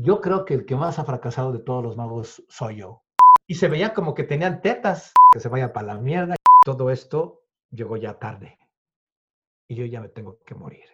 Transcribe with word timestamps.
Yo 0.00 0.20
creo 0.20 0.44
que 0.44 0.54
el 0.54 0.64
que 0.64 0.76
más 0.76 1.00
ha 1.00 1.04
fracasado 1.04 1.52
de 1.52 1.58
todos 1.58 1.82
los 1.82 1.96
magos 1.96 2.44
soy 2.48 2.76
yo. 2.76 3.02
Y 3.48 3.56
se 3.56 3.66
veía 3.66 3.94
como 3.94 4.14
que 4.14 4.22
tenían 4.22 4.60
tetas, 4.60 5.12
que 5.32 5.40
se 5.40 5.48
vaya 5.48 5.72
para 5.72 5.88
la 5.88 6.00
mierda. 6.00 6.36
Todo 6.64 6.90
esto 6.90 7.40
llegó 7.72 7.96
ya 7.96 8.16
tarde. 8.16 8.58
Y 9.68 9.74
yo 9.74 9.84
ya 9.86 10.00
me 10.00 10.08
tengo 10.08 10.38
que 10.46 10.54
morir. 10.54 10.84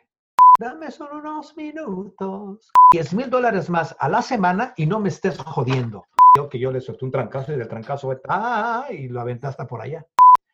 Dame 0.58 0.90
solo 0.90 1.18
unos 1.18 1.54
minutos. 1.54 2.72
10 2.92 3.14
mil 3.14 3.28
dólares 3.28 3.68
más 3.68 3.94
a 3.98 4.08
la 4.08 4.22
semana 4.22 4.72
y 4.74 4.86
no 4.86 5.00
me 5.00 5.10
estés 5.10 5.36
jodiendo. 5.38 6.06
Yo 6.34 6.48
que 6.48 6.58
yo 6.58 6.72
le 6.72 6.80
solté 6.80 7.04
un 7.04 7.10
trancazo 7.10 7.52
y 7.52 7.56
del 7.56 7.68
trancazo 7.68 8.10
¡ah! 8.28 8.86
y 8.90 9.08
lo 9.08 9.20
aventé 9.20 9.48
hasta 9.48 9.66
por 9.66 9.82
allá. 9.82 10.06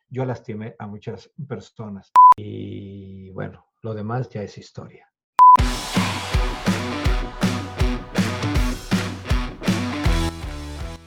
Yo 0.09 0.25
lastimé 0.25 0.75
a 0.77 0.87
muchas 0.87 1.31
personas. 1.47 2.11
Y 2.35 3.29
bueno, 3.31 3.65
lo 3.81 3.93
demás 3.93 4.27
ya 4.29 4.41
es 4.41 4.57
historia. 4.57 5.10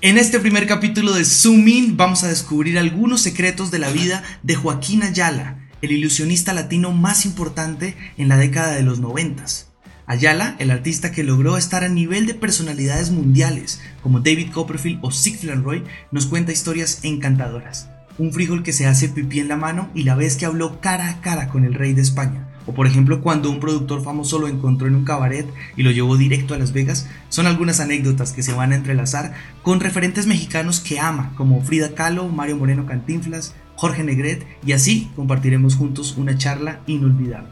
En 0.05 0.19
este 0.19 0.39
primer 0.39 0.67
capítulo 0.67 1.15
de 1.15 1.25
Zoom 1.25 1.67
In 1.67 1.97
vamos 1.97 2.25
a 2.25 2.29
descubrir 2.29 2.79
algunos 2.79 3.23
secretos 3.23 3.71
de 3.71 3.79
la 3.79 3.91
vida 3.91 4.23
de 4.43 4.55
Joaquín 4.55 5.03
Ayala, 5.03 5.67
el 5.81 5.93
ilusionista 5.93 6.53
latino 6.53 6.93
más 6.93 7.25
importante 7.25 7.97
en 8.19 8.29
la 8.29 8.37
década 8.37 8.75
de 8.75 8.83
los 8.83 9.01
noventas. 9.01 9.73
Ayala, 10.05 10.57
el 10.59 10.71
artista 10.71 11.11
que 11.11 11.25
logró 11.25 11.57
estar 11.57 11.85
a 11.85 11.89
nivel 11.89 12.27
de 12.27 12.35
personalidades 12.35 13.13
mundiales 13.13 13.81
como 14.03 14.21
David 14.21 14.51
Copperfield 14.53 14.99
o 15.01 15.11
Sigfrid 15.11 15.63
Roy, 15.63 15.85
nos 16.13 16.27
cuenta 16.27 16.53
historias 16.53 16.99
encantadoras. 17.03 17.89
Un 18.19 18.31
frijol 18.31 18.63
que 18.63 18.75
se 18.75 18.87
hace 18.87 19.09
pipí 19.09 19.41
en 19.41 19.49
la 19.49 19.57
mano 19.57 19.89
y 19.95 20.03
la 20.03 20.17
vez 20.17 20.37
que 20.37 20.45
habló 20.45 20.83
cara 20.83 21.09
a 21.09 21.23
cara 21.23 21.49
con 21.49 21.65
el 21.65 21.73
rey 21.73 21.95
de 21.95 22.03
España 22.03 22.54
o 22.67 22.75
por 22.75 22.87
ejemplo 22.87 23.21
cuando 23.21 23.51
un 23.51 23.61
productor 23.61 24.03
famoso 24.03 24.39
lo 24.39 24.49
encontró 24.49 24.87
en 24.87 24.95
un 24.95 25.05
cabaret 25.05 25.47
y 25.77 25.83
lo 25.83 25.91
llevó 25.91 26.17
directo 26.17 26.55
a 26.55 26.59
Las 26.59 26.73
Vegas, 26.73 27.09
son 27.29 27.47
algunas 27.47 27.81
anécdotas 27.81 28.33
que 28.33 28.43
se 28.43 28.53
van 28.53 28.73
a 28.73 28.77
entrelazar 28.77 29.35
con 29.63 29.81
referentes 29.81 30.27
mexicanos 30.27 30.81
que 30.81 31.01
ama, 31.01 31.33
como 31.37 31.63
Frida 31.63 31.95
Kahlo, 31.95 32.29
Mario 32.29 32.57
Moreno 32.57 32.87
Cantinflas, 32.87 33.55
Jorge 33.77 34.05
Negret, 34.05 34.47
y 34.65 34.73
así 34.73 35.11
compartiremos 35.17 35.77
juntos 35.77 36.15
una 36.17 36.39
charla 36.39 36.81
inolvidable. 36.87 37.51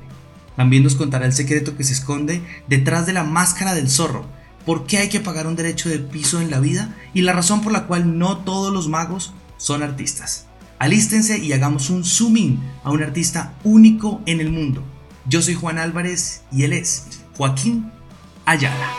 También 0.57 0.83
nos 0.83 0.95
contará 0.95 1.27
el 1.27 1.33
secreto 1.33 1.77
que 1.77 1.85
se 1.85 1.95
esconde 1.95 2.43
detrás 2.69 3.07
de 3.07 3.13
la 3.13 3.25
máscara 3.25 3.75
del 3.75 3.91
zorro, 3.91 4.27
por 4.65 4.87
qué 4.87 4.99
hay 4.99 5.09
que 5.09 5.21
pagar 5.21 5.47
un 5.47 5.57
derecho 5.57 5.89
de 5.89 5.99
piso 5.99 6.41
en 6.41 6.51
la 6.51 6.61
vida 6.61 6.95
y 7.15 7.23
la 7.23 7.33
razón 7.33 7.63
por 7.63 7.73
la 7.73 7.87
cual 7.87 8.19
no 8.19 8.39
todos 8.39 8.73
los 8.73 8.89
magos 8.89 9.33
son 9.57 9.83
artistas. 9.83 10.47
Alístense 10.79 11.39
y 11.39 11.53
hagamos 11.53 11.91
un 11.91 12.05
zoom 12.05 12.59
a 12.85 12.91
un 12.91 13.03
artista 13.03 13.55
único 13.65 14.21
en 14.27 14.41
el 14.41 14.51
mundo 14.51 14.85
yo 15.27 15.41
soy 15.41 15.55
Juan 15.55 15.79
Álvarez 15.79 16.45
y 16.51 16.65
él 16.65 16.73
es 16.73 17.25
Joaquín 17.37 17.93
Ayala. 18.45 18.91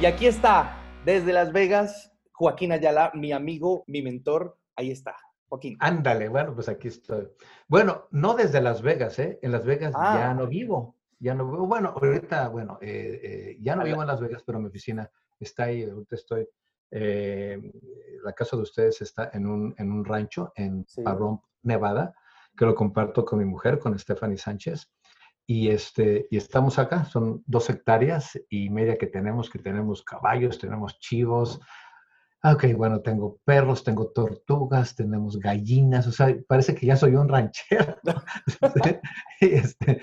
Y 0.00 0.04
aquí 0.04 0.26
está, 0.26 0.76
desde 1.06 1.32
Las 1.32 1.52
Vegas, 1.52 2.12
Joaquín 2.32 2.72
Ayala, 2.72 3.10
mi 3.14 3.32
amigo, 3.32 3.84
mi 3.86 4.02
mentor. 4.02 4.58
Ahí 4.76 4.90
está, 4.90 5.16
Joaquín. 5.48 5.78
Ándale, 5.80 6.28
bueno, 6.28 6.54
pues 6.54 6.68
aquí 6.68 6.88
estoy. 6.88 7.28
Bueno, 7.68 8.06
no 8.10 8.34
desde 8.34 8.60
Las 8.60 8.82
Vegas, 8.82 9.18
¿eh? 9.18 9.38
En 9.40 9.52
Las 9.52 9.64
Vegas 9.64 9.94
ya 9.94 10.30
ah. 10.30 10.34
no 10.34 10.46
vivo. 10.46 10.96
Ya 11.18 11.34
no 11.34 11.50
vivo. 11.50 11.66
Bueno, 11.66 11.94
ahorita, 11.96 12.48
bueno, 12.48 12.78
eh, 12.82 13.20
eh, 13.22 13.58
ya 13.62 13.74
no 13.74 13.84
vivo 13.84 14.02
en 14.02 14.08
Las 14.08 14.20
Vegas, 14.20 14.42
pero 14.44 14.60
mi 14.60 14.66
oficina 14.66 15.10
está 15.40 15.64
ahí. 15.64 15.84
Ahorita 15.84 16.16
estoy. 16.16 16.46
Eh, 16.90 17.72
la 18.22 18.32
casa 18.34 18.56
de 18.56 18.62
ustedes 18.62 19.00
está 19.00 19.30
en 19.32 19.46
un, 19.46 19.74
en 19.78 19.90
un 19.90 20.04
rancho 20.04 20.52
en 20.54 20.84
sí. 20.86 21.02
Nevada 21.62 22.14
que 22.56 22.64
lo 22.64 22.74
comparto 22.74 23.24
con 23.24 23.38
mi 23.38 23.44
mujer, 23.44 23.78
con 23.78 23.98
Stephanie 23.98 24.38
Sánchez. 24.38 24.90
Y, 25.46 25.68
este, 25.68 26.26
y 26.30 26.36
estamos 26.38 26.78
acá, 26.78 27.04
son 27.04 27.44
dos 27.46 27.70
hectáreas 27.70 28.38
y 28.48 28.68
media 28.70 28.96
que 28.96 29.06
tenemos, 29.06 29.48
que 29.48 29.60
tenemos 29.60 30.02
caballos, 30.02 30.58
tenemos 30.58 30.98
chivos. 30.98 31.60
Ah, 32.42 32.54
ok, 32.54 32.74
bueno, 32.76 33.00
tengo 33.00 33.38
perros, 33.44 33.84
tengo 33.84 34.08
tortugas, 34.08 34.96
tenemos 34.96 35.38
gallinas, 35.38 36.06
o 36.06 36.12
sea, 36.12 36.34
parece 36.48 36.74
que 36.74 36.86
ya 36.86 36.96
soy 36.96 37.14
un 37.14 37.28
ranchero. 37.28 37.96
este, 39.40 40.00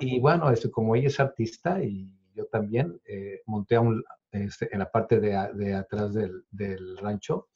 y 0.00 0.20
bueno, 0.20 0.50
este, 0.50 0.70
como 0.70 0.96
ella 0.96 1.08
es 1.08 1.20
artista 1.20 1.82
y 1.82 2.10
yo 2.34 2.46
también, 2.46 3.00
eh, 3.04 3.42
monté 3.46 3.76
a 3.76 3.80
un, 3.80 4.04
este, 4.32 4.68
en 4.72 4.80
la 4.80 4.90
parte 4.90 5.20
de, 5.20 5.50
de 5.54 5.74
atrás 5.74 6.14
del, 6.14 6.44
del 6.50 6.96
rancho, 6.98 7.48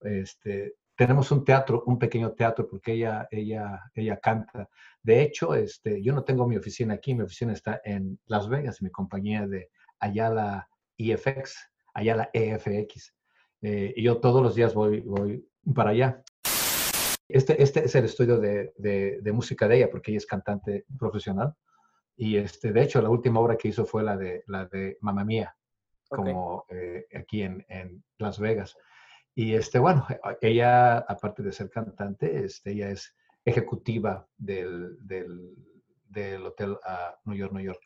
este, 0.00 0.76
tenemos 1.00 1.30
un 1.30 1.46
teatro, 1.46 1.82
un 1.86 1.98
pequeño 1.98 2.32
teatro, 2.32 2.68
porque 2.68 2.92
ella, 2.92 3.26
ella, 3.30 3.90
ella 3.94 4.18
canta. 4.18 4.68
De 5.02 5.22
hecho, 5.22 5.54
este, 5.54 6.02
yo 6.02 6.12
no 6.12 6.24
tengo 6.24 6.46
mi 6.46 6.58
oficina 6.58 6.92
aquí, 6.92 7.14
mi 7.14 7.22
oficina 7.22 7.54
está 7.54 7.80
en 7.86 8.20
Las 8.26 8.50
Vegas, 8.50 8.82
mi 8.82 8.90
compañía 8.90 9.46
de 9.46 9.70
Ayala 9.98 10.68
EFX, 10.98 11.56
Ayala 11.94 12.28
EFX. 12.34 13.14
Eh, 13.62 13.94
y 13.96 14.02
yo 14.02 14.18
todos 14.18 14.42
los 14.42 14.54
días 14.54 14.74
voy, 14.74 15.00
voy 15.00 15.48
para 15.74 15.92
allá. 15.92 16.22
Este, 17.26 17.62
este 17.62 17.86
es 17.86 17.94
el 17.94 18.04
estudio 18.04 18.36
de, 18.36 18.74
de, 18.76 19.32
música 19.32 19.66
de 19.68 19.78
ella, 19.78 19.90
porque 19.90 20.10
ella 20.10 20.18
es 20.18 20.26
cantante 20.26 20.84
profesional. 20.98 21.54
Y 22.14 22.36
este, 22.36 22.72
de 22.72 22.82
hecho, 22.82 23.00
la 23.00 23.08
última 23.08 23.40
obra 23.40 23.56
que 23.56 23.68
hizo 23.68 23.86
fue 23.86 24.02
la 24.02 24.18
de, 24.18 24.44
la 24.48 24.66
de 24.66 24.98
Mamma 25.00 25.24
Mía, 25.24 25.56
como 26.10 26.66
eh, 26.68 27.06
aquí 27.18 27.40
en, 27.40 27.64
en 27.70 28.04
Las 28.18 28.38
Vegas. 28.38 28.76
Y 29.40 29.54
este, 29.54 29.78
bueno, 29.78 30.06
ella, 30.42 30.98
aparte 30.98 31.42
de 31.42 31.50
ser 31.50 31.70
cantante, 31.70 32.44
este, 32.44 32.72
ella 32.72 32.90
es 32.90 33.16
ejecutiva 33.42 34.28
del, 34.36 34.98
del, 35.06 35.56
del 36.10 36.44
Hotel 36.44 36.72
uh, 36.72 37.16
New 37.24 37.38
York, 37.38 37.50
New 37.50 37.64
York. 37.64 37.80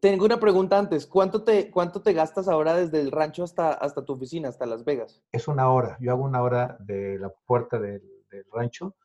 Tengo 0.00 0.24
una 0.24 0.40
pregunta 0.40 0.80
antes. 0.80 1.06
¿Cuánto 1.06 1.44
te, 1.44 1.70
cuánto 1.70 2.02
te 2.02 2.12
gastas 2.12 2.48
ahora 2.48 2.74
desde 2.74 3.00
el 3.00 3.12
rancho 3.12 3.44
hasta, 3.44 3.72
hasta 3.72 4.04
tu 4.04 4.14
oficina, 4.14 4.48
hasta 4.48 4.66
Las 4.66 4.84
Vegas? 4.84 5.22
Es 5.30 5.46
una 5.46 5.70
hora. 5.70 5.96
Yo 6.00 6.10
hago 6.10 6.24
una 6.24 6.42
hora 6.42 6.76
de 6.80 7.16
la 7.16 7.32
puerta 7.46 7.78
del, 7.78 8.02
del 8.32 8.44
rancho 8.52 8.96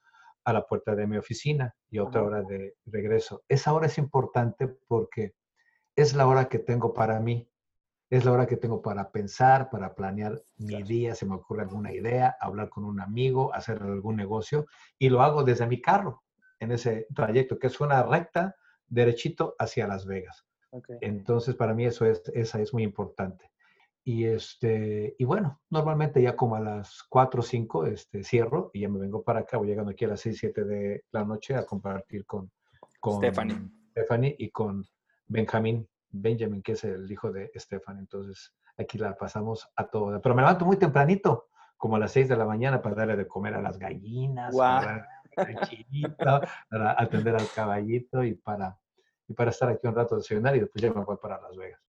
a 0.44 0.53
la 0.53 0.65
puerta 0.65 0.95
de 0.95 1.05
mi 1.05 1.17
oficina 1.17 1.75
y 1.88 1.99
otra 1.99 2.23
hora 2.23 2.41
de 2.41 2.77
regreso. 2.88 3.44
Esa 3.47 3.73
hora 3.73 3.85
es 3.85 3.99
importante 3.99 4.67
porque 4.88 5.35
es 5.95 6.15
la 6.15 6.25
hora 6.25 6.49
que 6.49 6.57
tengo 6.57 6.95
para 6.95 7.19
mí 7.19 7.47
es 8.15 8.25
la 8.25 8.31
hora 8.31 8.45
que 8.45 8.57
tengo 8.57 8.81
para 8.81 9.11
pensar, 9.11 9.69
para 9.69 9.95
planear 9.95 10.41
mi 10.57 10.83
día, 10.83 11.15
se 11.15 11.25
me 11.25 11.35
ocurre 11.35 11.63
alguna 11.63 11.93
idea, 11.93 12.35
hablar 12.39 12.69
con 12.69 12.85
un 12.85 12.99
amigo, 12.99 13.53
hacer 13.53 13.81
algún 13.81 14.15
negocio 14.15 14.65
y 14.97 15.09
lo 15.09 15.21
hago 15.21 15.43
desde 15.43 15.67
mi 15.67 15.81
carro 15.81 16.23
en 16.59 16.71
ese 16.71 17.07
trayecto, 17.13 17.59
que 17.59 17.67
es 17.67 17.79
una 17.79 18.03
recta 18.03 18.55
derechito 18.87 19.55
hacia 19.59 19.87
Las 19.87 20.05
Vegas. 20.05 20.45
Entonces, 21.01 21.55
para 21.55 21.73
mí 21.73 21.85
eso 21.85 22.05
es, 22.05 22.21
esa 22.33 22.61
es 22.61 22.73
muy 22.73 22.83
importante. 22.83 23.49
Y, 24.03 24.25
este, 24.25 25.15
y 25.17 25.23
bueno, 25.23 25.61
normalmente 25.69 26.21
ya 26.21 26.35
como 26.35 26.55
a 26.55 26.59
las 26.59 27.03
4 27.09 27.39
o 27.39 27.43
5 27.43 27.85
este, 27.87 28.23
cierro 28.23 28.69
y 28.73 28.81
ya 28.81 28.89
me 28.89 28.99
vengo 28.99 29.23
para 29.23 29.39
acá, 29.39 29.57
voy 29.57 29.67
llegando 29.67 29.91
aquí 29.91 30.05
a 30.05 30.09
las 30.09 30.21
6, 30.21 30.37
7 30.37 30.63
de 30.63 31.03
la 31.11 31.23
noche 31.23 31.55
a 31.55 31.65
compartir 31.65 32.25
con, 32.25 32.51
con 32.99 33.17
Stephanie. 33.17 33.57
Stephanie 33.91 34.35
y 34.37 34.51
con 34.51 34.85
Benjamín 35.27 35.87
Benjamin, 36.21 36.61
que 36.61 36.73
es 36.73 36.83
el 36.83 37.11
hijo 37.11 37.31
de 37.31 37.51
Estefan. 37.53 37.99
Entonces, 37.99 38.53
aquí 38.77 38.97
la 38.97 39.15
pasamos 39.15 39.69
a 39.75 39.87
todo. 39.87 40.21
Pero 40.21 40.35
me 40.35 40.41
levanto 40.41 40.65
muy 40.65 40.77
tempranito, 40.77 41.49
como 41.77 41.95
a 41.95 41.99
las 41.99 42.11
6 42.11 42.29
de 42.29 42.37
la 42.37 42.45
mañana, 42.45 42.81
para 42.81 42.95
darle 42.95 43.15
de 43.15 43.27
comer 43.27 43.55
a 43.55 43.61
las 43.61 43.77
gallinas, 43.77 44.55
para, 44.55 45.07
para 46.69 47.01
atender 47.01 47.35
al 47.35 47.47
caballito 47.53 48.23
y 48.23 48.35
para, 48.35 48.77
y 49.27 49.33
para 49.33 49.51
estar 49.51 49.69
aquí 49.69 49.87
un 49.87 49.95
rato 49.95 50.15
de 50.15 50.21
desayunar 50.21 50.55
y 50.55 50.61
después 50.61 50.81
ya 50.81 50.93
me 50.93 51.03
voy 51.03 51.17
para 51.17 51.41
Las 51.41 51.55
Vegas. 51.55 51.84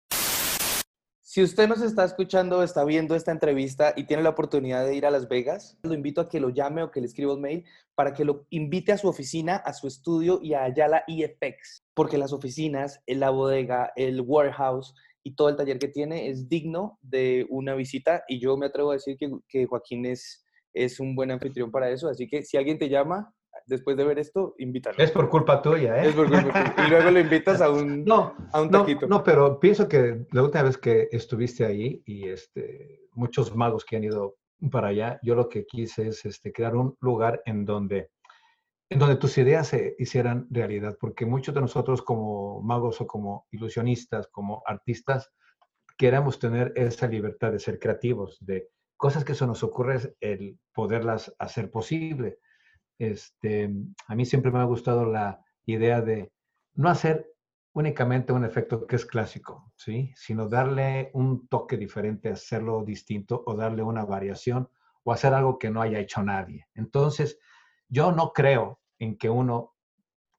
Si 1.25 1.41
usted 1.41 1.69
nos 1.69 1.81
está 1.81 2.03
escuchando, 2.03 2.63
está 2.63 2.83
viendo 2.83 3.15
esta 3.15 3.31
entrevista 3.31 3.93
y 3.95 4.03
tiene 4.03 4.23
la 4.23 4.31
oportunidad 4.31 4.85
de 4.85 4.93
ir 4.93 5.05
a 5.05 5.09
Las 5.09 5.29
Vegas, 5.29 5.79
lo 5.81 5.93
invito 5.93 6.19
a 6.19 6.27
que 6.27 6.41
lo 6.41 6.49
llame 6.49 6.83
o 6.83 6.91
que 6.91 6.99
le 6.99 7.07
escriba 7.07 7.33
un 7.33 7.39
mail 7.39 7.63
para 7.95 8.13
que 8.13 8.25
lo 8.25 8.45
invite 8.49 8.91
a 8.91 8.97
su 8.97 9.07
oficina, 9.07 9.55
a 9.55 9.71
su 9.71 9.87
estudio 9.87 10.41
y 10.43 10.53
a 10.53 10.65
Ayala 10.65 11.05
EFX, 11.07 11.85
porque 11.93 12.17
las 12.17 12.33
oficinas, 12.33 12.99
la 13.07 13.29
bodega, 13.29 13.93
el 13.95 14.19
warehouse 14.19 14.93
y 15.23 15.33
todo 15.35 15.47
el 15.47 15.55
taller 15.55 15.79
que 15.79 15.87
tiene 15.87 16.27
es 16.27 16.49
digno 16.49 16.99
de 17.01 17.47
una 17.49 17.73
visita 17.73 18.25
y 18.27 18.41
yo 18.41 18.57
me 18.57 18.65
atrevo 18.65 18.91
a 18.91 18.95
decir 18.95 19.17
que, 19.17 19.65
Joaquín 19.65 20.05
es 20.05 20.99
un 20.99 21.15
buen 21.15 21.31
anfitrión 21.31 21.71
para 21.71 21.89
eso, 21.89 22.09
así 22.09 22.27
que 22.27 22.43
si 22.43 22.57
alguien 22.57 22.77
te 22.77 22.89
llama, 22.89 23.33
después 23.65 23.97
de 23.97 24.03
ver 24.03 24.19
esto, 24.19 24.55
invítalo. 24.57 24.97
Es 24.97 25.11
por 25.11 25.29
culpa 25.29 25.61
tuya, 25.61 26.03
¿eh? 26.03 26.09
Es 26.09 26.15
por 26.15 26.29
culpa 26.29 26.75
tuya. 26.75 26.87
Y 26.87 26.89
luego 26.89 27.11
lo 27.11 27.19
invitas 27.19 27.61
a 27.61 27.69
un, 27.69 28.03
no, 28.05 28.35
a 28.51 28.61
un 28.61 28.71
taquito. 28.71 29.07
No, 29.07 29.23
pero 29.23 29.59
pienso 29.59 29.87
que 29.87 30.25
la 30.31 30.43
última 30.43 30.63
vez 30.63 30.77
que 30.77 31.09
estuviste 31.11 31.65
ahí 31.65 32.01
y 32.05 32.27
este, 32.27 33.07
muchos 33.13 33.55
magos 33.55 33.85
que 33.85 33.97
han 33.97 34.03
ido 34.03 34.37
para 34.71 34.89
allá, 34.89 35.19
yo 35.23 35.35
lo 35.35 35.49
que 35.49 35.65
quise 35.65 36.07
es 36.07 36.25
este, 36.25 36.51
crear 36.51 36.75
un 36.75 36.95
lugar 37.01 37.41
en 37.45 37.65
donde, 37.65 38.11
en 38.89 38.99
donde 38.99 39.15
tus 39.15 39.37
ideas 39.37 39.67
se 39.67 39.95
hicieran 39.99 40.47
realidad, 40.49 40.97
porque 40.99 41.25
muchos 41.25 41.53
de 41.53 41.61
nosotros 41.61 42.01
como 42.01 42.61
magos 42.61 43.01
o 43.01 43.07
como 43.07 43.47
ilusionistas, 43.51 44.27
como 44.27 44.63
artistas, 44.65 45.31
queremos 45.97 46.39
tener 46.39 46.73
esa 46.75 47.07
libertad 47.07 47.51
de 47.51 47.59
ser 47.59 47.79
creativos, 47.79 48.37
de 48.41 48.69
cosas 48.97 49.25
que 49.25 49.35
se 49.35 49.45
nos 49.45 49.63
ocurre, 49.63 50.15
el 50.21 50.57
poderlas 50.73 51.33
hacer 51.39 51.69
posible. 51.69 52.39
Este, 53.11 53.69
a 54.07 54.15
mí 54.15 54.25
siempre 54.25 54.51
me 54.51 54.59
ha 54.59 54.63
gustado 54.63 55.05
la 55.05 55.43
idea 55.65 56.01
de 56.01 56.31
no 56.75 56.89
hacer 56.89 57.33
únicamente 57.73 58.31
un 58.31 58.45
efecto 58.45 58.85
que 58.85 58.95
es 58.95 59.05
clásico, 59.05 59.71
¿sí? 59.75 60.13
Sino 60.15 60.47
darle 60.47 61.09
un 61.13 61.47
toque 61.47 61.77
diferente, 61.77 62.29
hacerlo 62.29 62.83
distinto 62.83 63.43
o 63.45 63.55
darle 63.55 63.83
una 63.83 64.05
variación 64.05 64.69
o 65.03 65.11
hacer 65.11 65.33
algo 65.33 65.57
que 65.59 65.69
no 65.69 65.81
haya 65.81 65.99
hecho 65.99 66.23
nadie. 66.23 66.67
Entonces, 66.75 67.39
yo 67.89 68.11
no 68.11 68.31
creo 68.31 68.79
en 68.99 69.17
que 69.17 69.29
uno 69.29 69.75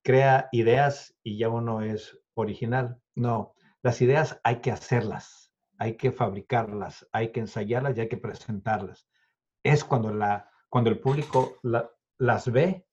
crea 0.03 0.49
ideas 0.53 1.15
y 1.23 1.39
ya 1.39 1.49
uno 1.49 1.83
es 1.83 2.19
original. 2.35 3.01
No, 3.15 3.55
las 3.83 4.01
ideas 4.01 4.41
hay 4.45 4.61
que 4.61 4.71
hacerlas, 4.71 5.53
hay 5.79 5.97
que 5.97 6.13
fabricarlas, 6.13 7.07
hay 7.13 7.33
que 7.33 7.41
ensayarlas 7.41 7.97
y 7.97 8.03
hay 8.03 8.09
que 8.09 8.17
presentarlas. 8.17 9.09
Es 9.63 9.85
cuando, 9.85 10.15
la, 10.15 10.49
cuando 10.69 10.91
el 10.91 11.01
público 11.01 11.59
las 12.19 12.51
ve, 12.51 12.85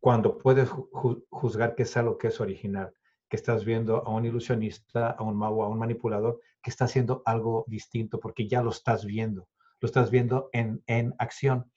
cuando 0.00 0.38
puedes 0.38 0.68
juzgar 0.68 1.74
que 1.74 1.82
es 1.82 1.96
algo 1.96 2.18
que 2.18 2.28
es 2.28 2.40
original, 2.40 2.92
que 3.28 3.36
estás 3.36 3.64
viendo 3.64 4.06
a 4.06 4.10
un 4.10 4.24
ilusionista, 4.24 5.10
a 5.10 5.22
un 5.22 5.36
mago, 5.36 5.64
a 5.64 5.68
un 5.68 5.78
manipulador 5.78 6.40
que 6.62 6.70
está 6.70 6.84
haciendo 6.84 7.22
algo 7.24 7.64
distinto 7.66 8.20
porque 8.20 8.48
ya 8.48 8.62
lo 8.62 8.70
estás 8.70 9.04
viendo, 9.04 9.48
lo 9.80 9.86
estás 9.86 10.10
viendo 10.10 10.50
en, 10.52 10.82
en 10.86 11.14
acción. 11.18 11.70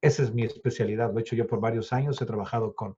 Esa 0.00 0.22
es 0.22 0.34
mi 0.34 0.42
especialidad. 0.42 1.12
Lo 1.12 1.18
he 1.18 1.22
hecho 1.22 1.36
yo 1.36 1.46
por 1.46 1.60
varios 1.60 1.92
años. 1.92 2.20
He 2.20 2.26
trabajado 2.26 2.74
con 2.74 2.96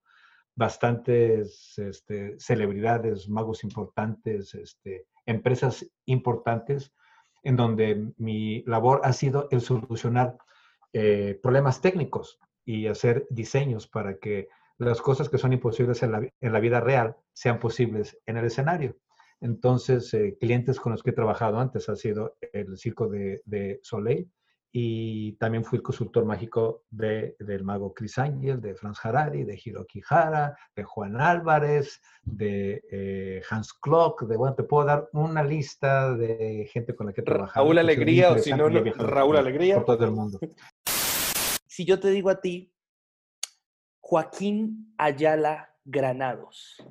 bastantes 0.55 1.77
este, 1.77 2.39
celebridades, 2.39 3.29
magos 3.29 3.63
importantes, 3.63 4.55
este, 4.55 5.05
empresas 5.25 5.85
importantes, 6.05 6.93
en 7.43 7.55
donde 7.55 8.11
mi 8.17 8.63
labor 8.63 9.01
ha 9.03 9.13
sido 9.13 9.47
el 9.51 9.61
solucionar 9.61 10.37
eh, 10.93 11.39
problemas 11.43 11.81
técnicos 11.81 12.39
y 12.65 12.87
hacer 12.87 13.27
diseños 13.29 13.87
para 13.87 14.17
que 14.17 14.49
las 14.77 15.01
cosas 15.01 15.29
que 15.29 15.37
son 15.37 15.53
imposibles 15.53 16.03
en 16.03 16.11
la, 16.11 16.59
vida 16.59 16.79
real 16.81 17.15
sean 17.33 17.59
posibles 17.59 18.17
en 18.25 18.37
el 18.37 18.45
escenario. 18.45 18.97
Entonces, 19.39 20.13
eh, 20.13 20.35
clientes 20.39 20.79
con 20.79 20.91
los 20.91 21.03
que 21.03 21.11
he 21.11 21.13
trabajado 21.13 21.59
antes 21.59 21.87
ha 21.87 21.95
sido 21.95 22.35
el 22.51 22.77
Circo 22.77 23.07
de, 23.07 23.41
de 23.45 23.79
Soleil, 23.83 24.29
y 24.77 25.31
también 25.37 25.63
fui 25.63 25.77
el 25.77 25.83
consultor 25.83 26.25
mágico 26.25 26.83
de, 26.89 27.37
del 27.39 27.63
mago 27.63 27.93
Chris 27.93 28.17
Angel, 28.17 28.59
de 28.59 28.75
Franz 28.75 28.97
Harari, 29.05 29.45
de 29.45 29.57
Hiroki 29.63 30.01
Hara, 30.09 30.53
de 30.75 30.83
Juan 30.83 31.15
Álvarez, 31.21 32.01
de 32.23 32.83
eh, 32.91 33.41
Hans 33.49 33.71
Klock, 33.71 34.23
de, 34.23 34.35
bueno, 34.35 34.53
te 34.53 34.63
puedo 34.63 34.85
dar 34.85 35.07
una 35.13 35.45
lista 35.45 36.13
de 36.13 36.69
gente 36.73 36.93
con 36.93 37.07
la 37.07 37.13
que 37.13 37.21
he 37.21 37.23
trabajado. 37.23 37.65
Raúl 37.65 37.77
Alegría, 37.77 38.31
o 38.31 38.37
si 38.37 38.51
no, 38.51 38.67
Raúl 38.67 39.37
Alegría. 39.37 39.75
Por 39.75 39.85
todo 39.85 40.03
el 40.03 40.11
mundo. 40.11 40.39
Si 41.75 41.83
yo 41.83 41.99
te 41.99 42.09
digo 42.09 42.29
a 42.29 42.39
ti, 42.39 42.73
Joaquín 43.99 44.95
Ayala 44.97 45.75
Granados. 45.83 46.81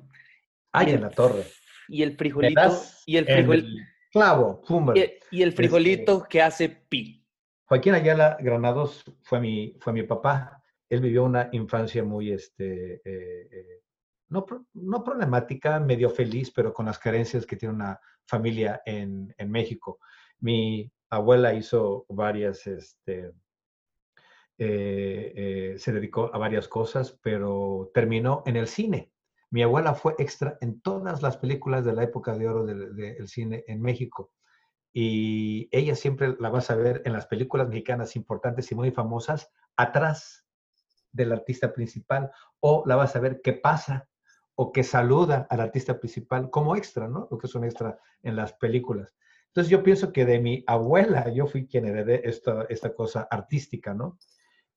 Ay, 0.71 0.91
en 0.91 1.01
la 1.01 1.09
torre. 1.09 1.43
Y 1.87 2.03
el 2.03 2.15
frijolito. 2.15 2.83
Y 3.07 3.17
el 3.17 3.25
frijolito. 3.25 3.81
Clavo, 4.11 4.61
y, 4.93 5.37
y, 5.39 5.41
el 5.41 5.53
frijolito 5.53 6.27
que 6.29 6.39
hace 6.39 6.69
pi. 6.69 7.25
Joaquín 7.63 7.95
Ayala 7.95 8.37
Granados 8.39 9.03
fue 9.23 9.39
mi, 9.39 9.75
fue 9.79 9.91
mi 9.91 10.03
papá. 10.03 10.63
Él 10.87 11.01
vivió 11.01 11.23
una 11.23 11.49
infancia 11.51 12.03
muy, 12.03 12.31
este, 12.31 13.01
eh, 13.03 13.49
eh, 13.51 13.81
no, 14.29 14.45
no, 14.75 15.03
problemática, 15.03 15.79
medio 15.79 16.11
feliz, 16.11 16.51
pero 16.51 16.71
con 16.71 16.85
las 16.85 16.99
carencias 16.99 17.47
que 17.47 17.55
tiene 17.55 17.73
una 17.73 17.99
familia 18.27 18.83
en, 18.85 19.33
en 19.35 19.49
México. 19.49 19.97
Mi 20.41 20.91
abuela 21.09 21.55
hizo 21.55 22.05
varias, 22.07 22.67
este, 22.67 23.31
eh, 24.57 25.75
se 25.77 25.91
dedicó 25.91 26.33
a 26.33 26.37
varias 26.37 26.67
cosas, 26.67 27.19
pero 27.21 27.91
terminó 27.93 28.43
en 28.45 28.55
el 28.55 28.67
cine. 28.67 29.11
Mi 29.51 29.63
abuela 29.63 29.93
fue 29.93 30.15
extra 30.17 30.57
en 30.61 30.81
todas 30.81 31.21
las 31.21 31.37
películas 31.37 31.85
de 31.85 31.93
la 31.93 32.03
época 32.03 32.37
de 32.37 32.47
oro 32.47 32.65
del 32.65 33.27
cine 33.27 33.63
en 33.67 33.81
México 33.81 34.31
y 34.97 35.67
ella 35.73 35.93
siempre 35.93 36.37
la 36.39 36.49
vas 36.49 36.71
a 36.71 36.75
ver 36.75 37.01
en 37.03 37.11
las 37.11 37.27
películas 37.27 37.67
mexicanas 37.67 38.15
importantes 38.15 38.71
y 38.71 38.75
muy 38.75 38.91
famosas 38.91 39.51
atrás 39.75 40.45
del 41.11 41.33
artista 41.33 41.73
principal 41.73 42.31
o 42.61 42.81
la 42.85 42.95
vas 42.95 43.13
a 43.17 43.19
ver 43.19 43.41
que 43.41 43.51
pasa 43.51 44.07
o 44.55 44.71
que 44.71 44.83
saluda 44.83 45.47
al 45.49 45.59
artista 45.59 45.99
principal 45.99 46.49
como 46.49 46.77
extra, 46.77 47.09
¿no? 47.09 47.27
Lo 47.29 47.37
que 47.37 47.47
es 47.47 47.55
un 47.55 47.65
extra 47.65 47.99
en 48.23 48.37
las 48.37 48.53
películas. 48.53 49.13
Entonces 49.47 49.69
yo 49.69 49.83
pienso 49.83 50.13
que 50.13 50.23
de 50.23 50.39
mi 50.39 50.63
abuela 50.65 51.27
yo 51.27 51.45
fui 51.45 51.67
quien 51.67 51.85
heredé 51.87 52.21
esta, 52.23 52.65
esta 52.69 52.93
cosa 52.93 53.27
artística, 53.29 53.93
¿no? 53.93 54.17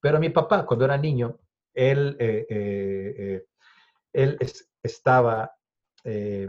Pero 0.01 0.19
mi 0.19 0.29
papá, 0.29 0.65
cuando 0.65 0.85
era 0.85 0.97
niño, 0.97 1.39
él, 1.73 2.15
eh, 2.19 2.45
eh, 2.49 3.15
eh, 3.17 3.45
él 4.13 4.37
estaba 4.81 5.51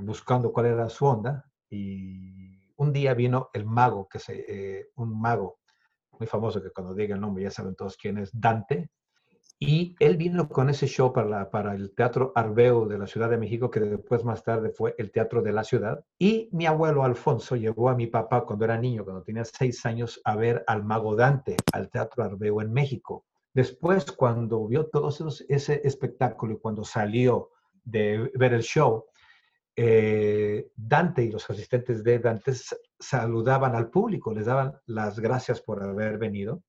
buscando 0.01 0.53
cuál 0.53 0.67
era 0.67 0.89
su 0.89 1.05
onda 1.05 1.45
y 1.69 2.41
un 2.81 2.93
día 2.95 3.13
vino 3.13 3.51
el 3.53 3.67
mago, 3.67 4.09
que 4.09 4.19
es 4.19 4.29
eh, 4.31 4.89
un 4.97 5.21
mago 5.21 5.59
muy 6.19 6.27
famoso, 6.27 6.63
que 6.63 6.71
cuando 6.71 6.95
diga 6.95 7.15
el 7.15 7.21
nombre 7.21 7.45
ya 7.45 7.51
saben 7.51 7.75
todos 7.75 7.97
quién 7.99 8.17
es, 8.17 8.31
Dante, 8.33 8.91
y 9.59 9.95
él 10.01 10.17
vino 10.17 10.49
con 10.49 10.71
ese 10.71 10.87
show 10.87 11.13
para, 11.13 11.51
para 11.51 11.75
el 11.75 11.95
Teatro 11.95 12.33
Arbeo 12.35 12.87
de 12.87 12.97
la 12.97 13.07
Ciudad 13.07 13.29
de 13.29 13.37
México, 13.37 13.71
que 13.71 13.81
después 13.81 14.25
más 14.25 14.43
tarde 14.43 14.71
fue 14.71 14.95
el 14.97 15.13
Teatro 15.13 15.43
de 15.43 15.53
la 15.53 15.65
Ciudad. 15.65 16.03
Y 16.19 16.49
mi 16.53 16.65
abuelo 16.65 17.05
Alfonso 17.05 17.57
llevó 17.57 17.91
a 17.91 17.95
mi 17.95 18.07
papá 18.07 18.47
cuando 18.47 18.65
era 18.65 18.79
niño, 18.79 19.05
cuando 19.05 19.23
tenía 19.23 19.45
seis 19.45 19.85
años, 19.85 20.19
a 20.25 20.35
ver 20.37 20.65
al 20.67 20.83
mago 20.83 21.15
Dante, 21.15 21.59
al 21.75 21.91
Teatro 21.91 22.25
Arbeo 22.25 22.63
en 22.63 22.73
México. 22.73 23.27
Después, 23.53 24.11
cuando 24.13 24.67
vio 24.67 24.87
todo 24.87 25.11
ese 25.49 25.81
espectáculo 25.85 26.55
y 26.55 26.59
cuando 26.59 26.85
salió 26.85 27.51
de 27.85 28.31
ver 28.35 28.55
el 28.55 28.63
show, 28.63 29.07
eh, 29.77 30.71
Dante 30.77 31.25
y 31.25 31.31
los 31.31 31.49
asistentes 31.49 32.05
de 32.05 32.19
Dante 32.19 32.53
saludaban 32.99 33.75
al 33.75 33.89
público, 33.89 34.35
les 34.35 34.47
daban 34.47 34.79
las 34.87 35.19
gracias 35.19 35.61
por 35.61 35.83
haber 35.83 36.19
venido 36.19 36.63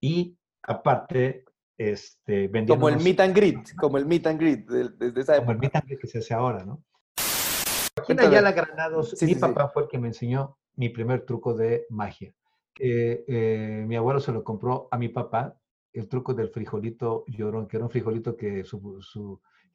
y 0.00 0.36
aparte 0.62 1.44
este, 1.78 2.50
Como 2.66 2.88
el 2.88 2.98
meet 3.00 3.20
and 3.20 3.36
greet, 3.36 3.76
como 3.76 3.98
el 3.98 4.06
meet 4.06 4.26
and 4.26 4.40
greet 4.40 4.66
desde 4.66 5.20
esa 5.20 5.36
época. 5.36 5.46
Como 5.46 5.52
el 5.52 5.58
meet 5.58 5.76
and 5.76 5.84
greet 5.84 6.00
que 6.00 6.06
se 6.06 6.18
hace 6.18 6.32
ahora, 6.32 6.64
¿no? 6.64 6.82
Joaquín 7.96 8.20
Ayala 8.20 8.52
Granados, 8.52 9.20
mi 9.22 9.34
papá 9.34 9.68
fue 9.68 9.82
el 9.82 9.88
que 9.88 9.98
me 9.98 10.08
enseñó 10.08 10.58
mi 10.76 10.88
primer 10.88 11.26
truco 11.26 11.54
de 11.54 11.86
magia. 11.90 12.32
Eh, 12.78 13.84
mi 13.86 13.96
abuelo 13.96 14.20
se 14.20 14.32
lo 14.32 14.42
compró 14.44 14.88
a 14.90 14.98
mi 14.98 15.08
papá, 15.08 15.58
el 15.98 16.08
truco 16.08 16.34
del 16.34 16.50
frijolito 16.50 17.24
llorón, 17.26 17.66
que 17.66 17.76
era 17.76 17.84
un 17.84 17.90
frijolito 17.90 18.36
que 18.36 18.64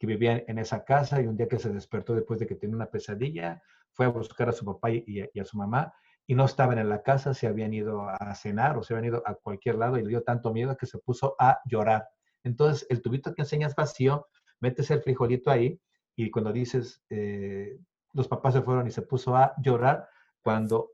vivía 0.02 0.44
en 0.48 0.60
esa 0.60 0.84
casa 0.84 1.22
y 1.22 1.28
un 1.28 1.38
día 1.38 1.48
que 1.48 1.60
se 1.60 1.70
despertó 1.70 2.14
después 2.14 2.40
de 2.40 2.48
que 2.48 2.56
tenía 2.56 2.76
una 2.76 2.90
pesadilla, 2.90 3.62
fue 3.94 4.06
a 4.06 4.10
buscar 4.10 4.50
a 4.50 4.54
su 4.54 4.66
papá 4.66 4.90
y 4.92 5.40
a, 5.40 5.46
su 5.46 5.58
mamá 5.58 5.94
y 6.28 6.36
no 6.36 6.46
estaban 6.46 6.78
en 6.78 6.90
la 6.90 7.02
casa, 7.02 7.34
se 7.34 7.48
habían 7.48 7.74
ido 7.74 8.08
a 8.08 8.34
cenar 8.36 8.78
o 8.78 8.84
se 8.84 8.94
habían 8.94 9.14
ido 9.14 9.24
a 9.26 9.36
cualquier 9.36 9.76
lado 9.76 9.98
y 9.98 10.04
le 10.04 10.10
dio 10.10 10.24
tanto 10.24 10.54
miedo 10.54 10.78
que 10.78 10.86
se 10.86 10.98
puso 11.00 11.36
a 11.40 11.60
llorar. 11.66 12.08
Entonces, 12.44 12.88
el 12.90 13.02
tubito 13.02 13.34
que 13.34 13.42
enseñas 13.42 13.76
vacío, 13.76 14.28
metes 14.60 14.90
el 14.92 15.02
frijolito 15.02 15.52
ahí 15.52 15.80
y 16.16 16.32
cuando 16.32 16.54
dices, 16.54 17.04
eh, 17.10 17.78
los 18.14 18.28
papás 18.28 18.54
se 18.54 18.62
fueron 18.62 18.88
y 18.88 18.92
se 18.92 19.02
puso 19.02 19.36
a 19.36 19.54
llorar, 19.62 20.08
cuando 20.42 20.92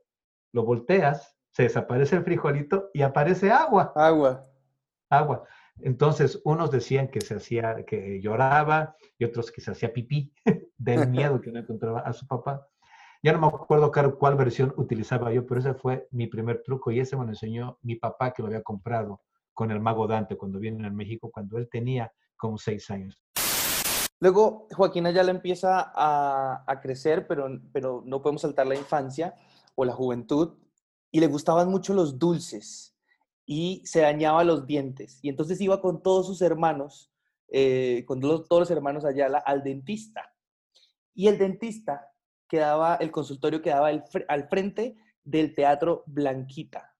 lo 0.52 0.64
volteas, 0.64 1.36
se 1.50 1.64
desaparece 1.64 2.16
el 2.16 2.24
frijolito 2.24 2.90
y 2.92 3.02
aparece 3.02 3.50
agua. 3.50 3.92
Agua. 3.96 4.42
Agua. 5.10 5.44
Entonces, 5.80 6.40
unos 6.44 6.70
decían 6.70 7.08
que 7.08 7.20
se 7.20 7.36
hacía, 7.36 7.84
que 7.84 8.20
lloraba 8.20 8.96
y 9.18 9.24
otros 9.24 9.50
que 9.52 9.60
se 9.60 9.70
hacía 9.70 9.92
pipí 9.92 10.32
del 10.78 11.08
miedo 11.08 11.40
que 11.40 11.50
no 11.50 11.60
encontraba 11.60 12.00
a 12.00 12.12
su 12.12 12.26
papá. 12.26 12.66
Ya 13.22 13.32
no 13.32 13.40
me 13.40 13.46
acuerdo 13.48 13.90
cuál 14.16 14.36
versión 14.36 14.72
utilizaba 14.76 15.32
yo, 15.32 15.44
pero 15.46 15.60
ese 15.60 15.74
fue 15.74 16.06
mi 16.12 16.28
primer 16.28 16.62
truco 16.62 16.92
y 16.92 17.00
ese 17.00 17.16
me 17.16 17.24
lo 17.24 17.30
enseñó 17.30 17.78
mi 17.82 17.96
papá 17.96 18.32
que 18.32 18.42
lo 18.42 18.48
había 18.48 18.62
comprado 18.62 19.22
con 19.52 19.72
el 19.72 19.80
mago 19.80 20.06
Dante 20.06 20.36
cuando 20.36 20.60
viene 20.60 20.86
en 20.86 20.94
México, 20.94 21.30
cuando 21.32 21.58
él 21.58 21.68
tenía 21.68 22.12
como 22.36 22.58
seis 22.58 22.88
años. 22.90 23.20
Luego, 24.20 24.68
Joaquín 24.72 25.06
Ayala 25.06 25.32
empieza 25.32 25.92
a, 25.94 26.62
a 26.64 26.80
crecer, 26.80 27.26
pero, 27.26 27.48
pero 27.72 28.02
no 28.06 28.22
podemos 28.22 28.42
saltar 28.42 28.68
la 28.68 28.76
infancia 28.76 29.34
o 29.74 29.84
la 29.84 29.92
juventud, 29.92 30.56
y 31.10 31.20
le 31.20 31.26
gustaban 31.26 31.70
mucho 31.70 31.94
los 31.94 32.18
dulces 32.18 32.97
y 33.50 33.80
se 33.86 34.02
dañaba 34.02 34.44
los 34.44 34.66
dientes. 34.66 35.20
Y 35.22 35.30
entonces 35.30 35.58
iba 35.62 35.80
con 35.80 36.02
todos 36.02 36.26
sus 36.26 36.42
hermanos, 36.42 37.10
eh, 37.48 38.04
con 38.06 38.20
todos, 38.20 38.46
los 38.50 38.70
hermanos 38.70 39.06
Ayala, 39.06 39.38
al 39.38 39.64
dentista. 39.64 40.34
Y 41.14 41.28
el 41.28 41.38
dentista 41.38 42.12
quedaba, 42.46 42.96
el 42.96 43.10
consultorio 43.10 43.62
quedaba 43.62 43.88
al 43.88 44.48
frente 44.50 44.98
del 45.24 45.54
Teatro 45.54 46.04
Blanquita. 46.06 46.94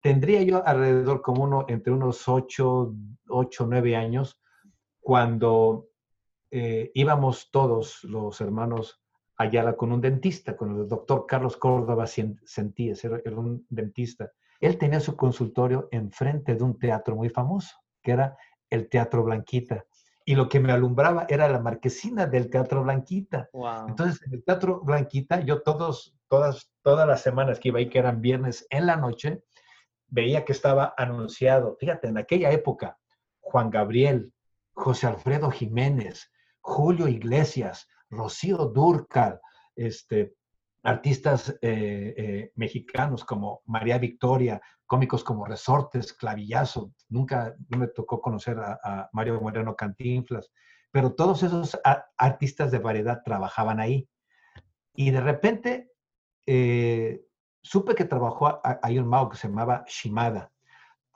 Tendría 0.00 0.44
yo 0.44 0.64
alrededor 0.64 1.22
como 1.22 1.42
uno, 1.42 1.64
entre 1.68 1.92
unos 1.92 2.28
8, 2.28 2.94
8 3.30 3.66
9 3.68 3.96
años, 3.96 4.40
cuando 5.00 5.88
eh, 6.52 6.92
íbamos 6.94 7.50
todos 7.50 8.04
los 8.04 8.40
hermanos 8.40 9.02
Ayala 9.36 9.76
con 9.76 9.90
un 9.90 10.00
dentista, 10.00 10.56
con 10.56 10.78
el 10.78 10.86
doctor 10.86 11.26
Carlos 11.26 11.56
Córdoba 11.56 12.06
Sentíes, 12.06 13.04
era 13.04 13.20
un 13.36 13.66
dentista 13.68 14.30
él 14.60 14.78
tenía 14.78 15.00
su 15.00 15.16
consultorio 15.16 15.88
enfrente 15.90 16.54
de 16.54 16.62
un 16.62 16.78
teatro 16.78 17.16
muy 17.16 17.30
famoso, 17.30 17.76
que 18.02 18.12
era 18.12 18.36
el 18.68 18.88
Teatro 18.88 19.24
Blanquita. 19.24 19.84
y 20.26 20.36
lo 20.36 20.48
que 20.48 20.60
me 20.60 20.70
alumbraba 20.70 21.26
era 21.28 21.48
la 21.48 21.58
marquesina 21.58 22.26
del 22.26 22.50
Teatro 22.50 22.84
Blanquita. 22.84 23.48
Entonces, 23.88 24.22
en 24.26 24.34
el 24.34 24.44
Teatro 24.44 24.80
Blanquita, 24.80 25.40
yo 25.40 25.62
todos, 25.62 26.14
todas, 26.28 26.70
todas 26.82 27.08
las 27.08 27.22
semanas 27.22 27.58
que 27.58 27.68
iba 27.68 27.78
ahí, 27.80 27.88
que 27.88 27.98
eran 27.98 28.20
viernes 28.20 28.64
en 28.70 28.86
la 28.86 28.96
noche, 28.96 29.42
veía 30.06 30.44
que 30.44 30.52
estaba 30.52 30.94
anunciado, 30.96 31.76
fíjate, 31.80 32.08
en 32.08 32.18
aquella 32.18 32.52
época, 32.52 32.98
Juan 33.40 33.70
Gabriel, 33.70 34.32
José 34.72 35.08
Alfredo 35.08 35.50
Jiménez, 35.50 36.30
Julio 36.60 37.08
Iglesias, 37.08 37.88
Rocío 38.10 38.66
Durcal, 38.66 39.40
este, 39.74 40.34
artistas 40.82 41.50
eh, 41.60 42.14
eh, 42.16 42.52
mexicanos 42.54 43.24
como 43.24 43.62
María 43.66 43.98
Victoria, 43.98 44.60
cómicos 44.86 45.22
como 45.22 45.44
Resortes, 45.44 46.12
Clavillazo, 46.14 46.92
nunca 47.08 47.54
me 47.68 47.88
tocó 47.88 48.20
conocer 48.20 48.58
a, 48.58 49.08
Mario 49.12 49.40
Moreno 49.40 49.76
Cantinflas, 49.76 50.50
pero 50.90 51.14
todos 51.14 51.42
esos 51.42 51.78
artistas 52.16 52.70
de 52.72 52.78
variedad 52.78 53.22
trabajaban 53.24 53.78
ahí. 53.78 54.08
Y 54.94 55.10
de 55.10 55.20
repente 55.20 55.92
eh, 56.46 57.22
supe 57.62 57.94
que 57.94 58.04
trabajó, 58.04 58.60
hay 58.82 58.98
un 58.98 59.06
mago 59.06 59.30
que 59.30 59.36
se 59.36 59.48
llamaba 59.48 59.84
Shimada, 59.86 60.50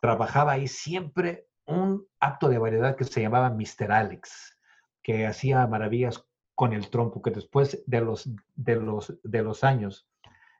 trabajaba 0.01 0.53
ahí 0.53 0.69
siempre 0.69 1.49
un 1.67 2.07
acto 2.21 2.49
de 2.49 2.59
variedad 2.59 2.95
que 2.95 3.05
se 3.05 3.23
llamaba 3.23 3.51
Mr. 3.51 3.91
Alex, 3.91 4.59
que 5.03 5.27
hacía 5.27 5.67
maravillas 5.67 6.25
con 6.55 6.73
el 6.73 6.89
trompo, 6.89 7.21
que 7.23 7.31
después 7.31 7.83
de 7.87 8.01
los, 8.01 8.31
de 8.55 8.77
los, 8.77 9.13
de 9.23 9.43
los 9.43 9.65
años, 9.65 10.09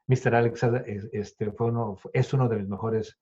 Mr. 0.07 0.35
Alex 0.35 0.63
este, 1.13 1.51
fue 1.53 1.69
uno, 1.69 1.99
es 2.13 2.33
uno 2.33 2.49
de 2.49 2.57
mis 2.57 2.69
mejores 2.69 3.19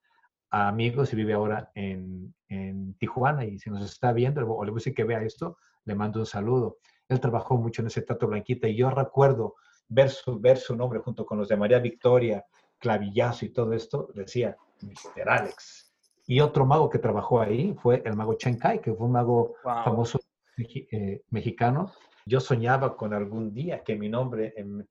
amigos 0.50 1.12
y 1.12 1.17
vive 1.17 1.33
ahora 1.33 1.71
en, 1.75 2.35
en 2.49 2.95
Tijuana 2.95 3.45
y 3.45 3.59
si 3.59 3.71
nos 3.71 3.85
está 3.85 4.12
viendo 4.12 4.41
o 4.41 4.64
le 4.64 4.71
voy 4.71 4.79
a 4.79 4.81
decir 4.81 4.95
que 4.95 5.05
vea 5.05 5.23
esto, 5.23 5.59
le 5.85 5.95
mando 5.95 6.21
un 6.21 6.26
saludo. 6.26 6.79
Él 7.09 7.21
trabajó 7.21 7.57
mucho 7.57 7.83
en 7.83 7.88
ese 7.88 8.02
Tato 8.02 8.26
Blanquita 8.26 8.69
y 8.69 8.76
yo 8.76 8.91
recuerdo 8.91 9.55
ver 9.88 10.11
su, 10.11 10.41
ver 10.41 10.59
su 10.59 10.76
nombre 10.76 11.00
junto 11.00 11.25
con 11.26 11.38
los 11.38 11.49
de 11.49 11.57
María 11.57 11.79
Victoria, 11.79 12.45
Clavillazo 12.79 13.45
y 13.45 13.50
todo 13.50 13.73
esto, 13.73 14.09
decía 14.14 14.57
Mr. 14.83 15.29
Alex. 15.29 15.93
Y 16.26 16.41
otro 16.41 16.64
mago 16.67 16.88
que 16.88 16.99
trabajó 16.99 17.41
ahí 17.41 17.75
fue 17.83 18.02
el 18.05 18.17
mago 18.17 18.35
Chen 18.35 18.59
Kai, 18.59 18.81
que 18.81 18.93
fue 18.95 19.07
un 19.07 19.12
mago 19.12 19.55
famoso 19.62 20.21
eh, 20.57 21.23
mexicano. 21.31 21.93
Yo 22.26 22.41
soñaba 22.41 22.97
con 22.97 23.14
algún 23.14 23.52
día 23.52 23.83
que 23.83 23.97
mi 23.97 24.09
nombre, 24.09 24.55
en, 24.57 24.88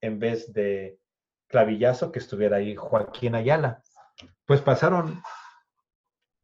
en 0.00 0.18
vez 0.18 0.52
de 0.52 0.98
clavillazo, 1.46 2.10
que 2.12 2.18
estuviera 2.18 2.56
ahí 2.56 2.74
Joaquín 2.74 3.34
Ayala. 3.34 3.82
Pues 4.44 4.60
pasaron 4.60 5.22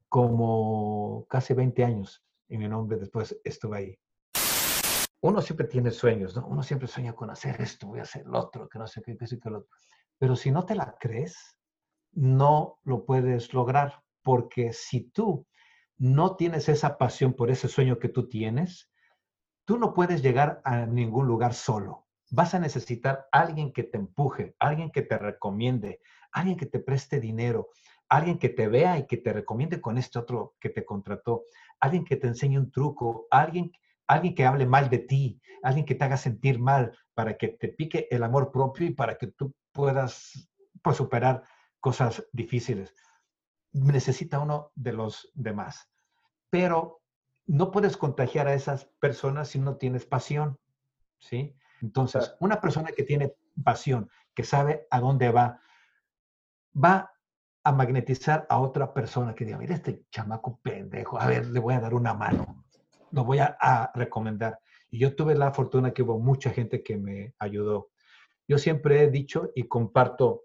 como 0.08 1.26
casi 1.28 1.54
20 1.54 1.84
años 1.84 2.24
y 2.48 2.58
mi 2.58 2.68
nombre 2.68 2.98
después 2.98 3.38
estuve 3.44 3.78
ahí. 3.78 3.98
Uno 5.22 5.42
siempre 5.42 5.66
tiene 5.66 5.90
sueños, 5.90 6.34
¿no? 6.34 6.46
Uno 6.46 6.62
siempre 6.62 6.88
sueña 6.88 7.14
con 7.14 7.30
hacer 7.30 7.60
esto, 7.60 7.86
voy 7.88 8.00
a 8.00 8.02
hacer 8.02 8.26
lo 8.26 8.38
otro, 8.38 8.68
que 8.68 8.78
no 8.78 8.86
sé 8.86 9.02
qué, 9.02 9.16
qué 9.16 9.26
sé 9.26 9.38
qué 9.38 9.50
lo 9.50 9.58
otro. 9.58 9.70
Pero 10.18 10.34
si 10.34 10.50
no 10.50 10.64
te 10.64 10.74
la 10.74 10.96
crees, 10.98 11.58
no 12.12 12.78
lo 12.84 13.04
puedes 13.04 13.52
lograr, 13.52 14.02
porque 14.22 14.72
si 14.72 15.10
tú 15.10 15.46
no 15.96 16.36
tienes 16.36 16.68
esa 16.68 16.98
pasión 16.98 17.34
por 17.34 17.50
ese 17.50 17.68
sueño 17.68 17.98
que 17.98 18.08
tú 18.08 18.28
tienes, 18.28 18.89
tú 19.70 19.78
no 19.78 19.94
puedes 19.94 20.20
llegar 20.20 20.60
a 20.64 20.84
ningún 20.84 21.28
lugar 21.28 21.54
solo. 21.54 22.08
Vas 22.32 22.54
a 22.54 22.58
necesitar 22.58 23.28
alguien 23.30 23.72
que 23.72 23.84
te 23.84 23.98
empuje, 23.98 24.56
alguien 24.58 24.90
que 24.90 25.02
te 25.02 25.16
recomiende, 25.16 26.00
alguien 26.32 26.56
que 26.56 26.66
te 26.66 26.80
preste 26.80 27.20
dinero, 27.20 27.68
alguien 28.08 28.36
que 28.40 28.48
te 28.48 28.66
vea 28.66 28.98
y 28.98 29.06
que 29.06 29.16
te 29.16 29.32
recomiende 29.32 29.80
con 29.80 29.96
este 29.96 30.18
otro 30.18 30.56
que 30.58 30.70
te 30.70 30.84
contrató, 30.84 31.44
alguien 31.78 32.04
que 32.04 32.16
te 32.16 32.26
enseñe 32.26 32.58
un 32.58 32.72
truco, 32.72 33.28
alguien, 33.30 33.70
alguien 34.08 34.34
que 34.34 34.44
hable 34.44 34.66
mal 34.66 34.90
de 34.90 34.98
ti, 34.98 35.40
alguien 35.62 35.86
que 35.86 35.94
te 35.94 36.04
haga 36.04 36.16
sentir 36.16 36.58
mal 36.58 36.90
para 37.14 37.36
que 37.36 37.46
te 37.46 37.68
pique 37.68 38.08
el 38.10 38.24
amor 38.24 38.50
propio 38.50 38.88
y 38.88 38.90
para 38.92 39.18
que 39.18 39.28
tú 39.28 39.54
puedas 39.70 40.50
pues, 40.82 40.96
superar 40.96 41.44
cosas 41.78 42.26
difíciles. 42.32 42.92
Necesita 43.70 44.40
uno 44.40 44.72
de 44.74 44.94
los 44.94 45.30
demás. 45.32 45.88
Pero 46.50 46.99
no 47.50 47.72
puedes 47.72 47.96
contagiar 47.96 48.46
a 48.46 48.54
esas 48.54 48.84
personas 49.00 49.48
si 49.48 49.58
no 49.58 49.76
tienes 49.76 50.06
pasión, 50.06 50.56
¿sí? 51.18 51.56
Entonces, 51.82 52.36
una 52.38 52.60
persona 52.60 52.90
que 52.92 53.02
tiene 53.02 53.34
pasión, 53.64 54.08
que 54.34 54.44
sabe 54.44 54.86
a 54.88 55.00
dónde 55.00 55.30
va, 55.30 55.60
va 56.72 57.10
a 57.64 57.72
magnetizar 57.72 58.46
a 58.48 58.60
otra 58.60 58.94
persona 58.94 59.34
que 59.34 59.44
diga, 59.44 59.58
mira 59.58 59.74
este 59.74 60.04
chamaco 60.10 60.60
pendejo, 60.62 61.20
a 61.20 61.26
ver, 61.26 61.46
le 61.46 61.58
voy 61.58 61.74
a 61.74 61.80
dar 61.80 61.92
una 61.94 62.14
mano, 62.14 62.64
lo 63.10 63.24
voy 63.24 63.40
a, 63.40 63.56
a 63.60 63.90
recomendar. 63.96 64.60
Y 64.88 65.00
yo 65.00 65.16
tuve 65.16 65.34
la 65.34 65.50
fortuna 65.50 65.92
que 65.92 66.02
hubo 66.02 66.20
mucha 66.20 66.50
gente 66.50 66.84
que 66.84 66.96
me 66.96 67.34
ayudó. 67.40 67.90
Yo 68.46 68.58
siempre 68.58 69.02
he 69.02 69.10
dicho 69.10 69.50
y 69.56 69.64
comparto 69.64 70.44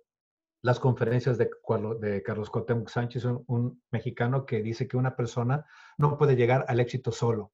las 0.66 0.80
conferencias 0.80 1.38
de, 1.38 1.52
de 2.00 2.24
Carlos 2.24 2.50
Cuauhtémoc 2.50 2.90
Sánchez, 2.90 3.26
un, 3.26 3.84
mexicano 3.92 4.48
que 4.48 4.64
dice 4.64 4.88
que 4.88 4.98
una 4.98 5.16
persona 5.16 5.68
no 6.00 6.18
puede 6.18 6.36
llegar 6.36 6.66
al 6.68 6.80
éxito 6.80 7.12
solo. 7.12 7.52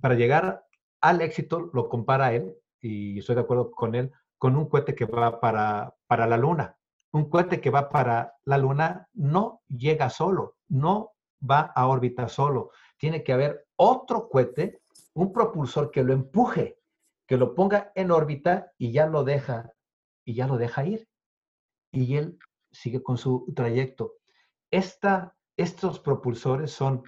Para 0.00 0.16
llegar 0.16 0.64
al 1.00 1.20
éxito, 1.20 1.70
lo 1.72 1.88
compara 1.88 2.32
él, 2.32 2.56
y 2.80 3.20
estoy 3.20 3.36
de 3.36 3.42
acuerdo 3.42 3.70
con 3.70 3.94
él, 3.94 4.10
con 4.36 4.56
un 4.56 4.68
cohete 4.68 4.96
que 4.96 5.04
va 5.04 5.38
para, 5.38 5.94
para 6.08 6.26
la 6.26 6.36
luna. 6.36 6.76
Un 7.12 7.30
cohete 7.30 7.60
que 7.60 7.70
va 7.70 7.88
para 7.88 8.34
la 8.44 8.58
luna 8.58 9.08
no 9.12 9.62
llega 9.68 10.10
solo, 10.10 10.56
no 10.66 11.12
va 11.48 11.60
a 11.60 11.86
órbita 11.86 12.28
solo. 12.28 12.72
Tiene 12.98 13.22
que 13.22 13.32
haber 13.32 13.68
otro 13.76 14.28
cohete, 14.28 14.82
un 15.14 15.32
propulsor 15.32 15.92
que 15.92 16.02
lo 16.02 16.12
empuje, 16.12 16.80
que 17.28 17.36
lo 17.36 17.54
ponga 17.54 17.92
en 17.94 18.10
órbita 18.10 18.72
y 18.76 18.90
ya 18.90 19.06
lo 19.06 19.22
deja 19.22 19.72
y 20.24 20.34
ya 20.34 20.48
lo 20.48 20.56
deja 20.58 20.84
ir. 20.84 21.09
Y 21.92 22.16
él 22.16 22.38
sigue 22.70 23.02
con 23.02 23.18
su 23.18 23.52
trayecto. 23.54 24.14
Esta, 24.70 25.36
estos 25.56 26.00
propulsores 26.00 26.70
son 26.70 27.02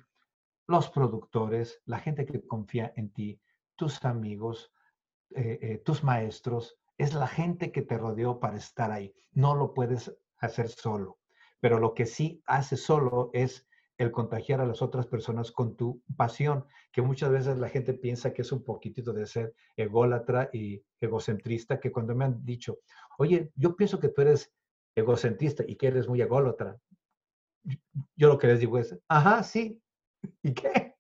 los 0.67 0.91
productores, 0.91 1.81
la 1.85 1.99
gente 1.99 2.25
que 2.25 2.47
confía 2.47 2.93
en 2.97 3.13
ti, 3.13 3.41
tus 3.77 4.05
amigos, 4.05 4.73
eh, 5.31 5.59
eh, 5.63 5.79
tus 5.85 6.03
maestros, 6.03 6.79
es 6.99 7.15
la 7.15 7.27
gente 7.27 7.73
que 7.73 7.83
te 7.83 7.99
rodeó 7.99 8.39
para 8.39 8.57
estar 8.57 8.91
ahí. 8.91 9.15
No 9.33 9.55
lo 9.55 9.75
puedes 9.75 10.15
hacer 10.39 10.69
solo. 10.69 11.19
Pero 11.61 11.79
lo 11.79 11.95
que 11.95 12.07
sí 12.07 12.43
hace 12.47 12.77
solo 12.77 13.31
es 13.33 13.67
el 13.99 14.11
contagiar 14.11 14.61
a 14.61 14.67
las 14.67 14.83
otras 14.83 15.07
personas 15.07 15.53
con 15.53 15.77
tu 15.77 16.03
pasión, 16.17 16.67
que 16.91 17.03
muchas 17.03 17.31
veces 17.31 17.59
la 17.59 17.69
gente 17.69 17.95
piensa 17.95 18.33
que 18.33 18.43
es 18.43 18.53
un 18.53 18.65
poquitito 18.65 19.13
de 19.13 19.27
ser 19.27 19.55
ególatra 19.77 20.51
y 20.53 20.83
egocentrista, 21.01 21.79
que 21.79 21.93
cuando 21.93 22.15
me 22.15 22.25
han 22.25 22.45
dicho, 22.45 22.79
oye, 23.19 23.53
yo 23.55 23.77
pienso 23.77 24.01
que 24.01 24.09
tú 24.09 24.23
eres 24.23 24.53
egocentrista 24.95 25.65
y 25.67 25.77
que 25.77 25.89
eres 25.89 26.09
muy 26.09 26.21
ególatra, 26.21 26.79
yo 28.17 28.29
lo 28.29 28.39
que 28.39 28.49
les 28.49 28.61
digo 28.61 28.79
es, 28.79 28.99
ajá, 29.09 29.43
sí, 29.43 29.81
¿y 30.43 30.53
qué? 30.53 30.97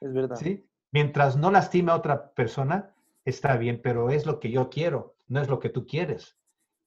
Es 0.00 0.12
verdad. 0.12 0.36
¿Sí? 0.36 0.66
Mientras 0.90 1.36
no 1.36 1.50
lastime 1.50 1.92
a 1.92 1.96
otra 1.96 2.32
persona, 2.32 2.94
está 3.24 3.56
bien, 3.56 3.80
pero 3.82 4.10
es 4.10 4.26
lo 4.26 4.40
que 4.40 4.50
yo 4.50 4.68
quiero, 4.68 5.16
no 5.28 5.40
es 5.40 5.48
lo 5.48 5.58
que 5.58 5.70
tú 5.70 5.86
quieres. 5.86 6.36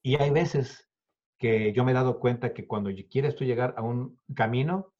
Y 0.03 0.21
hay 0.21 0.29
veces 0.29 0.89
que 1.37 1.73
yo 1.73 1.83
me 1.83 1.91
he 1.91 1.95
dado 1.95 2.19
cuenta 2.19 2.53
que 2.53 2.67
cuando 2.67 2.91
quieres 3.09 3.35
tú 3.35 3.43
llegar 3.43 3.73
a 3.77 3.81
un 3.81 4.19
camino, 4.35 4.93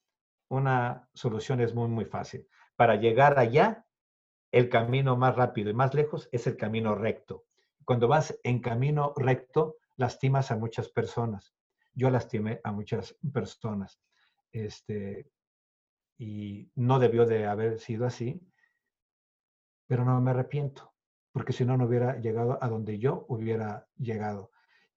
una 0.48 1.08
solución 1.14 1.60
es 1.60 1.74
muy, 1.74 1.88
muy 1.88 2.04
fácil. 2.04 2.48
Para 2.76 2.96
llegar 2.96 3.38
allá, 3.38 3.86
el 4.52 4.68
camino 4.68 5.16
más 5.16 5.36
rápido 5.36 5.70
y 5.70 5.74
más 5.74 5.94
lejos 5.94 6.28
es 6.32 6.46
el 6.46 6.56
camino 6.56 6.94
recto. 6.94 7.44
Cuando 7.84 8.08
vas 8.08 8.38
en 8.42 8.60
camino 8.60 9.12
recto, 9.16 9.76
lastimas 9.96 10.50
a 10.50 10.56
muchas 10.56 10.88
personas. 10.88 11.54
Yo 11.94 12.10
lastimé 12.10 12.60
a 12.64 12.72
muchas 12.72 13.16
personas. 13.32 14.00
Este, 14.52 15.30
y 16.18 16.70
no 16.74 16.98
debió 16.98 17.26
de 17.26 17.46
haber 17.46 17.78
sido 17.78 18.06
así, 18.06 18.40
pero 19.86 20.04
no 20.04 20.20
me 20.20 20.30
arrepiento, 20.30 20.94
porque 21.32 21.52
si 21.52 21.64
no, 21.64 21.76
no 21.76 21.86
hubiera 21.86 22.18
llegado 22.18 22.58
a 22.62 22.68
donde 22.68 22.98
yo 22.98 23.26
hubiera 23.28 23.86
llegado. 23.98 24.50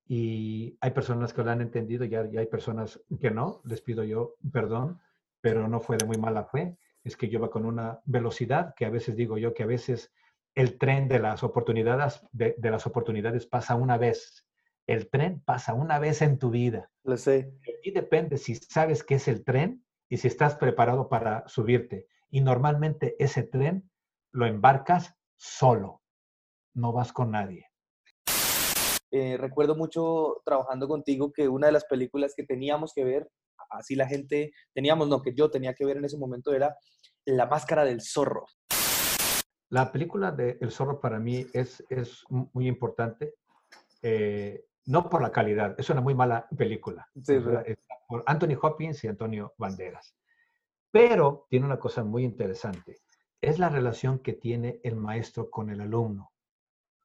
Y 0.08 0.78
hay 0.82 0.92
personas 0.92 1.34
que 1.34 1.44
lo 1.44 1.52
han 1.52 1.62
entendido 1.62 2.06
y 2.06 2.16
hay 2.16 2.48
personas 2.48 3.00
que 3.20 3.30
no, 3.30 3.62
les 3.66 3.82
pido 3.82 4.04
yo 4.04 4.36
perdón, 4.52 5.00
pero 5.42 5.68
no 5.68 5.80
fue 5.80 5.98
de 5.98 6.06
muy 6.06 6.18
mala 6.18 6.46
fe, 6.46 6.78
es 7.04 7.16
que 7.16 7.30
yo 7.30 7.40
va 7.40 7.52
con 7.52 7.66
una 7.66 8.02
velocidad 8.06 8.74
que 8.76 8.86
a 8.86 8.90
veces 8.90 9.16
digo 9.16 9.38
yo 9.38 9.54
que 9.54 9.64
a 9.64 9.68
veces 9.68 10.12
el 10.56 10.78
tren 10.78 11.08
de 11.08 11.20
las 11.20 11.44
oportunidades, 11.44 12.22
de, 12.32 12.56
las 12.60 12.86
oportunidades 12.88 13.46
pasa 13.46 13.76
una 13.76 13.98
vez. 13.98 14.46
El 14.90 15.08
tren 15.12 15.40
pasa 15.46 15.76
una 15.76 16.00
vez 16.00 16.24
en 16.24 16.40
tu 16.40 16.50
vida. 16.50 16.90
Lo 17.04 17.16
sé. 17.16 17.54
Y 17.84 17.92
depende 17.92 18.40
si 18.40 18.56
sabes 18.56 19.04
qué 19.04 19.16
es 19.16 19.28
el 19.28 19.44
tren 19.44 19.86
y 20.10 20.18
si 20.18 20.28
estás 20.28 20.56
preparado 20.56 21.10
para 21.10 21.48
subirte. 21.48 22.08
Y 22.32 22.42
normalmente 22.42 23.16
ese 23.20 23.44
tren 23.44 23.88
lo 24.32 24.48
embarcas 24.48 25.14
solo, 25.36 26.02
no 26.74 26.92
vas 26.92 27.14
con 27.14 27.30
nadie. 27.30 27.68
Eh, 29.12 29.38
recuerdo 29.38 29.76
mucho 29.76 30.42
trabajando 30.44 30.88
contigo 30.88 31.32
que 31.32 31.48
una 31.48 31.68
de 31.68 31.74
las 31.74 31.86
películas 31.86 32.34
que 32.36 32.44
teníamos 32.44 32.92
que 32.96 33.04
ver 33.04 33.30
así 33.70 33.94
la 33.94 34.08
gente, 34.08 34.54
teníamos, 34.74 35.08
no, 35.08 35.22
que 35.22 35.36
yo 35.36 35.52
tenía 35.52 35.76
que 35.76 35.86
ver 35.86 35.98
en 35.98 36.06
ese 36.06 36.18
momento 36.18 36.52
era 36.52 36.76
La 37.26 37.46
Máscara 37.46 37.86
del 37.86 38.02
Zorro. 38.02 38.48
La 39.70 39.92
película 39.92 40.32
de 40.32 40.58
El 40.60 40.72
Zorro 40.72 41.00
para 41.00 41.20
mí 41.20 41.46
es, 41.54 41.86
es 41.92 42.24
muy 42.28 42.68
importante, 42.68 43.36
eh, 44.02 44.66
no 44.90 45.08
por 45.08 45.22
la 45.22 45.32
calidad, 45.32 45.76
es 45.78 45.90
una 45.92 46.02
muy 46.02 46.16
mala 46.16 46.48
película. 46.58 47.08
por 48.08 48.24
Anthony 48.26 48.58
Hopkins 48.60 49.04
y 49.04 49.08
Antonio 49.08 49.54
Banderas. 49.56 50.16
Pero 50.90 51.46
tiene 51.48 51.68
una 51.68 51.78
cosa 51.78 52.04
muy 52.04 52.24
interesante, 52.24 52.98
es 53.40 53.60
la 53.60 53.70
relación 53.70 54.18
que 54.18 54.34
tiene 54.34 54.82
el 54.84 54.96
maestro 54.96 55.52
con 55.52 55.70
el 55.70 55.82
alumno. 55.82 56.32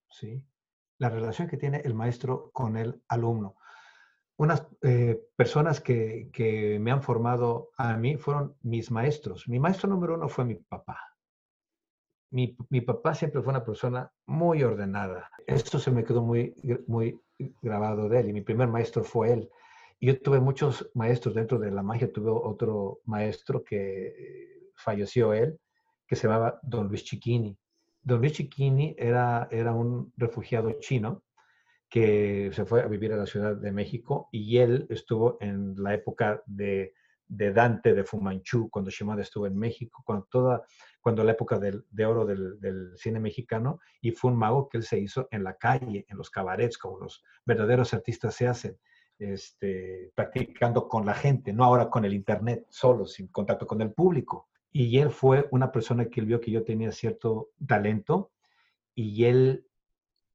¿sí? 0.09 0.43
La 0.97 1.11
relación 1.11 1.47
que 1.47 1.59
tiene 1.59 1.83
el 1.85 1.93
maestro 1.93 2.51
con 2.53 2.79
el 2.79 3.03
alumno. 3.09 3.57
Unas 4.37 4.67
eh, 4.81 5.21
personas 5.37 5.83
que, 5.83 6.31
que 6.33 6.79
me 6.81 6.91
han 6.91 7.03
formado 7.03 7.71
a 7.77 7.99
mí 7.99 8.17
fueron 8.17 8.57
mis 8.63 8.91
maestros. 8.91 9.47
Mi 9.47 9.59
maestro 9.59 9.91
número 9.91 10.15
uno 10.15 10.31
fue 10.31 10.47
mi 10.47 10.55
papá 10.55 11.14
mi, 12.35 12.57
mi, 12.69 12.81
papá 12.81 13.15
siempre 13.15 13.43
fue 13.43 13.53
una 13.53 13.65
persona 13.65 14.11
muy 14.27 14.65
ordenada. 14.65 15.31
Esto 15.47 15.79
se 15.79 15.93
me 15.93 16.03
quedó 16.03 16.21
muy, 16.21 16.53
muy 16.89 17.21
grabado 17.63 18.09
de 18.09 18.21
él 18.21 18.31
y 18.31 18.33
mi 18.33 18.41
primer 18.41 18.67
maestro 18.67 19.05
fue 19.05 19.33
él. 19.33 19.51
Yo 20.01 20.21
tuve 20.21 20.41
muchos 20.41 20.91
maestros 20.95 21.37
dentro 21.37 21.61
de 21.61 21.71
la 21.71 21.85
magia. 21.85 22.13
Tuve 22.13 22.31
otro 22.31 22.99
maestro 23.05 23.63
que 23.63 24.73
falleció 24.75 25.33
él, 25.33 25.61
que 26.09 26.17
se 26.17 26.27
llamaba 26.27 26.59
Don 26.65 26.89
Luis 26.89 27.05
Chiquini. 27.05 27.57
Don 28.03 28.21
Luis 28.21 28.33
Chiquini 28.33 28.97
era, 28.99 29.47
era 29.53 29.73
un 29.73 30.13
refugiado 30.17 30.73
chino 30.81 31.23
que 31.89 32.51
se 32.53 32.65
fue 32.65 32.83
a 32.83 32.89
vivir 32.89 33.13
a 33.13 33.17
la 33.17 33.27
Ciudad 33.27 33.55
de 33.55 33.71
México 33.71 34.29
y 34.33 34.59
él 34.59 34.89
estuvo 34.91 35.39
en 35.41 35.81
la 35.81 35.95
época 35.95 36.43
de 36.47 36.95
de 37.29 37.53
Dante, 37.53 37.95
de 37.95 38.05
Fumanchu, 38.05 38.69
cuando 38.71 38.91
Shimada 38.91 39.23
estuvo 39.23 39.47
en 39.47 39.57
México, 39.57 40.03
cuando 40.05 40.27
toda, 40.31 40.63
cuando 41.01 41.25
la 41.25 41.33
época 41.33 41.59
del, 41.59 41.85
de 41.91 42.07
oro 42.07 42.25
del, 42.25 42.93
cine 42.97 43.21
mexicano, 43.21 43.81
y 44.01 44.11
fue 44.11 44.31
un 44.31 44.39
mago 44.39 44.69
que 44.69 44.79
él 44.79 44.85
se 44.85 44.99
hizo 44.99 45.29
en 45.31 45.45
la 45.45 45.57
calle, 45.57 46.07
en 46.09 46.17
los 46.17 46.31
cabarets, 46.31 46.79
como 46.79 46.99
los 46.99 47.23
verdaderos 47.45 47.95
artistas 47.95 48.35
se 48.35 48.47
hacen, 48.47 48.79
este, 49.19 50.13
practicando 50.15 50.89
con 50.89 51.07
la 51.07 51.15
gente, 51.15 51.53
no 51.53 51.65
ahora 51.65 51.89
con 51.89 52.05
el 52.05 52.15
internet, 52.15 52.67
solo, 52.69 53.07
sin 53.07 53.29
contacto 53.29 53.67
con 53.67 53.81
el 53.81 53.93
público. 53.93 54.49
Y 54.71 54.99
él 54.99 55.11
fue 55.11 55.47
una 55.51 55.71
persona 55.71 56.07
que 56.07 56.21
él 56.21 56.27
vio 56.27 56.41
que 56.41 56.51
yo 56.51 56.65
tenía 56.65 56.93
cierto 56.93 57.51
talento, 57.67 58.33
y 58.95 59.25
él 59.25 59.67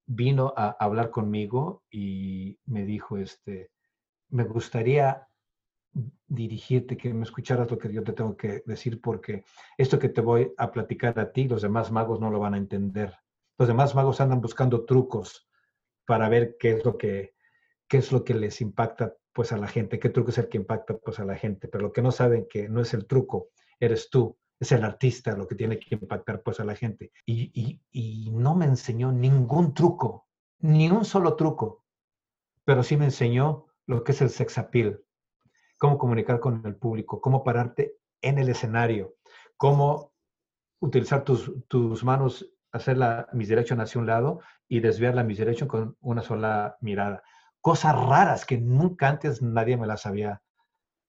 vino 0.05 0.53
a 0.57 0.75
hablar 0.79 1.11
conmigo 1.11 1.83
y 1.91 2.57
me 2.65 2.83
dijo, 2.83 3.17
este, 3.17 3.69
me 4.29 4.43
gustaría 4.43 5.28
dirigirte, 6.27 6.97
que 6.97 7.13
me 7.13 7.23
escucharas 7.23 7.69
lo 7.71 7.77
que 7.77 7.91
yo 7.91 8.03
te 8.03 8.13
tengo 8.13 8.37
que 8.37 8.63
decir, 8.65 9.01
porque 9.01 9.43
esto 9.77 9.99
que 9.99 10.09
te 10.09 10.21
voy 10.21 10.53
a 10.57 10.71
platicar 10.71 11.19
a 11.19 11.31
ti, 11.31 11.47
los 11.47 11.61
demás 11.61 11.91
magos 11.91 12.19
no 12.19 12.29
lo 12.29 12.39
van 12.39 12.53
a 12.53 12.57
entender. 12.57 13.13
Los 13.57 13.67
demás 13.67 13.95
magos 13.95 14.21
andan 14.21 14.41
buscando 14.41 14.85
trucos 14.85 15.49
para 16.05 16.29
ver 16.29 16.57
qué 16.59 16.71
es 16.71 16.85
lo 16.85 16.97
que, 16.97 17.35
qué 17.87 17.97
es 17.97 18.11
lo 18.11 18.23
que 18.23 18.33
les 18.33 18.61
impacta 18.61 19.15
pues 19.33 19.51
a 19.51 19.57
la 19.57 19.67
gente, 19.67 19.99
qué 19.99 20.09
truco 20.09 20.31
es 20.31 20.37
el 20.37 20.49
que 20.49 20.57
impacta 20.57 20.97
pues 20.97 21.19
a 21.19 21.25
la 21.25 21.35
gente, 21.35 21.67
pero 21.67 21.83
lo 21.83 21.93
que 21.93 22.01
no 22.01 22.11
saben 22.11 22.47
que 22.49 22.67
no 22.67 22.81
es 22.81 22.93
el 22.93 23.05
truco, 23.05 23.49
eres 23.79 24.09
tú, 24.09 24.37
es 24.59 24.71
el 24.71 24.83
artista 24.83 25.35
lo 25.35 25.47
que 25.47 25.55
tiene 25.55 25.79
que 25.79 25.95
impactar 25.95 26.41
pues 26.41 26.59
a 26.59 26.65
la 26.65 26.75
gente. 26.75 27.11
Y, 27.25 27.51
y, 27.53 27.81
y 27.91 28.31
no 28.31 28.55
me 28.55 28.65
enseñó 28.65 29.11
ningún 29.11 29.73
truco, 29.73 30.27
ni 30.59 30.89
un 30.89 31.05
solo 31.05 31.35
truco, 31.35 31.85
pero 32.65 32.83
sí 32.83 32.97
me 32.97 33.05
enseñó 33.05 33.65
lo 33.85 34.03
que 34.03 34.11
es 34.11 34.21
el 34.21 34.29
sex 34.29 34.57
appeal, 34.57 35.01
cómo 35.79 35.97
comunicar 35.97 36.39
con 36.39 36.61
el 36.65 36.75
público, 36.75 37.19
cómo 37.19 37.43
pararte 37.43 37.95
en 38.21 38.37
el 38.37 38.49
escenario, 38.49 39.15
cómo 39.57 40.13
utilizar 40.81 41.23
tus, 41.23 41.51
tus 41.67 42.03
manos, 42.03 42.47
hacer 42.71 42.97
la 42.97 43.27
misdirection 43.33 43.81
hacia 43.81 43.99
un 43.99 44.05
lado 44.05 44.41
y 44.67 44.81
desviar 44.81 45.15
la 45.15 45.23
misdirection 45.23 45.67
con 45.67 45.97
una 46.01 46.21
sola 46.21 46.77
mirada. 46.81 47.23
Cosas 47.61 47.95
raras 47.95 48.45
que 48.45 48.57
nunca 48.57 49.07
antes 49.07 49.41
nadie 49.41 49.77
me 49.77 49.87
las 49.87 50.05
había 50.05 50.41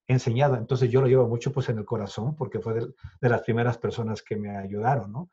enseñado. 0.06 0.56
Entonces 0.56 0.90
yo 0.90 1.00
lo 1.00 1.08
llevo 1.08 1.28
mucho 1.28 1.52
pues 1.52 1.68
en 1.68 1.78
el 1.78 1.84
corazón 1.84 2.34
porque 2.36 2.60
fue 2.60 2.74
de, 2.74 3.28
las 3.28 3.42
primeras 3.42 3.76
personas 3.76 4.22
que 4.22 4.36
me 4.36 4.56
ayudaron, 4.56 5.12
¿no? 5.12 5.30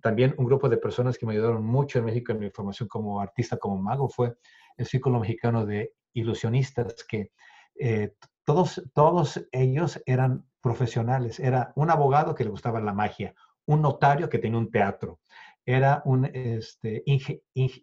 también 0.00 0.34
un 0.38 0.46
grupo 0.46 0.70
de 0.70 0.78
personas 0.78 1.18
que 1.18 1.26
me 1.26 1.34
ayudaron 1.34 1.62
mucho 1.62 1.98
en 1.98 2.06
México 2.06 2.32
en 2.32 2.38
mi 2.38 2.48
formación 2.48 2.88
como 2.88 3.20
artista, 3.20 3.58
como 3.58 3.76
mago, 3.76 4.08
fue 4.08 4.34
el 4.78 4.86
Círculo 4.86 5.20
Mexicano 5.20 5.66
de 5.66 5.92
Ilusionistas, 6.14 7.04
que 7.06 7.32
eh, 7.78 8.14
todos, 8.44 8.82
todos 8.94 9.46
ellos 9.52 10.02
eran 10.06 10.44
profesionales. 10.60 11.40
Era 11.40 11.72
un 11.74 11.90
abogado 11.90 12.34
que 12.34 12.44
le 12.44 12.50
gustaba 12.50 12.80
la 12.80 12.92
magia, 12.92 13.34
un 13.66 13.82
notario 13.82 14.28
que 14.28 14.38
tenía 14.38 14.58
un 14.58 14.70
teatro, 14.70 15.20
era 15.64 16.02
un 16.04 16.24
este, 16.24 17.04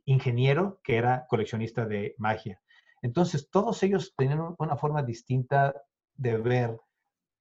ingeniero 0.06 0.80
que 0.84 0.98
era 0.98 1.26
coleccionista 1.28 1.86
de 1.86 2.16
magia. 2.18 2.62
Entonces, 3.02 3.50
todos 3.50 3.82
ellos 3.84 4.14
tenían 4.18 4.56
una 4.58 4.76
forma 4.76 5.04
distinta 5.04 5.74
de 6.16 6.38
ver 6.38 6.78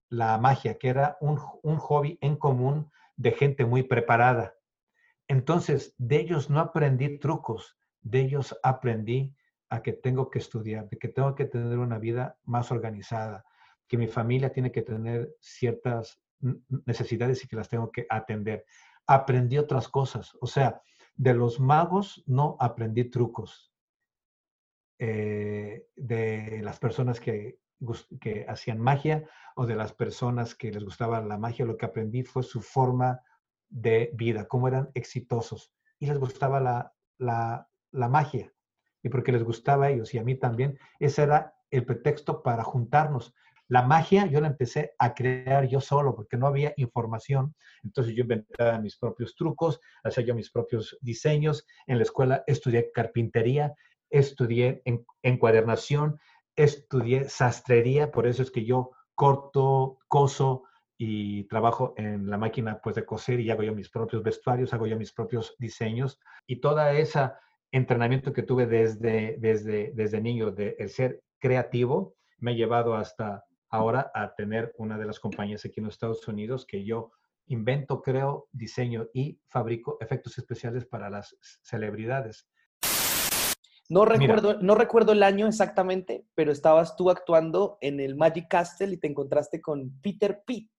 la 0.08 0.38
magia, 0.38 0.78
que 0.78 0.88
era 0.88 1.16
un, 1.20 1.40
un 1.62 1.76
hobby 1.78 2.18
en 2.20 2.36
común 2.36 2.90
de 3.16 3.32
gente 3.32 3.64
muy 3.64 3.82
preparada. 3.82 4.54
Entonces, 5.26 5.94
de 5.98 6.20
ellos 6.20 6.48
no 6.48 6.60
aprendí 6.60 7.18
trucos, 7.18 7.76
de 8.00 8.20
ellos 8.20 8.56
aprendí 8.62 9.34
a 9.70 9.82
que 9.82 9.92
tengo 9.92 10.30
que 10.30 10.38
estudiar, 10.38 10.88
de 10.88 10.98
que 10.98 11.08
tengo 11.08 11.34
que 11.34 11.44
tener 11.44 11.78
una 11.78 11.98
vida 11.98 12.38
más 12.44 12.70
organizada, 12.70 13.44
que 13.86 13.98
mi 13.98 14.06
familia 14.06 14.52
tiene 14.52 14.72
que 14.72 14.82
tener 14.82 15.34
ciertas 15.40 16.20
necesidades 16.86 17.44
y 17.44 17.48
que 17.48 17.56
las 17.56 17.68
tengo 17.68 17.90
que 17.90 18.06
atender. 18.08 18.64
Aprendí 19.06 19.58
otras 19.58 19.88
cosas, 19.88 20.36
o 20.40 20.46
sea, 20.46 20.80
de 21.14 21.34
los 21.34 21.58
magos 21.58 22.22
no 22.26 22.56
aprendí 22.60 23.04
trucos. 23.04 23.72
Eh, 25.00 25.86
de 25.94 26.60
las 26.62 26.80
personas 26.80 27.20
que, 27.20 27.60
que 28.20 28.44
hacían 28.48 28.80
magia 28.80 29.28
o 29.54 29.64
de 29.64 29.76
las 29.76 29.92
personas 29.92 30.56
que 30.56 30.72
les 30.72 30.82
gustaba 30.82 31.20
la 31.20 31.38
magia, 31.38 31.64
lo 31.64 31.76
que 31.76 31.86
aprendí 31.86 32.24
fue 32.24 32.42
su 32.42 32.60
forma 32.60 33.20
de 33.68 34.10
vida, 34.14 34.48
cómo 34.48 34.66
eran 34.66 34.90
exitosos 34.94 35.72
y 36.00 36.06
les 36.06 36.18
gustaba 36.18 36.58
la, 36.58 36.92
la, 37.18 37.68
la 37.92 38.08
magia 38.08 38.52
y 39.02 39.08
porque 39.08 39.32
les 39.32 39.42
gustaba 39.42 39.86
a 39.86 39.90
ellos 39.90 40.12
y 40.14 40.18
a 40.18 40.24
mí 40.24 40.34
también, 40.34 40.78
ese 40.98 41.22
era 41.22 41.54
el 41.70 41.84
pretexto 41.84 42.42
para 42.42 42.64
juntarnos. 42.64 43.34
La 43.68 43.82
magia 43.82 44.26
yo 44.26 44.40
la 44.40 44.48
empecé 44.48 44.94
a 44.98 45.14
crear 45.14 45.68
yo 45.68 45.80
solo 45.80 46.14
porque 46.14 46.38
no 46.38 46.46
había 46.46 46.72
información. 46.78 47.54
Entonces 47.84 48.14
yo 48.14 48.22
inventaba 48.22 48.78
mis 48.78 48.96
propios 48.96 49.34
trucos, 49.36 49.80
hacía 50.02 50.24
yo 50.24 50.34
mis 50.34 50.50
propios 50.50 50.96
diseños. 51.02 51.66
En 51.86 51.98
la 51.98 52.04
escuela 52.04 52.44
estudié 52.46 52.90
carpintería, 52.92 53.74
estudié 54.08 54.82
encuadernación, 55.22 56.18
estudié 56.56 57.28
sastrería, 57.28 58.10
por 58.10 58.26
eso 58.26 58.42
es 58.42 58.50
que 58.50 58.64
yo 58.64 58.92
corto, 59.14 59.98
coso 60.08 60.64
y 60.96 61.44
trabajo 61.44 61.92
en 61.96 62.28
la 62.28 62.38
máquina 62.38 62.80
pues 62.82 62.96
de 62.96 63.04
coser 63.04 63.38
y 63.38 63.50
hago 63.50 63.62
yo 63.62 63.74
mis 63.74 63.90
propios 63.90 64.22
vestuarios, 64.22 64.72
hago 64.72 64.86
yo 64.86 64.96
mis 64.96 65.12
propios 65.12 65.54
diseños 65.58 66.18
y 66.46 66.60
toda 66.60 66.92
esa 66.92 67.38
entrenamiento 67.72 68.32
que 68.32 68.42
tuve 68.42 68.66
desde, 68.66 69.36
desde, 69.38 69.92
desde 69.94 70.20
niño 70.20 70.50
de 70.50 70.76
el 70.78 70.90
ser 70.90 71.22
creativo 71.38 72.14
me 72.38 72.52
ha 72.52 72.54
llevado 72.54 72.94
hasta 72.94 73.44
ahora 73.68 74.10
a 74.14 74.34
tener 74.34 74.74
una 74.78 74.96
de 74.98 75.06
las 75.06 75.20
compañías 75.20 75.64
aquí 75.64 75.80
en 75.80 75.86
los 75.86 75.94
Estados 75.94 76.26
Unidos 76.28 76.64
que 76.66 76.84
yo 76.84 77.10
invento, 77.46 78.02
creo, 78.02 78.48
diseño 78.52 79.08
y 79.12 79.40
fabrico 79.48 79.98
efectos 80.00 80.38
especiales 80.38 80.86
para 80.86 81.10
las 81.10 81.36
celebridades. 81.62 82.48
No 83.90 84.04
recuerdo, 84.04 84.60
no 84.60 84.74
recuerdo 84.74 85.12
el 85.12 85.22
año 85.22 85.46
exactamente, 85.46 86.26
pero 86.34 86.52
estabas 86.52 86.94
tú 86.94 87.10
actuando 87.10 87.78
en 87.80 88.00
el 88.00 88.16
Magic 88.16 88.46
Castle 88.48 88.92
y 88.92 88.98
te 88.98 89.06
encontraste 89.06 89.62
con 89.62 89.98
Peter 90.02 90.42
Pitt. 90.46 90.70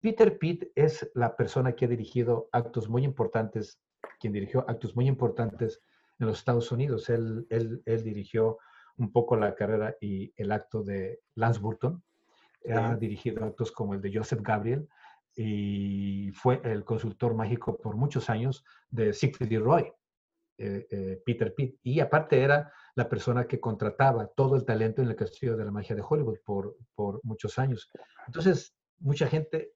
Peter 0.00 0.38
Pitt 0.38 0.64
es 0.74 1.10
la 1.14 1.36
persona 1.36 1.76
que 1.76 1.84
ha 1.84 1.88
dirigido 1.88 2.48
actos 2.52 2.88
muy 2.88 3.04
importantes, 3.04 3.78
quien 4.18 4.32
dirigió 4.32 4.64
actos 4.66 4.96
muy 4.96 5.06
importantes 5.06 5.82
en 6.20 6.26
los 6.26 6.38
Estados 6.38 6.70
Unidos. 6.70 7.08
Él, 7.08 7.46
él, 7.50 7.82
él, 7.86 8.04
dirigió 8.04 8.58
un 8.98 9.10
poco 9.10 9.36
la 9.36 9.54
carrera 9.54 9.96
y 10.00 10.32
el 10.36 10.52
acto 10.52 10.82
de 10.82 11.20
Lance 11.34 11.58
Burton. 11.58 12.02
Ha 12.70 12.94
dirigido 12.96 13.44
actos 13.44 13.72
como 13.72 13.94
el 13.94 14.02
de 14.02 14.14
Joseph 14.14 14.42
Gabriel 14.42 14.86
y 15.34 16.30
fue 16.32 16.60
el 16.64 16.84
consultor 16.84 17.34
mágico 17.34 17.78
por 17.78 17.96
muchos 17.96 18.28
años 18.28 18.62
de 18.90 19.14
Siegfried 19.14 19.50
y 19.50 19.58
Roy, 19.58 19.92
eh, 20.58 20.86
eh, 20.90 21.22
Peter 21.24 21.54
Pitt. 21.54 21.78
Y 21.82 22.00
aparte 22.00 22.42
era 22.42 22.70
la 22.94 23.08
persona 23.08 23.46
que 23.46 23.60
contrataba 23.60 24.26
todo 24.26 24.56
el 24.56 24.66
talento 24.66 25.00
en 25.00 25.08
el 25.08 25.16
castillo 25.16 25.56
de 25.56 25.64
la 25.64 25.70
magia 25.70 25.96
de 25.96 26.04
Hollywood 26.06 26.38
por, 26.44 26.76
por 26.94 27.20
muchos 27.22 27.58
años. 27.58 27.90
Entonces, 28.26 28.74
mucha 28.98 29.26
gente 29.26 29.72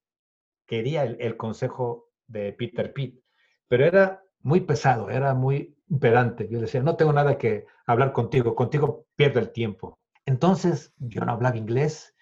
quería 0.67 1.05
el, 1.05 1.17
el 1.21 1.39
consejo 1.39 2.11
de 2.27 2.53
Peter 2.53 2.93
Pitt, 2.93 3.23
pero 3.67 3.87
era 3.87 4.24
muy 4.45 4.61
pesado, 4.61 5.11
era 5.11 5.35
muy 5.35 5.75
pedante. 6.01 6.49
Yo 6.49 6.61
decía, 6.61 6.83
no 6.83 6.97
tengo 6.97 7.13
nada 7.13 7.37
que 7.39 7.67
hablar 7.87 8.13
contigo, 8.13 8.55
contigo 8.55 9.07
pierdo 9.17 9.41
el 9.41 9.51
tiempo. 9.51 9.99
Entonces 10.27 10.93
yo 10.99 11.25
no 11.25 11.33
hablaba 11.33 11.57
inglés 11.57 12.15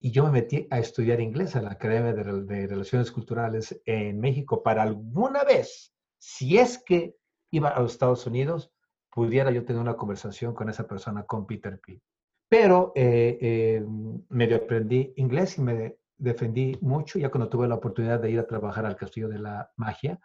y 0.00 0.10
yo 0.10 0.24
me 0.24 0.32
metí 0.32 0.66
a 0.70 0.78
estudiar 0.80 1.20
inglés 1.20 1.56
a 1.56 1.62
la 1.62 1.70
Academia 1.70 2.12
de, 2.12 2.42
de, 2.42 2.66
Relaciones 2.66 3.10
Culturales 3.10 3.80
en 3.86 4.20
México 4.20 4.62
para 4.62 4.82
alguna 4.82 5.44
vez, 5.44 5.94
si 6.18 6.58
es 6.58 6.82
que 6.84 7.16
iba 7.50 7.70
a 7.70 7.80
los 7.80 7.92
Estados 7.92 8.26
Unidos, 8.26 8.72
pudiera 9.10 9.50
yo 9.50 9.64
tener 9.64 9.80
una 9.80 9.96
conversación 9.96 10.54
con 10.54 10.68
esa 10.68 10.86
persona, 10.86 11.24
con 11.24 11.46
Peter 11.46 11.80
P. 11.80 12.00
Pero 12.48 12.92
eh, 12.94 13.38
eh, 13.40 13.86
medio 14.28 14.56
aprendí 14.56 15.12
inglés 15.16 15.58
y 15.58 15.62
me 15.62 15.96
defendí 16.16 16.76
mucho. 16.80 17.18
Ya 17.18 17.30
cuando 17.30 17.48
tuve 17.48 17.68
la 17.68 17.76
oportunidad 17.76 18.20
de 18.20 18.30
ir 18.30 18.40
a 18.40 18.46
trabajar 18.46 18.84
al 18.84 18.96
Castillo 18.96 19.28
de 19.28 19.38
la 19.38 19.70
Magia, 19.76 20.20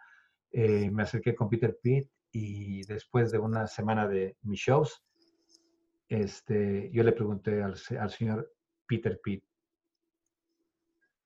eh, 0.54 0.90
me 0.90 1.02
acerqué 1.02 1.34
con 1.34 1.48
Peter 1.48 1.76
Pitt 1.82 2.08
y 2.30 2.84
después 2.84 3.32
de 3.32 3.38
una 3.38 3.66
semana 3.66 4.06
de 4.06 4.36
mis 4.42 4.60
shows, 4.60 5.04
este, 6.08 6.90
yo 6.92 7.02
le 7.02 7.12
pregunté 7.12 7.62
al, 7.62 7.76
señor 7.76 8.52
Peter 8.86 9.20
Pitt, 9.20 9.44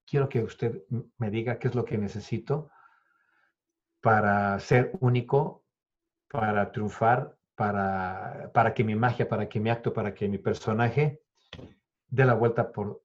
quiero 0.06 0.28
que 0.28 0.42
usted 0.42 0.82
me 1.18 1.30
diga 1.30 1.58
qué 1.58 1.68
es 1.68 1.74
lo 1.74 1.84
que 1.84 1.98
necesito 1.98 2.70
para 4.00 4.58
ser 4.60 4.92
único, 5.00 5.64
para 6.28 6.72
triunfar 6.72 7.38
para, 7.58 8.52
para 8.54 8.72
que 8.72 8.84
mi 8.84 8.94
magia, 8.94 9.28
para 9.28 9.48
que 9.48 9.58
mi 9.58 9.68
acto, 9.68 9.92
para 9.92 10.14
que 10.14 10.28
mi 10.28 10.38
personaje 10.38 11.20
dé 12.06 12.24
la 12.24 12.34
vuelta 12.34 12.70
por 12.70 13.02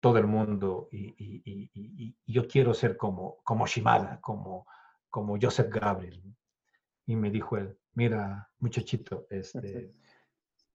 todo 0.00 0.16
el 0.16 0.26
mundo 0.26 0.88
y, 0.90 2.16
yo 2.26 2.48
quiero 2.48 2.72
ser 2.72 2.96
como, 2.96 3.36
como 3.44 3.66
Shimada, 3.66 4.18
como, 4.22 4.66
como 5.10 5.38
Joseph 5.40 5.68
Gabriel. 5.68 6.22
Y 7.06 7.16
me 7.16 7.30
dijo 7.30 7.56
él, 7.56 7.76
mira, 7.94 8.50
muchachito, 8.58 9.26
este, 9.30 9.92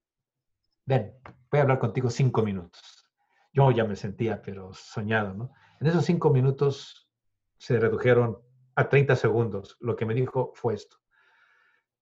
ven, 0.86 1.14
voy 1.50 1.60
a 1.60 1.64
hablar 1.64 1.80
contigo 1.80 2.10
cinco 2.10 2.44
minutos. 2.44 3.08
Yo 3.54 3.72
ya 3.72 3.86
me 3.86 3.96
sentía, 3.96 4.42
pero 4.42 4.74
soñado, 4.74 5.34
¿no? 5.34 5.54
En 5.80 5.88
esos 5.88 6.06
cinco 6.06 6.30
minutos 6.30 7.10
se 7.58 7.80
redujeron 7.80 8.38
a 8.76 8.90
30 8.90 9.16
segundos. 9.16 9.78
Lo 9.80 9.96
que 9.96 10.06
me 10.06 10.14
dijo 10.14 10.52
fue 10.54 10.76
esto 10.76 10.98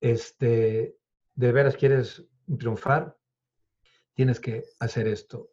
este, 0.03 0.97
de 1.35 1.51
veras 1.53 1.77
quieres 1.77 2.25
triunfar, 2.59 3.17
tienes 4.13 4.41
que 4.41 4.65
hacer 4.81 5.07
esto. 5.07 5.49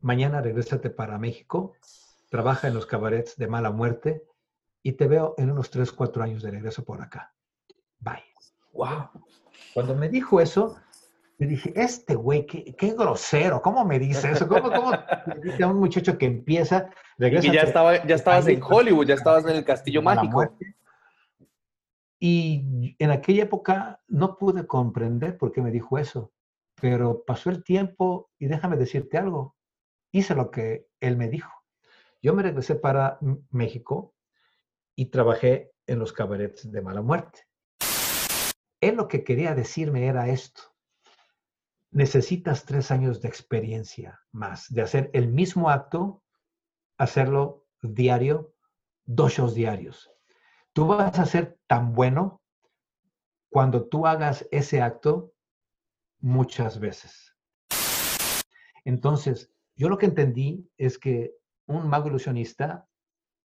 Mañana 0.00 0.42
regrésate 0.42 0.90
para 0.90 1.18
México, 1.18 1.72
trabaja 2.28 2.68
en 2.68 2.74
los 2.74 2.84
cabarets 2.84 3.36
de 3.38 3.46
mala 3.46 3.70
muerte 3.70 4.22
y 4.86 4.92
te 4.92 5.08
veo 5.08 5.34
en 5.36 5.50
unos 5.50 5.68
3, 5.68 5.90
4 5.90 6.22
años 6.22 6.42
de 6.44 6.52
regreso 6.52 6.84
por 6.84 7.02
acá. 7.02 7.34
Bye. 7.98 8.22
Wow. 8.72 9.10
Cuando 9.74 9.96
me 9.96 10.08
dijo 10.08 10.40
eso, 10.40 10.76
me 11.38 11.48
dije, 11.48 11.72
este 11.74 12.14
güey, 12.14 12.46
qué, 12.46 12.92
grosero, 12.92 13.60
¿cómo 13.60 13.84
me 13.84 13.98
dice 13.98 14.30
eso? 14.30 14.46
¿Cómo, 14.46 14.70
cómo 14.70 14.92
le 15.26 15.40
dice 15.42 15.64
a 15.64 15.66
un 15.66 15.80
muchacho 15.80 16.16
que 16.16 16.26
empieza, 16.26 16.88
regresa? 17.18 17.48
Y 17.48 17.50
ya, 17.50 17.62
estaba, 17.62 18.06
ya 18.06 18.14
estabas 18.14 18.46
en 18.46 18.62
Hollywood, 18.62 19.08
ya 19.08 19.14
estabas 19.14 19.44
en 19.46 19.56
el 19.56 19.64
Castillo 19.64 20.02
Mágico. 20.02 20.56
Y 22.20 22.94
en 23.00 23.10
aquella 23.10 23.42
época 23.42 24.00
no 24.06 24.38
pude 24.38 24.68
comprender 24.68 25.36
por 25.36 25.50
qué 25.50 25.62
me 25.62 25.72
dijo 25.72 25.98
eso, 25.98 26.32
pero 26.80 27.24
pasó 27.26 27.50
el 27.50 27.64
tiempo 27.64 28.30
y 28.38 28.46
déjame 28.46 28.76
decirte 28.76 29.18
algo, 29.18 29.56
hice 30.12 30.36
lo 30.36 30.52
que 30.52 30.86
él 31.00 31.16
me 31.16 31.28
dijo. 31.28 31.50
Yo 32.22 32.34
me 32.34 32.44
regresé 32.44 32.76
para 32.76 33.18
México 33.50 34.12
y 34.96 35.06
trabajé 35.06 35.72
en 35.86 35.98
los 35.98 36.12
cabarets 36.12 36.70
de 36.72 36.82
mala 36.82 37.02
muerte. 37.02 37.46
Él 38.80 38.96
lo 38.96 39.06
que 39.06 39.22
quería 39.22 39.54
decirme 39.54 40.06
era 40.06 40.28
esto. 40.28 40.62
Necesitas 41.92 42.64
tres 42.64 42.90
años 42.90 43.20
de 43.20 43.28
experiencia 43.28 44.20
más, 44.32 44.72
de 44.72 44.82
hacer 44.82 45.10
el 45.12 45.28
mismo 45.28 45.70
acto, 45.70 46.22
hacerlo 46.98 47.66
diario, 47.82 48.54
dos 49.04 49.34
shows 49.34 49.54
diarios. 49.54 50.10
Tú 50.72 50.86
vas 50.86 51.18
a 51.18 51.26
ser 51.26 51.58
tan 51.66 51.94
bueno 51.94 52.42
cuando 53.50 53.88
tú 53.88 54.06
hagas 54.06 54.46
ese 54.50 54.82
acto 54.82 55.32
muchas 56.20 56.80
veces. 56.80 57.34
Entonces, 58.84 59.50
yo 59.74 59.88
lo 59.88 59.98
que 59.98 60.06
entendí 60.06 60.70
es 60.76 60.98
que 60.98 61.34
un 61.66 61.88
mago 61.88 62.08
ilusionista 62.08 62.88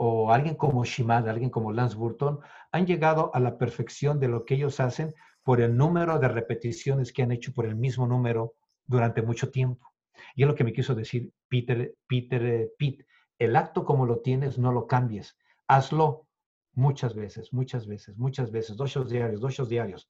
o 0.04 0.32
alguien 0.32 0.56
como 0.56 0.84
Shimada, 0.84 1.30
alguien 1.30 1.52
como 1.52 1.72
Lance 1.72 1.96
Burton, 1.96 2.40
han 2.72 2.88
llegado 2.88 3.30
a 3.36 3.40
la 3.40 3.60
perfección 3.60 4.20
de 4.20 4.30
lo 4.30 4.46
que 4.46 4.56
ellos 4.56 4.80
hacen 4.80 5.14
por 5.44 5.62
el 5.62 5.78
número 5.78 6.18
de 6.18 6.28
repeticiones 6.28 7.14
que 7.14 7.22
han 7.22 7.32
hecho 7.32 7.54
por 7.54 7.68
el 7.68 7.76
mismo 7.76 8.08
número 8.08 8.56
durante 8.88 9.22
mucho 9.22 9.52
tiempo. 9.52 9.94
Y 10.34 10.42
es 10.42 10.48
lo 10.48 10.56
que 10.56 10.64
me 10.64 10.74
quiso 10.74 10.96
decir 10.96 11.32
Peter, 11.48 11.94
Peter, 12.08 12.44
eh, 12.44 12.72
Pete. 12.80 13.06
El 13.38 13.56
acto 13.56 13.86
como 13.86 14.08
lo 14.08 14.22
tienes, 14.22 14.58
no 14.58 14.72
lo 14.72 14.88
cambies. 14.88 15.38
Hazlo 15.68 16.26
muchas 16.74 17.14
veces, 17.14 17.54
muchas 17.54 17.86
veces, 17.86 18.18
muchas 18.18 18.50
veces, 18.50 18.78
dos 18.78 18.90
shows 18.90 19.08
diarios, 19.08 19.40
dos 19.40 19.54
shows 19.54 19.70
diarios. 19.70 20.10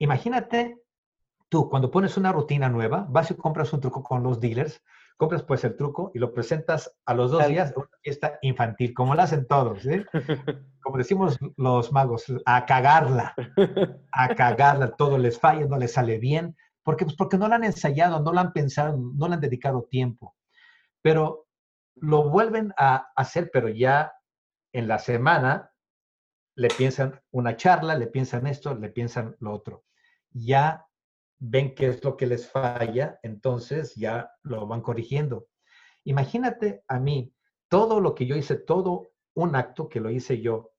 Imagínate 0.00 0.78
tú, 1.48 1.70
cuando 1.70 1.92
pones 1.92 2.16
una 2.16 2.32
rutina 2.32 2.68
nueva, 2.68 3.06
vas 3.08 3.30
y 3.30 3.36
compras 3.36 3.72
un 3.72 3.80
truco 3.80 4.02
con 4.02 4.24
los 4.24 4.40
dealers, 4.40 4.82
compras 5.22 5.44
pues 5.44 5.62
el 5.62 5.76
truco 5.76 6.10
y 6.14 6.18
lo 6.18 6.34
presentas 6.34 6.96
a 7.06 7.14
los 7.14 7.30
dos 7.30 7.46
días 7.46 7.72
una 7.76 7.86
fiesta 8.02 8.40
infantil, 8.42 8.92
como 8.92 9.14
lo 9.14 9.22
hacen 9.22 9.46
todos, 9.46 9.86
¿eh? 9.86 10.04
Como 10.82 10.98
decimos 10.98 11.38
los 11.56 11.92
magos, 11.92 12.24
a 12.44 12.66
cagarla, 12.66 13.32
a 14.10 14.34
cagarla, 14.34 14.96
todo 14.96 15.18
les 15.18 15.38
falla, 15.38 15.64
no 15.66 15.78
les 15.78 15.92
sale 15.92 16.18
bien, 16.18 16.56
porque, 16.82 17.04
pues 17.04 17.16
porque 17.16 17.38
no 17.38 17.46
lo 17.46 17.54
han 17.54 17.62
ensayado, 17.62 18.18
no 18.18 18.32
lo 18.32 18.40
han 18.40 18.52
pensado, 18.52 18.96
no 18.96 19.28
le 19.28 19.34
han 19.34 19.40
dedicado 19.40 19.84
tiempo. 19.84 20.34
Pero 21.02 21.46
lo 21.94 22.28
vuelven 22.28 22.74
a 22.76 23.06
hacer, 23.14 23.48
pero 23.52 23.68
ya 23.68 24.12
en 24.72 24.88
la 24.88 24.98
semana 24.98 25.70
le 26.56 26.66
piensan 26.66 27.20
una 27.30 27.56
charla, 27.56 27.94
le 27.94 28.08
piensan 28.08 28.48
esto, 28.48 28.74
le 28.74 28.88
piensan 28.88 29.36
lo 29.38 29.52
otro. 29.52 29.84
Ya 30.32 30.84
ven 31.44 31.74
qué 31.74 31.88
es 31.88 32.04
lo 32.04 32.16
que 32.16 32.26
les 32.26 32.48
falla, 32.48 33.18
entonces 33.22 33.96
ya 33.96 34.30
lo 34.42 34.66
van 34.68 34.80
corrigiendo. 34.80 35.48
Imagínate 36.04 36.84
a 36.86 37.00
mí, 37.00 37.34
todo 37.68 38.00
lo 38.00 38.14
que 38.14 38.26
yo 38.26 38.36
hice, 38.36 38.54
todo 38.56 39.10
un 39.34 39.56
acto 39.56 39.88
que 39.88 40.00
lo 40.00 40.10
hice 40.10 40.40
yo 40.40 40.70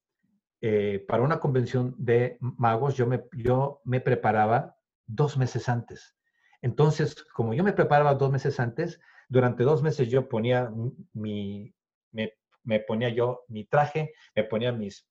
eh, 0.62 1.04
para 1.06 1.24
una 1.24 1.42
convención 1.42 1.96
de 1.98 2.38
magos, 2.40 2.96
yo 2.96 3.08
me, 3.08 3.26
yo 3.34 3.82
me 3.84 4.00
preparaba 4.00 4.78
dos 5.06 5.38
meses 5.38 5.68
antes. 5.68 6.16
Entonces, 6.62 7.26
como 7.34 7.54
yo 7.54 7.64
me 7.66 7.74
preparaba 7.74 8.16
dos 8.16 8.32
meses 8.32 8.58
antes, 8.62 9.02
durante 9.28 9.64
dos 9.64 9.84
meses 9.84 10.08
yo 10.08 10.30
ponía 10.30 10.72
mi, 11.12 11.76
me, 12.12 12.34
me 12.64 12.80
ponía 12.80 13.10
yo 13.10 13.44
mi 13.50 13.66
traje, 13.66 14.14
me 14.34 14.46
ponía 14.46 14.72
mis 14.72 15.10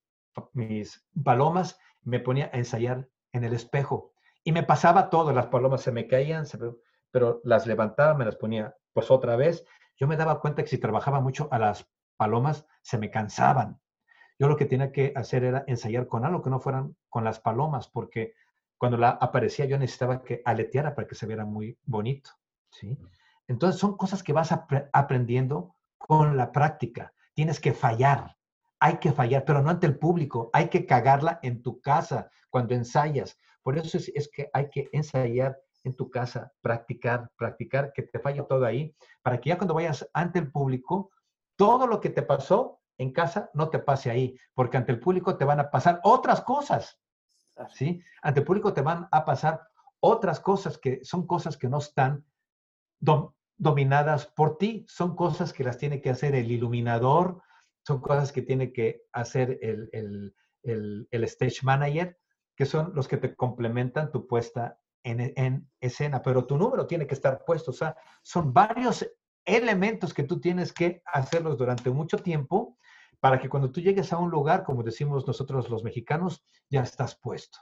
mis 0.52 1.06
palomas, 1.24 1.78
me 2.02 2.20
ponía 2.20 2.50
a 2.52 2.56
ensayar 2.56 3.06
en 3.32 3.44
el 3.44 3.52
espejo 3.52 4.12
y 4.44 4.52
me 4.52 4.62
pasaba 4.62 5.11
todo, 5.11 5.33
las 5.33 5.46
palomas 5.46 5.83
se 5.83 5.92
me 5.92 6.07
caían, 6.07 6.44
pero 7.11 7.40
las 7.44 7.66
levantaba, 7.66 8.14
me 8.14 8.24
las 8.24 8.37
ponía 8.37 8.74
pues 8.92 9.11
otra 9.11 9.37
vez. 9.37 9.64
Yo 9.96 10.07
me 10.07 10.16
daba 10.16 10.40
cuenta 10.40 10.62
que 10.62 10.68
si 10.68 10.78
trabajaba 10.78 11.20
mucho 11.20 11.48
a 11.52 11.59
las 11.59 11.88
palomas, 12.16 12.66
se 12.83 12.98
me 12.98 13.11
cansaban. 13.11 13.81
Yo 14.38 14.48
lo 14.48 14.57
que 14.57 14.64
tenía 14.64 14.90
que 14.90 15.12
hacer 15.14 15.44
era 15.44 15.64
ensayar 15.66 16.09
con 16.09 16.24
algo 16.24 16.42
que 16.42 16.50
no 16.50 16.59
fueran 16.59 16.96
con 17.09 17.22
las 17.24 17.38
palomas, 17.38 17.88
porque 17.88 18.35
cuando 18.78 18.96
la 18.98 19.11
aparecía 19.11 19.66
yo 19.66 19.78
necesitaba 19.78 20.24
que 20.24 20.42
aleteara 20.44 20.94
para 20.94 21.07
que 21.07 21.14
se 21.14 21.26
viera 21.26 21.44
muy 21.44 21.78
bonito, 21.85 22.31
¿sí? 22.70 22.98
Entonces 23.46 23.81
son 23.81 23.96
cosas 23.96 24.22
que 24.22 24.33
vas 24.33 24.50
aprendiendo 24.92 25.76
con 25.98 26.37
la 26.37 26.50
práctica. 26.50 27.12
Tienes 27.35 27.61
que 27.61 27.72
fallar, 27.72 28.37
hay 28.81 28.96
que 28.96 29.12
fallar, 29.12 29.44
pero 29.44 29.62
no 29.62 29.70
ante 29.70 29.87
el 29.87 29.98
público, 29.98 30.50
hay 30.52 30.68
que 30.68 30.87
cagarla 30.87 31.38
en 31.42 31.62
tu 31.62 31.81
casa 31.81 32.31
cuando 32.50 32.74
ensayas. 32.74 33.38
Por 33.62 33.79
eso 33.79 33.98
es, 33.98 34.31
que 34.33 34.51
hay 34.53 34.68
que 34.70 34.88
ensayar 34.92 35.59
en 35.85 35.94
tu 35.94 36.11
casa, 36.11 36.53
practicar, 36.61 37.31
practicar, 37.37 37.92
que 37.92 38.03
te 38.03 38.18
falle 38.18 38.42
todo 38.48 38.64
ahí, 38.64 38.94
para 39.22 39.40
que 39.40 39.51
ya 39.51 39.59
cuando 39.59 39.75
vayas 39.75 40.09
ante 40.12 40.38
el 40.38 40.51
público, 40.51 41.11
todo 41.57 41.87
lo 41.87 42.01
que 42.01 42.11
te 42.11 42.22
pasó 42.22 42.81
en 42.98 43.12
casa 43.12 43.51
no 43.55 43.68
te 43.68 43.79
pase 43.79 44.11
ahí, 44.11 44.37
porque 44.55 44.77
ante 44.77 44.92
el 44.92 45.01
público 45.01 45.37
te 45.37 45.44
van 45.44 45.61
a 45.61 45.70
pasar 45.70 46.01
otras 46.05 46.42
cosas, 46.42 47.01
¿sí? 47.70 48.01
Ante 48.22 48.40
el 48.40 48.46
público 48.46 48.72
te 48.72 48.83
van 48.83 49.09
a 49.11 49.25
pasar 49.25 49.61
otras 50.01 50.40
cosas 50.40 50.79
que 50.79 51.05
son 51.05 51.27
cosas 51.27 51.57
que 51.57 51.68
no 51.68 51.79
están 51.79 52.25
dominadas 53.57 54.27
por 54.27 54.59
ti, 54.59 54.85
son 54.88 55.14
cosas 55.14 55.53
que 55.53 55.64
las 55.64 55.79
tiene 55.79 56.01
que 56.01 56.11
hacer 56.11 56.35
el 56.35 56.51
iluminador, 56.51 57.42
son 57.87 58.01
cosas 58.01 58.33
que 58.33 58.42
tiene 58.42 58.72
que 58.72 59.03
hacer 59.12 59.59
el, 59.62 60.35
stage 61.12 61.61
manager, 61.62 62.18
que 62.56 62.66
son 62.66 62.92
los 62.94 63.08
que 63.08 63.16
te 63.16 63.34
complementan 63.34 64.10
tu 64.10 64.26
puesta 64.26 64.78
en, 65.04 65.68
escena, 65.80 66.22
pero 66.22 66.46
tu 66.46 66.56
número 66.56 66.86
tiene 66.86 67.06
que 67.06 67.14
estar 67.14 67.44
puesto. 67.44 67.70
O 67.70 67.74
sea, 67.74 67.96
son 68.22 68.52
varios 68.52 69.06
elementos 69.44 70.14
que 70.14 70.22
tú 70.22 70.40
tienes 70.40 70.72
que 70.72 71.02
hacerlos 71.06 71.58
durante 71.58 71.90
mucho 71.90 72.18
tiempo 72.18 72.78
para 73.20 73.38
que 73.38 73.48
cuando 73.48 73.70
tú 73.70 73.80
llegues 73.80 74.12
a 74.12 74.18
un 74.18 74.30
lugar, 74.30 74.64
como 74.64 74.82
decimos 74.82 75.26
nosotros 75.26 75.68
los 75.70 75.84
mexicanos, 75.84 76.44
ya 76.68 76.82
estás 76.82 77.16
puesto. 77.16 77.58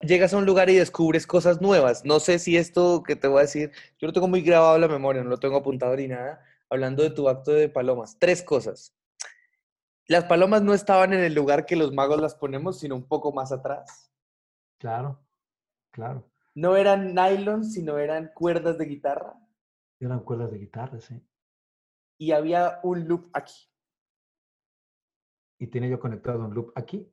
Llegas 0.00 0.34
a 0.34 0.36
un 0.36 0.44
lugar 0.44 0.68
y 0.68 0.74
descubres 0.74 1.26
cosas 1.26 1.60
nuevas. 1.60 2.04
No 2.04 2.20
sé 2.20 2.38
si 2.38 2.56
esto 2.56 3.02
que 3.02 3.16
te 3.16 3.28
voy 3.28 3.38
a 3.38 3.42
decir, 3.42 3.72
yo 3.98 4.06
lo 4.06 4.12
tengo 4.12 4.28
muy 4.28 4.42
grabado 4.42 4.74
en 4.76 4.82
la 4.82 4.88
memoria, 4.88 5.22
no 5.22 5.30
lo 5.30 5.38
tengo 5.38 5.56
apuntado 5.56 5.96
ni 5.96 6.08
nada, 6.08 6.40
hablando 6.68 7.02
de 7.02 7.10
tu 7.10 7.28
acto 7.28 7.52
de 7.52 7.68
palomas. 7.68 8.18
Tres 8.18 8.42
cosas. 8.42 8.94
Las 10.08 10.24
palomas 10.24 10.62
no 10.62 10.72
estaban 10.72 11.12
en 11.12 11.20
el 11.24 11.34
lugar 11.34 11.66
que 11.66 11.74
los 11.74 11.92
magos 11.92 12.20
las 12.20 12.34
ponemos, 12.36 12.78
sino 12.78 12.94
un 12.94 13.08
poco 13.08 13.32
más 13.32 13.50
atrás. 13.50 14.12
Claro, 14.78 15.26
claro. 15.90 16.30
No 16.54 16.76
eran 16.76 17.12
nylon, 17.14 17.64
sino 17.64 17.98
eran 17.98 18.30
cuerdas 18.32 18.78
de 18.78 18.84
guitarra. 18.84 19.34
Eran 19.98 20.20
cuerdas 20.20 20.52
de 20.52 20.58
guitarra, 20.58 21.00
sí. 21.00 21.20
Y 22.18 22.32
había 22.32 22.78
un 22.84 23.08
loop 23.08 23.30
aquí. 23.32 23.68
Y 25.58 25.66
tenía 25.66 25.90
yo 25.90 25.98
conectado 25.98 26.44
un 26.44 26.54
loop 26.54 26.72
aquí 26.76 27.12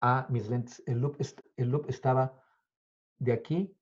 a 0.00 0.26
mis 0.28 0.48
lentes. 0.50 0.82
El 0.86 1.00
loop, 1.00 1.16
el 1.56 1.68
loop 1.68 1.88
estaba 1.88 2.44
de 3.18 3.32
aquí 3.32 3.74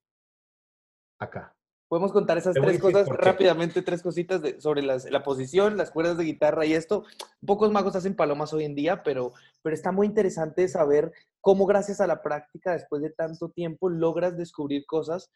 acá. 1.18 1.56
Podemos 1.88 2.11
contar 2.11 2.37
esas 2.37 2.55
tres 2.55 2.81
cosas 2.81 3.07
rápidamente, 3.09 3.81
tres 3.81 4.03
cositas 4.03 4.42
sobre 4.59 4.83
la 4.83 5.22
posición, 5.22 5.77
las 5.77 5.92
cuerdas 5.92 6.16
de 6.18 6.25
guitarra 6.25 6.66
y 6.66 6.72
esto. 6.72 7.05
Pocos 7.46 7.70
magos 7.70 7.94
hacen 7.94 8.16
palomas 8.16 8.53
hoy 8.53 8.64
en 8.64 8.75
día, 8.75 9.05
pero, 9.05 9.33
pero 9.62 9.75
está 9.75 9.92
muy 9.92 10.09
interesante 10.09 10.66
saber 10.66 11.12
cómo 11.40 11.64
gracias 11.64 12.01
a 12.01 12.09
la 12.09 12.22
práctica, 12.22 12.72
después 12.72 13.03
de 13.03 13.11
tanto 13.11 13.51
tiempo, 13.51 13.88
logras 13.88 14.37
descubrir 14.37 14.85
cosas 14.85 15.31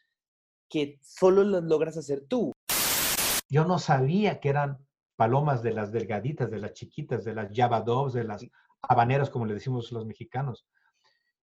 que 0.69 0.99
solo 1.01 1.45
las 1.45 1.63
logras 1.63 1.95
hacer 1.95 2.25
tú. 2.27 2.51
Yo 3.49 3.63
no 3.63 3.79
sabía 3.79 4.41
que 4.41 4.49
eran 4.49 4.85
palomas 5.15 5.63
de 5.63 5.71
las 5.71 5.93
delgaditas, 5.93 6.51
de 6.51 6.59
las 6.59 6.73
chiquitas, 6.73 7.23
de 7.23 7.33
las 7.33 7.49
yabadovs, 7.51 8.11
de 8.11 8.25
las 8.25 8.45
habaneras, 8.81 9.29
como 9.29 9.45
le 9.45 9.53
decimos 9.53 9.93
los 9.93 10.05
mexicanos. 10.05 10.65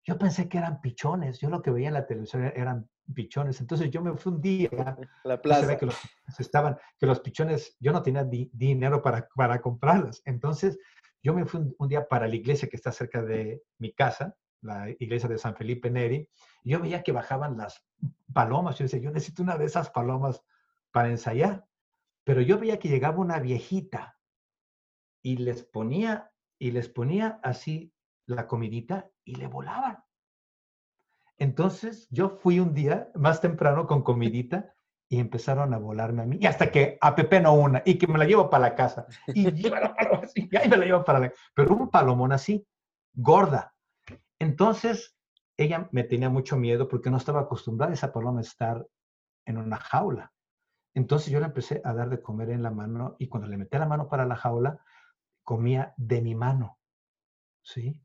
Yo 0.06 0.16
pensé 0.16 0.48
que 0.48 0.58
eran 0.58 0.80
pichones. 0.80 1.40
Yo 1.40 1.50
lo 1.50 1.60
que 1.60 1.72
veía 1.72 1.88
en 1.88 1.94
la 1.94 2.06
televisión 2.06 2.44
eran 2.54 2.88
pichones. 3.12 3.60
Entonces 3.60 3.90
yo 3.90 4.00
me 4.02 4.16
fui 4.16 4.32
un 4.32 4.40
día. 4.40 4.70
La 5.24 5.42
plaza. 5.42 5.76
Que 5.76 5.86
los, 5.86 5.98
estaban, 6.38 6.78
que 6.96 7.06
los 7.06 7.18
pichones, 7.20 7.76
yo 7.80 7.92
no 7.92 8.02
tenía 8.02 8.24
dinero 8.24 9.02
para, 9.02 9.28
para 9.34 9.60
comprarlas. 9.60 10.22
Entonces 10.24 10.78
yo 11.24 11.34
me 11.34 11.44
fui 11.44 11.60
un, 11.76 11.88
día 11.88 12.06
para 12.06 12.28
la 12.28 12.36
iglesia 12.36 12.68
que 12.68 12.76
está 12.76 12.92
cerca 12.92 13.20
de 13.20 13.64
mi 13.78 13.92
casa, 13.92 14.36
la 14.60 14.88
iglesia 15.00 15.28
de 15.28 15.38
San 15.38 15.56
Felipe 15.56 15.90
Neri. 15.90 16.28
Y 16.62 16.70
yo 16.70 16.80
veía 16.80 17.02
que 17.02 17.10
bajaban 17.10 17.56
las 17.56 17.84
palomas. 18.32 18.78
Yo 18.78 18.84
decía, 18.84 19.00
yo 19.00 19.10
necesito 19.10 19.42
una 19.42 19.58
de 19.58 19.64
esas 19.64 19.90
palomas 19.90 20.40
para 20.92 21.08
ensayar. 21.08 21.66
Pero 22.22 22.42
yo 22.42 22.60
veía 22.60 22.78
que 22.78 22.88
llegaba 22.88 23.18
una 23.18 23.40
viejita 23.40 24.20
y 25.20 25.38
les 25.38 25.64
ponía, 25.64 26.30
y 26.60 26.70
les 26.70 26.88
ponía 26.88 27.40
así 27.42 27.92
la 28.26 28.46
comidita 28.46 29.10
y 29.24 29.36
le 29.36 29.46
volaban. 29.46 29.98
Entonces 31.38 32.08
yo 32.10 32.30
fui 32.30 32.60
un 32.60 32.74
día 32.74 33.10
más 33.14 33.40
temprano 33.40 33.86
con 33.86 34.02
comidita 34.02 34.74
y 35.08 35.20
empezaron 35.20 35.72
a 35.74 35.78
volarme 35.78 36.22
a 36.22 36.26
mí. 36.26 36.38
Y 36.40 36.46
hasta 36.46 36.70
que 36.70 36.98
a 37.00 37.14
Pepe 37.14 37.40
no 37.40 37.54
una 37.54 37.82
y 37.84 37.98
que 37.98 38.06
me 38.06 38.18
la 38.18 38.24
llevo 38.24 38.50
para 38.50 38.70
la 38.70 38.74
casa. 38.74 39.06
Y 39.28 39.50
paloma 39.70 40.20
así, 40.22 40.48
y 40.50 40.56
ahí 40.56 40.68
me 40.68 40.76
la 40.76 40.84
llevo 40.84 41.04
para 41.04 41.20
la 41.20 41.32
Pero 41.54 41.74
un 41.74 41.90
palomón 41.90 42.32
así, 42.32 42.66
gorda. 43.12 43.74
Entonces 44.38 45.16
ella 45.56 45.88
me 45.92 46.04
tenía 46.04 46.28
mucho 46.28 46.56
miedo 46.56 46.88
porque 46.88 47.10
no 47.10 47.16
estaba 47.16 47.42
acostumbrada 47.42 47.92
a 47.92 47.94
esa 47.94 48.12
paloma 48.12 48.40
a 48.40 48.42
estar 48.42 48.86
en 49.46 49.58
una 49.58 49.76
jaula. 49.76 50.32
Entonces 50.94 51.30
yo 51.30 51.40
le 51.40 51.46
empecé 51.46 51.80
a 51.84 51.92
dar 51.92 52.08
de 52.08 52.20
comer 52.20 52.50
en 52.50 52.62
la 52.62 52.70
mano 52.70 53.16
y 53.18 53.28
cuando 53.28 53.48
le 53.48 53.56
metí 53.56 53.76
la 53.78 53.86
mano 53.86 54.08
para 54.08 54.26
la 54.26 54.36
jaula, 54.36 54.80
comía 55.44 55.94
de 55.96 56.22
mi 56.22 56.34
mano. 56.34 56.78
¿Sí? 57.62 58.00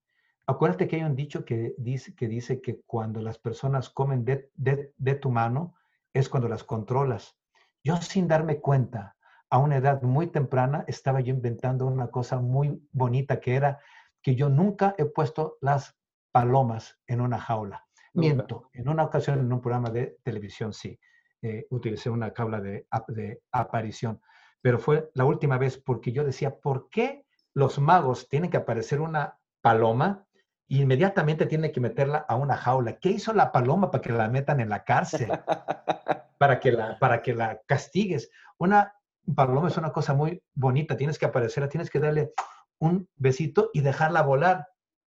Acuérdate 0.52 0.90
que 0.90 0.98
hay 0.98 1.04
un 1.04 1.16
dicho 1.16 1.46
que 1.46 1.74
dice 1.78 2.14
que, 2.14 2.28
dice 2.28 2.62
que 2.62 2.82
cuando 2.82 3.22
las 3.22 3.40
personas 3.40 3.90
comen 3.90 4.26
de, 4.26 5.16
tu 5.16 5.32
mano 5.32 5.76
es 6.14 6.28
cuando 6.28 6.50
las 6.50 6.66
controlas. 6.66 7.38
Yo 7.86 7.96
sin 8.02 8.28
darme 8.28 8.60
cuenta, 8.60 9.16
a 9.50 9.60
una 9.60 9.78
edad 9.78 10.02
muy 10.02 10.28
temprana, 10.28 10.84
estaba 10.88 11.22
yo 11.22 11.34
inventando 11.34 11.86
una 11.88 12.12
cosa 12.12 12.42
muy 12.42 12.86
bonita 12.92 13.40
que 13.40 13.56
era 13.56 13.80
que 14.22 14.36
yo 14.36 14.50
nunca 14.50 14.94
he 14.98 15.06
puesto 15.06 15.58
las 15.62 15.98
palomas 16.34 17.00
en 17.08 17.22
una 17.22 17.40
jaula. 17.40 17.88
Miento, 18.14 18.70
en 18.74 18.90
una 18.90 19.06
ocasión 19.06 19.40
en 19.40 19.54
un 19.54 19.62
programa 19.62 19.90
de 19.90 20.18
televisión 20.22 20.74
sí, 20.74 21.00
eh, 21.42 21.66
utilicé 21.70 22.10
una 22.10 22.34
jaula 22.36 22.60
de, 22.60 22.88
de 23.08 23.42
aparición, 23.54 24.22
pero 24.62 24.80
fue 24.80 25.12
la 25.14 25.24
última 25.24 25.58
vez 25.58 25.78
porque 25.78 26.12
yo 26.12 26.26
decía, 26.26 26.60
¿por 26.60 26.90
qué 26.90 27.26
los 27.54 27.80
magos 27.80 28.28
tienen 28.28 28.50
que 28.50 28.58
aparecer 28.58 29.00
una 29.00 29.38
paloma 29.62 30.28
inmediatamente 30.80 31.46
tiene 31.46 31.72
que 31.72 31.82
meterla 31.82 32.26
a 32.30 32.36
una 32.36 32.56
jaula. 32.56 32.98
¿Qué 32.98 33.10
hizo 33.10 33.34
la 33.34 33.52
paloma 33.52 33.92
para 33.92 34.02
que 34.02 34.14
la 34.14 34.30
metan 34.30 34.62
en 34.62 34.70
la 34.70 34.84
cárcel? 34.84 35.30
Para 36.38 36.60
que 36.60 36.72
la, 36.72 36.98
para 36.98 37.22
que 37.22 37.36
la 37.36 37.62
castigues. 37.68 38.32
Una 38.58 38.96
paloma 39.36 39.68
es 39.68 39.78
una 39.78 39.92
cosa 39.92 40.16
muy 40.16 40.42
bonita, 40.56 40.98
tienes 40.98 41.20
que 41.20 41.28
aparecer, 41.28 41.70
tienes 41.70 41.92
que 41.92 42.00
darle 42.00 42.34
un 42.80 43.08
besito 43.16 43.70
y 43.74 43.82
dejarla 43.82 44.24
volar, 44.24 44.66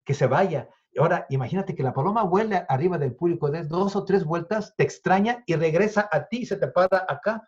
que 0.03 0.13
se 0.13 0.27
vaya. 0.27 0.69
Ahora, 0.99 1.25
imagínate 1.29 1.73
que 1.73 1.81
la 1.81 1.93
paloma 1.93 2.21
vuele 2.21 2.63
arriba 2.69 2.99
del 2.99 3.15
público, 3.15 3.49
de 3.49 3.63
dos 3.63 3.95
o 3.95 4.05
tres 4.05 4.23
vueltas, 4.23 4.75
te 4.77 4.83
extraña 4.83 5.43
y 5.47 5.55
regresa 5.55 6.07
a 6.11 6.27
ti, 6.27 6.45
se 6.45 6.57
te 6.57 6.67
para 6.67 7.07
acá. 7.09 7.41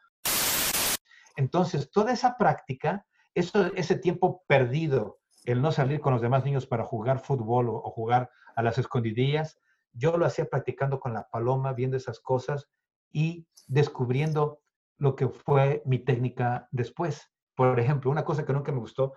Entonces, 1.35 1.91
toda 1.91 2.13
esa 2.13 2.35
práctica, 2.35 3.05
eso, 3.35 3.67
ese 3.75 3.95
tiempo 3.95 4.43
perdido 4.47 5.19
el 5.47 5.61
no 5.61 5.71
salir 5.71 6.01
con 6.01 6.11
los 6.11 6.21
demás 6.21 6.43
niños 6.43 6.67
para 6.67 6.83
jugar 6.83 7.19
fútbol 7.19 7.69
o, 7.69 7.79
jugar 7.89 8.29
a 8.55 8.61
las 8.61 8.77
escondidillas, 8.77 9.57
yo 9.93 10.17
lo 10.17 10.25
hacía 10.25 10.45
practicando 10.45 10.99
con 10.99 11.13
la 11.13 11.29
paloma, 11.29 11.71
viendo 11.71 11.95
esas 11.95 12.19
cosas 12.19 12.69
y 13.13 13.47
descubriendo 13.65 14.59
lo 14.97 15.15
que 15.15 15.29
fue 15.29 15.81
mi 15.85 15.99
técnica 15.99 16.67
después. 16.71 17.31
Por 17.55 17.79
ejemplo, 17.79 18.11
una 18.11 18.25
cosa 18.25 18.45
que 18.45 18.51
nunca 18.51 18.73
me 18.73 18.79
gustó, 18.79 19.13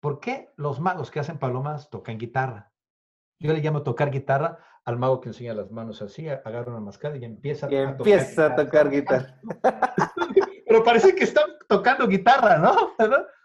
¿por 0.00 0.20
qué 0.20 0.50
los 0.56 0.78
magos 0.78 1.10
que 1.10 1.20
hacen 1.20 1.38
palomas 1.38 1.88
tocan 1.88 2.18
guitarra? 2.18 2.70
Yo 3.40 3.54
le 3.54 3.60
llamo 3.60 3.82
tocar 3.82 4.10
guitarra 4.10 4.58
al 4.84 4.98
mago 4.98 5.22
que 5.22 5.30
enseña 5.30 5.54
las 5.54 5.70
manos 5.70 6.02
así, 6.02 6.28
agarra 6.28 6.70
una 6.70 6.80
mascada 6.80 7.16
y 7.16 7.24
empieza, 7.24 7.66
y 7.70 7.76
a, 7.76 7.82
empieza 7.82 8.50
tocar 8.50 8.52
a 8.52 8.56
tocar 8.56 8.90
guitarra. 8.90 9.40
Pero 10.66 10.84
parece 10.84 11.14
que 11.14 11.24
están 11.24 11.46
tocando 11.66 12.06
guitarra, 12.06 12.58
¿no? 12.58 12.94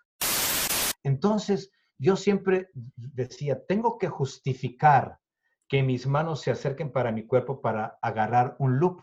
Entonces, 1.04 1.72
yo 1.98 2.16
siempre 2.16 2.70
decía, 2.96 3.66
tengo 3.66 3.98
que 3.98 4.08
justificar 4.08 5.20
que 5.68 5.84
mis 5.84 6.08
manos 6.08 6.42
se 6.42 6.52
acerquen 6.52 6.92
para 6.92 7.12
mi 7.12 7.26
cuerpo 7.26 7.62
para 7.62 7.98
agarrar 8.02 8.56
un 8.60 8.80
loop. 8.80 9.02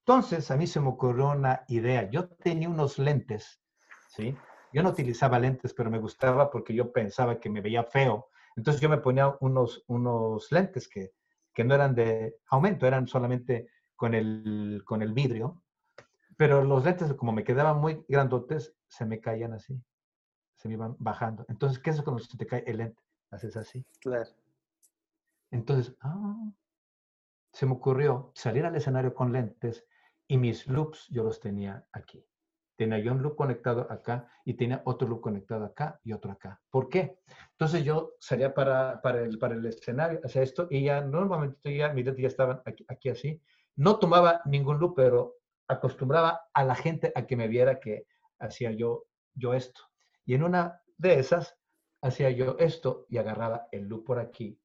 Entonces, 0.00 0.50
a 0.50 0.56
mí 0.56 0.66
se 0.66 0.80
me 0.80 0.88
ocurrió 0.88 1.30
una 1.30 1.64
idea. 1.68 2.10
Yo 2.10 2.28
tenía 2.28 2.68
unos 2.68 2.98
lentes, 2.98 3.60
¿sí? 4.08 4.36
Yo 4.72 4.82
no 4.82 4.90
utilizaba 4.90 5.38
lentes, 5.38 5.74
pero 5.74 5.90
me 5.90 5.98
gustaba 5.98 6.50
porque 6.50 6.74
yo 6.74 6.92
pensaba 6.92 7.38
que 7.38 7.50
me 7.50 7.60
veía 7.60 7.84
feo. 7.84 8.28
Entonces 8.56 8.80
yo 8.80 8.88
me 8.88 8.98
ponía 8.98 9.36
unos, 9.40 9.84
unos 9.88 10.50
lentes 10.52 10.88
que, 10.88 11.12
que 11.52 11.64
no 11.64 11.74
eran 11.74 11.94
de 11.94 12.36
aumento, 12.48 12.86
eran 12.86 13.06
solamente 13.08 13.68
con 13.96 14.14
el, 14.14 14.82
con 14.84 15.02
el 15.02 15.12
vidrio. 15.12 15.62
Pero 16.36 16.62
los 16.64 16.84
lentes, 16.84 17.12
como 17.14 17.32
me 17.32 17.44
quedaban 17.44 17.80
muy 17.80 18.04
grandotes, 18.08 18.74
se 18.88 19.04
me 19.04 19.20
caían 19.20 19.52
así 19.52 19.82
se 20.60 20.68
me 20.68 20.74
iban 20.74 20.94
bajando. 20.98 21.46
Entonces, 21.48 21.78
¿qué 21.78 21.88
es 21.88 22.02
cuando 22.02 22.22
se 22.22 22.36
te 22.36 22.46
cae 22.46 22.62
el 22.66 22.76
lente? 22.76 23.02
Haces 23.30 23.56
así. 23.56 23.86
Claro. 23.98 24.28
Entonces, 25.50 25.96
ah, 26.02 26.52
se 27.50 27.64
me 27.64 27.72
ocurrió 27.72 28.30
salir 28.34 28.66
al 28.66 28.76
escenario 28.76 29.14
con 29.14 29.32
lentes 29.32 29.86
y 30.28 30.36
mis 30.36 30.66
loops 30.66 31.08
yo 31.08 31.24
los 31.24 31.40
tenía 31.40 31.86
aquí. 31.92 32.26
Tenía 32.76 32.98
yo 32.98 33.12
un 33.12 33.22
loop 33.22 33.36
conectado 33.36 33.90
acá 33.90 34.30
y 34.44 34.54
tenía 34.54 34.82
otro 34.84 35.08
loop 35.08 35.22
conectado 35.22 35.64
acá 35.64 35.98
y 36.04 36.12
otro 36.12 36.30
acá. 36.30 36.60
¿Por 36.68 36.90
qué? 36.90 37.20
Entonces 37.52 37.82
yo 37.82 38.12
salía 38.20 38.52
para, 38.52 39.00
para, 39.00 39.22
el, 39.22 39.38
para 39.38 39.54
el 39.54 39.64
escenario, 39.64 40.20
hacía 40.22 40.42
esto 40.42 40.66
y 40.70 40.84
ya 40.84 41.00
normalmente 41.00 41.74
ya 41.74 41.90
mis 41.94 42.04
lentes 42.04 42.22
ya 42.22 42.28
estaban 42.28 42.60
aquí, 42.66 42.84
aquí 42.86 43.08
así. 43.08 43.40
No 43.76 43.98
tomaba 43.98 44.42
ningún 44.44 44.78
loop, 44.78 44.94
pero 44.94 45.36
acostumbraba 45.68 46.42
a 46.52 46.64
la 46.64 46.74
gente 46.74 47.12
a 47.14 47.26
que 47.26 47.36
me 47.36 47.48
viera 47.48 47.80
que 47.80 48.06
hacía 48.38 48.72
yo, 48.72 49.06
yo 49.34 49.54
esto. 49.54 49.89
Y 50.30 50.34
en 50.34 50.44
una 50.44 50.80
de 50.96 51.18
esas 51.18 51.58
hacía 52.02 52.30
yo 52.30 52.54
esto 52.60 53.04
y 53.08 53.18
agarraba 53.18 53.66
el 53.72 53.88
loop 53.88 54.04
por 54.04 54.20
aquí 54.20 54.60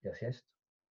y 0.00 0.06
hacía 0.06 0.28
esto. 0.28 0.48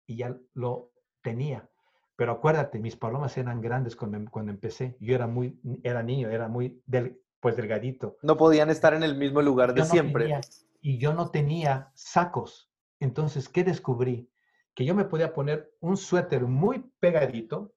Y 0.06 0.16
ya 0.16 0.36
lo 0.54 0.90
tenía. 1.22 1.70
Pero 2.16 2.32
acuérdate, 2.32 2.80
mis 2.80 2.96
palomas 2.96 3.38
eran 3.38 3.60
grandes 3.60 3.94
cuando, 3.94 4.16
em, 4.16 4.26
cuando 4.26 4.50
empecé. 4.50 4.96
Yo 4.98 5.14
era 5.14 5.28
muy, 5.28 5.60
era 5.84 6.02
niño, 6.02 6.28
era 6.30 6.48
muy, 6.48 6.82
del, 6.84 7.22
pues 7.38 7.54
delgadito. 7.54 8.16
No 8.22 8.36
podían 8.36 8.70
estar 8.70 8.92
en 8.92 9.04
el 9.04 9.16
mismo 9.16 9.40
lugar 9.40 9.72
de 9.72 9.84
siempre. 9.84 10.40
y 10.80 10.98
yo 10.98 11.14
no 11.14 11.30
tenía 11.30 11.92
sacos. 11.94 12.68
Entonces, 12.98 13.48
¿qué 13.48 13.62
descubrí? 13.62 14.28
Que 14.74 14.84
yo 14.84 14.96
me 14.96 15.04
podía 15.04 15.32
poner 15.32 15.72
un 15.78 15.96
suéter 15.96 16.42
muy 16.42 16.90
pegadito 16.98 17.72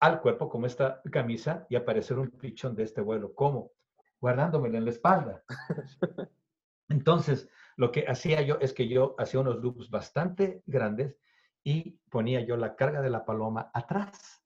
al 0.00 0.20
cuerpo, 0.20 0.48
como 0.48 0.66
esta 0.66 1.02
camisa, 1.12 1.68
y 1.70 1.76
aparecer 1.76 2.18
un 2.18 2.32
pichón 2.32 2.74
de 2.74 2.82
este 2.82 3.00
vuelo. 3.00 3.32
¿Cómo? 3.32 3.76
Guardándomelo 4.26 4.76
en 4.76 4.84
la 4.84 4.90
espalda. 4.90 5.44
Entonces, 6.88 7.48
lo 7.76 7.92
que 7.92 8.06
hacía 8.08 8.42
yo 8.42 8.58
es 8.60 8.72
que 8.72 8.88
yo 8.88 9.14
hacía 9.18 9.38
unos 9.38 9.58
loops 9.58 9.88
bastante 9.88 10.64
grandes 10.66 11.16
y 11.62 12.00
ponía 12.10 12.40
yo 12.40 12.56
la 12.56 12.74
carga 12.74 13.02
de 13.02 13.10
la 13.10 13.24
paloma 13.24 13.70
atrás, 13.72 14.42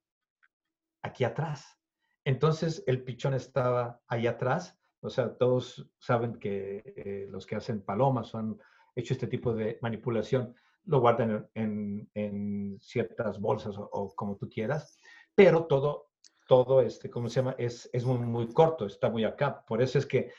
aquí 1.01 1.23
atrás. 1.23 1.79
Entonces 2.25 2.83
el 2.85 3.03
pichón 3.03 3.33
estaba 3.33 3.99
ahí 4.07 4.27
atrás. 4.27 4.77
O 4.99 5.09
sea, 5.09 5.35
todos 5.35 5.89
saben 5.97 6.35
que 6.35 6.83
eh, 6.95 7.27
los 7.31 7.47
que 7.47 7.55
hacen 7.55 7.81
palomas 7.81 8.35
han 8.35 8.59
hecho 8.95 9.15
este 9.15 9.25
tipo 9.25 9.51
de 9.55 9.79
manipulación, 9.81 10.53
lo 10.85 10.99
guardan 10.99 11.49
en, 11.55 12.77
ciertas 12.79 13.39
bolsas 13.39 13.75
o, 13.79 14.13
como 14.15 14.35
tú 14.35 14.47
quieras, 14.47 14.99
pero 15.33 15.65
todo, 15.65 16.10
todo 16.51 16.81
este, 16.81 17.09
¿cómo 17.09 17.29
se 17.29 17.35
llama? 17.35 17.55
Es, 17.57 17.89
es 17.93 18.03
muy, 18.03 18.45
corto, 18.49 18.85
está 18.85 19.09
muy 19.09 19.23
acá. 19.23 19.63
Por 19.65 19.81
eso 19.81 19.97
es 19.97 20.05
que 20.05 20.33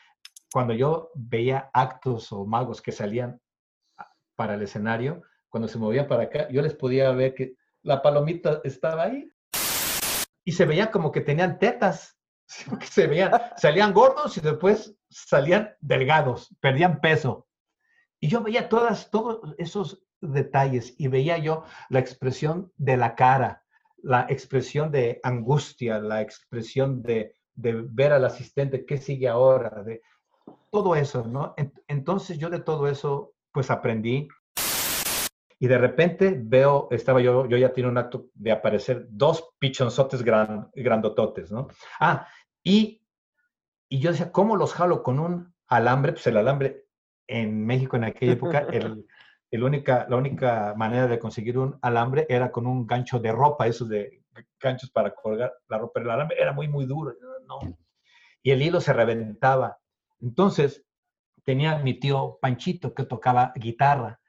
cuando 0.53 0.75
yo 0.75 1.11
veía 1.15 1.71
actos 1.73 2.31
o 2.33 2.45
magos 2.45 2.83
que 2.83 2.93
salían 2.93 3.41
para 4.37 4.53
el 4.53 4.61
escenario, 4.61 5.23
cuando 5.49 5.69
se 5.69 5.79
movían 5.79 6.07
para 6.07 6.25
acá, 6.25 6.51
yo 6.51 6.61
les 6.61 6.75
podía 6.75 7.11
ver 7.13 7.35
que 7.35 7.55
la 7.81 8.03
palomita 8.03 8.61
estaba 8.63 9.05
ahí 9.05 9.33
y 10.45 10.53
se 10.53 10.67
veía 10.67 10.91
como 10.91 11.13
que 11.13 11.23
tenían 11.23 11.59
tetas, 11.59 12.19
se 12.83 13.07
veían, 13.07 13.33
salían 13.57 13.95
gordos 13.95 14.37
y 14.37 14.43
después 14.43 14.95
salían 15.09 15.75
delgados, 15.81 16.55
perdían 16.61 17.01
peso. 17.01 17.49
Y 18.21 18.29
yo 18.29 18.43
veía 18.43 18.69
todas, 18.69 19.11
todos 19.11 19.55
esos 19.57 20.05
detalles 20.21 20.95
y 20.99 21.09
veía 21.09 21.39
yo 21.39 21.65
la 21.89 22.01
expresión 22.01 22.71
de 22.77 22.99
la 22.99 23.15
cara, 23.15 23.62
la 24.03 24.27
expresión 24.29 24.91
de 24.91 25.21
angustia, 25.23 25.99
la 25.99 26.21
expresión 26.21 27.03
de, 27.03 27.37
de 27.55 27.85
ver 27.89 28.13
al 28.13 28.25
asistente, 28.25 28.85
qué 28.85 28.99
sigue 28.99 29.29
ahora, 29.29 29.83
de 29.83 30.03
todo 30.71 30.97
eso, 30.97 31.27
¿no? 31.27 31.55
Entonces 31.87 32.39
yo 32.39 32.51
de 32.51 32.61
todo 32.61 32.89
eso, 32.89 33.35
pues 33.53 33.71
aprendí. 33.71 34.29
Y 35.59 35.69
de 35.69 35.79
repente 35.79 36.37
veo, 36.43 36.89
estaba 36.91 37.21
yo, 37.21 37.47
yo 37.47 37.57
ya 37.57 37.73
tiene 37.73 37.89
un 37.89 37.99
acto 37.99 38.27
de 38.35 38.51
aparecer 38.51 39.07
dos 39.09 39.55
pichonzotes 39.59 40.23
gran, 40.23 40.71
grandototes, 40.75 41.53
¿no? 41.53 41.69
Ah, 42.01 42.27
y, 42.65 43.07
y 43.89 44.01
yo 44.01 44.11
decía, 44.11 44.33
¿cómo 44.33 44.57
los 44.57 44.75
jalo 44.75 45.03
con 45.05 45.21
un 45.21 45.55
alambre? 45.69 46.13
Pues 46.13 46.27
el 46.27 46.37
alambre 46.37 46.87
en 47.29 47.65
México 47.65 47.97
en 47.97 48.05
aquella 48.05 48.33
época, 48.33 48.67
el, 48.73 49.07
el 49.53 49.63
única, 49.65 50.07
la 50.09 50.17
única 50.17 50.75
manera 50.75 51.07
de 51.07 51.19
conseguir 51.19 51.59
un 51.59 51.79
alambre 51.83 52.27
era 52.31 52.51
con 52.51 52.67
un 52.67 52.87
gancho 52.87 53.21
de 53.21 53.31
ropa, 53.33 53.67
esos 53.67 53.87
de 53.87 54.23
ganchos 54.59 54.91
para 54.91 55.15
colgar 55.15 55.53
la 55.69 55.77
ropa. 55.77 56.01
El 56.01 56.11
alambre 56.11 56.39
era 56.41 56.55
muy, 56.55 56.69
muy 56.69 56.87
duro, 56.87 57.15
¿no? 57.47 57.77
Y 58.43 58.51
el 58.51 58.63
hilo 58.63 58.81
se 58.81 58.95
reventaba. 58.95 59.79
Entonces, 60.23 60.87
tenía 61.45 61.77
mi 61.79 62.01
tío 62.01 62.39
Panchito 62.41 62.95
que 62.95 63.05
tocaba 63.05 63.53
guitarra 63.55 64.21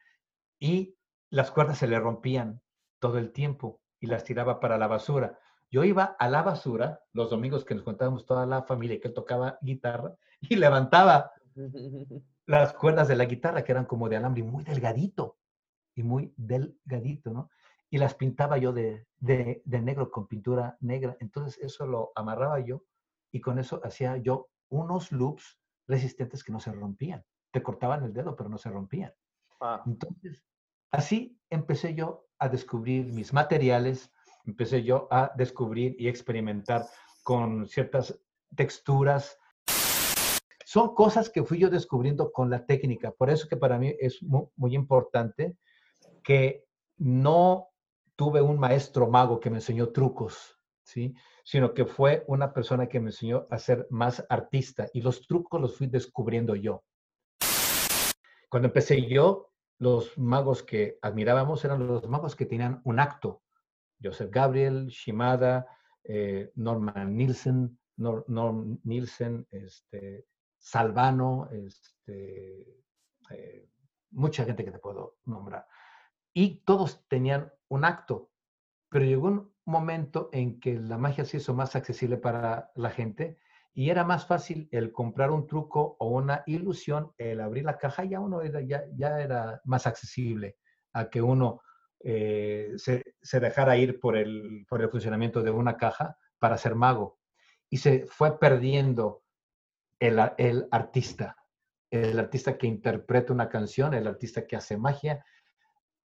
y 0.60 0.98
las 1.30 1.52
cuerdas 1.52 1.78
se 1.78 1.88
le 1.88 1.98
rompían 2.00 2.62
todo 3.00 3.18
el 3.18 3.32
tiempo 3.32 3.80
y 4.02 4.08
las 4.08 4.26
tiraba 4.26 4.60
para 4.60 4.78
la 4.78 4.88
basura. 4.88 5.40
Yo 5.72 5.86
iba 5.86 6.18
a 6.20 6.28
la 6.28 6.44
basura 6.44 7.00
los 7.14 7.30
domingos 7.30 7.64
que 7.64 7.76
nos 7.76 7.86
contábamos 7.86 8.26
toda 8.26 8.46
la 8.46 8.64
familia 8.64 9.00
que 9.00 9.08
él 9.08 9.14
tocaba 9.14 9.58
guitarra 9.62 10.18
y 10.42 10.58
levantaba 10.58 11.32
las 12.46 12.74
cuerdas 12.74 13.08
de 13.08 13.16
la 13.16 13.26
guitarra 13.26 13.64
que 13.64 13.72
eran 13.72 13.86
como 13.86 14.10
de 14.10 14.18
alambre 14.18 14.44
muy 14.44 14.64
delgadito 14.64 15.38
y 15.96 16.04
muy 16.04 16.34
delgadito, 16.38 17.32
¿no? 17.32 17.50
Y 17.90 17.98
las 17.98 18.16
pintaba 18.16 18.58
yo 18.58 18.74
de, 18.74 19.08
de, 19.18 19.62
de 19.66 19.82
negro 19.82 20.10
con 20.10 20.28
pintura 20.28 20.78
negra. 20.80 21.16
Entonces 21.20 21.64
eso 21.64 21.86
lo 21.86 22.12
amarraba 22.16 22.60
yo 22.60 22.84
y 23.32 23.40
con 23.40 23.60
eso 23.60 23.80
hacía 23.84 24.18
yo 24.18 24.50
unos 24.70 25.12
loops 25.12 25.60
resistentes 25.88 26.44
que 26.44 26.52
no 26.52 26.60
se 26.60 26.72
rompían. 26.72 27.24
Te 27.52 27.62
cortaban 27.62 28.04
el 28.04 28.14
dedo, 28.14 28.36
pero 28.36 28.50
no 28.50 28.58
se 28.58 28.70
rompían. 28.70 29.14
Ah. 29.62 29.84
Entonces, 29.86 30.44
así 30.92 31.40
empecé 31.50 31.94
yo 31.94 32.28
a 32.40 32.50
descubrir 32.50 33.06
mis 33.14 33.32
materiales, 33.32 34.12
empecé 34.46 34.84
yo 34.84 35.08
a 35.12 35.32
descubrir 35.36 35.96
y 36.00 36.08
experimentar 36.08 36.86
con 37.24 37.68
ciertas 37.68 38.20
texturas. 38.56 39.40
Son 40.74 40.96
cosas 40.96 41.30
que 41.30 41.44
fui 41.44 41.60
yo 41.60 41.70
descubriendo 41.70 42.32
con 42.32 42.50
la 42.50 42.66
técnica. 42.66 43.12
Por 43.12 43.30
eso 43.30 43.48
que 43.48 43.58
para 43.58 43.78
mí 43.78 43.94
es 44.00 44.24
muy, 44.24 44.46
muy 44.56 44.74
importante 44.74 45.56
que 46.24 46.66
no 46.98 47.68
tuve 48.16 48.42
un 48.42 48.58
maestro 48.58 49.08
mago 49.08 49.40
que 49.40 49.52
me 49.52 49.58
enseñó 49.58 49.90
trucos, 49.90 50.60
¿sí? 50.82 51.14
sino 51.44 51.76
que 51.76 51.86
fue 51.86 52.24
una 52.26 52.52
persona 52.56 52.90
que 52.90 53.00
me 53.00 53.12
enseñó 53.12 53.46
a 53.52 53.60
ser 53.60 53.86
más 53.92 54.26
artista 54.30 54.88
y 54.94 55.02
los 55.02 55.28
trucos 55.28 55.62
los 55.62 55.78
fui 55.78 55.86
descubriendo 55.86 56.56
yo. 56.56 56.84
Cuando 58.50 58.70
empecé 58.70 59.08
yo, 59.08 59.52
los 59.78 60.18
magos 60.18 60.64
que 60.64 60.98
admirábamos 61.04 61.64
eran 61.66 61.86
los 61.86 62.10
magos 62.10 62.36
que 62.36 62.48
tenían 62.48 62.82
un 62.84 63.00
acto. 63.00 63.44
Joseph 64.02 64.32
Gabriel, 64.32 64.88
Shimada, 64.88 65.68
eh, 66.04 66.52
Norman 66.56 67.16
Nielsen, 67.16 67.78
Norm, 67.98 68.80
Nielsen, 68.84 69.46
este, 69.52 70.26
Salvano, 70.64 71.50
este, 71.52 72.82
eh, 73.30 73.70
mucha 74.12 74.46
gente 74.46 74.64
que 74.64 74.72
te 74.72 74.80
puedo 74.80 75.18
nombrar. 75.26 75.68
Y 76.34 76.62
todos 76.64 77.06
tenían 77.10 77.52
un 77.68 77.84
acto, 77.84 78.32
pero 78.90 79.04
llegó 79.04 79.28
un 79.28 79.54
momento 79.66 80.30
en 80.32 80.62
que 80.62 80.80
la 80.80 80.98
magia 80.98 81.26
se 81.26 81.38
hizo 81.38 81.54
más 81.54 81.76
accesible 81.76 82.18
para 82.18 82.72
la 82.76 82.90
gente 82.92 83.38
y 83.74 83.90
era 83.90 84.06
más 84.06 84.26
fácil 84.26 84.70
el 84.72 84.94
comprar 84.94 85.32
un 85.32 85.48
truco 85.48 85.98
o 86.00 86.08
una 86.08 86.44
ilusión, 86.46 87.12
el 87.18 87.42
abrir 87.42 87.66
la 87.66 87.78
caja, 87.78 88.06
ya 88.06 88.22
uno 88.22 88.42
era, 88.42 88.62
ya, 88.62 88.86
ya 88.96 89.20
era 89.20 89.62
más 89.66 89.86
accesible 89.86 90.56
a 90.94 91.10
que 91.10 91.22
uno 91.22 91.62
eh, 92.00 92.72
se, 92.78 93.16
se, 93.22 93.40
dejara 93.42 93.76
ir 93.76 94.00
por 94.00 94.16
el, 94.16 94.66
por 94.70 94.82
el 94.82 94.90
funcionamiento 94.90 95.42
de 95.42 95.52
una 95.52 95.76
caja 95.76 96.18
para 96.40 96.58
ser 96.58 96.76
mago. 96.76 97.20
Y 97.70 97.78
se 97.78 98.06
fue 98.06 98.40
perdiendo 98.40 99.23
el, 100.08 100.68
artista, 100.72 101.38
el 101.90 102.20
artista 102.20 102.58
que 102.58 102.68
interpreta 102.68 103.32
una 103.32 103.48
canción, 103.48 103.94
el 103.94 104.08
artista 104.08 104.46
que 104.46 104.58
hace 104.58 104.78
magia, 104.78 105.24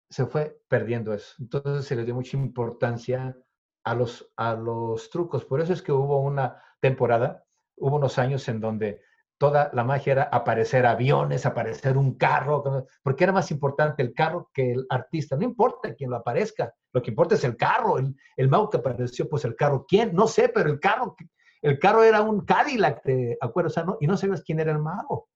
se 0.09 0.27
fue 0.27 0.61
perdiendo 0.69 1.13
eso. 1.13 1.35
Entonces 1.39 1.87
se 1.87 1.97
le 1.97 2.05
dio 2.05 2.15
mucha 2.15 2.37
importancia 2.37 3.37
a 3.85 3.95
los, 3.95 4.33
a 4.37 4.55
los 4.55 5.11
trucos. 5.11 5.45
Por 5.45 5.61
eso 5.61 5.73
es 5.73 5.83
que 5.83 5.93
hubo 5.93 6.21
una 6.21 6.63
temporada, 6.81 7.45
hubo 7.77 7.97
unos 7.97 8.19
años 8.19 8.49
en 8.49 8.61
donde 8.61 9.03
toda 9.37 9.71
la 9.75 9.85
magia 9.85 10.13
era 10.13 10.23
aparecer 10.25 10.87
aviones, 10.87 11.45
aparecer 11.45 11.99
un 11.99 12.17
carro, 12.17 12.87
porque 13.03 13.25
era 13.25 13.33
más 13.33 13.51
importante 13.51 14.03
el 14.03 14.15
carro 14.15 14.51
que 14.55 14.73
el 14.73 14.87
artista. 14.89 15.37
No 15.37 15.45
importa 15.45 15.95
quién 15.95 16.11
lo 16.11 16.17
aparezca, 16.17 16.73
lo 16.93 17.03
que 17.03 17.11
importa 17.11 17.35
es 17.35 17.45
el 17.45 17.57
carro, 17.57 17.99
el, 17.99 18.15
el 18.37 18.49
mago 18.49 18.71
que 18.71 18.77
apareció, 18.79 19.29
pues 19.29 19.45
el 19.45 19.57
carro. 19.57 19.85
¿Quién? 19.87 20.15
No 20.15 20.29
sé, 20.29 20.49
pero 20.49 20.71
el 20.71 20.79
carro, 20.79 21.17
el 21.63 21.79
carro 21.79 22.03
era 22.03 22.21
un 22.21 22.45
Cadillac, 22.45 23.03
¿te 23.03 23.39
acuerdas? 23.41 23.75
y 24.01 24.07
no 24.07 24.17
sabes 24.17 24.43
quién 24.43 24.61
era 24.61 24.73
el 24.73 24.79
mago. 24.79 25.29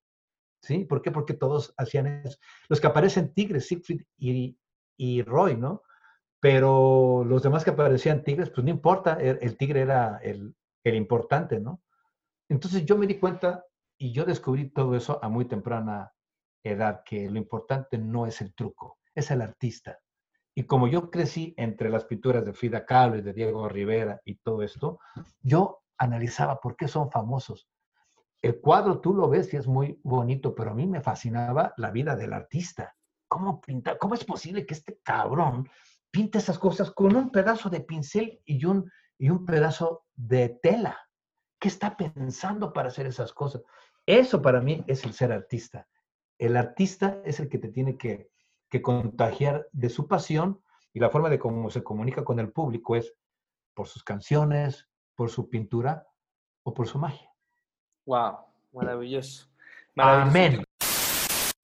¿Sí? 0.61 0.85
¿Por 0.85 1.01
qué? 1.01 1.13
Porque 1.13 1.35
todos 1.35 1.73
hacían 1.77 2.07
eso. 2.07 2.39
Los 2.69 2.81
que 2.81 2.89
aparecen 2.89 3.33
Tigres, 3.33 3.69
Siegfried 3.69 4.03
y, 4.19 4.59
y 4.97 5.23
Roy, 5.23 5.57
¿no? 5.57 5.83
Pero 6.41 7.25
los 7.25 7.43
demás 7.43 7.65
que 7.65 7.71
aparecían 7.71 8.23
tigres, 8.23 8.51
pues 8.51 8.65
no 8.65 8.71
importa, 8.71 9.15
el, 9.15 9.57
tigre 9.57 9.81
era 9.81 10.19
el, 10.23 10.55
el, 10.85 10.95
importante, 10.95 11.61
¿no? 11.61 11.83
Entonces 12.49 12.85
yo 12.85 12.97
me 12.97 13.07
di 13.07 13.19
cuenta 13.19 13.65
y 13.99 14.13
yo 14.13 14.25
descubrí 14.25 14.71
todo 14.71 14.95
eso 14.95 15.19
a 15.23 15.29
muy 15.29 15.47
temprana 15.47 16.13
edad, 16.63 17.03
que 17.05 17.31
lo 17.31 17.39
importante 17.39 17.99
no 17.99 18.27
es 18.27 18.41
el 18.41 18.55
truco, 18.55 18.99
es 19.15 19.31
el 19.31 19.41
artista. 19.41 19.99
Y 20.55 20.65
como 20.65 20.89
yo 20.89 21.11
crecí 21.11 21.55
entre 21.57 21.91
las 21.91 22.05
pinturas 22.05 22.45
de 22.45 22.53
Frida 22.53 22.85
Kahlo 22.85 23.17
y 23.17 23.23
de 23.23 23.33
Diego 23.33 23.69
Rivera 23.69 24.21
y 24.25 24.37
todo 24.37 24.63
esto, 24.63 25.01
yo 25.41 25.83
analizaba 25.99 26.61
por 26.61 26.77
qué 26.77 26.89
son 26.89 27.11
famosos. 27.11 27.69
El 28.43 28.61
cuadro 28.61 29.01
tú 29.01 29.15
lo 29.15 29.29
ves 29.29 29.53
y 29.53 29.57
es 29.57 29.67
muy 29.67 29.99
bonito, 30.05 30.55
pero 30.55 30.71
a 30.71 30.75
mí 30.75 30.87
me 30.87 31.01
fascinaba 31.01 31.73
la 31.77 31.91
vida 31.91 32.17
del 32.17 32.33
artista. 32.33 32.95
¿Cómo 33.29 33.61
pintar? 33.61 33.99
¿Cómo 33.99 34.15
es 34.15 34.25
posible 34.25 34.67
que 34.67 34.75
este 34.75 35.01
cabrón 35.03 35.69
pinte 36.11 36.39
esas 36.39 36.59
cosas 36.59 36.91
con 36.91 37.17
un 37.17 37.31
pedazo 37.31 37.69
de 37.71 37.81
pincel 37.81 38.41
y 38.45 38.65
un, 38.65 38.91
y 39.19 39.31
un 39.31 39.45
pedazo 39.45 40.05
de 40.15 40.61
tela? 40.63 40.99
¿Qué 41.59 41.69
está 41.69 41.97
pensando 41.97 42.73
para 42.73 42.89
hacer 42.89 43.07
esas 43.07 43.33
cosas? 43.33 43.63
Eso 44.05 44.41
para 44.41 44.61
mí 44.61 44.85
es 44.87 45.05
el 45.05 45.13
ser 45.13 45.33
artista. 45.33 45.89
El 46.39 46.57
artista 46.57 47.21
es 47.25 47.41
el 47.41 47.49
que 47.49 47.59
te 47.59 47.69
tiene 47.69 47.97
que, 47.97 48.31
que 48.71 48.83
contagiar 48.83 49.67
de 49.73 49.89
su 49.89 50.07
pasión 50.07 50.63
y 50.93 51.01
la 51.01 51.11
forma 51.11 51.31
de 51.31 51.39
cómo 51.39 51.71
se 51.71 51.83
comunica 51.83 52.23
con 52.23 52.39
el 52.39 52.53
público 52.53 52.95
es 52.95 53.13
por 53.75 53.89
sus 53.89 54.05
canciones, 54.05 54.89
por 55.17 55.31
su 55.31 55.49
pintura 55.49 56.07
o 56.63 56.73
por 56.73 56.87
su 56.87 56.99
magia. 56.99 57.33
Wow, 58.07 58.37
maravilloso. 58.73 59.49
maravilloso. 59.95 60.31
Amén 60.31 60.67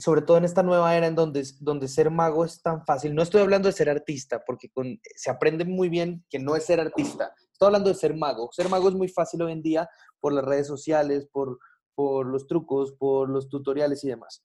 sobre 0.03 0.23
todo 0.23 0.37
en 0.37 0.45
esta 0.45 0.65
nueva 0.65 0.97
era 0.97 1.07
en 1.07 1.15
donde, 1.15 1.45
donde 1.61 1.87
ser 1.87 2.11
mago 2.11 2.45
es 2.45 2.61
tan 2.61 2.85
fácil. 2.85 3.15
No 3.15 3.23
estoy 3.23 3.41
hablando 3.41 3.69
de 3.69 3.73
ser 3.73 3.89
artista, 3.89 4.43
porque 4.45 4.69
se 5.15 5.31
aprende 5.31 5.65
muy 5.65 5.89
bien 5.89 6.25
que 6.29 6.41
no 6.41 6.57
es 6.57 6.67
ser 6.67 6.81
artista. 6.81 7.33
Estoy 7.53 7.67
hablando 7.67 7.89
de 7.89 7.95
ser 7.95 8.17
mago. 8.17 8.51
Ser 8.51 8.69
mago 8.69 8.89
es 8.89 8.97
muy 8.97 9.07
fácil 9.07 9.43
hoy 9.43 9.53
en 9.53 9.63
día 9.63 9.89
por 10.19 10.33
las 10.33 10.45
redes 10.45 10.67
sociales, 10.67 11.29
por, 11.33 11.57
por 11.95 12.27
los 12.27 12.49
trucos, 12.49 12.93
por 12.99 13.29
los 13.29 13.49
tutoriales 13.49 14.03
y 14.03 14.09
demás. 14.09 14.45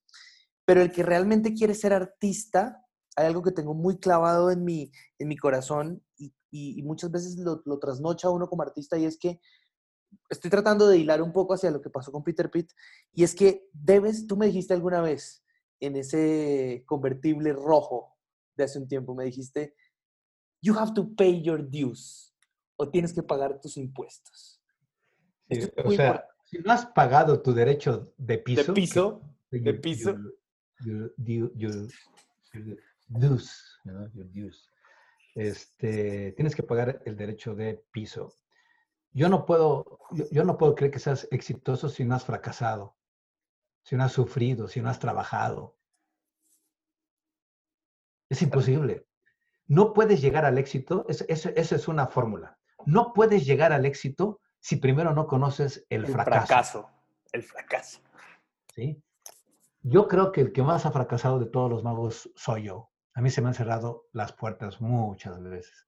Pero 0.64 0.82
el 0.82 0.92
que 0.92 1.02
realmente 1.02 1.56
quiere 1.56 1.74
ser 1.74 1.92
artista, 1.92 2.86
hay 3.16 3.26
algo 3.26 3.42
que 3.42 3.52
tengo 3.52 3.74
muy 3.74 3.98
clavado 3.98 4.52
en 4.52 4.64
mi, 4.64 4.92
en 5.18 5.28
mi 5.28 5.38
corazón 5.38 6.04
y, 6.20 6.36
y, 6.52 6.82
muchas 6.84 7.12
veces 7.12 7.38
lo, 7.38 7.62
lo 7.66 7.80
trasnocha 7.80 8.30
uno 8.30 8.48
como 8.48 8.64
artista 8.64 8.98
y 8.98 9.06
es 9.06 9.18
que 9.18 9.40
estoy 10.30 10.50
tratando 10.50 10.88
de 10.88 10.98
hilar 10.98 11.22
un 11.22 11.32
poco 11.32 11.54
hacia 11.54 11.72
lo 11.72 11.82
que 11.82 11.90
pasó 11.90 12.12
con 12.12 12.24
Peter 12.24 12.50
Pitt, 12.50 12.72
y 13.14 13.24
es 13.24 13.36
que 13.36 13.68
debes, 13.74 14.28
tú 14.28 14.38
me 14.38 14.48
dijiste 14.48 14.74
alguna 14.74 15.02
vez 15.02 15.44
en 15.80 15.96
ese 15.96 16.84
convertible 16.86 17.54
rojo 17.54 18.18
de 18.56 18.64
hace 18.64 18.80
un 18.80 18.88
tiempo, 18.88 19.14
me 19.16 19.26
dijiste, 19.26 19.76
you 20.62 20.74
have 20.78 20.94
to 20.94 21.14
pay 21.16 21.42
your 21.42 21.70
dues, 21.70 22.34
o 22.76 22.90
tienes 22.90 23.14
que 23.14 23.24
pagar 23.24 23.60
tus 23.62 23.78
impuestos. 23.78 24.62
o 25.84 25.92
sea, 25.92 26.26
si 26.46 26.60
no 26.60 26.72
has 26.72 26.86
pagado 26.88 27.42
tu 27.42 27.54
derecho 27.54 28.14
de 28.18 28.38
piso. 28.38 28.64
De 28.64 28.74
piso. 28.74 29.22
de 29.52 29.74
piso. 29.74 30.18
dues, 33.08 33.78
Este, 35.38 36.32
tienes 36.34 36.56
que 36.56 36.64
pagar 36.64 37.02
el 37.06 37.16
derecho 37.16 37.54
de 37.54 37.84
piso 37.92 38.38
yo 39.18 39.30
no 39.30 39.48
puedo, 39.48 40.00
yo, 40.30 40.44
no 40.44 40.60
puedo 40.60 40.76
creer 40.76 40.92
que 40.92 41.00
seas 41.00 41.28
exitoso 41.32 41.90
si 41.90 42.06
no 42.06 42.14
has 42.14 42.24
fracasado, 42.24 42.96
si 43.82 43.96
no 43.96 44.04
has 44.04 44.12
sufrido, 44.12 44.68
si 44.68 44.80
no 44.80 44.92
has 44.92 45.00
trabajado. 45.00 45.76
Es 48.30 48.44
imposible. 48.44 49.08
No 49.66 49.94
puedes 49.94 50.22
llegar 50.22 50.46
al 50.46 50.60
éxito, 50.60 51.04
esa 51.08 51.50
es 51.50 51.88
una 51.88 52.06
fórmula. 52.06 52.60
No 52.86 53.12
puedes 53.14 53.44
llegar 53.48 53.74
al 53.74 53.88
éxito 53.88 54.40
si 54.60 54.76
primero 54.76 55.14
no 55.14 55.26
conoces 55.26 55.84
el, 55.90 56.06
el 56.06 56.12
fracaso. 56.12 56.88
El 57.32 57.42
fracaso. 57.42 58.00
¿Sí? 58.76 59.02
Yo 59.82 60.08
creo 60.08 60.32
que 60.32 60.42
el 60.42 60.52
que 60.52 60.62
más 60.62 60.86
ha 60.86 60.92
fracasado 60.92 61.40
de 61.40 61.48
todos 61.48 61.72
los 61.72 61.84
magos 61.84 62.30
soy 62.36 62.66
yo. 62.66 62.92
A 63.18 63.22
mí 63.22 63.30
se 63.30 63.42
me 63.42 63.50
han 63.50 63.54
cerrado 63.54 64.08
las 64.14 64.32
puertas 64.32 64.80
muchas 64.80 65.42
veces 65.42 65.88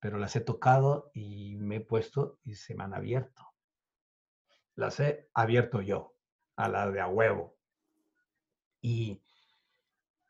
pero 0.00 0.18
las 0.18 0.36
he 0.36 0.40
tocado 0.40 1.10
y 1.14 1.56
me 1.56 1.76
he 1.76 1.80
puesto 1.80 2.38
y 2.44 2.54
se 2.54 2.74
me 2.74 2.84
han 2.84 2.94
abierto. 2.94 3.54
Las 4.74 5.00
he 5.00 5.28
abierto 5.34 5.80
yo, 5.80 6.14
a 6.56 6.68
la 6.68 6.90
de 6.90 7.00
a 7.00 7.08
huevo. 7.08 7.56
Y, 8.80 9.20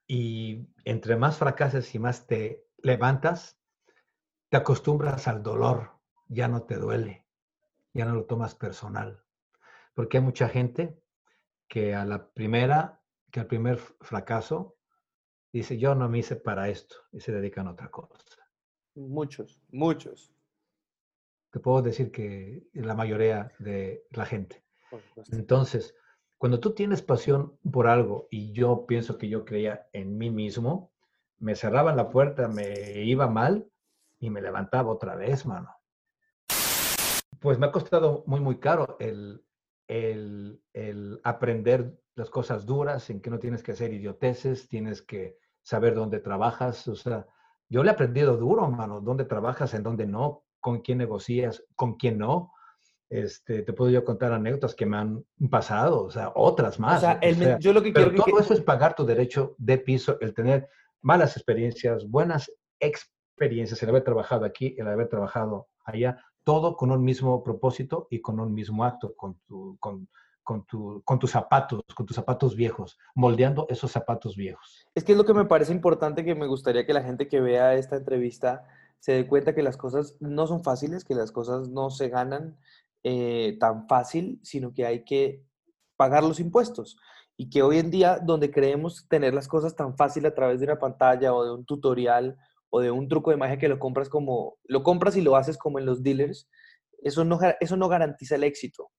y 0.06 0.66
entre 0.84 1.16
más 1.16 1.36
fracases 1.36 1.94
y 1.94 1.98
más 1.98 2.26
te 2.26 2.66
levantas, 2.78 3.60
te 4.48 4.56
acostumbras 4.56 5.28
al 5.28 5.42
dolor, 5.42 5.98
ya 6.28 6.48
no 6.48 6.62
te 6.62 6.76
duele, 6.76 7.26
ya 7.92 8.06
no 8.06 8.14
lo 8.14 8.24
tomas 8.24 8.54
personal. 8.54 9.22
Porque 9.92 10.16
hay 10.16 10.22
mucha 10.22 10.48
gente 10.48 10.98
que 11.68 11.94
a 11.94 12.06
la 12.06 12.30
primera, 12.30 13.02
que 13.30 13.40
al 13.40 13.46
primer 13.46 13.76
fracaso, 14.00 14.77
dice, 15.52 15.78
yo 15.78 15.94
no 15.94 16.08
me 16.08 16.18
hice 16.18 16.36
para 16.36 16.68
esto, 16.68 16.96
y 17.12 17.20
se 17.20 17.32
dedican 17.32 17.66
a 17.66 17.72
otra 17.72 17.90
cosa. 17.90 18.16
Muchos, 18.94 19.60
muchos. 19.70 20.32
Te 21.50 21.60
puedo 21.60 21.82
decir 21.82 22.10
que 22.10 22.66
la 22.74 22.94
mayoría 22.94 23.52
de 23.58 24.04
la 24.10 24.26
gente. 24.26 24.64
Entonces, 25.30 25.94
cuando 26.36 26.60
tú 26.60 26.74
tienes 26.74 27.02
pasión 27.02 27.58
por 27.70 27.86
algo 27.86 28.28
y 28.30 28.52
yo 28.52 28.86
pienso 28.86 29.18
que 29.18 29.28
yo 29.28 29.44
creía 29.44 29.88
en 29.92 30.18
mí 30.18 30.30
mismo, 30.30 30.92
me 31.38 31.54
cerraban 31.54 31.96
la 31.96 32.10
puerta, 32.10 32.48
me 32.48 33.02
iba 33.02 33.28
mal 33.28 33.68
y 34.18 34.30
me 34.30 34.42
levantaba 34.42 34.92
otra 34.92 35.14
vez, 35.14 35.46
mano. 35.46 35.74
Pues 37.40 37.58
me 37.58 37.66
ha 37.66 37.72
costado 37.72 38.24
muy, 38.26 38.40
muy 38.40 38.58
caro 38.58 38.96
el, 39.00 39.44
el, 39.86 40.60
el 40.72 41.20
aprender 41.22 41.98
las 42.18 42.30
cosas 42.30 42.66
duras, 42.66 43.08
en 43.10 43.20
que 43.20 43.30
no 43.30 43.38
tienes 43.38 43.62
que 43.62 43.72
hacer 43.72 43.92
idioteces, 43.92 44.68
tienes 44.68 45.02
que 45.02 45.38
saber 45.62 45.94
dónde 45.94 46.18
trabajas, 46.18 46.88
o 46.88 46.96
sea, 46.96 47.26
yo 47.68 47.82
le 47.82 47.90
he 47.90 47.92
aprendido 47.92 48.36
duro, 48.36 48.68
mano, 48.70 49.00
dónde 49.00 49.24
trabajas, 49.24 49.74
en 49.74 49.82
dónde 49.82 50.06
no, 50.06 50.42
con 50.58 50.80
quién 50.80 50.98
negocias, 50.98 51.62
con 51.76 51.94
quién 51.94 52.18
no. 52.18 52.52
Este, 53.10 53.62
te 53.62 53.72
puedo 53.72 53.90
yo 53.90 54.04
contar 54.04 54.32
anécdotas 54.32 54.74
que 54.74 54.84
me 54.84 54.96
han 54.96 55.24
pasado, 55.50 56.04
o 56.04 56.10
sea, 56.10 56.32
otras 56.34 56.78
más. 56.78 56.98
O 56.98 57.00
sea, 57.00 57.58
yo 57.58 57.72
lo 57.72 57.82
que 57.82 57.92
quiero 57.92 58.12
todo 58.14 58.38
eso 58.38 58.52
es 58.52 58.60
pagar 58.60 58.94
tu 58.94 59.04
derecho 59.04 59.54
de 59.58 59.78
piso, 59.78 60.18
el 60.20 60.34
tener 60.34 60.68
malas 61.00 61.36
experiencias, 61.36 62.08
buenas 62.08 62.50
experiencias, 62.80 63.82
el 63.82 63.90
haber 63.90 64.04
trabajado 64.04 64.44
aquí, 64.44 64.74
el 64.78 64.88
haber 64.88 65.08
trabajado 65.08 65.68
allá, 65.84 66.22
todo 66.44 66.76
con 66.76 66.90
un 66.90 67.04
mismo 67.04 67.42
propósito 67.42 68.08
y 68.10 68.20
con 68.20 68.40
un 68.40 68.52
mismo 68.52 68.84
acto, 68.84 69.14
con, 69.14 69.38
tu, 69.46 69.76
con, 69.78 70.08
con, 70.48 70.64
tu, 70.64 71.02
con 71.04 71.18
tus 71.18 71.32
zapatos, 71.32 71.82
con 71.94 72.06
tus 72.06 72.16
zapatos 72.16 72.56
viejos, 72.56 72.98
moldeando 73.14 73.66
esos 73.68 73.92
zapatos 73.92 74.34
viejos. 74.34 74.86
Es 74.94 75.04
que 75.04 75.12
es 75.12 75.18
lo 75.18 75.26
que 75.26 75.34
me 75.34 75.44
parece 75.44 75.72
importante 75.74 76.24
que 76.24 76.34
me 76.34 76.46
gustaría 76.46 76.86
que 76.86 76.94
la 76.94 77.02
gente 77.02 77.28
que 77.28 77.42
vea 77.42 77.74
esta 77.74 77.96
entrevista 77.96 78.64
se 78.98 79.12
dé 79.12 79.26
cuenta 79.28 79.54
que 79.54 79.62
las 79.62 79.76
cosas 79.76 80.16
no 80.20 80.46
son 80.46 80.64
fáciles, 80.64 81.04
que 81.04 81.14
las 81.14 81.32
cosas 81.32 81.68
no 81.68 81.90
se 81.90 82.08
ganan 82.08 82.56
eh, 83.04 83.58
tan 83.60 83.86
fácil, 83.88 84.40
sino 84.42 84.72
que 84.72 84.86
hay 84.86 85.04
que 85.04 85.44
pagar 85.98 86.24
los 86.24 86.40
impuestos. 86.40 86.96
Y 87.36 87.50
que 87.50 87.62
hoy 87.62 87.76
en 87.76 87.90
día, 87.90 88.18
donde 88.18 88.50
creemos 88.50 89.06
tener 89.06 89.34
las 89.34 89.48
cosas 89.48 89.76
tan 89.76 89.98
fácil 89.98 90.24
a 90.24 90.34
través 90.34 90.60
de 90.60 90.64
una 90.64 90.78
pantalla 90.78 91.34
o 91.34 91.44
de 91.44 91.52
un 91.52 91.66
tutorial 91.66 92.38
o 92.70 92.80
de 92.80 92.90
un 92.90 93.06
truco 93.06 93.32
de 93.32 93.36
magia 93.36 93.58
que 93.58 93.68
lo 93.68 93.78
compras 93.78 94.08
como, 94.08 94.56
lo 94.64 94.82
compras 94.82 95.14
y 95.14 95.20
lo 95.20 95.36
haces 95.36 95.58
como 95.58 95.78
en 95.78 95.84
los 95.84 96.02
dealers, 96.02 96.48
eso 97.02 97.22
no, 97.22 97.38
eso 97.60 97.76
no 97.76 97.88
garantiza 97.90 98.36
el 98.36 98.44
éxito. 98.44 98.90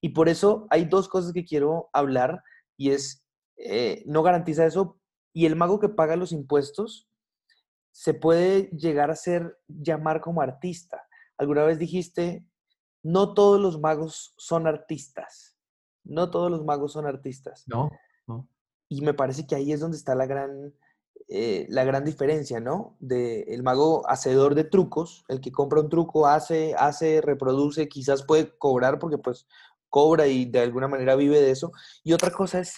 Y 0.00 0.10
por 0.10 0.28
eso 0.28 0.66
hay 0.70 0.84
dos 0.84 1.08
cosas 1.08 1.32
que 1.32 1.44
quiero 1.44 1.90
hablar 1.92 2.42
y 2.76 2.90
es, 2.90 3.24
eh, 3.56 4.02
no 4.06 4.22
garantiza 4.22 4.66
eso. 4.66 4.98
Y 5.32 5.46
el 5.46 5.56
mago 5.56 5.80
que 5.80 5.88
paga 5.88 6.16
los 6.16 6.32
impuestos 6.32 7.08
se 7.92 8.14
puede 8.14 8.70
llegar 8.70 9.10
a 9.10 9.16
ser, 9.16 9.58
llamar 9.68 10.20
como 10.20 10.42
artista. 10.42 11.06
Alguna 11.36 11.64
vez 11.64 11.78
dijiste, 11.78 12.46
no 13.02 13.34
todos 13.34 13.60
los 13.60 13.80
magos 13.80 14.34
son 14.36 14.66
artistas. 14.66 15.56
No 16.04 16.30
todos 16.30 16.50
los 16.50 16.64
magos 16.64 16.92
son 16.92 17.06
artistas. 17.06 17.64
No, 17.66 17.90
no. 18.26 18.48
Y 18.88 19.02
me 19.02 19.14
parece 19.14 19.46
que 19.46 19.54
ahí 19.54 19.72
es 19.72 19.80
donde 19.80 19.96
está 19.96 20.14
la 20.14 20.26
gran, 20.26 20.74
eh, 21.28 21.66
la 21.68 21.84
gran 21.84 22.04
diferencia, 22.04 22.58
¿no? 22.58 22.96
De 22.98 23.42
el 23.42 23.62
mago 23.62 24.08
hacedor 24.10 24.56
de 24.56 24.64
trucos, 24.64 25.24
el 25.28 25.40
que 25.40 25.52
compra 25.52 25.80
un 25.80 25.88
truco, 25.88 26.26
hace, 26.26 26.74
hace, 26.76 27.20
reproduce, 27.20 27.88
quizás 27.88 28.24
puede 28.24 28.56
cobrar 28.58 28.98
porque 28.98 29.18
pues 29.18 29.46
cobra 29.88 30.26
y 30.26 30.46
de 30.46 30.60
alguna 30.60 30.88
manera 30.88 31.14
vive 31.14 31.40
de 31.40 31.52
eso. 31.52 31.70
Y 32.02 32.14
otra 32.14 32.32
cosa 32.32 32.58
es 32.60 32.74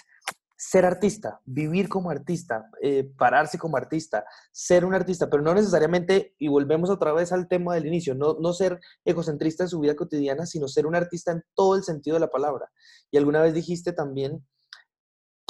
ser 0.56 0.84
artista, 0.84 1.40
vivir 1.44 1.88
como 1.88 2.10
artista, 2.10 2.70
eh, 2.82 3.10
pararse 3.18 3.58
como 3.58 3.76
artista, 3.76 4.24
ser 4.52 4.84
un 4.84 4.94
artista, 4.94 5.28
pero 5.28 5.42
no 5.42 5.54
necesariamente, 5.54 6.36
y 6.38 6.48
volvemos 6.48 6.88
otra 6.88 7.12
vez 7.12 7.32
al 7.32 7.48
tema 7.48 7.74
del 7.74 7.86
inicio, 7.86 8.14
no, 8.14 8.36
no 8.38 8.52
ser 8.52 8.78
egocentrista 9.04 9.64
en 9.64 9.70
su 9.70 9.80
vida 9.80 9.96
cotidiana, 9.96 10.46
sino 10.46 10.68
ser 10.68 10.86
un 10.86 10.94
artista 10.94 11.32
en 11.32 11.42
todo 11.54 11.74
el 11.74 11.82
sentido 11.82 12.14
de 12.14 12.20
la 12.20 12.30
palabra. 12.30 12.70
Y 13.10 13.16
alguna 13.16 13.40
vez 13.42 13.54
dijiste 13.54 13.92
también 13.92 14.46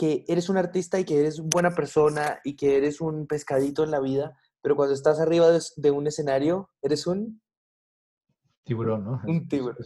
que 0.03 0.25
eres 0.27 0.49
un 0.49 0.57
artista 0.57 0.99
y 0.99 1.05
que 1.05 1.21
eres 1.21 1.39
buena 1.39 1.71
persona 1.71 2.41
y 2.43 2.57
que 2.57 2.77
eres 2.77 3.01
un 3.01 3.29
pescadito 3.29 3.85
en 3.85 3.93
la 3.93 4.01
vida, 4.01 4.37
pero 4.61 4.75
cuando 4.75 4.95
estás 4.95 5.21
arriba 5.21 5.47
de 5.77 5.91
un 5.93 6.09
escenario, 6.09 6.71
eres 6.83 7.07
un 7.07 7.41
Tiburón, 8.65 9.05
¿no? 9.05 9.23
Un 9.25 9.47
tiburón. 9.47 9.77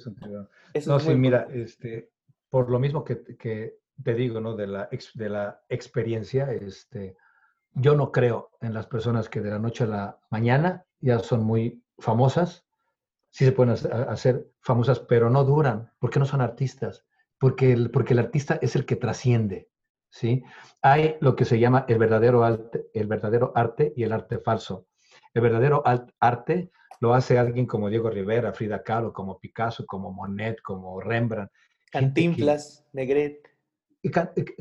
no, 0.86 1.00
sí, 1.00 1.14
mira, 1.14 1.48
este, 1.52 2.12
por 2.48 2.70
lo 2.70 2.78
mismo 2.78 3.04
que, 3.04 3.24
que, 3.36 3.78
te 4.02 4.14
digo, 4.14 4.40
¿no? 4.40 4.56
De 4.56 4.66
la, 4.66 4.88
de 5.12 5.28
la 5.28 5.62
experiencia, 5.68 6.50
este, 6.50 7.18
yo 7.74 7.94
no 7.94 8.10
creo 8.10 8.52
en 8.62 8.72
las 8.72 8.86
personas 8.86 9.28
que 9.28 9.42
de 9.42 9.50
la 9.50 9.58
noche 9.58 9.84
a 9.84 9.88
la 9.88 10.18
mañana 10.30 10.86
ya 10.98 11.18
son 11.18 11.44
muy 11.44 11.84
famosas. 11.98 12.64
Sí 13.28 13.44
se 13.44 13.52
pueden 13.52 13.74
hacer 14.08 14.50
famosas, 14.62 14.98
pero 15.00 15.28
no 15.28 15.44
duran. 15.44 15.92
porque 15.98 16.18
no 16.18 16.24
son 16.24 16.40
artistas? 16.40 17.04
Porque 17.38 17.70
el, 17.70 17.90
porque 17.90 18.14
el 18.14 18.20
artista 18.20 18.58
es 18.62 18.76
el 18.76 18.86
que 18.86 18.96
trasciende. 18.96 19.68
¿Sí? 20.16 20.42
Hay 20.80 21.16
lo 21.20 21.36
que 21.36 21.44
se 21.44 21.58
llama 21.58 21.84
el 21.88 21.98
verdadero, 21.98 22.42
arte, 22.42 22.86
el 22.94 23.06
verdadero 23.06 23.52
arte 23.54 23.92
y 23.96 24.02
el 24.02 24.12
arte 24.12 24.38
falso. 24.38 24.86
El 25.34 25.42
verdadero 25.42 25.82
arte 26.20 26.70
lo 27.00 27.12
hace 27.12 27.38
alguien 27.38 27.66
como 27.66 27.90
Diego 27.90 28.08
Rivera, 28.08 28.54
Frida 28.54 28.82
Kahlo, 28.82 29.12
como 29.12 29.38
Picasso, 29.38 29.84
como 29.84 30.12
Monet, 30.12 30.62
como 30.62 31.00
Rembrandt. 31.00 31.52
Cantinflas, 31.92 32.86
Negret. 32.92 33.46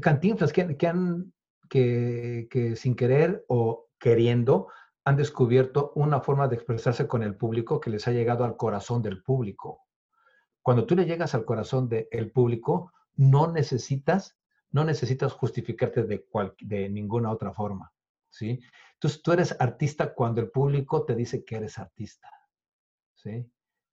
Cantinflas 0.01 0.51
que, 0.51 0.75
que 0.75 0.87
han, 0.87 1.33
que, 1.69 2.47
que 2.49 2.75
sin 2.75 2.95
querer 2.95 3.45
o 3.47 3.87
queriendo 3.97 4.67
han 5.05 5.15
descubierto 5.15 5.93
una 5.95 6.19
forma 6.19 6.47
de 6.49 6.55
expresarse 6.55 7.07
con 7.07 7.23
el 7.23 7.35
público 7.35 7.79
que 7.79 7.91
les 7.91 8.07
ha 8.07 8.11
llegado 8.11 8.43
al 8.43 8.57
corazón 8.57 9.01
del 9.01 9.23
público. 9.23 9.85
Cuando 10.61 10.85
tú 10.85 10.95
le 10.95 11.05
llegas 11.05 11.33
al 11.35 11.45
corazón 11.45 11.87
del 11.87 12.31
público, 12.31 12.91
no 13.15 13.51
necesitas, 13.51 14.35
no 14.71 14.83
necesitas 14.83 15.33
justificarte 15.33 16.03
de, 16.03 16.25
de 16.61 16.89
ninguna 16.89 17.31
otra 17.31 17.53
forma, 17.53 17.91
¿sí? 18.29 18.59
Entonces, 18.95 19.21
tú 19.21 19.33
eres 19.33 19.55
artista 19.59 20.13
cuando 20.13 20.41
el 20.41 20.49
público 20.49 21.05
te 21.05 21.15
dice 21.15 21.43
que 21.43 21.57
eres 21.57 21.77
artista. 21.77 22.29
¿sí? 23.13 23.45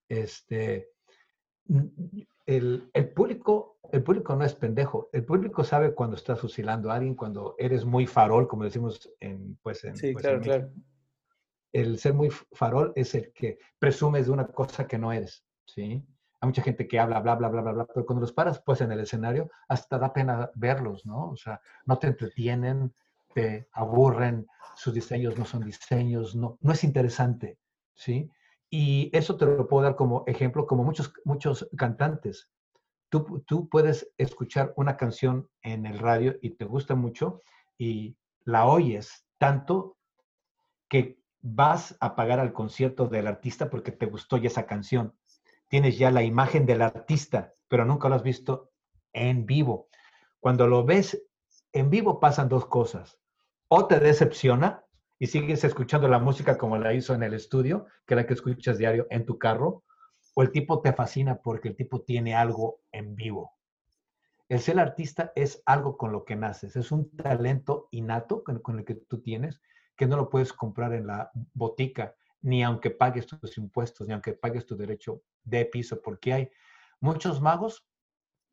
Este, 0.08 0.90
el, 2.46 2.90
público, 3.14 3.78
el 3.90 4.02
público 4.02 4.36
no 4.36 4.44
es 4.44 4.54
pendejo. 4.54 5.10
El 5.12 5.24
público 5.24 5.64
sabe 5.64 5.94
cuando 5.94 6.16
estás 6.16 6.40
fusilando 6.40 6.90
a 6.90 6.94
alguien, 6.94 7.14
cuando 7.14 7.56
eres 7.58 7.84
muy 7.84 8.06
farol, 8.06 8.46
como 8.46 8.64
decimos 8.64 9.12
en, 9.20 9.56
pues, 9.62 9.84
en, 9.84 9.96
sí, 9.96 10.12
pues, 10.12 10.22
claro, 10.22 10.40
claro. 10.40 10.70
El 11.72 11.98
ser 11.98 12.14
muy 12.14 12.30
farol 12.30 12.92
es 12.94 13.14
el 13.14 13.32
que 13.32 13.58
presumes 13.78 14.26
de 14.26 14.32
una 14.32 14.46
cosa 14.46 14.86
que 14.86 14.98
no 14.98 15.12
eres. 15.12 15.44
¿sí? 15.64 16.04
Hay 16.42 16.48
mucha 16.48 16.62
gente 16.62 16.88
que 16.88 16.98
habla, 16.98 17.20
bla, 17.20 17.36
bla, 17.36 17.48
bla, 17.48 17.62
bla, 17.62 17.72
bla, 17.72 17.86
pero 17.86 18.04
cuando 18.04 18.22
los 18.22 18.32
paras 18.32 18.60
pues 18.66 18.80
en 18.80 18.90
el 18.90 18.98
escenario, 18.98 19.48
hasta 19.68 19.96
da 19.96 20.12
pena 20.12 20.50
verlos, 20.56 21.06
¿no? 21.06 21.30
O 21.30 21.36
sea, 21.36 21.60
no 21.86 21.98
te 21.98 22.08
entretienen, 22.08 22.92
te 23.32 23.68
aburren, 23.72 24.48
sus 24.74 24.92
diseños 24.92 25.38
no 25.38 25.44
son 25.44 25.64
diseños, 25.64 26.34
no, 26.34 26.58
no 26.60 26.72
es 26.72 26.82
interesante, 26.82 27.58
¿sí? 27.94 28.28
Y 28.68 29.08
eso 29.16 29.36
te 29.36 29.46
lo 29.46 29.68
puedo 29.68 29.84
dar 29.84 29.94
como 29.94 30.24
ejemplo, 30.26 30.66
como 30.66 30.82
muchos, 30.82 31.12
muchos 31.24 31.68
cantantes. 31.76 32.50
Tú, 33.08 33.44
tú 33.46 33.68
puedes 33.68 34.10
escuchar 34.18 34.72
una 34.76 34.96
canción 34.96 35.48
en 35.62 35.86
el 35.86 36.00
radio 36.00 36.34
y 36.42 36.50
te 36.50 36.64
gusta 36.64 36.96
mucho 36.96 37.40
y 37.78 38.16
la 38.44 38.66
oyes 38.66 39.24
tanto 39.38 39.96
que 40.88 41.20
vas 41.40 41.96
a 42.00 42.16
pagar 42.16 42.40
al 42.40 42.52
concierto 42.52 43.06
del 43.06 43.28
artista 43.28 43.70
porque 43.70 43.92
te 43.92 44.06
gustó 44.06 44.38
ya 44.38 44.48
esa 44.48 44.66
canción. 44.66 45.14
Tienes 45.72 45.96
ya 45.96 46.10
la 46.10 46.22
imagen 46.22 46.66
del 46.66 46.82
artista, 46.82 47.54
pero 47.66 47.86
nunca 47.86 48.10
lo 48.10 48.16
has 48.16 48.22
visto 48.22 48.72
en 49.14 49.46
vivo. 49.46 49.88
Cuando 50.38 50.66
lo 50.66 50.84
ves 50.84 51.26
en 51.72 51.88
vivo 51.88 52.20
pasan 52.20 52.50
dos 52.50 52.66
cosas. 52.66 53.18
O 53.68 53.86
te 53.86 53.98
decepciona 53.98 54.84
y 55.18 55.28
sigues 55.28 55.64
escuchando 55.64 56.08
la 56.08 56.18
música 56.18 56.58
como 56.58 56.76
la 56.76 56.92
hizo 56.92 57.14
en 57.14 57.22
el 57.22 57.32
estudio, 57.32 57.86
que 58.04 58.12
es 58.12 58.16
la 58.16 58.26
que 58.26 58.34
escuchas 58.34 58.76
diario 58.76 59.06
en 59.08 59.24
tu 59.24 59.38
carro, 59.38 59.82
o 60.34 60.42
el 60.42 60.52
tipo 60.52 60.82
te 60.82 60.92
fascina 60.92 61.40
porque 61.40 61.68
el 61.68 61.76
tipo 61.76 62.02
tiene 62.02 62.34
algo 62.34 62.82
en 62.92 63.14
vivo. 63.14 63.56
El 64.50 64.60
ser 64.60 64.78
artista 64.78 65.32
es 65.34 65.62
algo 65.64 65.96
con 65.96 66.12
lo 66.12 66.26
que 66.26 66.36
naces, 66.36 66.76
es 66.76 66.92
un 66.92 67.16
talento 67.16 67.88
innato 67.92 68.44
con, 68.44 68.78
el 68.78 68.84
que 68.84 68.96
tú 68.96 69.22
tienes, 69.22 69.62
que 69.96 70.06
no 70.06 70.18
lo 70.18 70.28
puedes 70.28 70.52
comprar 70.52 70.92
en 70.92 71.06
la 71.06 71.30
botica, 71.54 72.14
ni 72.42 72.62
aunque 72.62 72.90
pagues 72.90 73.26
tus 73.26 73.56
impuestos, 73.56 74.06
ni 74.06 74.12
aunque 74.12 74.34
pagues 74.34 74.66
tu 74.66 74.76
derecho 74.76 75.22
de 75.44 75.64
piso, 75.64 76.00
porque 76.02 76.32
hay 76.32 76.50
muchos 77.00 77.40
magos, 77.40 77.86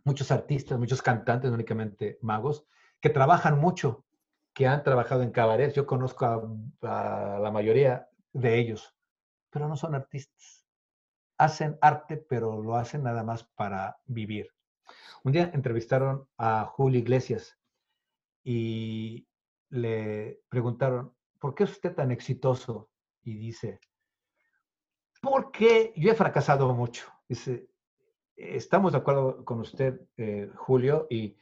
muchos 0.04 0.32
artistas, 0.32 0.80
muchos 0.80 1.02
cantantes, 1.02 1.52
únicamente 1.52 2.18
magos, 2.22 2.66
que 3.00 3.10
trabajan 3.10 3.60
mucho, 3.60 4.06
que 4.54 4.68
han 4.68 4.84
trabajado 4.84 5.24
en 5.24 5.32
cabarets, 5.32 5.76
yo 5.76 5.86
conozco 5.86 6.26
a, 6.26 7.40
la 7.40 7.52
mayoría 7.52 8.10
de 8.34 8.60
ellos, 8.60 8.96
pero 9.50 9.68
no 9.68 9.76
son 9.76 9.96
artistas. 9.96 10.66
Hacen 11.38 11.78
arte, 11.82 12.18
pero 12.18 12.62
lo 12.62 12.76
hacen 12.76 13.04
nada 13.04 13.24
más 13.24 13.44
para 13.44 13.98
vivir. 14.06 14.52
Un 15.24 15.32
día 15.32 15.52
entrevistaron 15.54 16.28
a 16.38 16.66
Julio 16.66 17.00
Iglesias 17.00 17.58
y 18.44 19.28
le 19.70 20.42
preguntaron, 20.50 21.16
¿por 21.40 21.56
qué 21.56 21.64
es 21.64 21.72
usted 21.72 21.94
tan 21.94 22.12
exitoso? 22.12 22.90
Y 23.22 23.38
dice, 23.38 23.80
porque 25.22 25.94
yo 25.96 26.12
he 26.12 26.16
fracasado 26.16 26.74
mucho. 26.74 27.12
Dice, 27.28 27.70
estamos 28.36 28.94
de 28.94 29.00
acuerdo 29.00 29.44
con 29.46 29.60
usted, 29.60 30.02
eh, 30.18 30.50
Julio, 30.56 31.08
y, 31.10 31.38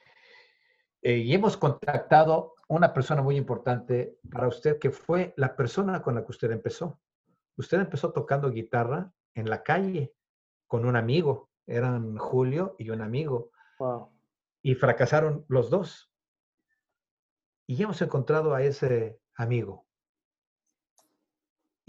eh, 1.02 1.18
y 1.18 1.34
hemos 1.34 1.58
contactado 1.58 2.56
una 2.68 2.94
persona 2.94 3.22
muy 3.22 3.38
importante 3.38 4.20
para 4.30 4.48
usted, 4.48 4.80
que 4.80 4.92
fue 4.92 5.34
la 5.38 5.56
persona 5.56 6.02
con 6.02 6.16
la 6.16 6.22
que 6.26 6.32
usted 6.32 6.52
empezó. 6.52 7.00
Usted 7.56 7.80
empezó 7.80 8.12
tocando 8.12 8.52
guitarra 8.52 9.12
en 9.34 9.50
la 9.50 9.64
calle 9.64 10.14
con 10.68 10.86
un 10.86 10.96
amigo. 10.96 11.50
Eran 11.66 12.18
Julio 12.18 12.76
y 12.78 12.90
un 12.90 13.02
amigo. 13.02 13.52
Y 14.62 14.76
fracasaron 14.76 15.46
los 15.48 15.70
dos. 15.70 16.12
Y 17.66 17.82
hemos 17.82 18.02
encontrado 18.02 18.54
a 18.54 18.64
ese 18.64 19.20
amigo. 19.36 19.87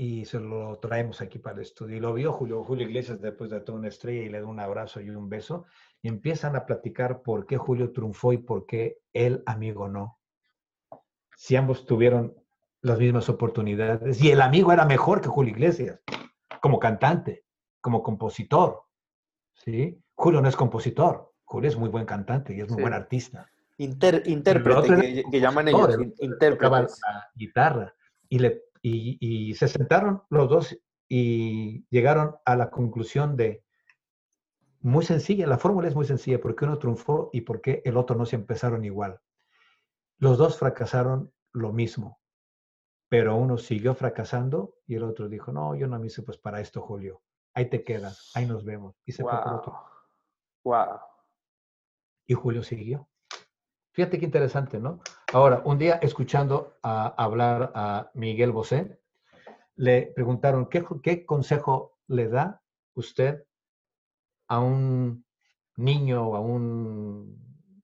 Y 0.00 0.24
se 0.24 0.38
lo 0.38 0.78
traemos 0.78 1.20
aquí 1.20 1.38
para 1.38 1.56
el 1.56 1.62
estudio. 1.62 1.96
Y 1.96 2.00
lo 2.00 2.14
vio 2.14 2.32
Julio, 2.32 2.62
Julio 2.62 2.86
Iglesias 2.86 3.20
después 3.20 3.50
de 3.50 3.60
toda 3.60 3.78
una 3.78 3.88
estrella 3.88 4.22
y 4.22 4.28
le 4.28 4.40
da 4.40 4.46
un 4.46 4.60
abrazo 4.60 5.00
y 5.00 5.10
un 5.10 5.28
beso. 5.28 5.66
Y 6.00 6.08
empiezan 6.08 6.54
a 6.54 6.64
platicar 6.64 7.20
por 7.22 7.46
qué 7.46 7.56
Julio 7.56 7.92
triunfó 7.92 8.32
y 8.32 8.38
por 8.38 8.64
qué 8.64 9.00
el 9.12 9.42
amigo 9.44 9.88
no 9.88 10.18
si 11.38 11.54
ambos 11.54 11.86
tuvieron 11.86 12.34
las 12.82 12.98
mismas 12.98 13.28
oportunidades. 13.28 14.20
Y 14.20 14.32
el 14.32 14.40
amigo 14.40 14.72
era 14.72 14.84
mejor 14.84 15.20
que 15.20 15.28
Julio 15.28 15.52
Iglesias, 15.52 16.00
como 16.60 16.80
cantante, 16.80 17.44
como 17.80 18.02
compositor. 18.02 18.82
¿sí? 19.52 20.02
Julio 20.14 20.40
no 20.40 20.48
es 20.48 20.56
compositor, 20.56 21.32
Julio 21.44 21.70
es 21.70 21.76
muy 21.76 21.90
buen 21.90 22.06
cantante 22.06 22.56
y 22.56 22.60
es 22.60 22.68
muy 22.68 22.82
buen 22.82 22.92
artista. 22.92 23.48
intérprete, 23.76 25.24
que, 25.30 25.40
llaman 25.40 25.68
ellos, 25.68 25.96
intérprete. 26.18 26.72
la 26.72 27.30
guitarra. 27.36 27.94
Y, 28.28 28.40
le, 28.40 28.64
y, 28.82 29.54
se 29.54 29.68
sentaron 29.68 30.22
los 30.30 30.48
dos 30.48 30.78
y 31.08 31.86
llegaron 31.90 32.36
a 32.44 32.56
la 32.56 32.70
conclusión 32.70 33.36
de, 33.36 33.64
muy 34.80 35.04
sencilla, 35.04 35.46
la 35.46 35.58
fórmula 35.58 35.88
es 35.88 35.94
muy 35.94 36.06
sencilla, 36.06 36.40
porque 36.40 36.64
uno 36.64 36.78
triunfó 36.78 37.30
y 37.32 37.42
porque 37.42 37.82
el 37.84 37.96
otro 37.96 38.16
no 38.16 38.26
se 38.26 38.36
empezaron 38.36 38.84
igual. 38.84 39.20
Los 40.18 40.38
dos 40.38 40.58
fracasaron 40.58 41.32
lo 41.52 41.72
mismo, 41.72 42.20
pero 43.08 43.36
uno 43.36 43.58
siguió 43.58 43.94
fracasando 43.94 44.74
y 44.86 44.96
el 44.96 45.04
otro 45.04 45.28
dijo, 45.28 45.52
no, 45.52 45.74
yo 45.74 45.86
no 45.86 45.98
me 45.98 46.06
hice 46.06 46.22
pues 46.22 46.38
para 46.38 46.60
esto, 46.60 46.82
Julio. 46.82 47.22
Ahí 47.54 47.70
te 47.70 47.82
quedas, 47.82 48.30
ahí 48.34 48.46
nos 48.46 48.64
vemos. 48.64 48.94
Y 49.04 49.12
se 49.12 49.22
fue 49.22 49.32
por 49.42 49.54
otro. 49.54 49.84
Wow. 50.64 51.00
Y 52.26 52.34
Julio 52.34 52.62
siguió. 52.62 53.08
Fíjate 53.92 54.18
qué 54.18 54.26
interesante, 54.26 54.78
¿no? 54.78 55.00
Ahora, 55.32 55.60
un 55.66 55.78
día 55.78 55.98
escuchando 56.00 56.78
a 56.82 57.08
hablar 57.22 57.70
a 57.74 58.10
Miguel 58.14 58.50
Bosé, 58.50 58.98
le 59.76 60.12
preguntaron, 60.14 60.70
¿qué, 60.70 60.82
¿qué 61.02 61.26
consejo 61.26 61.98
le 62.06 62.28
da 62.28 62.62
usted 62.94 63.44
a 64.48 64.60
un 64.60 65.26
niño 65.76 66.28
o 66.28 66.36
a 66.36 66.40
un 66.40 67.36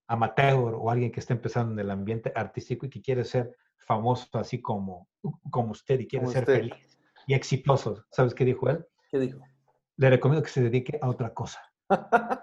amateur 0.06 0.74
o 0.74 0.90
alguien 0.90 1.12
que 1.12 1.20
está 1.20 1.34
empezando 1.34 1.72
en 1.74 1.78
el 1.80 1.90
ambiente 1.90 2.32
artístico 2.34 2.86
y 2.86 2.90
que 2.90 3.02
quiere 3.02 3.24
ser 3.24 3.54
famoso 3.76 4.26
así 4.38 4.62
como, 4.62 5.08
como 5.50 5.72
usted 5.72 6.00
y 6.00 6.06
quiere 6.06 6.26
ser 6.28 6.46
feliz 6.46 6.98
y 7.26 7.34
exitoso. 7.34 8.06
¿Sabes 8.10 8.34
qué 8.34 8.46
dijo 8.46 8.70
él? 8.70 8.86
¿Qué 9.10 9.18
dijo? 9.18 9.40
Le 9.98 10.10
recomiendo 10.10 10.42
que 10.42 10.50
se 10.50 10.62
dedique 10.62 10.98
a 11.00 11.10
otra 11.10 11.34
cosa. 11.34 11.60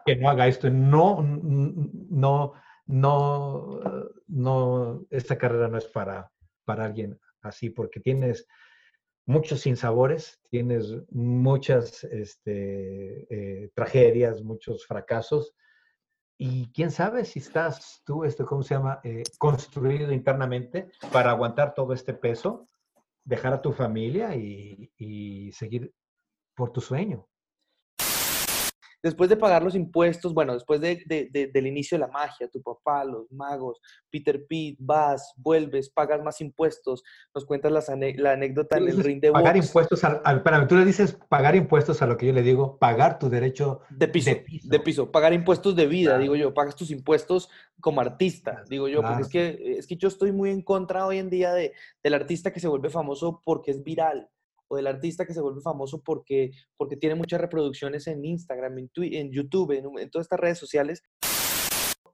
que 0.05 0.15
no 0.15 0.29
haga 0.29 0.47
esto. 0.47 0.69
No, 0.69 1.21
no, 1.23 2.53
no, 2.85 3.79
no, 4.27 5.05
esta 5.09 5.37
carrera 5.37 5.67
no 5.67 5.77
es 5.77 5.87
para, 5.87 6.31
para 6.65 6.85
alguien 6.85 7.19
así 7.41 7.69
porque 7.69 7.99
tienes 7.99 8.47
muchos 9.25 9.61
sinsabores, 9.61 10.39
tienes 10.49 10.93
muchas 11.09 12.03
este, 12.05 13.63
eh, 13.63 13.71
tragedias, 13.73 14.41
muchos 14.43 14.85
fracasos 14.85 15.53
y 16.37 16.71
quién 16.73 16.91
sabe 16.91 17.25
si 17.25 17.39
estás 17.39 18.01
tú, 18.03 18.23
esto, 18.23 18.45
¿cómo 18.45 18.63
se 18.63 18.73
llama? 18.73 18.99
Eh, 19.03 19.23
construido 19.37 20.11
internamente 20.11 20.91
para 21.11 21.31
aguantar 21.31 21.73
todo 21.75 21.93
este 21.93 22.13
peso, 22.13 22.67
dejar 23.23 23.53
a 23.53 23.61
tu 23.61 23.71
familia 23.71 24.35
y, 24.35 24.91
y 24.97 25.51
seguir 25.51 25.93
por 26.55 26.71
tu 26.71 26.81
sueño 26.81 27.27
después 29.03 29.29
de 29.29 29.37
pagar 29.37 29.63
los 29.63 29.75
impuestos, 29.75 30.33
bueno, 30.33 30.53
después 30.53 30.79
de, 30.79 31.03
del 31.51 31.67
inicio 31.67 31.97
de 31.97 32.05
la 32.05 32.07
magia, 32.07 32.49
tu 32.49 32.61
papá, 32.61 33.03
los 33.03 33.31
magos, 33.31 33.81
Peter 34.09 34.45
Pitt, 34.47 34.77
vas, 34.79 35.33
vuelves, 35.37 35.89
pagas 35.89 36.21
más 36.23 36.41
impuestos, 36.41 37.03
nos 37.33 37.45
cuentas 37.45 37.71
la 37.71 38.33
anécdota 38.33 38.77
en 38.77 38.89
el 38.89 39.03
ring 39.03 39.21
de 39.21 39.31
Pagar 39.31 39.57
impuestos, 39.57 40.03
al, 40.03 40.21
al, 40.23 40.67
tú 40.67 40.75
le 40.75 40.85
dices 40.85 41.17
pagar 41.29 41.55
impuestos 41.55 42.01
a 42.01 42.07
lo 42.07 42.17
que 42.17 42.27
yo 42.27 42.33
le 42.33 42.43
digo, 42.43 42.77
pagar 42.77 43.19
tu 43.19 43.29
derecho 43.29 43.81
de 43.89 44.07
piso, 44.07 44.31
de 44.63 44.79
piso, 44.79 45.11
pagar 45.11 45.33
impuestos 45.33 45.75
de 45.75 45.87
vida, 45.87 46.17
digo 46.17 46.35
yo, 46.35 46.53
pagas 46.53 46.75
tus 46.75 46.91
impuestos 46.91 47.49
como 47.79 48.01
artista, 48.01 48.63
digo 48.69 48.87
yo, 48.87 49.01
porque 49.01 49.21
es 49.21 49.29
que, 49.29 49.77
es 49.79 49.87
que 49.87 49.95
yo 49.95 50.07
estoy 50.07 50.31
muy 50.31 50.51
en 50.51 50.61
contra 50.61 51.05
hoy 51.05 51.17
en 51.17 51.29
día 51.29 51.53
de, 51.53 51.73
del 52.03 52.13
artista 52.13 52.51
que 52.51 52.59
se 52.59 52.67
vuelve 52.67 52.89
famoso 52.89 53.41
porque 53.43 53.71
es 53.71 53.83
viral 53.83 54.29
o 54.71 54.77
del 54.77 54.87
artista 54.87 55.25
que 55.25 55.33
se 55.33 55.41
vuelve 55.41 55.59
famoso 55.59 56.01
porque, 56.01 56.51
porque 56.77 56.95
tiene 56.95 57.15
muchas 57.15 57.41
reproducciones 57.41 58.07
en 58.07 58.23
Instagram, 58.23 58.77
en, 58.77 58.89
en 58.95 59.29
YouTube, 59.29 59.71
en, 59.71 59.85
en 59.99 60.09
todas 60.09 60.25
estas 60.25 60.39
redes 60.39 60.57
sociales. 60.57 61.03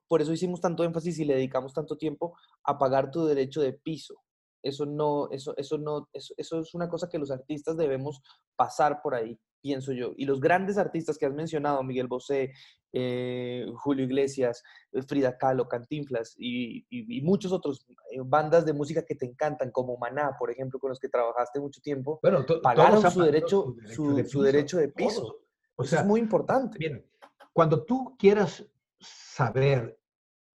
Por 0.08 0.24
eso 0.24 0.34
hicimos 0.34 0.60
tanto 0.60 0.84
énfasis 0.84 1.20
y 1.20 1.26
le 1.26 1.36
dedicamos 1.36 1.76
tanto 1.76 1.97
tiempo 1.97 2.36
a 2.64 2.80
pagar 2.80 3.12
tu 3.12 3.26
derecho 3.26 3.62
de 3.62 3.74
piso. 3.74 4.16
Eso 4.62 4.86
no, 4.86 5.30
eso, 5.32 5.55
eso 5.58 5.78
no, 5.78 6.10
eso, 6.14 6.34
eso 6.38 6.60
es 6.60 6.74
una 6.74 6.89
cosa 6.89 7.10
que 7.10 7.20
los 7.20 7.32
artistas 7.32 7.78
debemos 7.78 8.22
pasar 8.55 9.01
por 9.01 9.16
ahí 9.16 9.39
pienso 9.62 9.91
yo. 9.91 10.14
Y 10.16 10.26
los 10.26 10.39
grandes 10.39 10.78
artistas 10.78 11.18
que 11.18 11.26
has 11.26 11.34
mencionado, 11.34 11.84
Miguel 11.84 12.08
Bosé, 12.08 12.53
eh, 12.93 13.66
Julio 13.76 14.05
Iglesias, 14.05 14.64
eh, 14.91 15.01
Frida 15.01 15.38
Kahlo, 15.38 15.68
Cantinflas 15.68 16.36
y, 16.38 16.86
muchos 17.22 17.51
otros 17.51 17.86
eh, 18.12 18.20
bandas 18.24 18.66
de 18.66 18.74
música 18.74 19.03
que 19.03 19.16
te 19.16 19.26
encantan, 19.26 19.72
como 19.72 19.97
Maná, 19.97 20.36
por 20.39 20.51
ejemplo, 20.51 20.80
con 20.80 20.89
los 20.89 20.99
que 20.99 21.10
trabajaste 21.10 21.60
mucho 21.60 21.82
tiempo, 21.82 22.20
bueno, 22.22 22.45
pagaron 22.64 23.12
su 23.12 23.22
derecho, 23.22 23.76
su, 23.93 24.41
derecho, 24.41 24.78
de 24.78 24.89
piso. 24.89 25.41
O 25.76 25.84
sea, 25.84 26.01
es 26.01 26.05
muy 26.05 26.20
importante. 26.20 26.78
Bien, 26.78 27.05
cuando 27.53 27.84
tú 27.84 28.16
quieras 28.18 28.66
saber, 28.99 29.99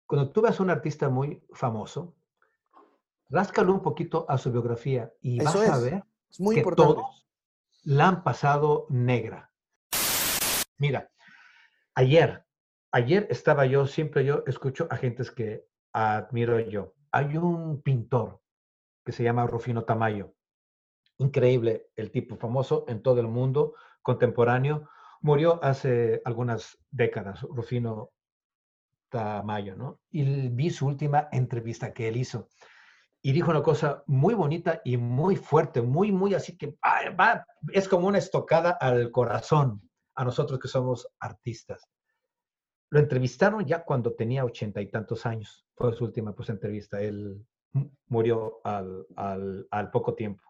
cuando 0.07 0.31
tú 0.31 0.41
ves 0.41 0.59
a 0.59 0.63
un 0.63 0.69
artista 0.69 1.09
muy 1.09 1.43
famoso, 1.51 2.15
ráscalo 3.31 3.73
un 3.73 3.81
poquito 3.81 4.25
a 4.29 4.37
su 4.37 4.51
biografía 4.51 5.11
y 5.21 5.43
vas 5.43 5.55
a 5.55 5.79
ver 5.79 6.03
es 6.29 6.39
muy 6.39 6.57
importante 6.57 7.01
la 7.83 8.09
han 8.09 8.23
pasado 8.23 8.85
negra. 8.89 9.51
Mira, 10.77 11.11
Ayer, 11.93 12.45
ayer 12.93 13.27
estaba 13.29 13.65
yo, 13.65 13.85
siempre 13.85 14.23
yo 14.23 14.43
escucho 14.47 14.87
a 14.89 14.95
gentes 14.95 15.29
que 15.29 15.65
admiro 15.91 16.57
yo. 16.59 16.93
Hay 17.11 17.35
un 17.35 17.81
pintor 17.81 18.39
que 19.03 19.11
se 19.11 19.23
llama 19.23 19.45
Rufino 19.45 19.83
Tamayo. 19.83 20.33
Increíble, 21.17 21.89
el 21.97 22.11
tipo 22.11 22.37
famoso 22.37 22.85
en 22.87 23.01
todo 23.01 23.19
el 23.19 23.27
mundo, 23.27 23.75
contemporáneo. 24.01 24.89
Murió 25.19 25.61
hace 25.61 26.21
algunas 26.23 26.77
décadas, 26.89 27.41
Rufino 27.41 28.11
Tamayo, 29.09 29.75
¿no? 29.75 29.99
Y 30.09 30.47
vi 30.47 30.69
su 30.69 30.87
última 30.87 31.27
entrevista 31.33 31.93
que 31.93 32.07
él 32.07 32.15
hizo. 32.15 32.47
Y 33.23 33.33
dijo 33.33 33.51
una 33.51 33.61
cosa 33.61 34.03
muy 34.07 34.33
bonita 34.33 34.81
y 34.83 34.97
muy 34.97 35.35
fuerte, 35.35 35.81
muy, 35.81 36.11
muy 36.11 36.33
así 36.33 36.57
que 36.57 36.75
va, 36.83 37.45
es 37.71 37.87
como 37.87 38.07
una 38.07 38.17
estocada 38.17 38.71
al 38.71 39.11
corazón 39.11 39.81
a 40.15 40.23
nosotros 40.23 40.59
que 40.59 40.67
somos 40.67 41.07
artistas. 41.19 41.87
Lo 42.89 42.99
entrevistaron 42.99 43.65
ya 43.65 43.83
cuando 43.83 44.13
tenía 44.15 44.43
ochenta 44.43 44.81
y 44.81 44.89
tantos 44.89 45.25
años. 45.25 45.65
Fue 45.75 45.93
su 45.93 46.03
última 46.03 46.33
pues, 46.33 46.49
entrevista. 46.49 46.99
Él 46.99 47.45
murió 48.07 48.59
al, 48.63 49.05
al, 49.15 49.91
poco 49.91 50.13
tiempo. 50.13 50.43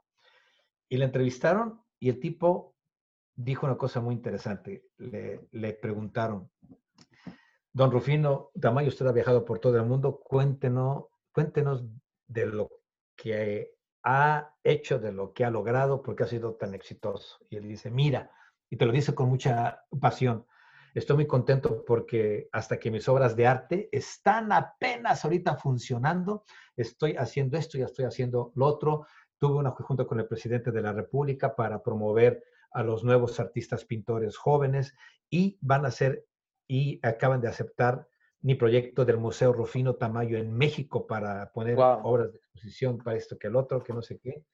Y 0.89 0.97
le 0.97 1.05
entrevistaron 1.05 1.81
y 1.99 2.09
el 2.09 2.19
tipo 2.19 2.75
dijo 3.35 3.65
una 3.65 3.77
cosa 3.77 4.01
muy 4.01 4.15
interesante. 4.15 4.85
Le, 4.97 5.47
le 5.51 5.73
preguntaron, 5.73 6.49
don 7.71 7.91
Rufino 7.91 8.49
Tamayo, 8.59 8.89
usted 8.89 9.05
ha 9.05 9.11
viajado 9.11 9.45
por 9.45 9.59
todo 9.59 9.77
el 9.77 9.85
mundo, 9.85 10.19
cuéntenos, 10.19 11.05
cuéntenos 11.31 11.85
de 12.31 12.45
lo 12.45 12.69
que 13.15 13.75
ha 14.03 14.55
hecho, 14.63 14.99
de 14.99 15.11
lo 15.11 15.33
que 15.33 15.45
ha 15.45 15.49
logrado, 15.49 16.01
porque 16.01 16.23
ha 16.23 16.27
sido 16.27 16.55
tan 16.55 16.73
exitoso. 16.73 17.37
Y 17.49 17.57
él 17.57 17.67
dice, 17.67 17.91
mira, 17.91 18.31
y 18.69 18.77
te 18.77 18.85
lo 18.85 18.91
dice 18.91 19.13
con 19.13 19.29
mucha 19.29 19.83
pasión, 19.99 20.45
Estoy 20.93 21.15
muy 21.15 21.27
contento 21.27 21.85
porque 21.85 22.49
hasta 22.51 22.77
que 22.77 22.91
mis 22.91 23.07
obras 23.07 23.37
de 23.37 23.47
arte 23.47 23.87
están 23.93 24.51
apenas 24.51 25.23
ahorita 25.23 25.55
funcionando, 25.55 26.43
estoy 26.75 27.15
haciendo 27.15 27.57
esto 27.57 27.77
y 27.77 27.81
estoy 27.81 28.03
haciendo 28.03 28.51
lo 28.55 28.65
otro. 28.65 29.05
Tuve 29.37 29.55
una 29.55 29.71
junta 29.71 30.05
con 30.05 30.19
el 30.19 30.27
presidente 30.27 30.69
de 30.71 30.81
la 30.81 30.91
República 30.91 31.55
para 31.55 31.81
promover 31.81 32.43
a 32.71 32.83
los 32.83 33.05
nuevos 33.05 33.39
artistas 33.39 33.85
pintores 33.85 34.35
jóvenes 34.35 34.93
y 35.29 35.57
van 35.61 35.85
a 35.85 35.91
ser 35.91 36.25
y 36.67 36.99
acaban 37.03 37.39
de 37.39 37.47
aceptar 37.47 38.07
mi 38.41 38.55
proyecto 38.55 39.05
del 39.05 39.17
Museo 39.17 39.53
Rufino 39.53 39.95
Tamayo 39.95 40.37
en 40.37 40.51
México 40.51 41.05
para 41.05 41.51
poner 41.51 41.77
obras 41.79 42.31
de 42.31 42.37
exposición 42.39 42.97
para 42.97 43.17
esto 43.17 43.37
que 43.37 43.47
el 43.47 43.55
otro, 43.55 43.83
que 43.83 43.93
no 43.93 44.01
sé 44.01 44.19
qué. 44.19 44.45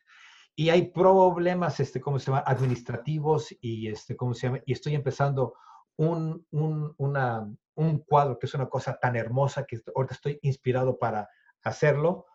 Y 0.56 0.70
hay 0.70 0.92
problemas, 0.92 1.80
este, 1.80 2.02
¿cómo 2.02 2.20
se 2.20 2.28
llama? 2.28 2.44
Administrativos 2.46 3.56
y, 3.62 3.88
este, 3.88 4.16
¿cómo 4.18 4.34
se 4.34 4.48
llama? 4.48 4.60
Y 4.66 4.74
estoy 4.74 4.96
empezando 4.96 5.56
un, 5.96 6.46
un, 6.52 6.94
una, 6.98 7.50
un 7.76 8.00
cuadro 8.00 8.38
que 8.38 8.48
es 8.48 8.54
una 8.54 8.68
cosa 8.68 9.00
tan 9.00 9.16
hermosa 9.16 9.66
que 9.66 9.80
ahorita 9.96 10.16
estoy 10.16 10.40
inspirado 10.42 10.98
para 10.98 11.30
hacerlo 11.64 12.26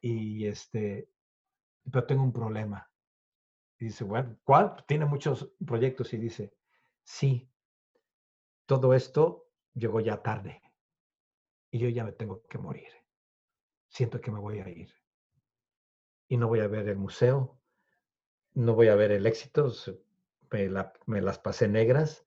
y 0.00 0.46
este, 0.46 1.08
pero 1.90 2.06
tengo 2.06 2.22
un 2.22 2.32
problema. 2.32 2.88
Y 3.78 3.86
dice, 3.86 4.04
bueno, 4.04 4.38
¿cuál? 4.44 4.84
Tiene 4.86 5.04
muchos 5.04 5.50
proyectos 5.66 6.12
y 6.12 6.18
dice, 6.18 6.52
sí, 7.02 7.50
todo 8.66 8.94
esto 8.94 9.48
llegó 9.74 10.00
ya 10.00 10.22
tarde 10.22 10.65
y 11.70 11.78
yo 11.78 11.88
ya 11.88 12.04
me 12.04 12.12
tengo 12.12 12.42
que 12.48 12.58
morir. 12.58 12.88
Siento 13.88 14.20
que 14.20 14.30
me 14.30 14.40
voy 14.40 14.60
a 14.60 14.68
ir. 14.68 14.92
Y 16.28 16.36
no 16.36 16.48
voy 16.48 16.60
a 16.60 16.66
ver 16.66 16.88
el 16.88 16.96
museo, 16.96 17.58
no 18.54 18.74
voy 18.74 18.88
a 18.88 18.94
ver 18.94 19.12
el 19.12 19.26
éxito, 19.26 19.72
me, 21.06 21.20
las 21.20 21.38
pasé 21.38 21.68
negras 21.68 22.26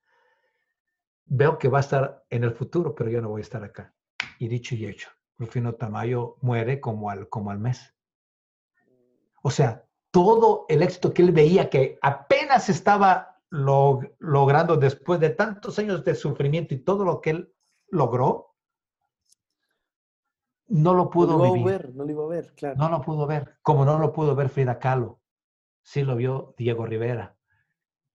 veo 1.29 1.57
que 1.57 1.69
va 1.69 1.77
a 1.77 1.81
estar 1.81 2.25
en 2.29 2.43
el 2.43 2.51
futuro, 2.51 2.95
pero 2.95 3.09
yo 3.09 3.21
no 3.21 3.29
voy 3.29 3.41
a 3.41 3.43
estar 3.43 3.63
acá. 3.63 3.93
Y 4.39 4.47
dicho 4.47 4.75
y 4.75 4.85
hecho, 4.85 5.09
Rufino 5.37 5.73
Tamayo 5.73 6.37
muere 6.41 6.81
como 6.81 7.09
al, 7.09 7.29
como 7.29 7.51
al 7.51 7.59
mes. 7.59 7.93
O 9.41 9.51
sea, 9.51 9.85
todo 10.11 10.65
el 10.67 10.81
éxito 10.81 11.13
que 11.13 11.21
él 11.21 11.31
veía 11.31 11.69
que 11.69 11.97
apenas 12.01 12.67
estaba 12.69 13.41
logrando 13.51 14.75
después 14.75 15.19
de 15.19 15.29
tantos 15.29 15.79
años 15.79 16.03
de 16.03 16.15
sufrimiento 16.15 16.73
y 16.73 16.79
todo 16.79 17.05
lo 17.05 17.21
que 17.21 17.29
él 17.31 17.53
logró, 17.89 18.48
no 20.69 20.93
lo 20.93 21.09
pudo 21.09 21.37
no 21.37 21.53
vivir. 21.53 21.65
Ver, 21.65 21.95
no 21.95 22.05
lo 22.05 22.11
iba 22.11 22.23
a 22.23 22.27
ver, 22.27 22.53
claro. 22.55 22.77
No 22.77 22.89
lo 22.89 23.01
pudo 23.01 23.27
ver, 23.27 23.57
como 23.61 23.85
no 23.85 23.99
lo 23.99 24.13
pudo 24.13 24.35
ver 24.35 24.49
Frida 24.49 24.79
Kahlo. 24.79 25.19
Sí 25.83 26.03
lo 26.03 26.15
vio 26.15 26.53
Diego 26.57 26.85
Rivera. 26.85 27.35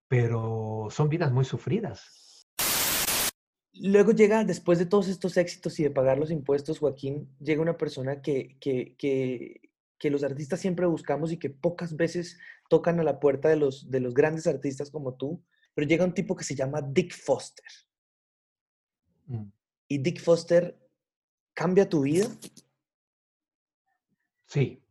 Pero 0.08 0.88
son 0.90 1.08
vidas 1.08 1.32
muy 1.32 1.44
sufridas 1.44 2.24
Luego 3.76 4.12
llega, 4.12 4.44
después 4.44 4.78
de 4.78 4.86
todos 4.86 5.08
estos 5.08 5.36
éxitos 5.36 5.80
y 5.80 5.82
de 5.82 5.90
pagar 5.90 6.16
los 6.16 6.30
impuestos, 6.30 6.78
Joaquín, 6.78 7.28
llega 7.40 7.60
una 7.60 7.76
persona 7.76 8.22
que, 8.22 8.56
que, 8.60 8.94
que, 8.96 10.10
los 10.10 10.22
artistas 10.22 10.60
siempre 10.60 10.84
buscamos 10.84 11.32
y 11.32 11.38
que 11.38 11.48
pocas 11.48 11.96
veces 11.96 12.38
tocan 12.68 13.00
a 13.00 13.04
la 13.04 13.18
puerta 13.18 13.48
de 13.48 13.56
los, 13.56 13.90
de 13.90 14.00
los 14.00 14.12
grandes 14.12 14.46
artistas 14.46 14.90
como 14.90 15.14
tú, 15.14 15.42
pero 15.74 15.88
llega 15.88 16.04
un 16.04 16.12
tipo 16.12 16.36
que 16.36 16.44
se 16.44 16.54
llama 16.54 16.82
Dick 16.82 17.14
Foster. 17.14 17.66
Mm. 19.26 19.46
¿Y 19.88 19.98
Dick 19.98 20.20
Foster 20.20 20.78
cambia 21.54 21.88
tu 21.88 22.02
vida? 22.02 22.26
Sí. 24.46 24.82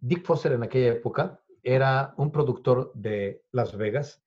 Dick 0.00 0.24
Foster 0.24 0.52
en 0.52 0.62
aquella 0.62 0.92
época 0.92 1.40
era 1.62 2.14
un 2.16 2.32
productor 2.32 2.90
de 2.94 3.44
Las 3.52 3.76
Vegas 3.76 4.22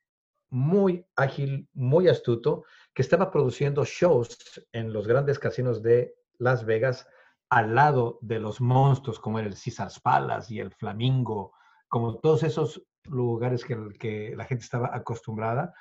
muy 0.50 1.04
ágil, 1.16 1.68
muy 1.74 2.08
astuto, 2.08 2.64
que 2.94 3.02
estaba 3.02 3.32
produciendo 3.32 3.84
shows 3.86 4.64
en 4.72 4.94
los 4.94 5.08
grandes 5.08 5.40
casinos 5.40 5.82
de 5.82 6.14
Las 6.38 6.64
Vegas 6.64 7.08
al 7.50 7.74
lado 7.74 8.20
de 8.22 8.40
los 8.40 8.62
monstruos 8.62 9.20
como 9.20 9.40
el 9.40 9.56
Caesar's 9.56 10.00
Palace 10.00 10.54
y 10.54 10.60
el 10.60 10.72
Flamingo, 10.72 11.54
como 11.88 12.20
todos 12.20 12.44
esos 12.44 12.84
lugares 13.06 13.66
que, 13.66 14.34
la 14.36 14.46
gente 14.46 14.64
estaba 14.64 14.96
acostumbrada 14.96 15.74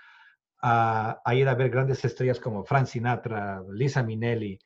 a, 0.62 1.20
ir 1.35 1.49
a 1.49 1.55
ver 1.55 1.70
grandes 1.70 2.05
estrellas 2.05 2.41
como 2.41 2.64
Frank 2.64 2.87
Sinatra, 2.87 3.62
Lisa 3.70 4.03
Minnelli, 4.03 4.59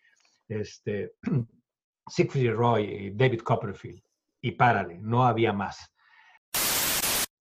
este, 0.49 1.15
Siegfried 2.09 2.53
Roy, 2.53 3.13
David 3.15 3.41
Copperfield. 3.41 4.03
Y 4.41 4.53
párale, 4.53 4.99
no 4.99 5.25
había 5.25 5.53
más 5.53 5.93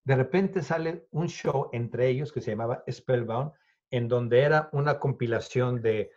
de 0.05 0.15
repente 0.15 0.61
sale 0.61 1.07
un 1.11 1.27
show 1.27 1.69
entre 1.73 2.07
ellos 2.07 2.31
que 2.31 2.39
se 2.39 2.51
llamaba 2.51 2.83
Spellbound, 2.89 3.51
en 3.89 4.07
donde 4.07 4.41
era 4.41 4.69
una 4.71 4.99
compilación 4.99 5.81
de, 5.81 6.11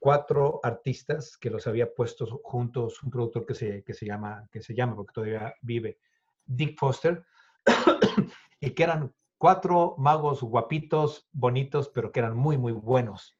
cuatro 0.00 0.60
artistas 0.62 1.38
que 1.38 1.48
los 1.48 1.66
había 1.66 1.94
puesto 1.94 2.26
juntos, 2.44 3.02
un 3.02 3.10
productor 3.10 3.46
que 3.46 3.54
se, 3.54 3.82
que 3.84 3.94
se, 3.94 4.04
llama, 4.04 4.46
que 4.52 4.60
se 4.60 4.74
llama, 4.74 4.94
porque 4.94 5.14
todavía 5.14 5.54
vive, 5.62 5.98
Dick 6.44 6.78
Foster, 6.78 7.24
y 8.60 8.70
que 8.70 8.82
eran 8.82 9.14
cuatro 9.38 9.94
magos 9.96 10.42
guapitos, 10.42 11.26
bonitos, 11.32 11.88
pero 11.88 12.12
que 12.12 12.20
eran 12.20 12.36
muy, 12.36 12.58
muy 12.58 12.72
buenos. 12.72 13.35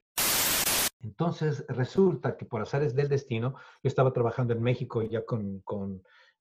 Entonces 1.01 1.65
resulta 1.69 2.37
que 2.37 2.47
por 2.47 2.63
azares 2.63 2.95
del 2.95 3.09
destino, 3.09 3.55
yo 3.83 3.89
estaba 3.89 4.13
trabajando 4.13 4.55
en 4.55 4.63
México 4.63 5.03
ya 5.03 5.25
con 5.25 5.63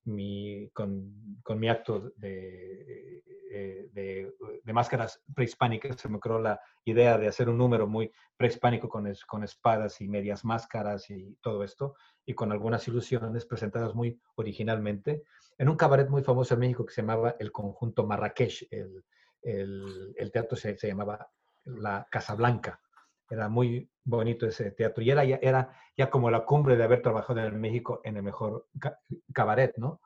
mi, 0.06 0.70
con, 0.72 1.42
con 1.44 1.60
mi 1.60 1.68
acto 1.68 2.12
de, 2.16 3.24
eh, 3.52 3.90
de, 3.92 4.34
de, 4.64 4.74
máscaras 4.74 5.22
prehispánicas, 5.34 6.00
se 6.00 6.10
me 6.10 6.18
ocurrió 6.18 6.40
la 6.40 6.60
idea 6.86 7.18
de 7.18 7.28
hacer 7.28 7.50
un 7.50 7.58
número 7.58 7.88
muy 7.88 8.12
prehispánico 8.38 8.88
con, 8.88 9.12
con 9.28 9.44
espadas 9.44 10.02
y 10.02 10.08
medias 10.08 10.46
máscaras 10.46 11.10
y 11.10 11.36
todo 11.42 11.64
esto, 11.64 11.96
y 12.26 12.34
con 12.34 12.52
algunas 12.52 12.88
ilusiones 12.88 13.46
presentadas 13.46 13.96
muy 13.96 14.20
originalmente, 14.36 15.24
en 15.58 15.70
un 15.70 15.76
cabaret 15.76 16.10
muy 16.10 16.24
famoso 16.24 16.54
en 16.54 16.60
México 16.60 16.86
que 16.86 16.94
se 16.94 17.02
llamaba 17.02 17.36
el 17.40 17.52
Conjunto 17.52 18.06
Marrakech. 18.06 18.68
El, 18.72 19.04
el, 19.42 20.14
el 20.18 20.32
teatro 20.32 20.58
se, 20.58 20.78
se, 20.78 20.88
llamaba 20.88 21.30
la 21.64 22.08
Casa 22.12 22.36
Blanca. 22.36 22.80
Era 23.30 23.50
muy 23.50 23.90
bonito 24.04 24.46
ese 24.46 24.72
teatro 24.72 25.04
y 25.04 25.10
era 25.10 25.26
ya, 25.26 25.40
era 25.42 25.74
ya 25.98 26.10
como 26.10 26.30
la 26.30 26.46
cumbre 26.46 26.78
de 26.78 26.84
haber 26.84 27.02
trabajado 27.02 27.40
en 27.40 27.60
México 27.60 28.02
en 28.04 28.18
el 28.18 28.24
mejor 28.24 28.68
cabaret, 29.34 29.76
¿no? 29.78 30.02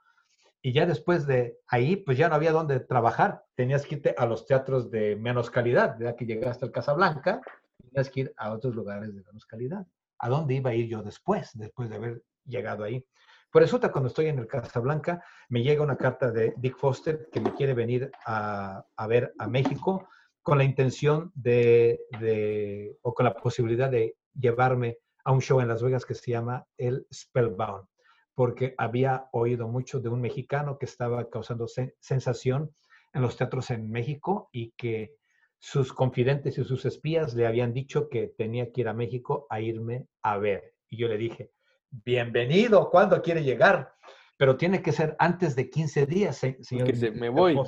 Y 0.62 0.74
ya 0.74 0.86
después 0.86 1.26
de 1.26 1.58
ahí, 1.68 1.96
pues 1.96 2.18
ya 2.18 2.28
no 2.28 2.36
había 2.36 2.52
dónde 2.52 2.80
trabajar. 2.82 3.46
Tenías 3.56 3.86
que 3.86 3.96
irte 3.96 4.16
a 4.18 4.26
los 4.26 4.46
teatros 4.46 4.92
de 4.92 5.16
menos 5.16 5.50
calidad. 5.50 5.98
Ya 6.00 6.16
que 6.16 6.26
llegaste 6.26 6.66
al 6.66 6.72
Casablanca, 6.72 7.42
tenías 7.78 8.10
que 8.10 8.20
ir 8.22 8.34
a 8.36 8.52
otros 8.52 8.76
lugares 8.76 9.16
de 9.16 9.24
menos 9.24 9.46
calidad. 9.46 9.88
¿A 10.18 10.28
dónde 10.28 10.56
iba 10.56 10.72
a 10.72 10.74
ir 10.74 10.88
yo 10.88 11.02
después, 11.02 11.52
después 11.54 11.90
de 11.90 11.96
haber 11.96 12.24
llegado 12.46 12.84
ahí? 12.84 13.06
Por 13.52 13.64
eso, 13.64 13.80
cuando 13.80 14.08
estoy 14.10 14.28
en 14.28 14.40
el 14.40 14.48
Casablanca, 14.48 15.24
me 15.48 15.64
llega 15.64 15.82
una 15.82 15.96
carta 15.96 16.30
de 16.30 16.54
Dick 16.58 16.78
Foster 16.78 17.30
que 17.32 17.40
me 17.40 17.54
quiere 17.54 17.74
venir 17.74 18.12
a, 18.26 18.86
a 18.98 19.08
ver 19.08 19.34
a 19.40 19.48
México 19.48 20.10
con 20.42 20.58
la 20.58 20.64
intención 20.64 21.32
de, 21.36 22.00
de, 22.20 22.98
o 23.02 23.14
con 23.14 23.26
la 23.26 23.36
posibilidad 23.36 23.90
de 23.90 24.16
llevarme 24.34 24.98
a 25.24 25.32
un 25.32 25.42
show 25.42 25.60
en 25.62 25.68
Las 25.68 25.84
Vegas 25.84 26.06
que 26.06 26.16
se 26.16 26.32
llama 26.32 26.66
el 26.78 27.06
Spellbound, 27.14 27.88
porque 28.34 28.74
había 28.78 29.28
oído 29.32 29.68
mucho 29.68 30.00
de 30.00 30.10
un 30.10 30.22
mexicano 30.22 30.78
que 30.78 30.86
estaba 30.86 31.30
causando 31.30 31.68
sensación 32.00 32.74
en 33.14 33.22
los 33.22 33.38
teatros 33.38 33.70
en 33.72 33.90
México 33.90 34.50
y 34.52 34.72
que 34.78 35.16
sus 35.58 35.92
confidentes 35.92 36.58
y 36.58 36.64
sus 36.64 36.86
espías 36.86 37.34
le 37.34 37.46
habían 37.46 37.74
dicho 37.74 38.08
que 38.10 38.28
tenía 38.38 38.72
que 38.72 38.82
ir 38.82 38.88
a 38.88 38.94
México 38.94 39.46
a 39.50 39.60
irme 39.60 40.08
a 40.22 40.38
ver. 40.38 40.74
Y 40.90 40.98
yo 40.98 41.08
le 41.08 41.18
dije, 41.18 41.52
bienvenido, 41.92 42.90
¿cuándo 42.90 43.22
quiere 43.22 43.44
llegar? 43.44 43.94
Pero 44.38 44.56
tiene 44.56 44.82
que 44.82 44.94
ser 44.94 45.16
antes 45.20 45.56
de 45.56 45.70
15 45.70 46.06
días, 46.06 46.38
señor. 46.62 46.88
Que 46.88 47.12
me 47.12 47.30
voy. 47.30 47.60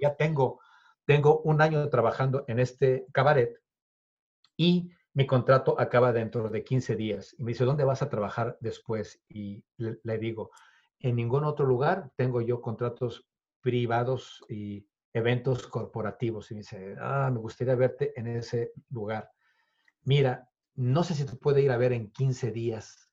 Ya 0.00 0.14
tengo, 0.14 0.60
tengo 1.10 1.40
un 1.40 1.60
año 1.60 1.88
trabajando 1.88 2.44
en 2.46 2.60
este 2.60 3.04
cabaret 3.10 3.60
y 4.56 4.92
mi 5.12 5.26
contrato 5.26 5.74
acaba 5.80 6.12
dentro 6.12 6.48
de 6.48 6.62
15 6.62 6.94
días. 6.94 7.34
Y 7.36 7.42
me 7.42 7.48
dice, 7.48 7.64
¿dónde 7.64 7.82
vas 7.82 8.00
a 8.00 8.08
trabajar 8.08 8.56
después? 8.60 9.20
Y 9.28 9.64
le, 9.76 10.18
digo, 10.18 10.52
en 11.00 11.16
ningún 11.16 11.42
otro 11.42 11.66
lugar 11.66 12.12
tengo 12.14 12.40
yo 12.42 12.60
contratos 12.60 13.26
privados 13.60 14.44
y 14.48 14.86
eventos 15.12 15.66
corporativos. 15.66 16.48
Y 16.52 16.54
me 16.54 16.60
dice, 16.60 16.94
ah, 17.00 17.28
me 17.32 17.40
gustaría 17.40 17.74
verte 17.74 18.12
en 18.14 18.28
ese 18.28 18.70
lugar. 18.90 19.32
Mira, 20.04 20.48
no 20.76 21.02
sé 21.02 21.14
si 21.14 21.26
te 21.26 21.34
puede 21.34 21.60
ir 21.60 21.72
a 21.72 21.76
ver 21.76 21.92
en 21.92 22.12
15 22.12 22.52
días, 22.52 23.12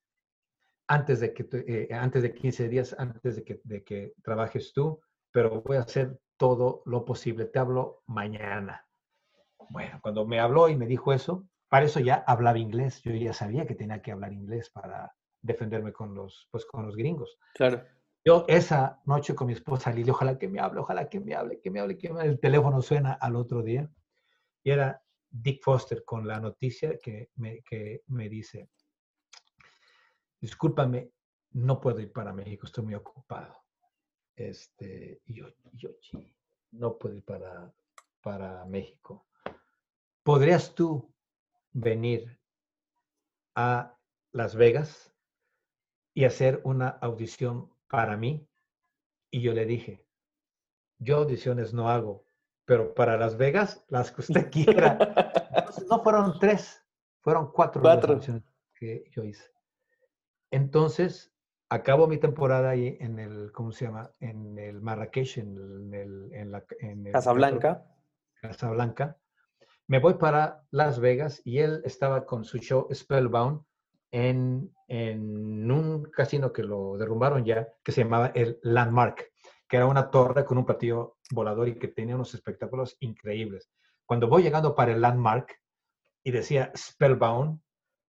antes 0.85 1.19
de 1.19 1.33
que, 1.33 1.47
eh, 1.51 1.87
antes 1.95 2.21
de 2.21 2.31
15 2.31 2.69
días, 2.69 2.95
antes 2.99 3.37
de 3.37 3.43
que, 3.43 3.59
de 3.63 3.83
que 3.83 4.13
trabajes 4.21 4.71
tú, 4.71 5.01
pero 5.31 5.63
voy 5.63 5.77
a 5.77 5.81
hacer 5.81 6.19
todo 6.38 6.83
lo 6.85 7.05
posible. 7.05 7.45
Te 7.45 7.59
hablo 7.59 8.03
mañana. 8.07 8.88
Bueno, 9.69 9.99
cuando 10.01 10.25
me 10.25 10.39
habló 10.39 10.69
y 10.69 10.75
me 10.75 10.85
dijo 10.88 11.13
eso, 11.13 11.47
para 11.67 11.85
eso 11.85 11.99
ya 11.99 12.23
hablaba 12.27 12.57
inglés. 12.57 13.01
Yo 13.03 13.11
ya 13.13 13.33
sabía 13.33 13.65
que 13.65 13.75
tenía 13.75 14.01
que 14.01 14.11
hablar 14.11 14.33
inglés 14.33 14.69
para 14.69 15.13
defenderme 15.41 15.91
con 15.91 16.13
los, 16.13 16.47
pues, 16.51 16.65
con 16.65 16.85
los 16.85 16.95
gringos. 16.95 17.38
Claro. 17.53 17.83
Yo 18.23 18.45
esa 18.47 19.01
noche 19.05 19.35
con 19.35 19.47
mi 19.47 19.53
esposa 19.53 19.91
Lili, 19.91 20.09
ojalá 20.09 20.38
que 20.38 20.47
me 20.47 20.59
hable, 20.59 20.81
ojalá 20.81 21.07
que 21.07 21.19
me 21.19 21.33
hable, 21.33 21.61
que 21.61 21.71
me 21.71 21.79
hable, 21.79 21.97
que 21.97 22.09
me 22.09 22.19
hable. 22.19 22.31
El 22.31 22.39
teléfono 22.39 22.81
suena 22.81 23.13
al 23.13 23.35
otro 23.35 23.63
día 23.63 23.89
y 24.63 24.71
era 24.71 25.01
Dick 25.29 25.63
Foster 25.63 26.03
con 26.03 26.27
la 26.27 26.39
noticia 26.39 26.97
que 27.01 27.29
me, 27.35 27.61
que 27.63 28.03
me 28.07 28.27
dice, 28.27 28.69
discúlpame, 30.41 31.11
no 31.51 31.79
puedo 31.79 31.99
ir 31.99 32.11
para 32.11 32.33
México, 32.33 32.65
estoy 32.65 32.83
muy 32.83 32.95
ocupado. 32.95 33.66
Este, 34.38 35.19
y 35.25 35.33
yo, 35.33 35.47
yo, 35.73 35.89
no 36.71 36.97
puedo 36.97 37.15
ir 37.15 37.25
para, 37.25 37.73
para 38.21 38.63
México. 38.65 39.25
¿Podrías 40.23 40.75
tú 40.75 41.11
venir 41.73 42.39
a 43.55 43.97
Las 44.31 44.55
Vegas 44.55 45.11
y 46.13 46.25
hacer 46.25 46.61
una 46.63 46.89
audición 46.89 47.73
para 47.88 48.15
mí? 48.15 48.47
Y 49.31 49.41
yo 49.41 49.53
le 49.53 49.65
dije, 49.65 50.05
yo 50.99 51.17
audiciones 51.17 51.73
no 51.73 51.89
hago, 51.89 52.23
pero 52.65 52.93
para 52.93 53.17
Las 53.17 53.38
Vegas, 53.38 53.83
las 53.89 54.11
que 54.11 54.21
usted 54.21 54.51
quiera. 54.51 54.97
no 55.89 56.03
fueron 56.03 56.38
tres, 56.39 56.85
fueron 57.21 57.51
cuatro, 57.51 57.81
cuatro. 57.81 58.19
que 58.75 59.09
yo 59.09 59.23
hice. 59.23 59.51
Entonces, 60.51 61.33
acabo 61.70 62.07
mi 62.07 62.18
temporada 62.18 62.70
ahí 62.70 62.97
en 62.99 63.20
el, 63.20 63.51
¿cómo 63.51 63.72
se 63.72 63.86
llama? 63.86 64.11
En 64.20 64.57
el 64.57 64.82
Marrakech, 64.82 65.38
en 65.38 65.93
el... 65.93 66.34
En 66.34 66.51
la, 66.51 66.63
en 66.80 67.11
Casablanca. 67.11 67.86
Casablanca 68.41 69.18
me 69.88 69.99
voy 69.99 70.15
para 70.15 70.63
Las 70.70 70.99
Vegas 70.99 71.41
y 71.45 71.59
él 71.59 71.82
estaba 71.86 72.26
con 72.26 72.43
su 72.43 72.57
show 72.57 72.88
Spellbound 72.93 73.61
en, 74.11 74.74
en 74.89 75.72
un 75.72 76.03
casino 76.03 76.51
que 76.51 76.63
lo 76.63 76.97
derrumbaron 76.97 77.45
ya, 77.45 77.70
que 77.84 77.93
se 77.93 78.03
llamaba 78.03 78.28
el 78.36 78.59
Landmark, 78.63 79.32
que 79.68 79.78
era 79.78 79.86
una 79.86 80.11
torre 80.11 80.43
con 80.43 80.57
un 80.57 80.65
platillo 80.65 81.18
volador 81.32 81.70
y 81.70 81.80
que 81.80 81.88
tenía 81.88 82.15
unos 82.15 82.34
espectáculos 82.34 82.97
increíbles. 82.99 83.70
Cuando 84.05 84.28
voy 84.28 84.43
llegando 84.43 84.76
para 84.76 84.91
el 84.91 84.99
Landmark 84.99 85.57
y 86.22 86.32
decía 86.32 86.72
Spellbound, 86.76 87.61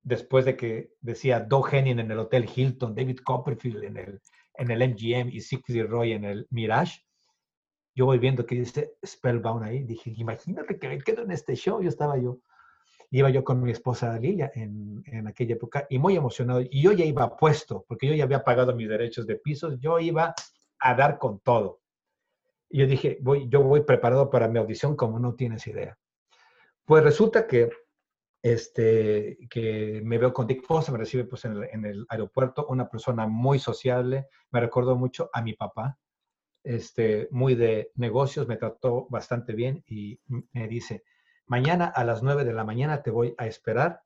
después 0.02 0.44
de 0.44 0.56
que 0.56 0.92
decía 1.00 1.40
Doug 1.40 1.68
Henning 1.72 1.98
en 1.98 2.10
el 2.10 2.18
Hotel 2.18 2.48
Hilton, 2.54 2.94
David 2.94 3.18
Copperfield 3.24 3.84
en 3.84 3.96
el, 3.96 4.20
en 4.54 4.70
el 4.70 4.90
MGM 4.90 5.28
y 5.30 5.40
Siegfried 5.40 5.86
Roy 5.86 6.12
en 6.12 6.24
el 6.24 6.46
Mirage, 6.50 7.02
yo 7.94 8.06
voy 8.06 8.18
viendo 8.18 8.46
que 8.46 8.54
dice 8.54 8.94
Spellbound 9.04 9.64
ahí, 9.64 9.82
dije, 9.82 10.12
imagínate 10.16 10.78
que 10.78 10.88
me 10.88 10.98
quedo 11.00 11.22
en 11.22 11.32
este 11.32 11.56
show, 11.56 11.82
yo 11.82 11.88
estaba 11.88 12.16
yo, 12.16 12.38
iba 13.10 13.28
yo 13.30 13.42
con 13.42 13.60
mi 13.60 13.72
esposa 13.72 14.16
Lilia 14.18 14.52
en, 14.54 15.02
en, 15.06 15.26
aquella 15.26 15.54
época 15.54 15.86
y 15.90 15.98
muy 15.98 16.14
emocionado, 16.14 16.60
y 16.60 16.82
yo 16.82 16.92
ya 16.92 17.04
iba 17.04 17.36
puesto, 17.36 17.84
porque 17.88 18.06
yo 18.06 18.14
ya 18.14 18.24
había 18.24 18.44
pagado 18.44 18.74
mis 18.74 18.88
derechos 18.88 19.26
de 19.26 19.36
pisos, 19.36 19.80
yo 19.80 19.98
iba 19.98 20.34
a 20.78 20.94
dar 20.94 21.18
con 21.18 21.40
todo. 21.40 21.80
Y 22.70 22.78
yo 22.78 22.86
dije, 22.86 23.18
voy, 23.20 23.48
yo 23.48 23.62
voy 23.62 23.82
preparado 23.82 24.30
para 24.30 24.48
mi 24.48 24.58
audición 24.58 24.94
como 24.94 25.18
no 25.18 25.34
tienes 25.34 25.66
idea. 25.66 25.98
Pues 26.84 27.02
resulta 27.02 27.46
que, 27.46 27.70
este, 28.42 29.38
que 29.50 30.00
me 30.04 30.18
veo 30.18 30.32
con 30.32 30.46
Dick 30.46 30.64
Foster, 30.64 30.92
me 30.92 30.98
recibe 30.98 31.24
pues 31.24 31.44
en 31.44 31.52
el, 31.52 31.64
en 31.72 31.84
el 31.84 32.06
aeropuerto, 32.08 32.66
una 32.68 32.88
persona 32.88 33.26
muy 33.26 33.58
sociable, 33.58 34.28
me 34.50 34.60
recordó 34.60 34.96
mucho 34.96 35.30
a 35.32 35.42
mi 35.42 35.54
papá, 35.54 35.98
este, 36.64 37.28
muy 37.30 37.54
de 37.54 37.92
negocios, 37.94 38.46
me 38.46 38.56
trató 38.56 39.06
bastante 39.10 39.54
bien 39.54 39.82
y 39.86 40.20
me 40.26 40.68
dice, 40.68 41.04
mañana 41.46 41.86
a 41.86 42.04
las 42.04 42.22
9 42.22 42.44
de 42.44 42.52
la 42.52 42.64
mañana 42.64 43.02
te 43.02 43.10
voy 43.10 43.34
a 43.38 43.46
esperar 43.46 44.02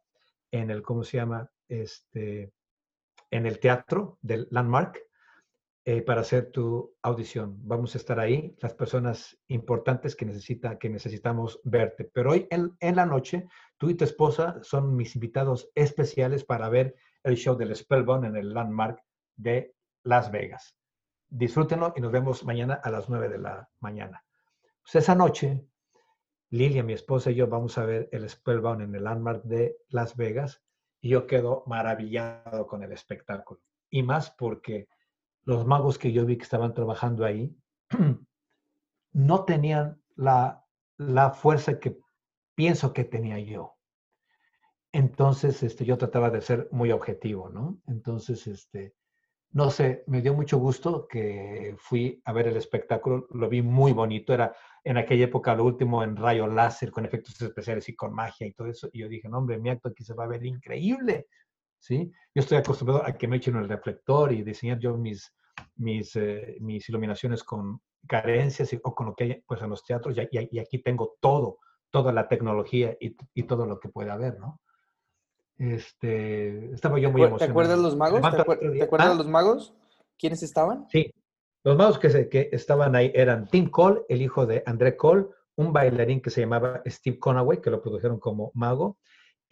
en 0.50 0.70
el, 0.70 0.82
¿cómo 0.82 1.02
se 1.02 1.16
llama? 1.16 1.50
Este, 1.68 2.52
en 3.30 3.46
el 3.46 3.58
teatro 3.58 4.18
del 4.22 4.46
Landmark 4.50 5.00
eh, 5.84 6.02
para 6.02 6.20
hacer 6.20 6.50
tu 6.50 6.94
audición. 7.02 7.56
Vamos 7.66 7.94
a 7.94 7.98
estar 7.98 8.20
ahí, 8.20 8.56
las 8.60 8.74
personas 8.74 9.38
importantes 9.48 10.14
que, 10.14 10.24
necesita, 10.24 10.78
que 10.78 10.88
necesitamos 10.88 11.60
verte. 11.64 12.04
Pero 12.12 12.32
hoy 12.32 12.46
en, 12.50 12.76
en 12.80 12.96
la 12.96 13.06
noche, 13.06 13.46
tú 13.78 13.90
y 13.90 13.94
tu 13.94 14.04
esposa 14.04 14.58
son 14.62 14.96
mis 14.96 15.14
invitados 15.14 15.70
especiales 15.74 16.44
para 16.44 16.68
ver 16.68 16.94
el 17.24 17.36
show 17.36 17.56
del 17.56 17.74
Spellbound 17.74 18.24
en 18.24 18.36
el 18.36 18.52
Landmark 18.52 19.02
de 19.36 19.74
Las 20.04 20.30
Vegas 20.30 20.76
disfrútenlo 21.32 21.94
y 21.96 22.00
nos 22.00 22.12
vemos 22.12 22.44
mañana 22.44 22.74
a 22.74 22.90
las 22.90 23.08
9 23.08 23.28
de 23.30 23.38
la 23.38 23.68
mañana. 23.80 24.22
Pues 24.82 24.96
esa 24.96 25.14
noche, 25.14 25.64
Lilia, 26.50 26.82
mi 26.82 26.92
esposa 26.92 27.30
y 27.30 27.36
yo 27.36 27.48
vamos 27.48 27.78
a 27.78 27.86
ver 27.86 28.08
el 28.12 28.28
Spellbound 28.28 28.82
en 28.82 28.94
el 28.94 29.04
Landmark 29.04 29.42
de 29.44 29.78
Las 29.88 30.14
Vegas 30.14 30.62
y 31.00 31.10
yo 31.10 31.26
quedo 31.26 31.64
maravillado 31.66 32.66
con 32.66 32.82
el 32.82 32.92
espectáculo. 32.92 33.60
Y 33.88 34.02
más 34.02 34.30
porque 34.30 34.88
los 35.44 35.66
magos 35.66 35.98
que 35.98 36.12
yo 36.12 36.24
vi 36.24 36.36
que 36.36 36.44
estaban 36.44 36.74
trabajando 36.74 37.24
ahí 37.24 37.54
no 39.12 39.44
tenían 39.44 40.00
la, 40.16 40.64
la 40.96 41.30
fuerza 41.30 41.78
que 41.78 41.98
pienso 42.54 42.92
que 42.92 43.04
tenía 43.04 43.38
yo. 43.38 43.76
Entonces, 44.92 45.62
este, 45.62 45.84
yo 45.84 45.96
trataba 45.96 46.30
de 46.30 46.42
ser 46.42 46.68
muy 46.70 46.92
objetivo, 46.92 47.48
¿no? 47.48 47.80
Entonces, 47.86 48.46
este, 48.46 48.94
no 49.52 49.70
sé, 49.70 50.04
me 50.06 50.20
dio 50.20 50.34
mucho 50.34 50.58
gusto 50.58 51.06
que 51.08 51.74
fui 51.78 52.20
a 52.24 52.32
ver 52.32 52.48
el 52.48 52.56
espectáculo, 52.56 53.26
lo 53.30 53.48
vi 53.48 53.62
muy 53.62 53.92
bonito, 53.92 54.34
era 54.34 54.54
en 54.84 54.98
aquella 54.98 55.24
época 55.24 55.54
lo 55.54 55.64
último 55.64 56.02
en 56.02 56.16
rayo 56.16 56.46
láser, 56.46 56.90
con 56.90 57.04
efectos 57.04 57.40
especiales 57.40 57.88
y 57.88 57.94
con 57.94 58.14
magia 58.14 58.46
y 58.46 58.52
todo 58.52 58.68
eso, 58.68 58.88
y 58.92 59.00
yo 59.00 59.08
dije, 59.08 59.28
no 59.28 59.38
hombre, 59.38 59.58
mi 59.58 59.70
acto 59.70 59.88
aquí 59.88 60.04
se 60.04 60.14
va 60.14 60.24
a 60.24 60.28
ver 60.28 60.44
increíble, 60.44 61.26
¿sí? 61.82 62.12
Yo 62.34 62.40
estoy 62.40 62.58
acostumbrado 62.58 63.04
a 63.04 63.12
que 63.12 63.26
me 63.26 63.36
echen 63.36 63.56
el 63.56 63.68
reflector 63.68 64.32
y 64.32 64.42
diseñar 64.42 64.78
yo 64.78 64.96
mis, 64.96 65.34
mis, 65.76 66.14
eh, 66.16 66.56
mis 66.60 66.88
iluminaciones 66.88 67.42
con 67.42 67.80
carencias 68.06 68.72
o 68.82 68.94
con 68.94 69.06
lo 69.06 69.14
que 69.14 69.24
hay 69.24 69.42
pues, 69.46 69.60
en 69.62 69.70
los 69.70 69.84
teatros, 69.84 70.16
y, 70.16 70.48
y, 70.50 70.58
aquí 70.60 70.78
tengo 70.78 71.16
todo, 71.20 71.58
toda 71.90 72.12
la 72.12 72.28
tecnología 72.28 72.96
y, 73.00 73.16
y 73.34 73.42
todo 73.42 73.66
lo 73.66 73.80
que 73.80 73.88
puede 73.88 74.10
haber, 74.10 74.38
¿no? 74.38 74.60
Este, 75.58 76.72
estaba 76.72 76.98
yo 76.98 77.10
muy 77.10 77.22
emocionado. 77.22 77.46
¿Te 77.46 77.50
acuerdas 77.50 77.78
los 77.78 77.96
magos? 77.96 78.20
¿Te, 78.20 78.82
acuerdas 78.82 79.10
de 79.10 79.16
los 79.16 79.28
magos? 79.28 79.74
¿Quiénes 80.18 80.42
estaban? 80.42 80.86
Sí, 80.88 81.12
los 81.64 81.76
magos 81.76 81.98
que, 81.98 82.28
que 82.28 82.48
estaban 82.52 82.94
ahí 82.94 83.12
eran 83.14 83.48
Tim 83.48 83.68
Cole, 83.68 84.02
el 84.08 84.22
hijo 84.22 84.46
de 84.46 84.62
André 84.66 84.96
Cole, 84.96 85.26
un 85.56 85.72
bailarín 85.72 86.20
que 86.20 86.30
se 86.30 86.40
llamaba 86.40 86.82
Steve 86.86 87.18
Conaway, 87.18 87.60
que 87.60 87.70
lo 87.70 87.82
produjeron 87.82 88.18
como 88.18 88.52
mago, 88.54 88.98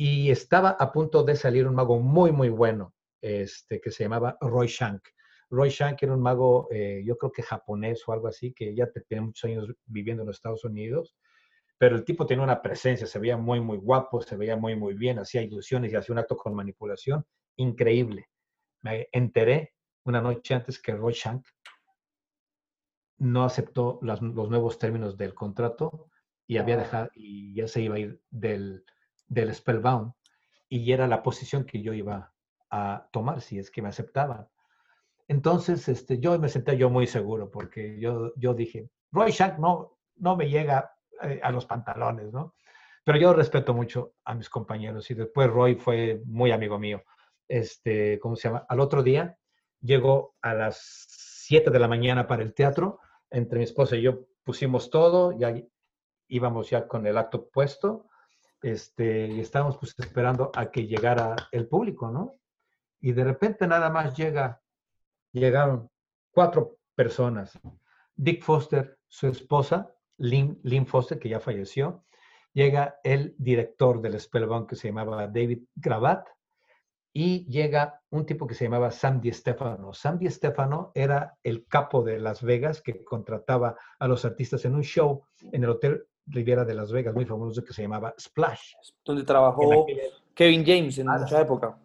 y 0.03 0.31
estaba 0.31 0.71
a 0.71 0.93
punto 0.93 1.23
de 1.25 1.37
salir 1.37 1.67
un 1.67 1.75
mago 1.75 2.01
muy, 2.01 2.33
muy 2.33 2.49
bueno, 2.49 2.95
este, 3.21 3.83
que 3.83 3.91
se 3.91 4.05
llamaba 4.05 4.35
Roy 4.41 4.67
Shank. 4.67 5.03
Roy 5.51 5.69
Shank 5.69 6.03
era 6.03 6.15
un 6.15 6.23
mago, 6.23 6.69
eh, 6.71 7.03
yo 7.05 7.19
creo 7.19 7.31
que 7.31 7.43
japonés 7.43 8.09
o 8.09 8.13
algo 8.15 8.27
así, 8.27 8.55
que 8.55 8.75
ya 8.75 8.89
tiene 9.07 9.27
muchos 9.27 9.45
años 9.45 9.69
viviendo 9.85 10.23
en 10.23 10.29
los 10.29 10.37
Estados 10.37 10.65
Unidos, 10.65 11.15
pero 11.77 11.97
el 11.97 12.05
tipo 12.07 12.25
tenía 12.25 12.43
una 12.43 12.63
presencia, 12.63 13.07
se 13.07 13.19
veía 13.19 13.37
muy, 13.37 13.61
muy 13.61 13.77
guapo, 13.77 14.23
se 14.23 14.39
veía 14.39 14.57
muy, 14.57 14.75
muy 14.75 14.95
bien, 14.95 15.19
hacía 15.19 15.43
ilusiones 15.43 15.93
y 15.93 15.97
hacía 15.97 16.15
un 16.15 16.21
acto 16.21 16.35
con 16.35 16.55
manipulación 16.55 17.27
increíble. 17.57 18.31
Me 18.81 19.07
enteré 19.13 19.75
una 20.07 20.23
noche 20.23 20.55
antes 20.55 20.81
que 20.81 20.95
Roy 20.95 21.13
Shank 21.13 21.47
no 23.19 23.45
aceptó 23.45 23.99
los 24.01 24.23
nuevos 24.23 24.79
términos 24.79 25.19
del 25.19 25.35
contrato 25.35 26.09
y 26.47 26.57
había 26.57 26.79
dejado 26.79 27.11
y 27.13 27.55
ya 27.55 27.69
se 27.69 27.83
iba 27.83 27.97
a 27.97 27.99
ir 27.99 28.23
del, 28.31 28.83
del 29.31 29.55
Spellbound 29.55 30.13
y 30.69 30.93
era 30.93 31.07
la 31.07 31.23
posición 31.23 31.65
que 31.65 31.81
yo 31.81 31.95
iba 31.95 32.35
a 32.71 33.09
tomar 33.11 33.41
si 33.41 33.59
es 33.59 33.71
que 33.71 33.81
me 33.81 33.89
aceptaban. 33.89 34.47
Entonces, 35.27 35.89
este, 35.89 36.19
yo 36.19 36.39
me 36.39 36.49
senté 36.49 36.77
yo 36.77 36.91
muy 36.91 37.07
seguro 37.07 37.51
porque 37.51 37.99
yo, 37.99 38.33
yo 38.37 38.53
dije, 38.53 38.91
Roy 39.13 39.31
Shank 39.31 39.59
no, 39.59 39.99
no 40.17 40.37
me 40.37 40.49
llega 40.49 40.93
eh, 41.23 41.41
a 41.43 41.51
los 41.51 41.67
pantalones, 41.67 42.33
¿no? 42.33 42.55
Pero 43.05 43.19
yo 43.19 43.33
respeto 43.33 43.73
mucho 43.73 44.15
a 44.25 44.35
mis 44.35 44.51
compañeros 44.51 45.11
y 45.11 45.15
después 45.15 45.49
Roy 45.49 45.77
fue 45.77 46.21
muy 46.27 46.53
amigo 46.53 46.79
mío. 46.79 47.03
Este, 47.49 48.19
¿cómo 48.21 48.37
se 48.37 48.49
llama? 48.49 48.67
Al 48.69 48.81
otro 48.81 49.03
día 49.03 49.39
llegó 49.81 50.37
a 50.43 50.55
las 50.55 51.07
7 51.47 51.71
de 51.71 51.79
la 51.79 51.89
mañana 51.89 52.27
para 52.27 52.43
el 52.43 52.53
teatro. 52.53 53.01
Entre 53.31 53.59
mi 53.59 53.65
esposa 53.65 53.97
y 53.97 54.03
yo 54.03 54.27
pusimos 54.45 54.91
todo, 54.91 55.33
ya 55.39 55.55
íbamos 56.29 56.71
ya 56.71 56.87
con 56.87 57.07
el 57.07 57.17
acto 57.17 57.49
puesto. 57.49 58.10
Este, 58.63 59.27
y 59.27 59.41
estábamos 59.41 59.79
pues 59.79 59.95
esperando 59.99 60.51
a 60.55 60.71
que 60.71 60.87
llegara 60.87 61.35
el 61.51 61.67
público, 61.67 62.11
¿no? 62.11 62.37
Y 63.01 63.13
de 63.13 63.25
repente 63.25 63.67
nada 63.67 63.89
más 63.89 64.17
llega, 64.17 64.61
llegaron 65.33 65.91
cuatro 66.31 66.79
personas. 66.95 67.59
Dick 68.15 68.43
Foster, 68.43 68.99
su 69.09 69.29
esposa, 69.29 69.95
Lynn, 70.19 70.87
Foster, 70.87 71.19
que 71.19 71.31
ya 71.31 71.41
falleció, 71.41 72.05
llega 72.53 73.01
el 73.03 73.35
director 73.39 74.03
del 74.03 74.21
Spellbound 74.21 74.69
que 74.69 74.77
se 74.77 74.89
llamaba 74.89 75.27
David 75.27 75.65
Gravatt 75.75 76.29
y 77.13 77.47
llega 77.47 78.03
un 78.11 78.27
tipo 78.27 78.47
que 78.47 78.55
se 78.55 78.65
llamaba 78.65 78.91
Sam 78.91 79.21
Di 79.21 79.33
Stefano. 79.33 79.95
Sam 79.95 80.21
Stefano 80.29 80.93
era 80.95 81.39
el 81.43 81.67
capo 81.67 82.03
de 82.03 82.21
Las 82.21 82.43
Vegas 82.43 82.83
que 82.83 83.03
contrataba 83.03 83.77
a 83.99 84.07
los 84.07 84.25
artistas 84.27 84.65
en 84.67 84.75
un 84.75 84.83
show 84.83 85.25
en 85.53 85.65
el 85.65 85.71
Hotel 85.71 86.07
Riviera 86.31 86.65
de 86.65 86.75
Las 86.75 86.93
Vegas, 86.93 87.15
muy 87.15 87.25
famoso, 87.25 87.65
que 87.65 87.73
se 87.73 87.83
llamaba 87.83 88.15
Splash. 88.19 88.75
Donde 89.05 89.25
trabajó 89.25 89.87
Kevin 90.35 90.65
James 90.65 90.99
en 90.99 91.07
mucha 91.07 91.41
época. 91.41 91.77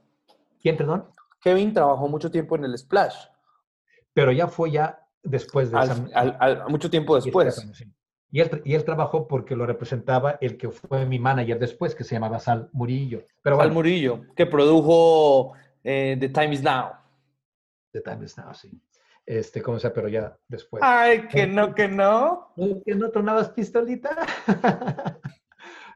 ¿Quién, 0.62 0.78
perdón? 0.78 1.06
Kevin 1.42 1.74
trabajó 1.74 2.08
mucho 2.08 2.32
tiempo 2.32 2.56
en 2.56 2.66
el 2.66 2.78
Splash. 2.78 3.16
Pero 4.14 4.32
ya 4.32 4.48
fue 4.48 4.72
ya 4.72 5.00
después 5.24 5.72
de... 5.72 5.86
Sam, 5.86 6.10
mucho 6.70 6.90
tiempo 6.90 7.16
después. 7.16 7.68
Y 8.32 8.42
él, 8.42 8.62
y 8.66 8.74
él, 8.74 8.84
trabajó 8.84 9.28
porque 9.28 9.56
lo 9.56 9.66
representaba 9.66 10.38
el 10.42 10.58
que 10.58 10.70
fue 10.70 11.06
mi 11.06 11.20
manager 11.20 11.60
después, 11.60 11.96
que 11.96 12.04
se 12.04 12.16
llamaba 12.16 12.40
Sal 12.40 12.70
Murillo. 12.74 13.24
Pero 13.42 13.58
Sal 13.58 13.72
Murillo, 13.72 14.26
que 14.36 14.46
produjo 14.46 15.54
eh, 15.84 16.18
The 16.20 16.30
Time 16.30 16.54
Is 16.54 16.64
Now. 16.64 16.92
The 17.92 18.02
Time 18.02 18.26
Is 18.26 18.38
Now, 18.38 18.54
sí. 18.54 18.72
Este, 19.26 19.62
¿cómo 19.62 19.80
sea? 19.80 19.94
Pero 19.94 20.08
ya 20.08 20.38
después. 20.48 20.84
Ay, 20.84 21.28
que 21.28 21.48
no, 21.48 21.74
que 21.74 21.88
no. 21.88 22.54
¿Que 22.86 22.96
no 22.96 23.10
tornabas 23.10 23.50
pistolita? 23.50 24.16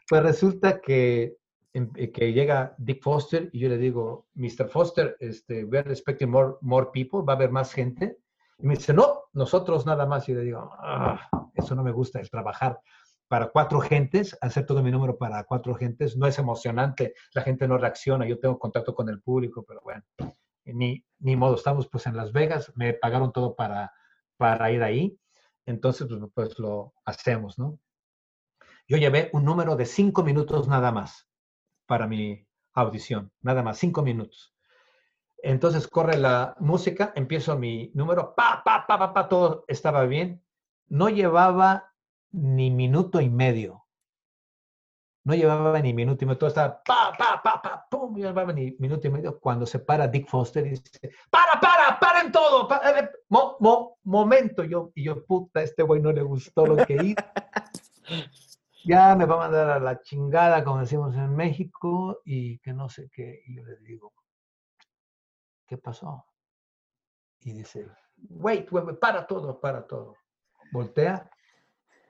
pues 0.09 0.23
resulta 0.23 0.81
que, 0.81 1.37
em, 1.73 1.91
eh, 1.95 2.11
que 2.11 2.33
llega 2.33 2.73
Dick 2.77 3.03
Foster 3.03 3.49
y 3.53 3.59
yo 3.59 3.69
le 3.69 3.77
digo, 3.77 4.27
Mr. 4.33 4.67
Foster, 4.67 5.15
este, 5.19 5.63
we're 5.65 5.91
expecting 5.91 6.29
more, 6.29 6.55
more 6.61 6.87
people, 6.91 7.21
va 7.21 7.33
a 7.33 7.35
haber 7.35 7.51
más 7.51 7.71
gente. 7.71 8.17
Y 8.57 8.65
me 8.67 8.75
dice, 8.75 8.93
no, 8.93 9.25
nosotros 9.33 9.85
nada 9.85 10.05
más. 10.05 10.27
Y 10.27 10.33
le 10.33 10.41
digo, 10.41 10.71
ah, 10.79 11.29
eso 11.53 11.75
no 11.75 11.83
me 11.83 11.91
gusta, 11.91 12.19
el 12.19 12.29
trabajar 12.29 12.79
para 13.29 13.51
cuatro 13.51 13.79
gentes, 13.79 14.35
hacer 14.41 14.65
todo 14.65 14.81
mi 14.81 14.89
número 14.89 15.17
para 15.17 15.43
cuatro 15.43 15.75
gentes, 15.75 16.17
no 16.17 16.25
es 16.25 16.39
emocionante, 16.39 17.13
la 17.33 17.43
gente 17.43 17.67
no 17.67 17.77
reacciona, 17.77 18.27
yo 18.27 18.39
tengo 18.39 18.57
contacto 18.57 18.95
con 18.95 19.07
el 19.07 19.21
público, 19.21 19.63
pero 19.65 19.81
bueno, 19.83 20.03
ni, 20.65 21.05
ni 21.19 21.35
modo, 21.35 21.55
estamos 21.55 21.87
pues 21.87 22.05
en 22.07 22.15
Las 22.15 22.31
Vegas, 22.31 22.71
me 22.75 22.93
pagaron 22.93 23.31
todo 23.31 23.55
para, 23.55 23.93
para 24.37 24.71
ir 24.71 24.83
ahí, 24.83 25.19
entonces 25.65 26.07
pues, 26.07 26.31
pues 26.33 26.59
lo 26.59 26.93
hacemos, 27.05 27.57
¿no? 27.59 27.79
Yo 28.87 28.97
llevé 28.97 29.29
un 29.33 29.45
número 29.45 29.75
de 29.75 29.85
cinco 29.85 30.23
minutos 30.23 30.67
nada 30.67 30.91
más 30.91 31.29
para 31.85 32.07
mi 32.07 32.47
audición, 32.73 33.31
nada 33.41 33.61
más, 33.61 33.77
cinco 33.77 34.01
minutos. 34.01 34.55
Entonces 35.41 35.87
corre 35.87 36.17
la 36.17 36.55
música, 36.59 37.13
empiezo 37.15 37.57
mi 37.57 37.91
número, 37.93 38.35
pa, 38.35 38.61
pa, 38.65 38.85
pa, 38.87 38.97
pa, 38.97 39.13
pa, 39.13 39.29
todo 39.29 39.63
estaba 39.67 40.05
bien. 40.05 40.43
No 40.87 41.09
llevaba 41.09 41.93
ni 42.31 42.71
minuto 42.71 43.21
y 43.21 43.29
medio. 43.29 43.85
No 45.23 45.35
llevaba 45.35 45.79
ni 45.79 45.93
minuto 45.93 46.23
y 46.23 46.27
medio, 46.27 46.39
todo 46.39 46.49
estaba 46.49 46.81
pa, 46.83 47.13
pa, 47.17 47.41
pa, 47.41 47.61
pa, 47.61 47.78
pum, 47.89 48.13
no 48.13 48.19
llevaba 48.19 48.53
ni 48.53 48.71
minuto 48.79 49.07
y 49.07 49.11
medio 49.11 49.39
cuando 49.39 49.65
se 49.65 49.79
para 49.79 50.07
Dick 50.07 50.27
Foster 50.27 50.65
y 50.65 50.71
dice, 50.71 51.11
para, 51.29 51.59
para, 51.59 51.99
paren 51.99 52.31
todo, 52.31 52.67
para, 52.67 53.11
mo, 53.29 53.57
mo, 53.59 53.97
momento. 54.03 54.63
Yo, 54.63 54.91
y 54.95 55.03
yo, 55.03 55.25
puta, 55.25 55.61
este 55.61 55.83
güey 55.83 56.01
no 56.01 56.11
le 56.11 56.21
gustó 56.21 56.65
lo 56.65 56.85
que 56.85 56.93
hice. 56.95 57.15
ya 58.85 59.15
me 59.15 59.25
va 59.25 59.35
a 59.35 59.49
mandar 59.49 59.69
a 59.69 59.79
la 59.79 60.01
chingada, 60.01 60.63
como 60.63 60.79
decimos 60.79 61.15
en 61.15 61.35
México, 61.35 62.21
y 62.25 62.59
que 62.59 62.73
no 62.73 62.89
sé 62.89 63.09
qué. 63.11 63.41
Y 63.45 63.55
yo 63.55 63.63
le 63.63 63.77
digo, 63.77 64.13
¿qué 65.67 65.77
pasó? 65.77 66.25
Y 67.41 67.53
dice, 67.53 67.87
wait, 68.29 68.71
wait, 68.71 68.99
para 68.99 69.25
todo, 69.25 69.59
para 69.59 69.85
todo. 69.85 70.15
Voltea 70.71 71.29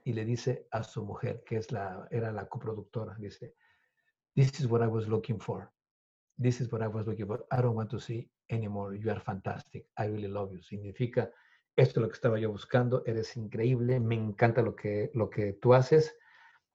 y 0.03 0.13
le 0.13 0.25
dice 0.25 0.67
a 0.71 0.83
su 0.83 1.03
mujer, 1.03 1.43
que 1.45 1.57
es 1.57 1.71
la, 1.71 2.07
era 2.09 2.31
la 2.31 2.47
coproductora, 2.47 3.15
dice, 3.19 3.55
this 4.39 4.59
is 4.59 4.67
what 4.67 4.81
I 4.81 4.87
was 4.87 5.07
looking 5.07 5.39
for. 5.39 5.69
This 6.37 6.61
is 6.61 6.71
what 6.71 6.81
I 6.81 6.87
was 6.87 7.05
looking 7.05 7.27
for. 7.27 7.45
I 7.51 7.61
don't 7.61 7.75
want 7.75 7.89
to 7.89 7.99
see 7.99 8.29
anymore. 8.49 8.95
You 8.95 9.11
are 9.11 9.19
fantastic. 9.19 9.85
I 9.97 10.05
really 10.05 10.29
love 10.29 10.53
you. 10.53 10.61
Significa, 10.61 11.29
esto 11.75 11.99
es 11.99 12.03
lo 12.03 12.07
que 12.07 12.15
estaba 12.15 12.39
yo 12.39 12.49
buscando. 12.49 13.03
Eres 13.05 13.35
increíble. 13.35 13.99
Me 13.99 14.15
encanta 14.15 14.61
lo 14.61 14.75
que, 14.75 15.11
lo 15.13 15.29
que 15.29 15.53
tú 15.61 15.73
haces. 15.73 16.15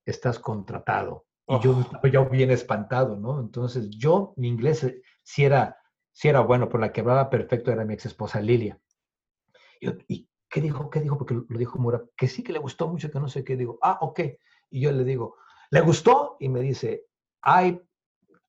Estás 0.05 0.39
contratado. 0.39 1.27
Y 1.49 1.59
yo 1.61 1.77
oh. 1.77 1.81
estaba 1.81 2.09
ya 2.11 2.21
bien 2.25 2.51
espantado, 2.51 3.17
¿no? 3.17 3.41
Entonces, 3.41 3.89
yo, 3.91 4.35
mi 4.37 4.49
inglés 4.49 4.85
eh, 4.85 5.01
si 5.23 5.45
era 5.47 5.79
si 6.15 6.29
era 6.29 6.41
bueno, 6.41 6.69
por 6.69 6.81
la 6.81 6.93
que 6.93 7.01
hablaba 7.01 7.29
perfecto 7.29 7.73
era 7.73 7.85
mi 7.85 7.95
ex 7.95 8.07
esposa 8.07 8.41
Lilia. 8.41 8.79
Y, 9.81 10.29
qué 10.49 10.61
dijo? 10.61 10.89
¿Qué 10.89 11.01
dijo? 11.01 11.19
Porque 11.19 11.35
lo 11.35 11.59
dijo 11.59 11.79
Mura, 11.79 12.05
que 12.17 12.29
sí 12.29 12.45
que 12.45 12.53
le 12.53 12.61
gustó 12.61 12.87
mucho, 12.89 13.11
que 13.11 13.19
no 13.19 13.29
sé 13.29 13.43
qué. 13.43 13.57
Digo, 13.57 13.79
ah, 13.83 13.99
ok. 14.01 14.21
Y 14.71 14.81
yo 14.81 14.93
le 14.93 15.03
digo, 15.03 15.37
¿le 15.71 15.81
gustó? 15.81 16.37
Y 16.39 16.49
me 16.49 16.61
dice, 16.61 17.07
I, 17.45 17.81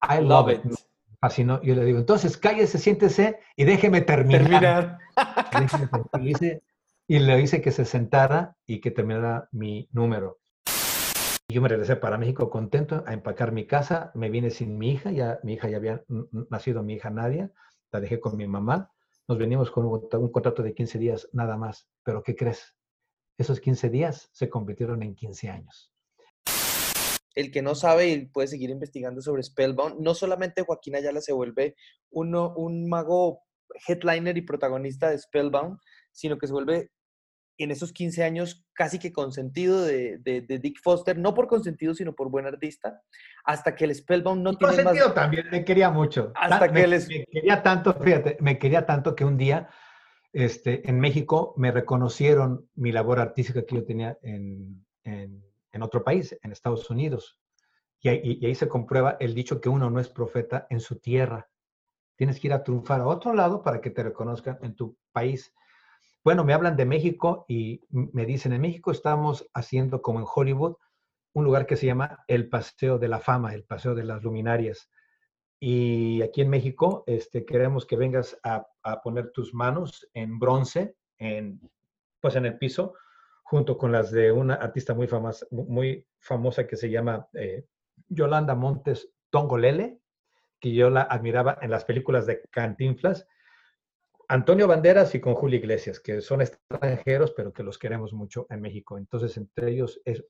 I 0.02 0.22
love, 0.22 0.52
it. 0.52 0.62
Así 1.22 1.44
no, 1.44 1.62
yo 1.64 1.76
le 1.76 1.86
digo, 1.86 2.00
entonces 2.00 2.38
cállese, 2.38 2.78
siéntese 2.78 3.40
y 3.56 3.66
déjeme 3.66 4.02
terminar. 4.02 5.00
y 7.08 7.20
le 7.20 7.42
hice 7.42 7.62
que 7.62 7.72
se 7.72 7.86
sentara 7.86 8.56
y 8.66 8.80
que 8.80 8.92
terminara 8.92 9.50
mi 9.52 9.90
número. 9.92 10.40
Yo 11.48 11.62
me 11.62 11.68
regresé 11.68 11.96
para 11.96 12.18
México 12.18 12.50
contento 12.50 13.04
a 13.06 13.14
empacar 13.14 13.52
mi 13.52 13.68
casa. 13.68 14.12
Me 14.16 14.30
vine 14.30 14.50
sin 14.50 14.78
mi 14.78 14.92
hija, 14.92 15.12
ya 15.12 15.40
mi 15.44 15.54
hija 15.54 15.70
ya 15.70 15.78
había 15.78 16.04
nacido, 16.50 16.84
mi 16.84 16.94
hija 16.94 17.10
Nadia, 17.10 17.52
la 17.92 18.00
dejé 18.00 18.20
con 18.20 18.36
mi 18.36 18.48
mamá. 18.48 18.92
Nos 19.28 19.38
venimos 19.38 19.72
con 19.72 19.86
un, 19.86 20.08
un 20.12 20.32
contrato 20.32 20.64
de 20.64 20.74
15 20.74 21.00
días 21.00 21.30
nada 21.34 21.58
más. 21.58 21.88
Pero 22.04 22.24
¿qué 22.24 22.36
crees? 22.36 22.76
Esos 23.38 23.60
15 23.60 23.90
días 23.90 24.30
se 24.32 24.50
convirtieron 24.50 25.04
en 25.04 25.16
15 25.16 25.50
años. 25.50 25.95
El 27.36 27.52
que 27.52 27.62
no 27.62 27.76
sabe 27.76 28.08
y 28.08 28.26
puede 28.28 28.48
seguir 28.48 28.70
investigando 28.70 29.22
sobre 29.22 29.44
Spellbound, 29.44 30.00
no 30.00 30.16
solamente 30.16 30.64
Joaquín 30.64 30.96
Ayala 30.96 31.22
se 31.22 31.34
vuelve 31.34 31.76
uno, 32.10 32.54
un 32.56 32.88
mago 32.88 33.42
headliner 33.88 34.38
y 34.38 34.42
protagonista 34.42 35.10
de 35.10 35.20
Spellbound, 35.20 35.78
sino 36.12 36.38
que 36.38 36.48
se 36.48 36.54
vuelve 36.54 36.92
en 37.58 37.72
esos 37.72 37.94
15 37.94 38.24
años 38.24 38.66
casi 38.74 39.00
que 39.00 39.14
consentido 39.14 39.82
de, 39.84 40.18
de, 40.20 40.60
Dick 40.60 40.78
Foster, 40.84 41.18
no 41.18 41.34
por 41.34 41.48
consentido, 41.48 41.94
sino 41.94 42.14
por 42.14 42.30
buen 42.30 42.46
artista, 42.46 43.02
hasta 43.46 43.76
que 43.76 43.86
el 43.86 43.96
Spellbound 43.96 44.42
no 44.42 44.58
tiene 44.58 44.76
consentido 44.76 45.14
también, 45.14 45.50
me 45.50 45.64
quería 45.64 45.90
mucho. 45.90 46.34
Hasta 46.36 46.68
que 46.68 46.88
me, 46.88 46.88
me, 46.88 47.26
quería 47.26 47.64
tanto, 47.64 47.94
fíjate, 47.94 48.38
me 48.42 48.60
quería 48.60 48.86
tanto 48.86 49.16
que 49.16 49.24
un 49.24 49.38
día 49.38 49.70
este, 50.34 50.90
en 50.90 51.00
México 51.00 51.54
me 51.56 51.72
reconocieron 51.72 52.70
mi 52.76 52.92
labor 52.92 53.20
artística 53.20 53.66
que 53.66 53.76
yo 53.76 53.86
tenía 53.86 54.18
en, 54.22 54.86
en, 55.06 55.42
en 55.76 55.84
otro 55.84 56.04
país, 56.04 56.36
en 56.42 56.52
Estados 56.52 56.90
Unidos. 56.90 57.38
Y, 58.00 58.46
ahí 58.46 58.56
se 58.56 58.70
comprueba 58.70 59.18
el 59.20 59.36
dicho 59.36 59.60
que 59.60 59.70
uno 59.70 59.90
no 59.90 60.00
es 60.00 60.10
profeta 60.10 60.68
en 60.70 60.80
su 60.80 61.00
tierra. 61.00 61.50
Tienes 62.16 62.40
que 62.40 62.48
ir 62.48 62.54
a 62.54 62.64
triunfar 62.64 63.02
a 63.02 63.08
otro 63.08 63.34
lado 63.34 63.62
para 63.62 63.82
que 63.82 63.90
te 63.90 64.04
reconozcan 64.04 64.58
en 64.62 64.76
tu 64.76 64.98
país. 65.12 65.54
Bueno, 66.24 66.46
me 66.46 66.54
hablan 66.54 66.78
de 66.78 66.86
México 66.86 67.46
y 67.48 67.82
me 67.90 68.26
dicen, 68.26 68.54
en 68.54 68.62
México 68.62 68.92
estamos 68.92 69.48
haciendo 69.54 70.02
como 70.02 70.20
en 70.20 70.26
Hollywood 70.34 70.78
un 71.34 71.44
lugar 71.44 71.66
que 71.66 71.76
se 71.76 71.88
llama 71.88 72.24
el 72.28 72.48
Paseo 72.48 72.98
de 72.98 73.10
la 73.10 73.20
Fama, 73.20 73.54
el 73.54 73.66
Paseo 73.66 73.94
de 73.96 74.06
las 74.06 74.24
Luminarias. 74.24 74.90
Y 75.60 76.22
aquí 76.22 76.42
en 76.42 76.50
México 76.50 77.04
este, 77.08 77.46
queremos 77.46 77.86
que 77.86 77.98
vengas 77.98 78.40
a, 78.44 78.66
poner 79.04 79.32
tus 79.32 79.54
manos 79.54 80.08
en 80.14 80.40
bronce, 80.40 80.96
en, 81.18 81.60
pues 82.22 82.36
en 82.36 82.46
el 82.46 82.58
piso, 82.58 82.94
junto 83.46 83.78
con 83.78 83.92
las 83.92 84.12
de 84.12 84.32
una 84.32 84.56
artista 84.56 84.94
muy 84.94 85.08
famosa, 85.08 85.46
muy 85.52 86.06
famosa 86.20 86.66
que 86.66 86.76
se 86.76 86.90
llama 86.90 87.28
eh, 87.34 87.66
Yolanda 88.10 88.56
Montes 88.56 89.14
Tongolele, 89.30 90.00
que 90.60 90.74
yo 90.74 90.90
la 90.90 91.04
admiraba 91.04 91.60
en 91.62 91.70
las 91.70 91.86
películas 91.86 92.26
de 92.26 92.42
Cantinflas 92.50 93.28
Antonio 94.28 94.68
Banderas 94.68 95.14
y 95.14 95.22
con 95.22 95.36
Julio 95.36 95.60
Iglesias, 95.60 96.00
que 96.00 96.22
son 96.22 96.42
extranjeros, 96.42 97.32
pero 97.32 97.54
que 97.54 97.64
los 97.64 97.78
queremos 97.78 98.14
mucho 98.14 98.48
en 98.50 98.62
México. 98.62 98.98
Entonces, 98.98 99.38
entre 99.38 99.72
ellos, 99.72 100.02
es, 100.04 100.26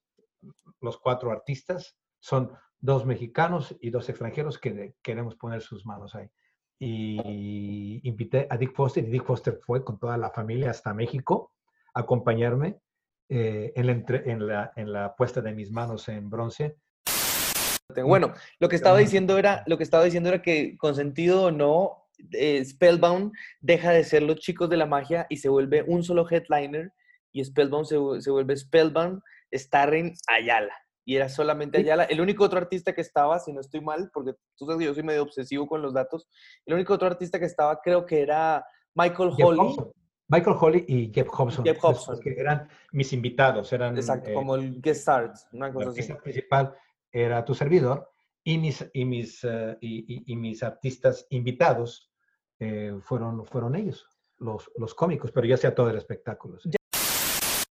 los 0.82 0.98
cuatro 0.98 1.32
artistas 1.32 1.98
son 2.20 2.52
dos 2.80 3.06
mexicanos 3.06 3.76
y 3.80 3.90
dos 3.92 4.10
extranjeros 4.10 4.60
que 4.60 4.96
queremos 5.02 5.36
poner 5.36 5.62
sus 5.62 5.86
manos 5.86 6.14
ahí. 6.16 6.30
Y 6.78 8.02
invité 8.08 8.48
a 8.50 8.58
Dick 8.58 8.76
Foster 8.76 9.06
y 9.06 9.10
Dick 9.10 9.24
Foster 9.24 9.60
fue 9.66 9.86
con 9.86 9.98
toda 9.98 10.18
la 10.18 10.30
familia 10.30 10.72
hasta 10.72 10.94
México 10.94 11.54
a 11.94 12.02
acompañarme 12.02 12.82
eh, 13.30 13.74
en, 13.76 13.88
la 13.88 13.94
en, 14.26 14.48
la, 14.48 14.74
en 14.76 14.94
la 14.94 15.16
puesta 15.16 15.42
de 15.42 15.54
mis 15.54 15.72
manos 15.72 16.08
en 16.10 16.30
bronce. 16.30 16.78
Bueno, 18.04 18.34
lo 18.60 18.68
que 18.68 18.76
estaba 18.76 18.98
diciendo 18.98 19.38
era, 19.38 19.64
lo 19.68 19.78
que 19.78 19.84
estaba 19.84 20.04
diciendo 20.04 20.30
era 20.30 20.42
que 20.42 20.78
con 20.78 20.96
sentido 20.96 21.46
o 21.46 21.52
no, 21.52 22.08
eh, 22.32 22.64
Spellbound 22.64 23.32
deja 23.62 23.92
de 23.92 24.04
ser 24.04 24.24
los 24.24 24.38
chicos 24.38 24.70
de 24.70 24.78
la 24.78 24.86
magia 24.86 25.28
y 25.30 25.38
se 25.38 25.50
vuelve 25.50 25.84
un 25.84 26.04
solo 26.04 26.28
headliner 26.30 26.92
y 27.32 27.44
Spellbound 27.44 27.86
se, 27.86 28.22
se 28.22 28.32
vuelve 28.32 28.58
Spellbound 28.58 29.22
starring 29.54 30.14
Ayala. 30.28 30.74
Y 31.08 31.16
era 31.16 31.30
solamente 31.30 31.78
Ayala. 31.78 32.06
El 32.06 32.22
único 32.22 32.44
otro 32.44 32.58
artista 32.58 32.94
que 32.94 33.02
estaba, 33.02 33.40
si 33.40 33.54
no 33.54 33.62
estoy 33.62 33.82
mal, 33.82 34.10
porque 34.14 34.34
tú 34.58 34.66
sabes 34.66 34.80
que 34.80 34.86
yo 34.86 34.94
soy 34.94 35.04
medio 35.04 35.22
obsesivo 35.22 35.68
con 35.68 35.82
los 35.82 35.94
datos, 35.94 36.28
el 36.66 36.74
único 36.74 36.94
otro 36.94 37.08
artista 37.08 37.40
que 37.40 37.46
estaba 37.46 37.80
creo 37.82 38.06
que 38.06 38.22
era 38.22 38.66
Michael 38.96 39.32
Holly. 39.38 39.76
Michael 40.28 40.56
Holly 40.60 40.86
y 40.88 41.12
Jeff 41.14 41.28
Hobson. 41.30 41.64
Jeff 41.64 41.78
Hobson. 41.84 42.20
Que 42.20 42.32
eran 42.32 42.68
mis 42.92 43.14
invitados. 43.14 43.72
Eran, 43.74 43.96
Exacto, 43.96 44.34
como 44.34 44.56
el 44.56 44.82
guest 44.82 45.02
stars. 45.02 45.48
Una 45.52 45.72
cosa 45.72 45.92
la 46.08 46.18
principal 46.22 46.76
era 47.12 47.46
tu 47.46 47.54
servidor 47.54 48.12
y 48.44 48.58
mis, 48.58 48.86
y 48.94 49.06
mis, 49.06 49.44
eh, 49.44 49.78
y, 49.82 50.36
mis 50.36 50.62
artistas 50.64 51.26
invitados 51.30 52.12
eh, 52.60 52.96
fueron, 53.02 53.46
fueron 53.46 53.76
ellos, 53.76 54.08
los, 54.38 54.70
los 54.78 54.94
cómicos, 54.94 55.32
pero 55.32 55.48
ya 55.48 55.58
sea 55.58 55.74
todo 55.74 55.90
el 55.90 55.98
espectáculo. 55.98 56.60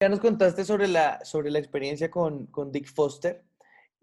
Ya, 0.01 0.09
nos 0.09 0.21
contaste 0.21 0.65
sobre 0.65 0.89
la, 0.89 1.25
sobre 1.25 1.51
la 1.51 1.59
experiencia 1.59 2.11
con, 2.11 2.47
con 2.47 2.71
Dick 2.71 2.87
Foster. 2.87 3.45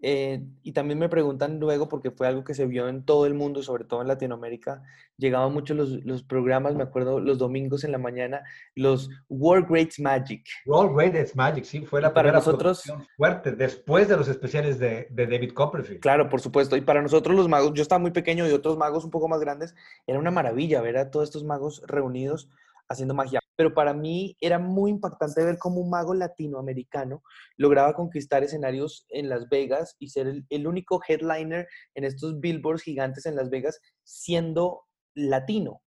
Eh, 0.00 0.44
y 0.62 0.72
también 0.72 0.98
me 0.98 1.08
preguntan 1.08 1.58
luego, 1.58 1.88
porque 1.88 2.12
fue 2.12 2.28
algo 2.28 2.44
que 2.44 2.54
se 2.54 2.66
vio 2.66 2.88
en 2.88 3.04
todo 3.04 3.26
el 3.26 3.34
mundo, 3.34 3.62
sobre 3.62 3.84
todo 3.84 4.00
en 4.00 4.06
Latinoamérica, 4.06 4.82
llegaban 5.16 5.52
muchos 5.52 5.76
los, 5.76 6.04
los, 6.04 6.22
programas, 6.22 6.76
me 6.76 6.84
acuerdo, 6.84 7.18
los 7.18 7.36
domingos 7.36 7.82
en 7.82 7.90
la 7.90 7.98
mañana, 7.98 8.42
los 8.76 9.10
World 9.28 9.68
Greats 9.68 9.98
Magic. 9.98 10.46
World 10.66 10.96
Greats 10.96 11.34
Magic, 11.34 11.64
sí, 11.64 11.84
fue 11.84 12.00
la 12.00 12.14
para 12.14 12.30
nosotros 12.30 12.84
fuerte, 13.16 13.52
después 13.52 14.08
de 14.08 14.16
los 14.16 14.28
especiales 14.28 14.78
de, 14.78 15.08
de, 15.10 15.26
David 15.26 15.52
Copperfield. 15.52 16.00
Claro, 16.00 16.28
por 16.28 16.40
supuesto. 16.40 16.76
Y 16.76 16.80
para 16.82 17.02
nosotros 17.02 17.34
los 17.34 17.48
magos, 17.48 17.72
yo 17.74 17.82
estaba 17.82 17.98
muy 17.98 18.12
pequeño 18.12 18.48
y 18.48 18.52
otros 18.52 18.76
magos 18.76 19.04
un 19.04 19.10
poco 19.10 19.26
más 19.26 19.40
grandes, 19.40 19.74
era 20.06 20.18
una 20.18 20.30
maravilla 20.30 20.80
ver 20.80 20.98
a 20.98 21.10
todos 21.10 21.24
estos 21.24 21.42
magos 21.42 21.82
reunidos 21.86 22.48
haciendo 22.88 23.14
magia. 23.14 23.40
Pero 23.58 23.74
para 23.74 23.92
mí 23.92 24.36
era 24.40 24.60
muy 24.60 24.92
impactante 24.92 25.44
ver 25.44 25.58
cómo 25.58 25.80
un 25.80 25.90
mago 25.90 26.14
latinoamericano 26.14 27.24
lograba 27.56 27.92
conquistar 27.92 28.44
escenarios 28.44 29.04
en 29.08 29.28
Las 29.28 29.48
Vegas 29.48 29.96
y 29.98 30.10
ser 30.10 30.44
el, 30.48 30.66
único 30.68 31.00
headliner 31.06 31.66
en 31.96 32.04
estos 32.04 32.38
billboards 32.38 32.84
gigantes 32.84 33.26
en 33.26 33.34
Las 33.34 33.50
Vegas 33.50 33.80
siendo 34.04 34.84
latino. 35.14 35.82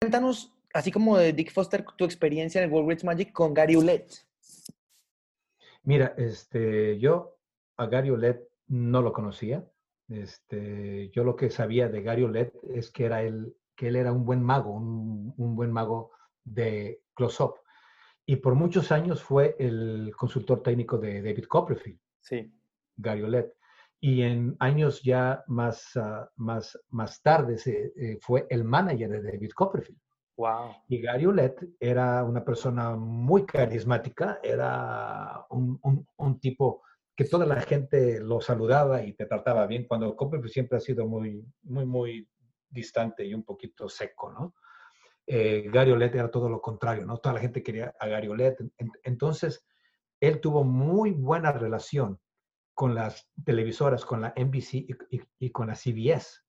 Cuéntanos, 0.00 0.54
así 0.72 0.90
como 0.90 1.18
de 1.18 1.34
Dick 1.34 1.52
Foster, 1.52 1.84
tu 1.98 2.06
experiencia 2.06 2.62
en 2.62 2.72
el 2.72 2.98
Magic 3.04 3.30
con 3.32 3.52
Gary 3.52 3.76
Ulet. 3.76 4.10
Mira, 5.82 6.14
este, 6.16 6.98
yo 6.98 7.36
a 7.76 7.84
Gary 7.84 8.10
Ulet 8.10 8.42
no 8.68 9.02
lo 9.02 9.12
conocía. 9.12 9.68
Este, 10.08 11.10
yo 11.10 11.24
lo 11.24 11.36
que 11.36 11.50
sabía 11.50 11.90
de 11.90 12.00
Gary 12.00 12.22
Ulet 12.22 12.54
es 12.72 12.90
que 12.90 13.04
era 13.04 13.22
el 13.22 13.54
que 13.76 13.88
él 13.88 13.96
era 13.96 14.12
un 14.12 14.24
buen 14.24 14.42
mago, 14.42 14.72
un, 14.72 15.56
buen 15.56 15.72
mago 15.72 16.10
de 16.44 17.02
close-up. 17.14 17.54
Y 18.26 18.36
por 18.36 18.54
muchos 18.54 18.90
años 18.92 19.22
fue 19.22 19.56
el 19.58 20.12
consultor 20.16 20.62
técnico 20.62 20.98
de 20.98 21.22
David 21.22 21.44
Copperfield. 21.44 21.98
Sí. 22.20 22.52
Gary 22.96 23.22
Olet. 23.22 23.54
Y 24.00 24.22
en 24.22 24.56
años 24.60 25.02
ya 25.02 25.44
más, 25.46 25.96
ah, 25.96 26.30
más, 26.36 26.78
más 26.90 27.22
tarde 27.22 27.56
eh, 27.66 28.18
fue 28.20 28.46
el 28.50 28.64
manager 28.64 29.10
de 29.10 29.22
David 29.22 29.50
Copperfield. 29.54 29.98
Wow. 30.36 30.74
Y 30.88 31.00
Gary 31.00 31.26
Olet 31.26 31.56
era 31.78 32.24
una 32.24 32.44
persona 32.44 32.96
muy 32.96 33.46
carismática, 33.46 34.40
era 34.42 35.46
un, 35.50 35.78
un, 35.82 36.06
un, 36.16 36.40
tipo 36.40 36.82
que 37.14 37.24
toda 37.24 37.46
la 37.46 37.60
gente 37.60 38.20
lo 38.20 38.40
saludaba 38.40 39.02
y 39.02 39.12
te 39.12 39.26
trataba 39.26 39.66
bien, 39.66 39.86
cuando 39.86 40.16
Copperfield 40.16 40.52
siempre 40.52 40.78
ha 40.78 40.80
sido 40.80 41.06
muy, 41.06 41.46
muy, 41.62 41.86
muy 41.86 42.28
distante 42.68 43.24
y 43.24 43.32
un 43.32 43.44
poquito 43.44 43.88
seco, 43.88 44.32
¿no? 44.32 44.54
Eh, 45.26 45.68
Gary 45.72 45.90
Olet 45.90 46.14
era 46.14 46.30
todo 46.30 46.48
lo 46.48 46.60
contrario, 46.60 47.06
¿no? 47.06 47.18
Toda 47.18 47.34
la 47.34 47.40
gente 47.40 47.62
quería 47.62 47.94
a 47.98 48.06
Gary 48.06 48.28
Olet. 48.28 48.58
Entonces, 49.02 49.66
él 50.20 50.40
tuvo 50.40 50.64
muy 50.64 51.12
buena 51.12 51.52
relación 51.52 52.20
con 52.74 52.94
las 52.94 53.30
televisoras, 53.44 54.04
con 54.04 54.20
la 54.20 54.34
NBC 54.36 54.86
y, 55.38 55.50
con 55.50 55.68
la 55.68 55.74
CBS, 55.74 56.40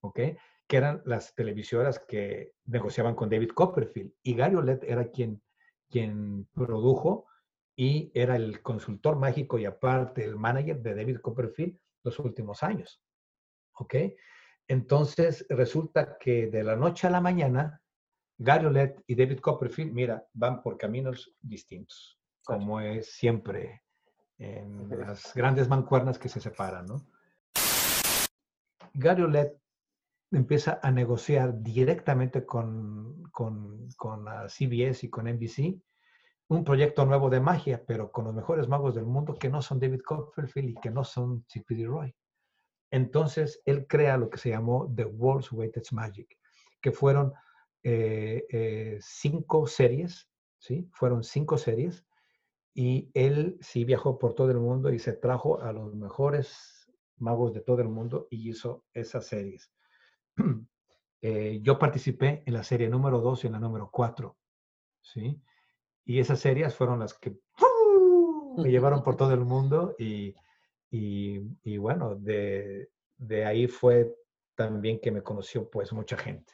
¿ok? 0.00 0.20
Que 0.66 0.76
eran 0.76 1.02
las 1.04 1.34
televisoras 1.34 2.00
que 2.00 2.54
negociaban 2.64 3.14
con 3.14 3.30
David 3.30 3.50
Copperfield. 3.50 4.12
Y 4.22 4.34
Gary 4.34 4.56
Olet 4.56 4.82
era 4.84 5.10
quien, 5.10 5.42
quien 5.88 6.48
produjo 6.52 7.26
y 7.76 8.10
era 8.14 8.36
el 8.36 8.62
consultor 8.62 9.16
mágico 9.16 9.58
y 9.58 9.64
aparte 9.64 10.24
el 10.24 10.36
manager 10.36 10.80
de 10.80 10.94
David 10.94 11.18
Copperfield 11.20 11.78
los 12.02 12.18
últimos 12.18 12.62
años, 12.62 13.02
¿ok? 13.74 13.94
Entonces 14.68 15.46
resulta 15.48 16.16
que 16.18 16.46
de 16.48 16.64
la 16.64 16.76
noche 16.76 17.06
a 17.06 17.10
la 17.10 17.20
mañana, 17.20 17.82
Gary 18.38 18.66
Olet 18.66 19.02
y 19.06 19.14
David 19.14 19.40
Copperfield, 19.40 19.92
mira, 19.92 20.26
van 20.32 20.62
por 20.62 20.76
caminos 20.76 21.32
distintos, 21.40 22.18
como 22.44 22.80
es 22.80 23.12
siempre 23.12 23.82
en 24.38 24.88
las 24.88 25.32
grandes 25.34 25.68
mancuernas 25.68 26.18
que 26.18 26.28
se 26.28 26.40
separan, 26.40 26.86
¿no? 26.86 27.06
Gary 28.92 29.22
Olet 29.22 29.56
empieza 30.32 30.80
a 30.82 30.90
negociar 30.90 31.62
directamente 31.62 32.44
con, 32.44 33.22
con, 33.30 33.88
con 33.96 34.26
CBS 34.48 35.06
y 35.06 35.10
con 35.10 35.26
NBC 35.26 35.80
un 36.48 36.64
proyecto 36.64 37.06
nuevo 37.06 37.30
de 37.30 37.40
magia, 37.40 37.82
pero 37.86 38.12
con 38.12 38.26
los 38.26 38.34
mejores 38.34 38.68
magos 38.68 38.94
del 38.94 39.06
mundo 39.06 39.34
que 39.34 39.48
no 39.48 39.62
son 39.62 39.80
David 39.80 40.02
Copperfield 40.04 40.70
y 40.70 40.74
que 40.74 40.90
no 40.90 41.04
son 41.04 41.44
C.P.D. 41.48 41.86
Roy. 41.86 42.14
Entonces, 42.90 43.62
él 43.64 43.86
crea 43.86 44.16
lo 44.16 44.28
que 44.28 44.38
se 44.38 44.50
llamó 44.50 44.92
The 44.94 45.06
World's 45.06 45.50
Greatest 45.50 45.92
Magic, 45.92 46.28
que 46.80 46.92
fueron 46.92 47.32
eh, 47.84 48.46
eh, 48.50 48.98
cinco 49.00 49.66
series, 49.66 50.28
¿sí? 50.58 50.88
Fueron 50.92 51.22
cinco 51.22 51.56
series 51.56 52.04
y 52.74 53.10
él 53.14 53.56
sí 53.60 53.84
viajó 53.84 54.18
por 54.18 54.34
todo 54.34 54.50
el 54.50 54.58
mundo 54.58 54.92
y 54.92 54.98
se 54.98 55.12
trajo 55.12 55.60
a 55.60 55.72
los 55.72 55.94
mejores 55.94 56.90
magos 57.18 57.54
de 57.54 57.60
todo 57.60 57.80
el 57.80 57.88
mundo 57.88 58.26
y 58.30 58.50
hizo 58.50 58.84
esas 58.92 59.26
series. 59.26 59.70
Eh, 61.26 61.60
yo 61.62 61.78
participé 61.78 62.42
en 62.44 62.52
la 62.52 62.62
serie 62.62 62.86
número 62.86 63.18
2 63.18 63.44
y 63.44 63.46
en 63.46 63.54
la 63.54 63.58
número 63.58 63.88
4, 63.90 64.36
¿sí? 65.00 65.40
Y 66.04 66.18
esas 66.18 66.38
series 66.38 66.74
fueron 66.74 66.98
las 66.98 67.14
que 67.14 67.38
me 68.58 68.70
llevaron 68.70 69.02
por 69.02 69.16
todo 69.16 69.32
el 69.32 69.40
mundo 69.46 69.96
y 69.98 70.34
y, 70.96 71.76
bueno, 71.78 72.14
de, 72.14 72.88
ahí 73.44 73.66
fue 73.66 74.14
también 74.54 75.00
que 75.00 75.10
me 75.10 75.22
conoció 75.22 75.68
pues 75.68 75.92
mucha 75.92 76.16
gente. 76.16 76.52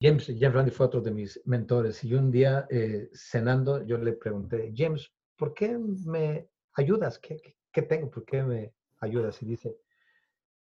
James, 0.00 0.26
James 0.38 0.54
Randi 0.54 0.70
fue 0.70 0.86
otro 0.86 1.02
de 1.02 1.10
mis 1.10 1.40
mentores 1.44 2.02
y 2.04 2.14
un 2.14 2.30
día 2.30 2.66
eh, 2.70 3.10
cenando 3.12 3.84
yo 3.84 3.98
le 3.98 4.14
pregunté, 4.14 4.72
James, 4.74 5.12
¿por 5.36 5.52
qué 5.52 5.76
me 5.78 6.48
ayudas? 6.74 7.18
¿Qué, 7.18 7.56
¿Qué, 7.70 7.82
tengo? 7.82 8.10
¿Por 8.10 8.24
qué 8.24 8.42
me 8.42 8.72
ayudas? 9.00 9.42
Y 9.42 9.46
dice, 9.46 9.76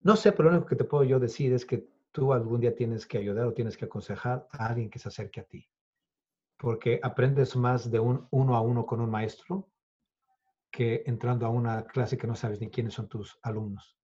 no 0.01 0.17
sé, 0.17 0.33
pero 0.33 0.49
lo 0.49 0.57
único 0.57 0.67
que 0.67 0.75
te 0.75 0.83
puedo 0.83 1.05
yo 1.05 1.19
decir 1.19 1.53
es 1.53 1.65
que 1.65 1.87
tú 2.11 2.33
algún 2.33 2.59
día 2.59 2.75
tienes 2.75 3.05
que 3.05 3.17
ayudar 3.17 3.45
o 3.45 3.53
tienes 3.53 3.77
que 3.77 3.85
aconsejar 3.85 4.45
a 4.51 4.67
alguien 4.67 4.89
que 4.89 4.99
se 4.99 5.07
acerque 5.07 5.39
a 5.39 5.45
ti. 5.45 5.69
Porque 6.57 6.99
aprendes 7.01 7.55
más 7.55 7.89
de 7.89 7.99
un 7.99 8.27
uno 8.31 8.55
a 8.57 8.61
uno 8.61 8.85
con 8.85 8.99
un 8.99 9.09
maestro 9.09 9.69
que 10.69 11.03
entrando 11.05 11.45
a 11.45 11.49
una 11.49 11.85
clase 11.85 12.17
que 12.17 12.27
no 12.27 12.35
sabes 12.35 12.59
ni 12.59 12.69
quiénes 12.69 12.93
son 12.93 13.07
tus 13.07 13.39
alumnos. 13.41 13.97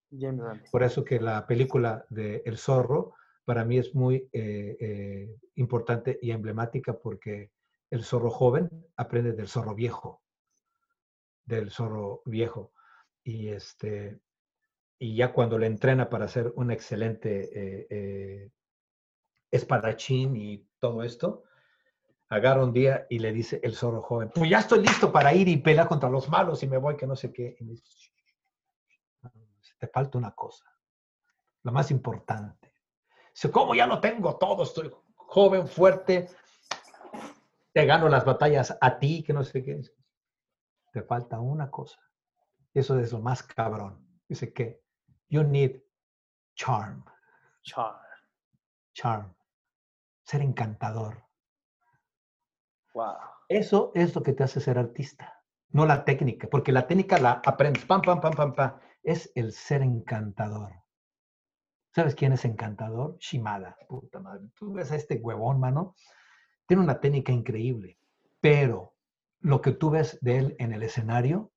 Por 0.71 0.83
eso 0.83 1.03
que 1.03 1.19
la 1.19 1.45
película 1.45 2.05
de 2.09 2.41
El 2.45 2.57
Zorro 2.57 3.15
para 3.46 3.64
mí 3.64 3.78
es 3.78 3.93
muy 3.93 4.28
eh, 4.34 4.78
eh, 4.80 5.38
importante 5.56 6.20
y 6.22 6.32
emblemática 6.32 6.98
porque 6.98 7.52
el 7.89 8.04
zorro 8.04 8.32
joven 8.32 8.70
aprende 8.98 9.34
del 9.34 9.48
zorro 9.48 9.76
viejo, 9.76 10.24
del 11.46 11.70
zorro 11.70 12.24
viejo. 12.26 12.74
Y, 13.24 13.50
este, 13.50 14.20
y 15.00 15.16
ya 15.16 15.32
cuando 15.32 15.58
le 15.58 15.68
entrena 15.68 16.10
para 16.10 16.28
ser 16.28 16.52
un 16.56 16.72
excelente 16.72 17.50
eh, 17.89 18.52
espadachín 19.52 20.36
y 20.36 20.68
todo 20.80 21.04
esto, 21.04 21.43
agarra 22.30 22.64
un 22.64 22.74
día 22.74 23.06
y 23.10 23.20
le 23.20 23.32
dice 23.32 23.60
el 23.64 23.76
zorro 23.76 24.02
joven, 24.02 24.32
pues 24.34 24.50
ya 24.50 24.60
estoy 24.60 24.82
listo 24.82 25.12
para 25.12 25.34
ir 25.34 25.48
y 25.48 25.58
pelear 25.58 25.88
contra 25.88 26.10
los 26.10 26.28
malos 26.30 26.64
y 26.64 26.68
me 26.68 26.78
voy 26.78 26.98
que 26.98 27.06
no 27.08 27.16
sé 27.16 27.32
qué. 27.32 27.56
Y 27.60 27.66
dice, 27.66 28.12
te 29.78 29.88
falta 29.88 30.18
una 30.18 30.32
cosa, 30.32 30.66
lo 31.64 31.72
más 31.72 31.91
importante. 31.91 32.64
Dice, 33.36 33.51
¿cómo 33.51 33.75
ya 33.75 33.86
lo 33.86 33.99
tengo 33.99 34.38
todo? 34.38 34.63
Estoy 34.63 34.89
joven, 35.17 35.67
fuerte, 35.67 36.29
te 37.73 37.86
gano 37.86 38.07
las 38.07 38.23
batallas 38.23 38.77
a 38.79 38.97
ti, 38.97 39.21
que 39.21 39.33
no 39.33 39.43
sé 39.43 39.61
qué. 39.61 39.81
Te 40.93 41.01
falta 41.03 41.41
una 41.41 41.69
cosa. 41.69 41.99
Eso 42.73 42.97
es 42.97 43.11
lo 43.11 43.19
más 43.19 43.43
cabrón. 43.43 44.07
Dice 44.29 44.53
que 44.53 44.81
you 45.27 45.43
need 45.43 45.81
charm. 46.55 47.03
Charm. 47.63 47.97
Charm. 48.93 49.36
Ser 50.23 50.41
encantador 50.41 51.25
Wow. 52.93 53.17
Eso 53.49 53.91
es 53.93 54.15
lo 54.15 54.23
que 54.23 54.31
te 54.31 54.45
hace 54.45 54.61
ser 54.61 54.79
artista, 54.79 55.43
no 55.71 55.86
la 55.86 56.05
técnica, 56.05 56.47
porque 56.49 56.71
la 56.71 56.88
técnica 56.88 57.19
la 57.19 57.41
aprendes, 57.45 57.83
pam, 57.83 58.01
pam, 58.01 58.21
pam, 58.21 58.33
pam, 58.33 58.55
pam. 58.55 58.79
Es 59.03 59.29
el 59.36 59.51
ser 59.51 59.81
encantador. 59.81 60.84
¿Sabes 61.96 62.14
quién 62.14 62.34
es 62.34 62.43
encantador? 62.43 63.18
Shimada, 63.20 63.78
puta 63.88 64.20
madre. 64.20 64.50
Tú 64.54 64.74
ves 64.74 64.91
a 64.91 64.98
este 64.98 65.16
huevón, 65.16 65.62
mano, 65.62 65.96
tiene 66.68 66.84
una 66.84 67.00
técnica 67.00 67.32
increíble, 67.32 67.98
pero 68.41 68.96
lo 69.39 69.62
que 69.62 69.72
tú 69.72 69.91
ves 69.91 70.20
de 70.20 70.39
él 70.39 70.56
en 70.60 70.74
el 70.74 70.84
escenario 70.84 71.54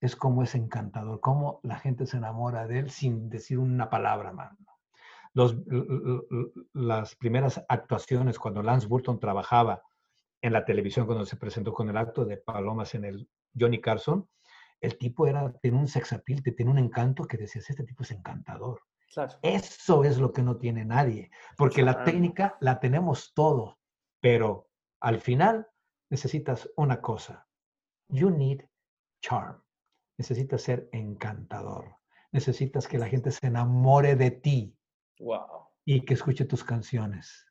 es 0.00 0.14
como 0.14 0.44
es 0.44 0.54
encantador, 0.54 1.18
cómo 1.18 1.58
la 1.64 1.76
gente 1.76 2.06
se 2.06 2.18
enamora 2.18 2.68
de 2.68 2.78
él 2.78 2.90
sin 2.90 3.28
decir 3.28 3.58
una 3.58 3.90
palabra, 3.90 4.32
mano. 4.32 4.56
Los, 5.32 5.56
las 6.72 7.16
primeras 7.16 7.64
actuaciones 7.68 8.38
cuando 8.38 8.62
Lance 8.62 8.86
Burton 8.86 9.18
trabajaba 9.18 9.82
en 10.40 10.52
la 10.52 10.64
televisión 10.64 11.06
cuando 11.06 11.26
se 11.26 11.36
presentó 11.36 11.72
con 11.72 11.88
el 11.88 11.96
acto 11.96 12.24
de 12.24 12.36
Palomas 12.36 12.94
en 12.94 13.06
el 13.06 13.28
Johnny 13.58 13.80
Carson, 13.80 14.28
el 14.80 14.96
tipo 14.98 15.26
era, 15.26 15.52
tiene 15.54 15.78
un 15.78 15.88
sexapil, 15.88 16.44
tiene 16.44 16.70
un 16.70 16.78
encanto 16.78 17.24
que 17.24 17.38
decías, 17.38 17.68
este 17.68 17.82
tipo 17.82 18.04
es 18.04 18.12
encantador. 18.12 18.80
Eso 19.42 20.04
es 20.04 20.18
lo 20.18 20.32
que 20.32 20.42
no 20.42 20.56
tiene 20.56 20.84
nadie, 20.84 21.30
porque 21.56 21.82
la 21.82 22.04
técnica 22.04 22.56
la 22.60 22.80
tenemos 22.80 23.32
todo, 23.34 23.78
pero 24.20 24.70
al 25.00 25.20
final 25.20 25.68
necesitas 26.10 26.68
una 26.76 27.00
cosa. 27.00 27.46
You 28.08 28.30
need 28.30 28.62
charm. 29.20 29.62
Necesitas 30.18 30.62
ser 30.62 30.88
encantador. 30.92 31.96
Necesitas 32.32 32.86
que 32.88 32.98
la 32.98 33.08
gente 33.08 33.30
se 33.30 33.46
enamore 33.46 34.16
de 34.16 34.30
ti. 34.30 34.76
Wow. 35.18 35.68
Y 35.84 36.04
que 36.04 36.14
escuche 36.14 36.44
tus 36.44 36.64
canciones. 36.64 37.46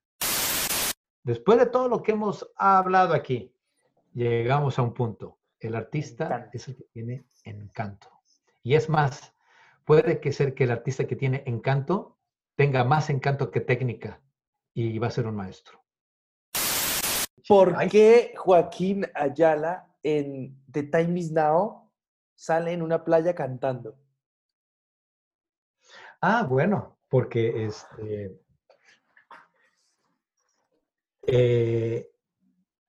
Después 1.24 1.58
de 1.58 1.68
todo 1.68 1.88
lo 1.88 2.04
que 2.04 2.12
hemos 2.12 2.52
hablado 2.58 3.14
aquí, 3.14 3.56
llegamos 4.14 4.78
a 4.78 4.82
un 4.82 4.94
punto. 4.94 5.40
El 5.60 5.76
artista 5.76 6.50
es 6.52 6.68
el 6.68 6.76
que 6.76 6.84
tiene 6.92 7.26
encanto. 7.44 8.10
Y 8.62 8.76
es 8.76 8.90
más, 8.90 9.33
puede 9.86 10.20
que 10.20 10.32
ser 10.32 10.54
que 10.54 10.66
el 10.66 10.72
artista 10.72 11.06
que 11.06 11.16
tiene 11.16 11.44
encanto 11.46 12.18
tenga 12.56 12.84
más 12.84 13.10
encanto 13.10 13.52
que 13.52 13.62
técnica 13.62 14.22
y 14.74 14.98
va 15.00 15.08
a 15.08 15.12
ser 15.12 15.28
un 15.28 15.36
maestro. 15.36 15.84
¿Por 17.48 17.76
qué 17.90 18.34
Joaquín 18.38 19.06
Ayala 19.14 19.94
en 20.02 20.64
The 20.72 20.84
Time 20.84 21.20
Is 21.20 21.32
Now 21.32 21.92
sale 22.36 22.72
en 22.72 22.82
una 22.82 23.04
playa 23.04 23.36
cantando? 23.36 23.98
Ah, 26.22 26.44
bueno, 26.44 27.00
porque 27.10 27.66
este, 27.66 28.40
eh, 31.28 32.10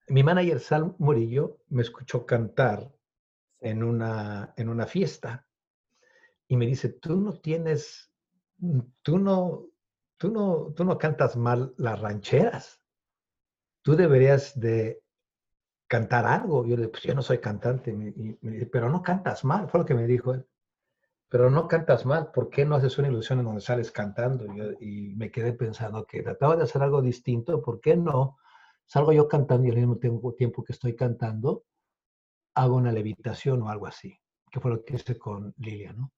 mi 0.08 0.22
manager 0.22 0.60
Sal 0.60 0.94
Murillo 0.98 1.58
me 1.68 1.82
escuchó 1.82 2.24
cantar 2.24 2.92
en 3.60 3.82
una, 3.82 4.54
en 4.56 4.68
una 4.68 4.86
fiesta 4.86 5.46
y 6.48 6.56
me 6.56 6.66
dice, 6.66 6.88
tú 6.88 7.20
no 7.20 7.34
tienes, 7.34 8.12
tú 9.02 9.18
no, 9.18 9.66
tú 10.16 10.30
no, 10.30 10.72
tú 10.74 10.84
no 10.84 10.98
cantas 10.98 11.36
mal 11.36 11.74
las 11.76 12.00
rancheras. 12.00 12.80
Tú 13.82 13.96
deberías 13.96 14.58
de 14.58 15.02
cantar 15.86 16.26
algo. 16.26 16.66
Yo 16.66 16.76
le 16.76 16.82
dije, 16.82 16.88
pues 16.88 17.02
yo 17.02 17.14
no 17.14 17.22
soy 17.22 17.38
cantante. 17.38 17.94
Pero 18.72 18.90
no 18.90 19.02
cantas 19.02 19.44
mal, 19.44 19.68
fue 19.68 19.80
lo 19.80 19.86
que 19.86 19.94
me 19.94 20.06
dijo 20.06 20.34
él. 20.34 20.46
Pero 21.28 21.50
no 21.50 21.66
cantas 21.66 22.06
mal, 22.06 22.30
¿por 22.32 22.48
qué 22.48 22.64
no 22.64 22.76
haces 22.76 22.96
una 22.98 23.08
ilusión 23.08 23.40
en 23.40 23.46
donde 23.46 23.60
sales 23.60 23.90
cantando? 23.90 24.46
y 24.80 25.14
me 25.16 25.30
quedé 25.30 25.52
pensando 25.52 26.06
que 26.06 26.22
trataba 26.22 26.56
de 26.56 26.62
hacer 26.62 26.82
algo 26.82 27.02
distinto, 27.02 27.60
¿por 27.60 27.80
qué 27.80 27.96
no? 27.96 28.38
Salgo 28.86 29.12
yo 29.12 29.26
cantando 29.26 29.66
y 29.66 29.70
al 29.70 29.76
mismo 29.78 29.96
tiempo, 29.96 30.62
que 30.62 30.72
estoy 30.72 30.94
cantando, 30.94 31.64
hago 32.54 32.76
una 32.76 32.92
levitación 32.92 33.62
o 33.62 33.68
algo 33.68 33.86
así, 33.86 34.16
que 34.50 34.60
fue 34.60 34.70
lo 34.70 34.84
que 34.84 34.94
hice 34.94 35.18
con 35.18 35.54
Lilia, 35.58 35.92
¿no? 35.92 36.12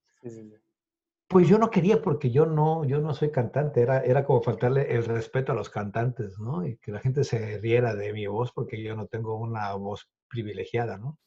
Pues 1.29 1.49
yo 1.49 1.59
no 1.59 1.71
quería 1.71 2.01
porque 2.03 2.31
yo 2.31 2.47
no, 2.47 2.85
yo 2.85 3.01
no 3.01 3.13
soy 3.13 3.33
cantante, 3.33 3.81
era, 3.81 4.01
era 4.05 4.25
como 4.25 4.43
faltarle 4.43 4.95
el 4.95 5.05
respeto 5.05 5.51
a 5.51 5.57
los 5.57 5.71
cantantes, 5.71 6.39
¿no? 6.39 6.65
Y 6.65 6.77
que 6.77 6.93
la 6.93 7.01
gente 7.01 7.25
se 7.25 7.59
riera 7.59 7.97
de 7.97 8.13
mi 8.13 8.27
voz 8.29 8.53
porque 8.53 8.81
yo 8.81 8.95
no 8.95 9.07
tengo 9.07 9.37
una 9.37 9.75
voz 9.75 10.09
privilegiada, 10.29 10.99
¿no? 10.99 11.19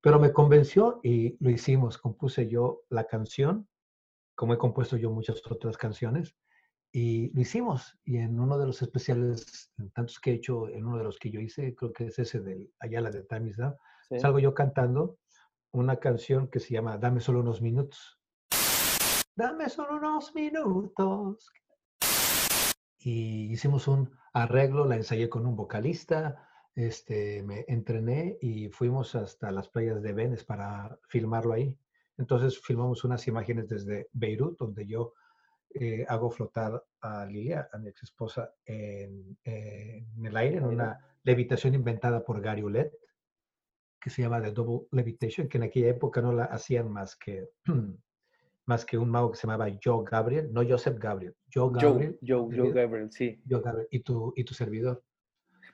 Pero 0.00 0.20
me 0.20 0.32
convenció 0.32 1.00
y 1.02 1.36
lo 1.44 1.50
hicimos. 1.50 1.98
Compuse 1.98 2.48
yo 2.48 2.82
la 2.88 3.04
canción, 3.04 3.68
como 4.36 4.54
he 4.54 4.58
compuesto 4.58 4.96
yo 4.96 5.10
muchas 5.10 5.42
otras 5.50 5.76
canciones, 5.76 6.36
y 6.92 7.32
lo 7.34 7.40
hicimos. 7.40 7.98
Y 8.04 8.18
en 8.18 8.38
uno 8.38 8.58
de 8.58 8.66
los 8.66 8.80
especiales, 8.80 9.72
en 9.78 9.90
tantos 9.90 10.20
que 10.20 10.30
he 10.30 10.34
hecho, 10.34 10.68
en 10.68 10.86
uno 10.86 10.98
de 10.98 11.04
los 11.04 11.18
que 11.18 11.30
yo 11.30 11.40
hice, 11.40 11.74
creo 11.74 11.92
que 11.92 12.06
es 12.06 12.18
ese 12.18 12.40
del 12.40 12.72
Ayala 12.78 13.10
de 13.10 13.24
Time 13.24 13.50
is 13.50 13.58
Now, 13.58 13.76
salgo 14.18 14.38
yo 14.38 14.54
cantando 14.54 15.18
una 15.72 15.96
canción 15.96 16.48
que 16.48 16.60
se 16.60 16.74
llama 16.74 16.98
Dame 16.98 17.20
solo 17.20 17.40
unos 17.40 17.62
minutos. 17.62 18.18
Dame 19.36 19.68
solo 19.68 19.96
unos 19.96 20.34
minutos. 20.34 21.50
Y 22.98 23.52
hicimos 23.52 23.88
un 23.88 24.10
arreglo, 24.32 24.84
la 24.84 24.96
ensayé 24.96 25.28
con 25.28 25.46
un 25.46 25.56
vocalista, 25.56 26.46
este, 26.74 27.42
me 27.42 27.64
entrené 27.68 28.38
y 28.40 28.68
fuimos 28.68 29.14
hasta 29.14 29.50
las 29.50 29.68
playas 29.68 30.02
de 30.02 30.12
Venice 30.12 30.44
para 30.44 30.98
filmarlo 31.08 31.54
ahí. 31.54 31.78
Entonces 32.18 32.60
filmamos 32.60 33.04
unas 33.04 33.26
imágenes 33.28 33.68
desde 33.68 34.08
Beirut, 34.12 34.58
donde 34.58 34.86
yo 34.86 35.14
eh, 35.72 36.04
hago 36.08 36.30
flotar 36.30 36.84
a 37.00 37.24
Lilia, 37.24 37.68
a 37.72 37.78
mi 37.78 37.88
ex 37.88 38.02
esposa, 38.02 38.52
en, 38.66 39.38
el 39.44 40.36
aire, 40.36 40.58
en 40.58 40.64
una 40.64 40.98
levitación 41.22 41.74
inventada 41.74 42.24
por 42.24 42.40
Gary 42.40 42.62
Ulet, 42.62 42.92
que 44.00 44.10
se 44.10 44.22
llama 44.22 44.40
The 44.42 44.52
Double 44.52 44.88
Levitation, 44.92 45.48
que 45.48 45.58
en 45.58 45.64
aquella 45.64 45.88
época 45.88 46.20
no 46.20 46.32
la 46.32 46.44
hacían 46.44 46.90
más 46.90 47.16
que, 47.16 47.50
más 48.66 48.84
que 48.84 48.98
un 48.98 49.10
mago 49.10 49.30
que 49.30 49.36
se 49.36 49.46
llamaba 49.46 49.70
Joe 49.82 50.04
Gabriel, 50.10 50.52
no 50.52 50.62
Joseph 50.66 50.98
Gabriel, 50.98 51.34
Joe 51.52 51.70
Gabriel. 51.72 52.18
Joe, 52.26 52.48
Joe, 52.54 52.72
Gabriel, 52.72 53.10
sí. 53.12 53.40
Joe 53.48 53.60
Gabriel, 53.60 53.88
y 53.90 54.00
tu, 54.00 54.32
y 54.36 54.44
tu 54.44 54.54
servidor. 54.54 55.02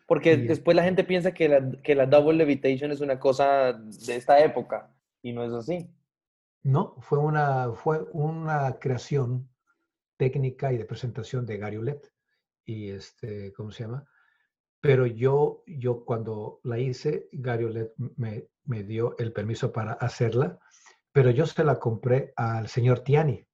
Porque 0.07 0.37
después 0.37 0.77
la 0.77 0.85
gente 0.85 1.03
piensa 1.03 1.33
que 1.33 1.49
la, 1.49 1.73
que 1.83 1.95
la 1.95 2.07
Double 2.07 2.37
Levitation 2.37 2.93
es 2.93 3.01
una 3.01 3.19
cosa 3.19 3.73
de 3.73 4.17
esta 4.17 4.39
época, 4.45 4.95
y 5.23 5.33
no 5.33 5.45
es 5.45 5.53
así. 5.53 5.91
No, 6.63 6.97
fue 7.01 7.19
una, 7.19 7.73
fue 7.73 8.05
una 8.13 8.79
creación 8.81 9.49
técnica 10.17 10.73
y 10.73 10.79
de 10.79 10.85
presentación 10.85 11.47
de 11.47 11.59
Gary 11.59 11.77
Ulet. 11.77 12.13
Y 12.65 12.91
este, 12.91 13.53
¿cómo 13.53 13.71
se 13.71 13.85
llama? 13.85 14.05
Pero 14.87 15.07
yo, 15.07 15.65
yo 15.67 16.05
cuando 16.05 16.61
la 16.63 16.79
hice, 16.79 17.29
Gary 17.33 17.65
Ulet 17.65 17.93
me, 17.97 18.47
me 18.67 18.85
dio 18.85 19.17
el 19.19 19.33
permiso 19.33 19.73
para 19.73 19.95
hacerla, 19.95 20.61
pero 21.11 21.31
yo 21.31 21.45
se 21.45 21.65
la 21.65 21.81
compré 21.81 22.33
al 22.37 22.69
señor 22.69 23.01
Tiani. 23.01 23.45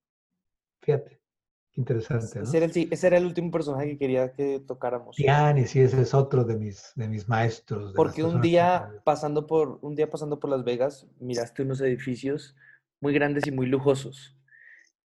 Fíjate, 0.82 1.22
qué 1.70 1.80
interesante. 1.80 2.40
¿no? 2.40 2.44
Ese, 2.44 2.56
era 2.58 2.66
el, 2.66 2.88
ese 2.90 3.06
era 3.06 3.16
el 3.16 3.24
último 3.24 3.50
personaje 3.50 3.90
que 3.90 3.98
quería 3.98 4.32
que 4.34 4.60
tocáramos. 4.60 5.16
Tiani, 5.16 5.66
sí, 5.66 5.80
ese 5.80 6.02
es 6.02 6.12
otro 6.12 6.44
de 6.44 6.58
mis, 6.58 6.92
de 6.96 7.08
mis 7.08 7.26
maestros. 7.26 7.94
Porque 7.96 8.22
un 8.24 8.42
día, 8.42 8.90
pasando 9.04 9.46
por, 9.46 9.78
un 9.80 9.94
día 9.94 10.10
pasando 10.10 10.38
por 10.38 10.50
Las 10.50 10.64
Vegas, 10.64 11.06
miraste 11.18 11.62
unos 11.62 11.80
edificios 11.80 12.54
muy 13.00 13.14
grandes 13.14 13.46
y 13.46 13.52
muy 13.52 13.66
lujosos. 13.66 14.36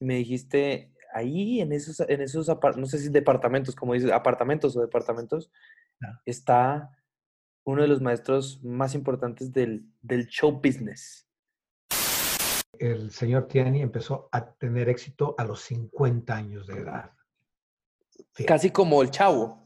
Y 0.00 0.04
me 0.04 0.14
dijiste, 0.16 0.92
ahí 1.14 1.60
en 1.60 1.72
esos, 1.72 2.00
en 2.00 2.20
esos 2.20 2.48
no 2.76 2.86
sé 2.86 2.98
si 2.98 3.10
departamentos, 3.10 3.76
como 3.76 3.94
dices, 3.94 4.10
apartamentos 4.10 4.76
o 4.76 4.80
departamentos, 4.80 5.50
está 6.24 6.90
uno 7.64 7.82
de 7.82 7.88
los 7.88 8.00
maestros 8.00 8.62
más 8.62 8.94
importantes 8.94 9.52
del, 9.52 9.86
del, 10.00 10.26
show 10.28 10.52
business. 10.52 11.26
El 12.78 13.10
señor 13.10 13.48
Tiani 13.48 13.82
empezó 13.82 14.28
a 14.30 14.52
tener 14.52 14.88
éxito 14.88 15.34
a 15.38 15.44
los 15.44 15.60
50 15.62 16.34
años 16.34 16.66
de 16.66 16.78
edad. 16.78 17.10
Casi 18.46 18.70
como 18.70 19.02
el 19.02 19.10
chavo. 19.10 19.62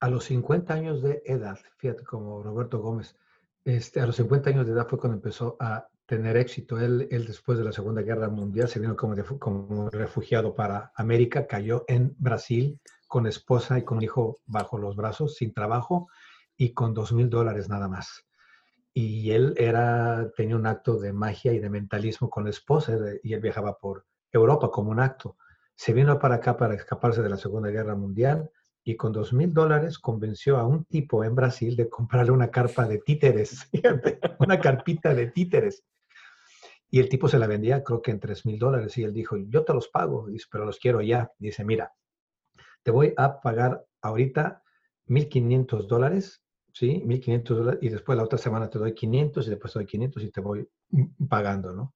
A 0.00 0.08
los 0.08 0.24
50 0.24 0.74
años 0.74 1.02
de 1.02 1.22
edad, 1.24 1.58
fíjate, 1.78 2.04
como 2.04 2.42
Roberto 2.42 2.80
Gómez, 2.80 3.16
este, 3.64 4.00
a 4.00 4.06
los 4.06 4.16
50 4.16 4.50
años 4.50 4.66
de 4.66 4.72
edad 4.72 4.88
fue 4.88 4.98
cuando 4.98 5.16
empezó 5.16 5.56
a 5.60 5.88
tener 6.06 6.36
éxito. 6.36 6.78
Él, 6.80 7.08
él 7.10 7.26
después 7.26 7.58
de 7.58 7.64
la 7.64 7.72
Segunda 7.72 8.02
Guerra 8.02 8.28
Mundial 8.28 8.68
se 8.68 8.80
vino 8.80 8.96
como, 8.96 9.16
como 9.38 9.90
refugiado 9.90 10.54
para 10.54 10.92
América, 10.96 11.46
cayó 11.46 11.84
en 11.88 12.14
Brasil 12.18 12.80
con 13.12 13.26
esposa 13.26 13.78
y 13.78 13.84
con 13.84 14.00
hijo 14.00 14.40
bajo 14.46 14.78
los 14.78 14.96
brazos, 14.96 15.34
sin 15.34 15.52
trabajo 15.52 16.08
y 16.56 16.72
con 16.72 16.94
dos 16.94 17.12
mil 17.12 17.28
dólares 17.28 17.68
nada 17.68 17.86
más. 17.86 18.24
Y 18.94 19.32
él 19.32 19.52
era, 19.58 20.30
tenía 20.34 20.56
un 20.56 20.64
acto 20.64 20.98
de 20.98 21.12
magia 21.12 21.52
y 21.52 21.58
de 21.58 21.68
mentalismo 21.68 22.30
con 22.30 22.44
la 22.44 22.50
esposa 22.50 22.96
y 23.22 23.34
él 23.34 23.40
viajaba 23.40 23.76
por 23.76 24.06
Europa 24.32 24.70
como 24.70 24.90
un 24.90 24.98
acto. 24.98 25.36
Se 25.74 25.92
vino 25.92 26.18
para 26.18 26.36
acá 26.36 26.56
para 26.56 26.72
escaparse 26.72 27.20
de 27.20 27.28
la 27.28 27.36
Segunda 27.36 27.68
Guerra 27.68 27.94
Mundial 27.94 28.50
y 28.82 28.96
con 28.96 29.12
dos 29.12 29.34
mil 29.34 29.52
dólares 29.52 29.98
convenció 29.98 30.56
a 30.56 30.66
un 30.66 30.86
tipo 30.86 31.22
en 31.22 31.34
Brasil 31.34 31.76
de 31.76 31.90
comprarle 31.90 32.32
una 32.32 32.50
carpa 32.50 32.88
de 32.88 32.96
títeres, 32.96 33.68
una 34.38 34.58
carpita 34.58 35.14
de 35.14 35.26
títeres. 35.26 35.84
Y 36.88 36.98
el 36.98 37.10
tipo 37.10 37.28
se 37.28 37.38
la 37.38 37.46
vendía, 37.46 37.84
creo 37.84 38.00
que 38.00 38.10
en 38.10 38.20
3 38.20 38.44
mil 38.44 38.58
dólares. 38.58 38.98
Y 38.98 39.02
él 39.02 39.14
dijo, 39.14 39.38
yo 39.38 39.64
te 39.64 39.72
los 39.72 39.88
pago, 39.88 40.26
pero 40.50 40.66
los 40.66 40.78
quiero 40.78 41.00
ya. 41.00 41.32
Dice, 41.38 41.64
mira, 41.64 41.94
te 42.82 42.90
voy 42.90 43.14
a 43.16 43.40
pagar 43.40 43.86
ahorita 44.00 44.62
1.500 45.06 45.86
dólares 45.86 46.42
¿sí? 46.72 47.02
1.500 47.04 47.56
dólares 47.56 47.80
y 47.82 47.88
después 47.88 48.16
la 48.16 48.24
otra 48.24 48.38
semana 48.38 48.68
te 48.68 48.78
doy 48.78 48.94
500 48.94 49.46
y 49.46 49.50
después 49.50 49.72
te 49.72 49.78
doy 49.78 49.86
500 49.86 50.22
y 50.22 50.30
te 50.30 50.40
voy 50.40 50.68
pagando, 51.28 51.72
¿no? 51.72 51.94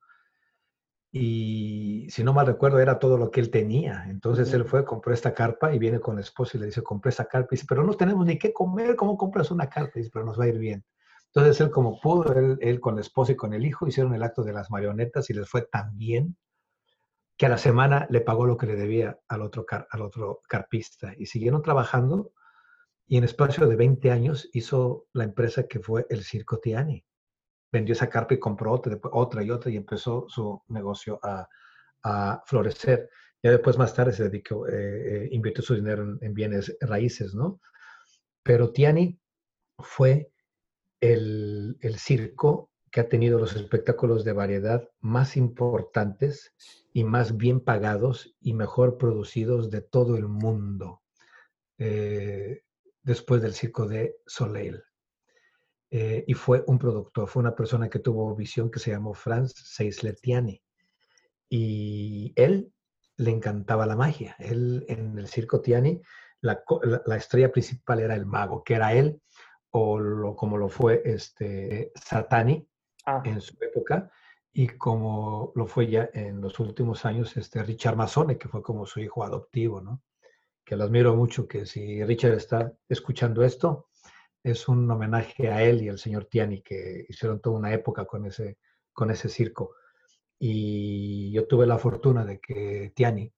Y 1.12 2.08
si 2.10 2.22
no 2.22 2.34
mal 2.34 2.46
recuerdo, 2.46 2.78
era 2.78 2.98
todo 2.98 3.16
lo 3.16 3.30
que 3.30 3.40
él 3.40 3.50
tenía. 3.50 4.04
Entonces 4.08 4.52
él 4.52 4.66
fue, 4.66 4.84
compró 4.84 5.14
esta 5.14 5.32
carpa 5.32 5.74
y 5.74 5.78
viene 5.78 5.98
con 5.98 6.16
la 6.16 6.20
esposa 6.20 6.56
y 6.56 6.60
le 6.60 6.66
dice, 6.66 6.82
compré 6.82 7.08
esta 7.08 7.24
carpa. 7.24 7.48
Y 7.52 7.56
dice, 7.56 7.66
pero 7.66 7.84
no 7.84 7.94
tenemos 7.94 8.26
ni 8.26 8.38
qué 8.38 8.52
comer, 8.52 8.96
¿cómo 8.96 9.16
compras 9.16 9.50
una 9.50 9.68
carpa? 9.68 9.92
Y 9.94 10.00
dice, 10.00 10.10
pero 10.12 10.26
nos 10.26 10.38
va 10.38 10.44
a 10.44 10.48
ir 10.48 10.58
bien. 10.58 10.84
Entonces 11.32 11.58
él 11.60 11.70
como 11.70 12.00
pudo, 12.00 12.34
él, 12.60 12.80
con 12.80 12.96
la 12.96 13.00
esposa 13.00 13.32
y 13.32 13.36
con 13.36 13.54
el 13.54 13.64
hijo 13.64 13.86
hicieron 13.86 14.14
el 14.14 14.22
acto 14.22 14.42
de 14.42 14.52
las 14.52 14.70
marionetas 14.70 15.30
y 15.30 15.34
les 15.34 15.48
fue 15.48 15.62
tan 15.62 15.96
bien 15.96 16.36
que 17.36 17.46
a 17.46 17.50
la 17.50 17.58
semana 17.58 18.06
le 18.10 18.20
pagó 18.20 18.46
lo 18.46 18.56
que 18.56 18.66
le 18.66 18.76
debía 18.76 19.18
al 19.28 19.42
otro, 19.42 19.66
al 19.90 20.02
otro 20.02 20.40
carpista. 20.48 21.12
Y 21.18 21.26
siguieron 21.26 21.62
trabajando 21.62 22.32
y 23.06 23.18
en 23.18 23.24
espacio 23.24 23.66
de 23.66 23.76
20 23.76 24.10
años 24.10 24.48
hizo 24.52 25.06
la 25.12 25.24
empresa 25.24 25.66
que 25.66 25.80
fue 25.80 26.06
el 26.08 26.24
Circo 26.24 26.58
Tiani. 26.58 27.04
Vendió 27.70 27.92
esa 27.92 28.08
carpa 28.08 28.34
y 28.34 28.38
compró 28.38 28.72
otra, 28.72 28.98
otra 29.12 29.42
y 29.42 29.50
otra 29.50 29.70
y 29.70 29.76
empezó 29.76 30.26
su 30.28 30.62
negocio 30.68 31.20
a, 31.22 31.48
florecer. 32.46 33.10
Ya 33.42 33.50
después 33.50 33.76
más 33.76 33.92
tarde 33.92 34.12
se 34.12 34.22
dedicó, 34.22 34.68
eh, 34.68 34.72
eh, 35.24 35.28
invirtió 35.32 35.60
su 35.64 35.74
dinero 35.74 36.16
en, 36.20 36.34
bienes 36.34 36.76
raíces, 36.80 37.34
¿no? 37.34 37.60
Pero 38.44 38.70
Tiani 38.70 39.18
fue 39.80 40.30
el, 41.00 41.76
el 41.80 41.98
circo 41.98 42.70
que 42.92 43.00
ha 43.00 43.08
tenido 43.08 43.40
los 43.40 43.56
espectáculos 43.56 44.24
de 44.24 44.34
variedad 44.34 44.88
más 45.00 45.36
importantes 45.36 46.54
y 46.96 47.04
más 47.04 47.36
bien 47.36 47.60
pagados 47.60 48.34
y 48.40 48.54
mejor 48.54 48.96
producidos 48.96 49.70
de 49.70 49.82
todo 49.82 50.16
el 50.16 50.28
mundo. 50.28 51.02
Eh, 51.76 52.62
después 53.02 53.42
del 53.42 53.52
circo 53.52 53.86
de 53.86 54.16
Soleil. 54.26 54.82
Eh, 55.90 56.24
y 56.26 56.32
fue 56.32 56.64
un 56.66 56.78
productor, 56.78 57.28
fue 57.28 57.40
una 57.40 57.54
persona 57.54 57.90
que 57.90 57.98
tuvo 57.98 58.34
visión 58.34 58.70
que 58.70 58.78
se 58.78 58.92
llamó 58.92 59.12
Franz 59.12 59.52
Seisletiani. 59.52 60.62
Y 61.50 62.32
él 62.34 62.72
le 63.18 63.30
encantaba 63.30 63.84
la 63.84 63.94
magia. 63.94 64.34
Él 64.38 64.86
en 64.88 65.18
el 65.18 65.28
circo 65.28 65.60
Tiani, 65.60 66.00
la, 66.40 66.62
estrella 67.14 67.52
principal 67.52 68.00
era 68.00 68.14
el 68.14 68.24
mago, 68.24 68.64
que 68.64 68.72
era 68.72 68.94
él, 68.94 69.20
o 69.68 69.98
lo, 69.98 70.34
como 70.34 70.56
lo 70.56 70.70
fue 70.70 71.02
este, 71.04 71.92
Satani 71.94 72.66
ah. 73.04 73.20
en 73.22 73.42
su 73.42 73.54
época, 73.60 74.10
y 74.58 74.68
como 74.68 75.52
lo 75.54 75.66
fue 75.66 75.86
ya 75.86 76.08
en 76.14 76.40
los 76.40 76.58
últimos 76.60 77.04
años 77.04 77.36
este, 77.36 77.62
Richard 77.62 77.94
Mazzone, 77.94 78.38
que 78.38 78.48
fue 78.48 78.62
como 78.62 78.86
su 78.86 79.00
hijo 79.00 79.22
adoptivo, 79.22 79.82
¿no? 79.82 80.02
que 80.64 80.76
lo 80.76 80.84
admiro 80.84 81.14
mucho, 81.14 81.46
que 81.46 81.66
si 81.66 82.02
Richard 82.02 82.32
está 82.32 82.72
escuchando 82.88 83.44
esto, 83.44 83.90
es 84.42 84.66
un 84.66 84.90
homenaje 84.90 85.50
a 85.50 85.62
él 85.62 85.82
y 85.82 85.90
al 85.90 85.98
señor 85.98 86.24
Tiani, 86.24 86.62
que 86.62 87.04
hicieron 87.06 87.38
toda 87.42 87.58
una 87.58 87.74
época 87.74 88.06
con 88.06 88.24
ese, 88.24 88.56
con 88.94 89.10
ese 89.10 89.28
circo. 89.28 89.74
Y 90.38 91.30
yo 91.32 91.46
tuve 91.46 91.66
la 91.66 91.76
fortuna 91.76 92.24
de 92.24 92.40
que 92.40 92.94
Tiani 92.96 93.30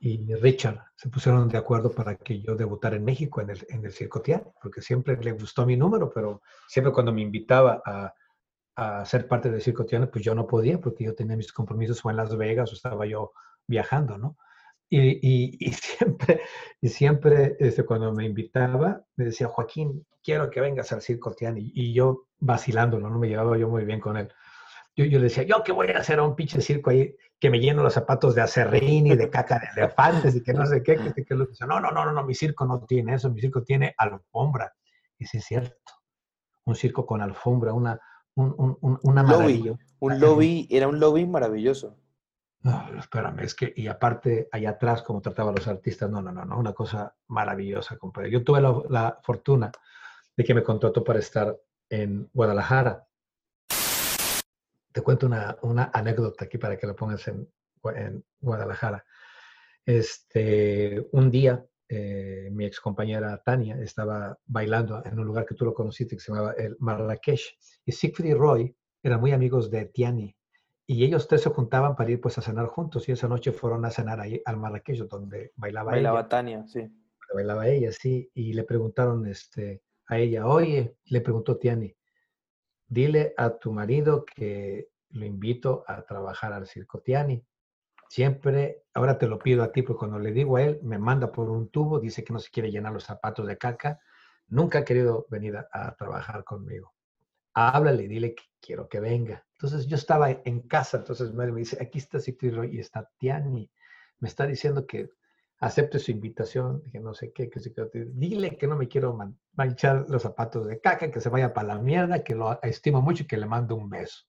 y 0.00 0.34
Richard 0.34 0.86
se 0.96 1.08
pusieron 1.08 1.48
de 1.48 1.58
acuerdo 1.58 1.92
para 1.92 2.16
que 2.16 2.40
yo 2.40 2.56
debutara 2.56 2.96
en 2.96 3.04
México 3.04 3.40
en 3.40 3.50
el, 3.50 3.64
en 3.68 3.84
el 3.84 3.92
circo 3.92 4.20
Tiani, 4.20 4.50
porque 4.60 4.82
siempre 4.82 5.16
le 5.22 5.30
gustó 5.30 5.64
mi 5.64 5.76
número, 5.76 6.10
pero 6.12 6.42
siempre 6.66 6.92
cuando 6.92 7.12
me 7.12 7.22
invitaba 7.22 7.80
a, 7.86 8.12
a 8.76 9.04
ser 9.04 9.28
parte 9.28 9.50
del 9.50 9.60
circo 9.60 9.84
Tiani, 9.84 10.06
pues 10.06 10.24
yo 10.24 10.34
no 10.34 10.46
podía, 10.46 10.80
porque 10.80 11.04
yo 11.04 11.14
tenía 11.14 11.36
mis 11.36 11.52
compromisos 11.52 12.04
o 12.04 12.10
en 12.10 12.16
Las 12.16 12.36
Vegas 12.36 12.70
o 12.70 12.74
estaba 12.74 13.06
yo 13.06 13.32
viajando, 13.66 14.18
¿no? 14.18 14.36
Y, 14.94 15.72
siempre, 15.72 16.42
y 16.80 16.88
siempre 16.88 17.56
este, 17.58 17.84
cuando 17.84 18.12
me 18.12 18.26
invitaba, 18.26 19.02
me 19.16 19.26
decía, 19.26 19.48
Joaquín, 19.48 20.06
quiero 20.22 20.50
que 20.50 20.60
vengas 20.60 20.92
al 20.92 21.00
Circo 21.00 21.34
Tiani. 21.34 21.72
Y, 21.74 21.94
yo 21.94 22.26
vacilándolo, 22.38 23.08
no 23.08 23.18
me 23.18 23.28
llevaba 23.28 23.56
yo 23.56 23.68
muy 23.68 23.84
bien 23.84 24.00
con 24.00 24.16
él. 24.16 24.30
Yo, 24.94 25.06
yo 25.06 25.18
le 25.18 25.24
decía, 25.24 25.44
yo 25.44 25.62
que 25.62 25.72
voy 25.72 25.88
a 25.88 25.98
hacer 25.98 26.18
a 26.18 26.22
un 26.22 26.36
pinche 26.36 26.60
circo 26.60 26.90
ahí, 26.90 27.16
que 27.40 27.48
me 27.48 27.58
lleno 27.58 27.82
los 27.82 27.94
zapatos 27.94 28.34
de 28.34 28.42
acerrín 28.42 29.06
y 29.06 29.16
de 29.16 29.30
caca 29.30 29.58
de 29.58 29.68
elefantes 29.80 30.36
y 30.36 30.42
que 30.42 30.52
no 30.52 30.66
sé 30.66 30.82
qué. 30.82 30.96
Que, 30.96 31.24
que, 31.24 31.34
no, 31.34 31.80
no, 31.80 31.90
no, 31.90 32.12
no, 32.12 32.24
mi 32.24 32.34
circo 32.34 32.66
no 32.66 32.84
tiene 32.84 33.14
eso, 33.14 33.30
mi 33.30 33.40
circo 33.40 33.64
tiene 33.64 33.94
alfombra. 33.96 34.74
Y 35.18 35.24
sí 35.24 35.38
es 35.38 35.44
cierto, 35.44 35.92
un 36.66 36.74
circo 36.74 37.06
con 37.06 37.22
alfombra, 37.22 37.72
una, 37.72 37.98
un, 38.34 38.76
un, 38.80 38.98
una 39.02 39.22
maravilla. 39.22 39.76
Un 39.98 40.20
lobby, 40.20 40.66
era 40.70 40.88
un 40.88 40.98
lobby 40.98 41.26
maravilloso. 41.26 41.96
No, 42.62 42.96
espérame, 42.96 43.40
es 43.40 43.54
que, 43.54 43.72
y 43.74 43.88
aparte, 43.88 44.48
allá 44.52 44.70
atrás, 44.70 45.02
como 45.02 45.20
trataba 45.20 45.50
a 45.50 45.54
los 45.54 45.66
artistas, 45.66 46.08
no, 46.08 46.22
no, 46.22 46.30
no, 46.30 46.44
no, 46.44 46.58
una 46.58 46.72
cosa 46.72 47.14
maravillosa, 47.26 47.98
compadre. 47.98 48.30
Yo 48.30 48.44
tuve 48.44 48.60
la, 48.60 49.18
fortuna 49.22 49.72
de 50.36 50.44
que 50.44 50.54
me 50.54 50.62
contrató 50.62 51.02
para 51.02 51.18
estar 51.18 51.58
en 51.88 52.30
Guadalajara. 52.32 53.06
Te 54.92 55.00
cuento 55.00 55.26
una, 55.26 55.56
una 55.62 55.90
anécdota 55.92 56.44
aquí 56.44 56.56
para 56.56 56.76
que 56.78 56.86
la 56.86 56.94
pongas 56.94 57.26
en, 57.26 57.48
en 57.96 58.24
Guadalajara. 58.40 59.04
Este, 59.84 61.08
un 61.10 61.32
día, 61.32 61.66
eh, 61.94 62.48
mi 62.50 62.64
ex 62.64 62.80
compañera 62.80 63.42
Tania 63.44 63.76
estaba 63.82 64.38
bailando 64.46 65.02
en 65.04 65.18
un 65.18 65.26
lugar 65.26 65.44
que 65.44 65.54
tú 65.54 65.66
lo 65.66 65.74
conociste, 65.74 66.16
que 66.16 66.22
se 66.22 66.32
llamaba 66.32 66.54
el 66.54 66.74
Marrakech, 66.78 67.58
y 67.84 67.92
Siegfried 67.92 68.30
y 68.30 68.34
Roy 68.34 68.74
eran 69.02 69.20
muy 69.20 69.32
amigos 69.32 69.70
de 69.70 69.84
Tiani, 69.84 70.34
y 70.86 71.04
ellos 71.04 71.28
tres 71.28 71.42
se 71.42 71.50
juntaban 71.50 71.94
para 71.94 72.10
ir 72.10 72.18
pues 72.18 72.38
a 72.38 72.40
cenar 72.40 72.68
juntos 72.68 73.06
y 73.10 73.12
esa 73.12 73.28
noche 73.28 73.52
fueron 73.52 73.84
a 73.84 73.90
cenar 73.90 74.20
ahí 74.20 74.40
al 74.46 74.56
Marrakech 74.56 75.00
donde 75.00 75.52
bailaba, 75.54 75.92
bailaba 75.92 76.26
Tania, 76.26 76.66
sí. 76.66 76.90
Bailaba 77.34 77.68
ella, 77.68 77.92
sí, 77.92 78.30
y 78.32 78.54
le 78.54 78.64
preguntaron 78.64 79.26
este, 79.26 79.82
a 80.06 80.18
ella, 80.18 80.46
oye, 80.46 80.96
le 81.04 81.20
preguntó 81.20 81.58
Tiani, 81.58 81.94
dile 82.86 83.34
a 83.36 83.50
tu 83.50 83.70
marido 83.70 84.24
que 84.24 84.88
lo 85.10 85.26
invito 85.26 85.84
a 85.86 86.06
trabajar 86.06 86.54
al 86.54 86.66
circo 86.66 87.00
Tiani. 87.00 87.44
Siempre, 88.12 88.84
ahora 88.92 89.16
te 89.16 89.26
lo 89.26 89.38
pido 89.38 89.62
a 89.62 89.72
ti, 89.72 89.80
porque 89.80 90.00
cuando 90.00 90.18
le 90.18 90.32
digo 90.32 90.58
a 90.58 90.62
él, 90.62 90.80
me 90.82 90.98
manda 90.98 91.32
por 91.32 91.48
un 91.48 91.70
tubo, 91.70 91.98
dice 91.98 92.22
que 92.22 92.34
no 92.34 92.40
se 92.40 92.50
quiere 92.50 92.70
llenar 92.70 92.92
los 92.92 93.04
zapatos 93.04 93.46
de 93.46 93.56
caca, 93.56 94.00
nunca 94.48 94.80
ha 94.80 94.84
querido 94.84 95.26
venir 95.30 95.56
a, 95.56 95.96
trabajar 95.96 96.44
conmigo. 96.44 96.92
Háblale, 97.54 98.06
dile 98.06 98.34
que 98.34 98.42
quiero 98.60 98.86
que 98.86 99.00
venga. 99.00 99.46
Entonces 99.52 99.86
yo 99.86 99.96
estaba 99.96 100.30
en 100.30 100.60
casa, 100.68 100.98
entonces 100.98 101.32
me 101.32 101.50
dice, 101.52 101.78
aquí 101.80 101.96
está 101.96 102.20
Sigrid 102.20 102.70
y 102.70 102.80
está 102.80 103.08
Tiani. 103.16 103.70
Me 104.18 104.28
está 104.28 104.46
diciendo 104.46 104.86
que 104.86 105.08
acepte 105.60 105.98
su 105.98 106.10
invitación, 106.10 106.82
que 106.92 107.00
no 107.00 107.14
sé 107.14 107.32
qué, 107.32 107.48
que, 107.48 107.60
dile 108.08 108.58
que 108.58 108.66
no 108.66 108.76
me 108.76 108.88
quiero 108.88 109.18
manchar 109.54 110.04
los 110.10 110.20
zapatos 110.20 110.66
de 110.66 110.82
caca, 110.82 111.10
que 111.10 111.22
se 111.22 111.30
vaya 111.30 111.54
para 111.54 111.68
la 111.68 111.78
mierda, 111.78 112.22
que 112.22 112.34
lo 112.34 112.60
estimo 112.60 113.00
mucho 113.00 113.22
y 113.22 113.26
que 113.26 113.38
le 113.38 113.46
mando 113.46 113.74
un 113.74 113.88
beso. 113.88 114.26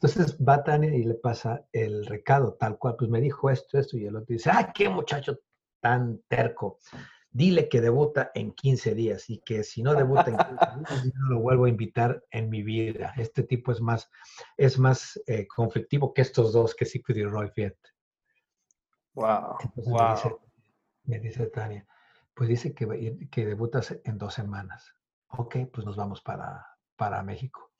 Entonces 0.00 0.36
va 0.38 0.62
Tania 0.62 0.94
y 0.94 1.04
le 1.04 1.14
pasa 1.14 1.66
el 1.72 2.04
recado 2.06 2.54
tal 2.54 2.78
cual, 2.78 2.96
pues 2.98 3.10
me 3.10 3.20
dijo 3.20 3.50
esto, 3.50 3.78
esto, 3.78 3.96
y 3.96 4.04
el 4.04 4.16
otro 4.16 4.26
dice, 4.28 4.50
¡ah, 4.52 4.72
qué 4.74 4.88
muchacho 4.88 5.38
tan 5.80 6.20
terco! 6.28 6.78
dile 7.36 7.68
que 7.68 7.82
debuta 7.82 8.30
en 8.34 8.52
15 8.52 8.94
días 8.94 9.28
y 9.28 9.38
que 9.40 9.62
si 9.62 9.82
no 9.82 9.94
debuta 9.94 10.30
en 10.30 10.36
15 10.38 10.48
días, 10.78 11.14
no 11.14 11.28
lo 11.28 11.40
vuelvo 11.40 11.66
a 11.66 11.68
invitar 11.68 12.24
en 12.30 12.48
mi 12.48 12.62
vida. 12.62 13.12
Este 13.16 13.42
tipo 13.42 13.72
es 13.72 13.80
más, 13.80 14.10
es 14.56 14.78
más 14.78 15.20
eh, 15.26 15.46
conflictivo 15.46 16.14
que 16.14 16.22
estos 16.22 16.54
dos, 16.54 16.74
que 16.74 16.86
sí 16.86 17.02
y 17.06 17.22
Roy, 17.24 17.50
fíjate. 17.50 17.90
Wow, 19.14 19.56
Me, 21.04 21.20
dice, 21.20 21.46
Tania, 21.46 21.86
pues 22.34 22.48
dice 22.48 22.74
que, 22.74 23.28
que 23.30 23.46
debutas 23.46 23.98
en 24.04 24.16
dos 24.18 24.32
semanas. 24.32 24.94
Ok, 25.28 25.56
pues 25.72 25.86
nos 25.86 25.96
vamos 25.96 26.22
para, 26.22 26.66
para 26.96 27.22
México. 27.22 27.72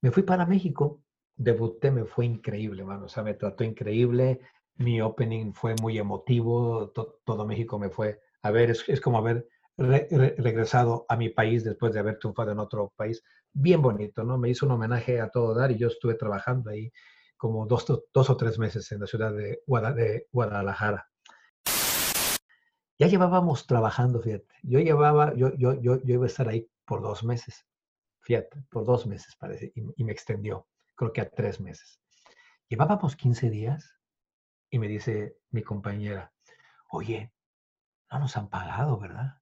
Me 0.00 0.10
fui 0.10 0.22
para 0.22 0.46
México, 0.46 1.02
debuté, 1.38 1.90
me 1.90 2.04
fue 2.04 2.26
increíble, 2.26 2.84
mano. 2.84 3.06
O 3.06 3.08
sea, 3.08 3.22
me 3.22 3.34
trató 3.34 3.64
increíble. 3.64 4.40
Mi 4.76 5.00
opening 5.00 5.52
fue 5.54 5.74
muy 5.80 5.98
emotivo, 5.98 6.90
todo 6.90 7.46
México 7.46 7.78
me 7.78 7.88
fue 7.88 8.20
a 8.42 8.50
ver, 8.50 8.70
es, 8.70 9.00
como 9.00 9.18
haber 9.18 9.48
regresado 9.76 11.06
a 11.08 11.16
mi 11.16 11.28
país 11.28 11.64
después 11.64 11.92
de 11.92 12.00
haber 12.00 12.18
triunfado 12.18 12.52
en 12.52 12.58
otro 12.58 12.92
país. 12.96 13.22
Bien 13.52 13.82
bonito, 13.82 14.24
¿no? 14.24 14.38
Me 14.38 14.48
hizo 14.50 14.66
un 14.66 14.72
homenaje 14.72 15.20
a 15.20 15.30
todo 15.30 15.54
dar 15.54 15.70
y 15.70 15.78
yo 15.78 15.88
estuve 15.88 16.14
trabajando 16.14 16.70
ahí 16.70 16.92
como 17.36 17.66
dos, 17.66 17.86
dos 18.12 18.30
o 18.30 18.36
tres 18.36 18.58
meses 18.58 18.90
en 18.92 19.00
la 19.00 19.06
ciudad 19.06 19.32
de, 19.32 19.62
Guadalajara. 20.32 21.08
Ya 22.98 23.06
llevábamos 23.06 23.66
trabajando, 23.66 24.20
fíjate. 24.20 24.54
Yo 24.62 24.80
llevaba, 24.80 25.34
yo, 25.34 25.54
yo, 25.56 25.74
yo, 25.74 26.02
yo 26.02 26.14
iba 26.14 26.24
a 26.24 26.26
estar 26.26 26.48
ahí 26.48 26.68
por 26.84 27.00
dos 27.00 27.22
meses. 27.22 27.64
Fíjate, 28.20 28.64
por 28.70 28.84
dos 28.84 29.06
meses 29.06 29.36
parece, 29.36 29.72
y, 29.74 29.82
y 29.96 30.04
me 30.04 30.12
extendió, 30.12 30.66
creo 30.98 31.12
que 31.12 31.20
a 31.20 31.30
tres 31.30 31.60
meses. 31.60 32.00
Llevábamos 32.68 33.16
15 33.16 33.48
días 33.50 33.96
y 34.68 34.78
me 34.78 34.88
dice 34.88 35.38
mi 35.50 35.62
compañera, 35.62 36.32
oye, 36.90 37.32
no 38.10 38.18
nos 38.18 38.36
han 38.36 38.50
pagado, 38.50 38.98
¿verdad? 38.98 39.40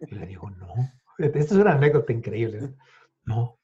Y 0.00 0.14
le 0.14 0.26
digo, 0.26 0.50
no. 0.50 0.74
Esta 1.18 1.38
es 1.38 1.52
una 1.52 1.72
anécdota 1.72 2.12
increíble. 2.12 2.74
No. 3.24 3.60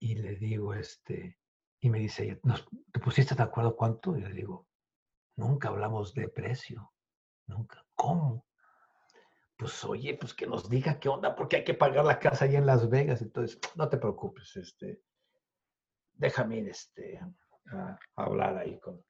Y 0.00 0.14
le 0.14 0.36
digo, 0.36 0.72
este, 0.74 1.38
y 1.80 1.90
me 1.90 1.98
dice, 1.98 2.40
¿te 2.92 3.00
pusiste 3.00 3.34
de 3.34 3.42
acuerdo 3.42 3.76
cuánto? 3.76 4.16
Y 4.16 4.22
le 4.22 4.32
digo, 4.32 4.66
nunca 5.36 5.68
hablamos 5.68 6.14
de 6.14 6.28
precio. 6.28 6.92
Nunca. 7.46 7.84
¿Cómo? 7.94 8.46
pues 9.60 9.84
oye, 9.84 10.16
pues 10.18 10.32
que 10.32 10.46
nos 10.46 10.70
diga 10.70 10.98
qué 10.98 11.10
onda, 11.10 11.36
porque 11.36 11.56
hay 11.56 11.64
que 11.64 11.74
pagar 11.74 12.06
la 12.06 12.18
casa 12.18 12.46
allá 12.46 12.58
en 12.58 12.64
Las 12.64 12.88
Vegas. 12.88 13.20
Entonces, 13.20 13.60
no 13.76 13.90
te 13.90 13.98
preocupes, 13.98 14.56
este, 14.56 15.02
déjame 16.20 16.58
ir 16.58 16.68
este, 16.68 17.18
a, 17.72 17.98
hablar 18.14 18.58
ahí 18.58 18.78
con, 18.78 19.02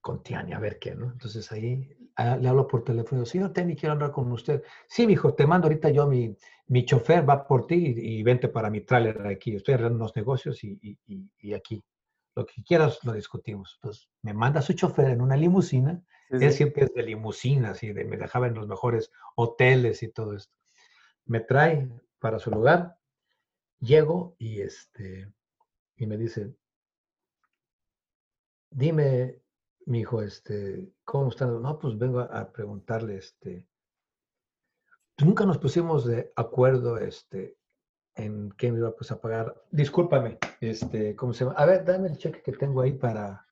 con 0.00 0.22
Tiani, 0.22 0.52
a 0.52 0.58
ver 0.58 0.78
qué, 0.78 0.94
¿no? 0.94 1.12
Entonces 1.12 1.52
ahí 1.52 1.96
ah, 2.16 2.36
le 2.36 2.48
hablo 2.48 2.66
por 2.66 2.82
teléfono, 2.82 3.24
señor 3.24 3.52
Tiani, 3.52 3.76
quiero 3.76 3.92
hablar 3.92 4.10
con 4.10 4.32
usted. 4.32 4.62
Sí, 4.88 5.06
mi 5.06 5.12
hijo, 5.12 5.34
te 5.34 5.46
mando 5.46 5.66
ahorita 5.66 5.90
yo 5.90 6.06
mi, 6.06 6.36
mi 6.68 6.84
chofer, 6.84 7.28
va 7.28 7.46
por 7.46 7.66
ti 7.66 7.94
y, 7.96 8.22
vente 8.22 8.48
para 8.48 8.70
mi 8.70 8.80
tráiler 8.80 9.26
aquí. 9.26 9.54
Estoy 9.54 9.74
arreglando 9.74 9.98
unos 9.98 10.16
negocios 10.16 10.64
y, 10.64 10.78
y, 10.82 11.30
y, 11.38 11.54
aquí. 11.54 11.84
Lo 12.34 12.46
que 12.46 12.62
quieras 12.64 12.98
lo 13.04 13.12
discutimos. 13.12 13.74
Entonces 13.76 14.08
me 14.22 14.32
manda 14.32 14.62
su 14.62 14.72
chofer 14.72 15.10
en 15.10 15.20
una 15.20 15.36
limusina. 15.36 16.02
Él 16.30 16.50
siempre 16.50 16.84
es 16.84 16.94
de 16.94 17.02
limusinas 17.02 17.82
y 17.82 17.92
de, 17.92 18.06
me 18.06 18.16
dejaba 18.16 18.46
en 18.46 18.54
los 18.54 18.66
mejores 18.66 19.10
hoteles 19.36 20.02
y 20.02 20.08
todo 20.08 20.34
esto. 20.34 20.54
Me 21.26 21.40
trae 21.40 21.90
para 22.18 22.38
su 22.38 22.50
lugar, 22.50 22.96
llego 23.80 24.34
y 24.38 24.62
este 24.62 25.30
y 26.02 26.06
me 26.06 26.16
dice, 26.16 26.52
dime, 28.70 29.40
mi 29.86 30.00
hijo, 30.00 30.20
este, 30.20 30.92
¿cómo 31.04 31.28
están? 31.28 31.62
No, 31.62 31.78
pues 31.78 31.96
vengo 31.96 32.18
a, 32.18 32.52
preguntarle, 32.52 33.18
este, 33.18 33.68
nunca 35.18 35.46
nos 35.46 35.58
pusimos 35.58 36.04
de 36.04 36.32
acuerdo, 36.34 36.98
este, 36.98 37.56
en 38.16 38.50
qué 38.58 38.72
me 38.72 38.78
iba 38.78 38.90
pues, 38.96 39.12
a 39.12 39.20
pagar. 39.20 39.62
Discúlpame, 39.70 40.38
este, 40.60 41.14
¿cómo 41.14 41.32
se 41.32 41.44
llama? 41.44 41.56
A 41.56 41.66
ver, 41.66 41.84
dame 41.84 42.08
el 42.08 42.18
cheque 42.18 42.42
que 42.42 42.52
tengo 42.52 42.80
ahí 42.80 42.94
para, 42.94 43.46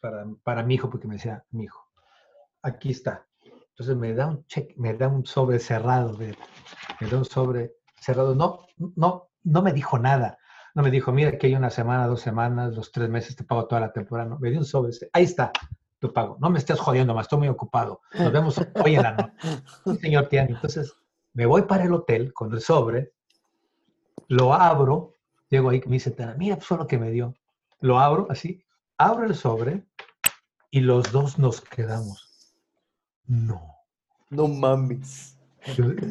para, 0.00 0.26
para 0.42 0.62
mi 0.62 0.76
hijo, 0.76 0.88
porque 0.88 1.06
me 1.06 1.16
decía, 1.16 1.44
mi 1.50 1.64
hijo, 1.64 1.86
aquí 2.62 2.92
está. 2.92 3.28
Entonces 3.72 3.94
me 3.94 4.14
da 4.14 4.26
un 4.26 4.46
cheque, 4.46 4.74
me 4.78 4.94
da 4.94 5.08
un 5.08 5.26
sobre 5.26 5.58
cerrado, 5.58 6.16
me 6.16 6.34
da 7.10 7.18
un 7.18 7.26
sobre 7.26 7.76
cerrado. 8.00 8.34
No, 8.34 8.66
no, 8.96 9.28
no 9.42 9.60
me 9.60 9.74
dijo 9.74 9.98
nada. 9.98 10.38
No 10.74 10.82
me 10.82 10.90
dijo, 10.90 11.12
mira, 11.12 11.36
que 11.36 11.48
hay 11.48 11.54
una 11.54 11.70
semana, 11.70 12.06
dos 12.06 12.20
semanas, 12.20 12.74
los 12.74 12.92
tres 12.92 13.08
meses, 13.08 13.36
te 13.36 13.44
pago 13.44 13.66
toda 13.66 13.80
la 13.80 13.92
temporada. 13.92 14.28
No, 14.28 14.38
me 14.38 14.50
dio 14.50 14.58
un 14.58 14.64
sobre. 14.64 14.92
Ahí 15.12 15.24
está, 15.24 15.52
tu 15.98 16.12
pago. 16.12 16.36
No 16.40 16.50
me 16.50 16.58
estés 16.58 16.78
jodiendo 16.78 17.14
más, 17.14 17.24
estoy 17.24 17.40
muy 17.40 17.48
ocupado. 17.48 18.00
Nos 18.18 18.32
vemos 18.32 18.60
hoy 18.84 18.94
en 18.94 19.02
la 19.02 19.12
noche. 19.12 20.00
señor 20.00 20.28
Tiani. 20.28 20.52
Entonces, 20.52 20.94
me 21.32 21.46
voy 21.46 21.62
para 21.62 21.84
el 21.84 21.92
hotel 21.92 22.32
con 22.32 22.52
el 22.52 22.60
sobre, 22.60 23.12
lo 24.28 24.54
abro, 24.54 25.16
llego 25.48 25.70
ahí, 25.70 25.80
me 25.86 25.96
dice, 25.96 26.14
mira, 26.38 26.56
pues 26.56 26.70
lo 26.70 26.86
que 26.86 26.98
me 26.98 27.10
dio. 27.10 27.34
Lo 27.80 27.98
abro 27.98 28.26
así, 28.30 28.64
abro 28.98 29.26
el 29.26 29.34
sobre 29.34 29.86
y 30.70 30.80
los 30.80 31.10
dos 31.12 31.38
nos 31.38 31.60
quedamos. 31.60 32.54
No. 33.26 33.76
No 34.28 34.48
mames. 34.48 35.36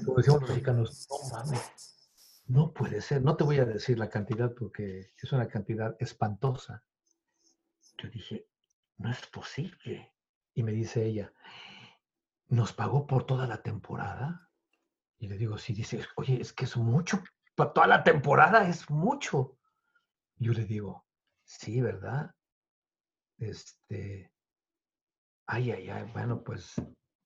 Como 0.06 0.18
decimos 0.18 0.42
los 0.42 0.50
mexicanos, 0.50 1.08
no 1.10 1.38
mames. 1.38 1.89
No 2.50 2.74
puede 2.74 3.00
ser, 3.00 3.22
no 3.22 3.38
te 3.38 3.44
voy 3.44 3.60
a 3.60 3.66
decir 3.66 4.00
la 4.00 4.10
cantidad 4.10 4.52
porque 4.56 5.14
es 5.16 5.32
una 5.32 5.48
cantidad 5.48 5.96
espantosa. 6.00 6.84
Yo 8.00 8.10
dije, 8.10 8.48
no 8.98 9.12
es 9.12 9.24
posible. 9.28 10.16
Y 10.56 10.64
me 10.64 10.72
dice 10.72 11.06
ella, 11.06 11.32
¿nos 12.48 12.74
pagó 12.74 13.06
por 13.06 13.28
toda 13.28 13.46
la 13.46 13.62
temporada? 13.62 14.50
Y 15.20 15.28
le 15.28 15.38
digo, 15.38 15.60
sí, 15.60 15.74
dice, 15.74 16.04
oye, 16.16 16.42
es 16.42 16.52
que 16.52 16.66
es 16.66 16.76
mucho, 16.76 17.24
por 17.54 17.72
toda 17.72 17.86
la 17.86 18.04
temporada 18.04 18.68
es 18.68 18.90
mucho. 18.90 19.60
yo 20.38 20.52
le 20.52 20.66
digo, 20.66 21.06
sí, 21.44 21.82
¿verdad? 21.82 22.34
Este, 23.38 24.34
ay, 25.46 25.70
ay, 25.70 25.90
ay, 25.92 26.12
bueno, 26.14 26.44
pues 26.44 26.74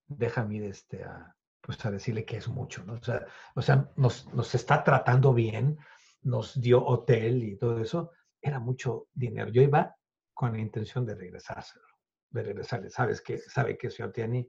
déjame 0.05 0.57
ir 0.57 0.63
este, 0.65 1.05
a, 1.05 1.33
pues 1.63 1.83
a 1.85 1.91
decirle 1.91 2.25
que 2.25 2.37
es 2.37 2.47
mucho, 2.49 2.83
¿no? 2.83 2.93
O 2.93 3.03
sea, 3.03 3.25
o 3.55 3.61
sea 3.61 3.89
nos, 3.95 4.31
nos 4.33 4.53
está 4.53 4.83
tratando 4.83 5.33
bien, 5.33 5.79
nos 6.21 6.59
dio 6.59 6.85
hotel 6.85 7.41
y 7.43 7.55
todo 7.55 7.79
eso, 7.79 8.11
era 8.41 8.59
mucho 8.59 9.07
dinero. 9.13 9.49
Yo 9.49 9.61
iba 9.61 9.95
con 10.33 10.51
la 10.51 10.59
intención 10.59 11.05
de 11.05 11.15
regresárselo, 11.15 11.85
regresarle. 12.31 12.89
Sabes 12.89 13.21
que, 13.21 13.37
sabe 13.37 13.77
que 13.77 13.89
señor 13.89 14.11
Tiani 14.11 14.47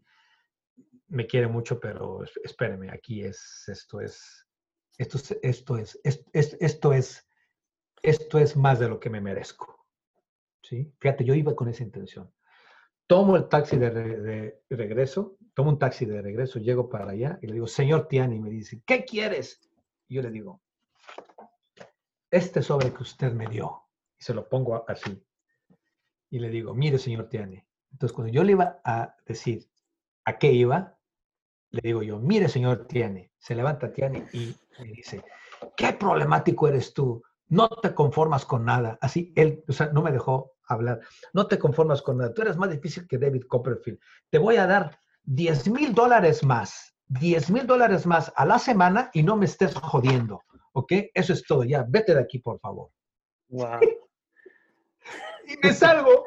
me 1.09 1.27
quiere 1.27 1.47
mucho, 1.47 1.78
pero 1.78 2.24
espéreme, 2.43 2.91
aquí 2.91 3.23
es, 3.23 3.65
esto 3.69 4.01
es, 4.01 4.45
esto 4.99 5.19
es, 5.19 5.39
esto 5.43 5.77
es, 5.77 6.01
esto 6.32 6.93
es, 6.93 7.28
esto 8.03 8.39
es 8.39 8.57
más 8.57 8.81
de 8.81 8.89
lo 8.89 8.99
que 8.99 9.11
me 9.11 9.20
merezco. 9.20 9.86
¿Sí? 10.62 10.93
Fíjate, 10.99 11.24
yo 11.24 11.35
iba 11.35 11.55
con 11.55 11.69
esa 11.69 11.85
intención. 11.85 12.32
Tomo 13.07 13.36
el 13.36 13.49
taxi 13.49 13.77
de, 13.77 14.62
regreso, 14.70 15.36
tomo 15.55 15.70
un 15.70 15.78
taxi 15.78 16.05
de 16.05 16.20
regreso, 16.20 16.59
llego 16.59 16.89
para 16.89 17.10
allá 17.10 17.39
y 17.40 17.47
le 17.47 17.55
digo, 17.55 17.66
señor 17.66 18.09
Tiani, 18.09 18.40
me 18.40 18.51
dice, 18.51 18.82
¿qué 18.85 19.05
quieres? 19.05 19.60
Y 20.09 20.16
yo 20.16 20.22
le 20.22 20.31
digo, 20.31 20.60
este 22.31 22.62
sobre 22.62 22.93
que 22.93 23.02
usted 23.02 23.32
me 23.32 23.47
dio, 23.47 23.85
y 24.18 24.22
se 24.24 24.35
lo 24.35 24.48
pongo 24.48 24.85
así, 24.89 25.24
y 26.31 26.39
le 26.40 26.51
digo, 26.51 26.74
mire, 26.74 26.98
señor 26.98 27.28
Tiani. 27.28 27.64
Entonces, 27.93 28.14
cuando 28.14 28.32
yo 28.32 28.43
le 28.43 28.52
iba 28.52 28.81
a 28.85 29.14
decir 29.24 29.68
a 30.24 30.36
qué 30.36 30.52
iba, 30.52 30.98
le 31.70 31.81
digo 31.82 32.02
yo, 32.02 32.18
mire, 32.18 32.48
señor 32.48 32.86
Tiani, 32.89 33.31
se 33.39 33.55
levanta 33.55 33.93
Tiani 33.93 34.24
y 34.32 34.56
me 34.81 34.86
dice, 34.86 35.24
qué 35.76 35.93
problemático 35.93 36.66
eres 36.66 36.93
tú, 36.93 37.22
no 37.48 37.68
te 37.68 37.94
conformas 37.94 38.44
con 38.44 38.64
nada. 38.64 38.98
Así, 39.01 39.32
él, 39.36 39.62
o 39.68 39.72
sea, 39.72 39.86
no 39.93 40.02
me 40.02 40.10
dejó 40.10 40.55
hablar. 40.66 41.01
No 41.32 41.47
te 41.47 41.59
conformas 41.59 42.02
con 42.02 42.18
nada. 42.18 42.32
Tú 42.32 42.43
eres 42.43 42.56
más 42.56 42.70
difícil 42.70 43.06
que 43.06 43.18
David 43.18 43.44
Copperfield. 43.47 44.01
Te 44.31 44.39
voy 44.39 44.56
a 44.56 44.66
dar 44.66 44.98
10 45.25 45.69
mil 45.69 45.95
dólares 45.95 46.45
más, 46.45 46.95
10 47.09 47.51
mil 47.51 47.67
dólares 47.67 48.07
más 48.07 48.33
a 48.37 48.45
la 48.45 48.59
semana 48.59 49.11
y 49.13 49.23
no 49.23 49.37
me 49.37 49.47
estés 49.47 49.75
jodiendo. 49.75 50.43
¿Ok? 50.73 50.93
Eso 51.15 51.33
es 51.33 51.45
todo. 51.45 51.65
Ya, 51.65 51.85
vete 51.89 52.15
de 52.15 52.21
aquí, 52.21 52.39
por 52.39 52.59
favor. 52.59 52.91
Wow. 53.49 53.81
y 55.49 55.57
me 55.63 55.73
salgo. 55.73 56.25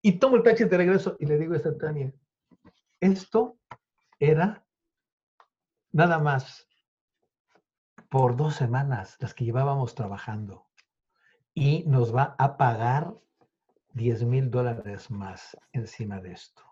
Y 0.00 0.12
tomo 0.12 0.36
el 0.36 0.42
taxi 0.42 0.64
de 0.64 0.76
regreso 0.76 1.16
y 1.18 1.26
le 1.26 1.38
digo 1.38 1.54
a 1.54 1.78
Tania, 1.78 2.12
esto 3.00 3.58
era 4.18 4.64
nada 5.92 6.18
más 6.18 6.68
por 8.08 8.36
dos 8.36 8.54
semanas 8.54 9.16
las 9.20 9.34
que 9.34 9.44
llevábamos 9.44 9.94
trabajando 9.94 10.66
y 11.52 11.84
nos 11.86 12.14
va 12.14 12.36
a 12.38 12.56
pagar 12.56 13.14
10 13.94 14.24
mil 14.24 14.50
dólares 14.50 15.10
más 15.10 15.56
encima 15.72 16.20
de 16.20 16.32
esto. 16.32 16.67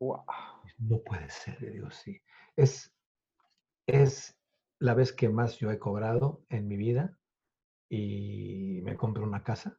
Wow. 0.00 0.24
No 0.78 0.98
puede 1.00 1.28
ser, 1.30 1.60
le 1.62 1.70
digo, 1.70 1.90
sí. 1.90 2.20
Es, 2.56 2.92
es 3.86 4.36
la 4.78 4.94
vez 4.94 5.12
que 5.12 5.28
más 5.28 5.58
yo 5.58 5.70
he 5.70 5.78
cobrado 5.78 6.42
en 6.48 6.66
mi 6.66 6.76
vida 6.76 7.16
y 7.88 8.80
me 8.82 8.96
compré 8.96 9.22
una 9.22 9.42
casa. 9.42 9.78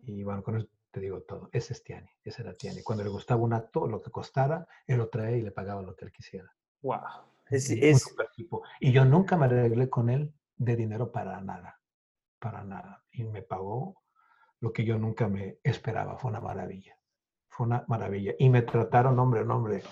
Y 0.00 0.22
bueno, 0.24 0.42
con 0.42 0.56
eso 0.56 0.68
te 0.90 1.00
digo 1.00 1.22
todo. 1.22 1.48
Ese 1.52 1.72
es 1.72 1.82
Tiani, 1.82 2.10
ese 2.24 2.42
era 2.42 2.54
Tiani. 2.54 2.82
Cuando 2.82 3.04
le 3.04 3.10
gustaba 3.10 3.42
un 3.42 3.52
acto, 3.52 3.86
lo 3.86 4.02
que 4.02 4.10
costara, 4.10 4.66
él 4.86 4.98
lo 4.98 5.08
traía 5.08 5.36
y 5.36 5.42
le 5.42 5.52
pagaba 5.52 5.82
lo 5.82 5.96
que 5.96 6.04
él 6.04 6.12
quisiera. 6.12 6.54
Wow. 6.82 7.00
Es, 7.48 7.70
es... 7.70 8.04
Y 8.80 8.92
yo 8.92 9.04
nunca 9.04 9.36
me 9.36 9.46
arreglé 9.46 9.88
con 9.88 10.10
él 10.10 10.34
de 10.56 10.76
dinero 10.76 11.12
para 11.12 11.40
nada 11.40 11.78
para 12.42 12.64
nada. 12.64 13.04
Y 13.12 13.22
me 13.22 13.42
pagó 13.42 14.02
lo 14.58 14.72
que 14.72 14.84
yo 14.84 14.98
nunca 14.98 15.28
me 15.28 15.58
esperaba. 15.62 16.18
Fue 16.18 16.30
una 16.30 16.40
maravilla. 16.40 16.98
Fue 17.52 17.66
una 17.66 17.84
maravilla. 17.86 18.34
Y 18.38 18.48
me 18.48 18.62
trataron 18.62 19.18
hombre, 19.18 19.42
hombre, 19.42 19.82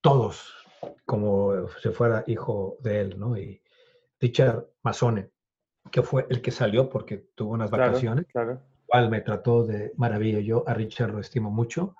todos 0.00 0.54
como 1.04 1.68
si 1.82 1.88
fuera 1.90 2.22
hijo 2.28 2.76
de 2.80 3.00
él, 3.00 3.18
¿no? 3.18 3.36
Y 3.36 3.60
Richard 4.20 4.64
Masone, 4.82 5.30
que 5.90 6.02
fue 6.02 6.26
el 6.30 6.40
que 6.40 6.52
salió 6.52 6.88
porque 6.88 7.18
tuvo 7.34 7.54
unas 7.54 7.68
vacaciones, 7.68 8.26
claro, 8.26 8.62
cual 8.86 9.10
me 9.10 9.20
trató 9.22 9.66
de 9.66 9.92
maravilla. 9.96 10.38
Yo 10.38 10.62
a 10.68 10.74
Richard 10.74 11.10
lo 11.10 11.18
estimo 11.18 11.50
mucho 11.50 11.96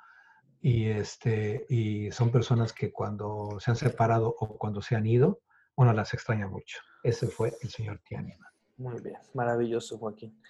y, 0.61 0.87
este, 0.87 1.67
y 1.69 2.13
son 2.13 2.31
personas 2.31 2.73
que 2.73 2.93
cuando 2.93 3.59
se 3.59 3.73
han 3.73 3.77
separado 3.77 4.37
o 4.39 4.59
cuando 4.59 4.81
se 4.81 4.95
han 4.95 5.07
ido, 5.07 5.41
uno 5.75 5.93
las 5.93 6.15
extraña 6.15 6.47
mucho. 6.47 6.79
Ese 7.03 7.27
fue 7.27 7.53
el 7.63 7.71
señor 7.71 8.01
Tianima. 8.07 8.53
Muy 8.77 9.01
bien, 9.01 9.19
maravilloso, 9.35 9.99
Joaquín. 9.99 10.41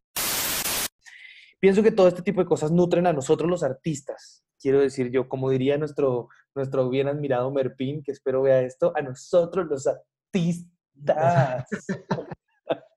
Pienso 1.61 1.83
que 1.83 1.91
todo 1.91 2.09
este 2.09 2.23
tipo 2.23 2.41
de 2.41 2.47
cosas 2.47 2.71
nutren 2.71 3.07
a 3.07 3.13
nosotros 3.13 3.51
los 3.51 3.63
artistas. 3.63 4.45
Quiero 4.61 4.81
decir 4.81 5.11
yo, 5.11 5.29
como 5.29 5.51
diría 5.51 5.79
nuestro, 5.79 6.29
nuestro 6.55 6.89
bien 6.89 7.09
admirado 7.09 7.51
Merpín, 7.51 8.03
que 8.03 8.13
espero 8.13 8.43
vea 8.43 8.63
esto, 8.63 8.93
a 8.97 9.03
nosotros 9.03 9.67
los 9.67 9.87
artistas. 9.87 11.67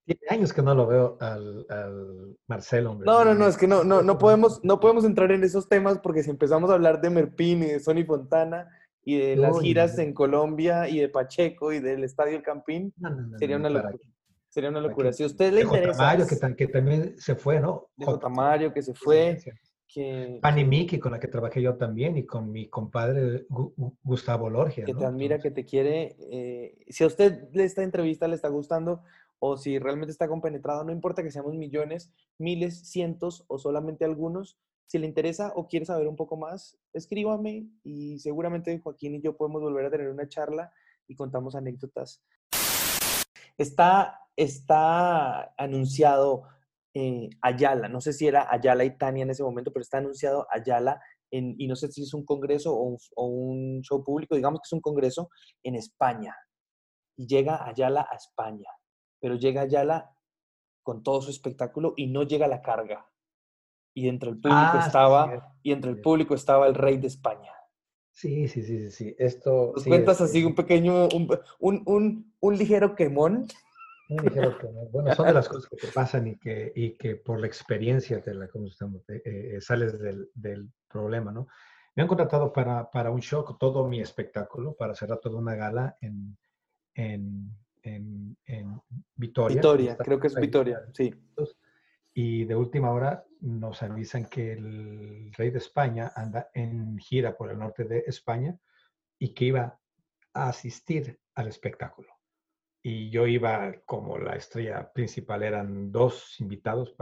Tiene 0.05 0.21
años 0.29 0.51
que 0.51 0.61
no 0.61 0.73
lo 0.73 0.87
veo 0.87 1.17
al, 1.21 1.65
al 1.69 2.35
Marcelo. 2.47 2.95
No, 2.95 3.23
no, 3.23 3.35
no, 3.35 3.47
es 3.47 3.57
que 3.57 3.67
no, 3.67 3.83
no, 3.83 4.01
no, 4.01 4.17
podemos, 4.17 4.59
no 4.63 4.79
podemos 4.79 5.05
entrar 5.05 5.31
en 5.31 5.43
esos 5.43 5.69
temas 5.69 5.99
porque 5.99 6.23
si 6.23 6.31
empezamos 6.31 6.69
a 6.69 6.73
hablar 6.73 7.01
de 7.01 7.11
Merpín 7.11 7.63
y 7.63 7.67
de 7.67 7.79
Sony 7.79 8.03
Fontana 8.05 8.67
y 9.03 9.17
de 9.17 9.35
las 9.35 9.59
giras 9.59 9.97
en 9.99 10.13
Colombia 10.13 10.87
y 10.89 10.99
de 10.99 11.09
Pacheco 11.09 11.71
y 11.71 11.79
del 11.79 12.03
Estadio 12.03 12.41
Campín, 12.43 12.93
sería 13.37 13.57
una 13.57 13.69
locura. 13.69 13.97
Sería 14.51 14.69
una 14.69 14.81
locura. 14.81 15.13
Si 15.13 15.23
a 15.23 15.27
usted 15.27 15.53
le 15.53 15.61
interesa. 15.61 15.97
Tamario, 15.97 16.27
que, 16.27 16.55
que, 16.57 16.67
también 16.67 17.17
se 17.17 17.35
fue, 17.35 17.61
¿no? 17.61 17.89
J. 17.97 18.19
Tamario, 18.19 18.73
que 18.73 18.81
se 18.81 18.93
fue. 18.93 19.37
que... 19.87 20.39
Pani 20.41 20.65
Miki, 20.65 20.99
con 20.99 21.13
la 21.13 21.21
que 21.21 21.29
trabajé 21.29 21.61
yo 21.61 21.77
también, 21.77 22.17
y 22.17 22.25
con 22.25 22.51
mi 22.51 22.67
compadre 22.67 23.45
Gustavo 24.03 24.49
Lorgia. 24.49 24.83
Que 24.83 24.93
te 24.93 25.05
admira, 25.05 25.39
que 25.39 25.51
te 25.51 25.63
quiere. 25.63 26.17
Eh, 26.19 26.85
si 26.89 27.05
a 27.05 27.07
usted 27.07 27.47
esta 27.53 27.81
entrevista 27.81 28.27
le 28.27 28.35
está 28.35 28.49
gustando 28.49 29.03
o 29.39 29.55
si 29.55 29.79
realmente 29.79 30.11
está 30.11 30.27
compenetrado, 30.27 30.83
no 30.83 30.91
importa 30.91 31.23
que 31.23 31.31
seamos 31.31 31.55
millones, 31.55 32.13
miles, 32.37 32.89
cientos 32.89 33.45
o 33.47 33.57
solamente 33.57 34.03
algunos, 34.03 34.59
si 34.85 34.99
le 34.99 35.07
interesa 35.07 35.53
o 35.55 35.69
quiere 35.69 35.85
saber 35.85 36.09
un 36.09 36.17
poco 36.17 36.35
más, 36.35 36.77
escríbame 36.91 37.69
y 37.83 38.19
seguramente 38.19 38.77
Joaquín 38.79 39.15
y 39.15 39.21
yo 39.21 39.37
podemos 39.37 39.61
volver 39.61 39.85
a 39.85 39.91
tener 39.91 40.09
una 40.09 40.27
charla 40.27 40.73
y 41.07 41.15
contamos 41.15 41.55
anécdotas. 41.55 42.21
Está, 43.61 44.19
está 44.35 45.53
anunciado 45.55 46.43
eh, 46.93 47.29
Ayala, 47.41 47.87
no 47.87 48.01
sé 48.01 48.11
si 48.11 48.27
era 48.27 48.47
Ayala 48.51 48.83
y 48.83 48.97
Tania 48.97 49.23
en 49.23 49.29
ese 49.29 49.43
momento, 49.43 49.71
pero 49.71 49.81
está 49.81 49.99
anunciado 49.99 50.47
Ayala 50.49 50.99
en, 51.31 51.55
y 51.57 51.67
no 51.67 51.75
sé 51.75 51.89
si 51.91 52.03
es 52.03 52.13
un 52.13 52.25
congreso 52.25 52.75
o 52.75 53.25
un, 53.25 53.81
show 53.81 54.03
público, 54.03 54.35
digamos 54.35 54.59
que 54.59 54.67
es 54.67 54.73
un 54.73 54.81
congreso 54.81 55.29
en 55.63 55.75
España. 55.75 56.35
Y 57.17 57.27
llega 57.27 57.65
Ayala 57.65 58.07
a 58.09 58.15
España, 58.15 58.69
pero 59.21 59.35
llega 59.35 59.61
Ayala 59.61 60.11
con 60.83 61.03
todo 61.03 61.21
su 61.21 61.29
espectáculo 61.29 61.93
y 61.95 62.07
no 62.07 62.23
llega 62.23 62.47
la 62.47 62.61
carga. 62.61 63.07
Y 63.93 64.09
entre 64.09 64.29
el 64.31 64.35
público 64.35 64.71
ah, 64.73 64.83
estaba, 64.85 65.55
y 65.61 65.71
entre 65.71 65.91
el 65.91 66.01
público 66.01 66.33
estaba 66.33 66.67
el 66.67 66.75
rey 66.75 66.97
de 66.97 67.07
España. 67.07 67.53
Sí, 68.11 68.47
sí, 68.47 68.61
sí, 68.63 68.91
sí. 68.91 69.15
Esto. 69.17 69.73
cuentas 69.85 70.21
así 70.21 70.43
un 70.43 70.53
pequeño, 70.53 71.07
un, 71.09 71.29
un, 71.59 72.33
un 72.39 72.57
ligero 72.57 72.95
quemón 72.95 73.47
bueno, 74.91 75.15
son 75.15 75.27
de 75.27 75.33
las 75.33 75.47
cosas 75.47 75.69
que 75.69 75.77
te 75.77 75.87
pasan 75.87 76.27
y 76.27 76.37
que, 76.37 76.71
y 76.75 76.97
que 76.97 77.15
por 77.15 77.39
la 77.39 77.47
experiencia 77.47 78.19
de 78.19 78.33
la, 78.33 78.47
¿cómo 78.47 78.67
estamos? 78.67 79.07
Eh, 79.09 79.21
eh, 79.25 79.61
sales 79.61 79.99
del, 79.99 80.29
del, 80.33 80.69
problema, 80.89 81.31
¿no? 81.31 81.47
Me 81.95 82.03
han 82.03 82.07
contratado 82.07 82.51
para, 82.51 82.91
para, 82.91 83.11
un 83.11 83.21
show, 83.21 83.45
todo 83.57 83.87
mi 83.87 84.01
espectáculo, 84.01 84.73
para 84.73 84.93
cerrar 84.93 85.19
toda 85.19 85.39
una 85.39 85.55
gala 85.55 85.95
en, 86.01 86.37
en, 86.95 87.49
en, 87.81 88.37
en 88.45 88.81
Vitoria. 89.15 89.55
Vitoria, 89.55 89.97
creo 89.97 90.19
que 90.19 90.27
es 90.27 90.35
Vitoria, 90.35 90.81
sí. 90.93 91.13
Y 92.13 92.45
de 92.45 92.55
última 92.55 92.91
hora 92.91 93.25
nos 93.39 93.81
avisan 93.83 94.25
que 94.25 94.53
el 94.53 95.33
rey 95.33 95.49
de 95.49 95.59
España 95.59 96.11
anda 96.15 96.49
en 96.53 96.97
gira 96.97 97.37
por 97.37 97.51
el 97.51 97.59
norte 97.59 97.85
de 97.85 98.03
España 98.07 98.57
y 99.17 99.33
que 99.33 99.45
iba 99.45 99.79
a 100.33 100.49
asistir 100.49 101.19
al 101.35 101.47
espectáculo 101.47 102.21
y 102.83 103.09
yo 103.09 103.27
iba 103.27 103.73
como 103.85 104.17
la 104.17 104.35
estrella 104.35 104.91
principal, 104.91 105.43
eran 105.43 105.91
dos 105.91 106.39
invitados, 106.39 106.95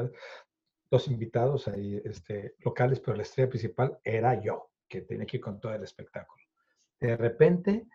dos 0.92 1.08
invitados 1.08 1.68
ahí, 1.68 2.02
este, 2.04 2.56
locales, 2.60 3.00
pero 3.00 3.16
la 3.16 3.24
estrella 3.24 3.50
principal 3.50 3.98
era 4.04 4.42
yo, 4.42 4.72
que 4.88 5.02
tenía 5.02 5.26
que 5.26 5.38
ir 5.38 5.44
con 5.44 5.60
todo 5.60 5.74
el 5.74 5.84
espectáculo. 5.84 6.44
De 7.00 7.16
repente, 7.16 7.88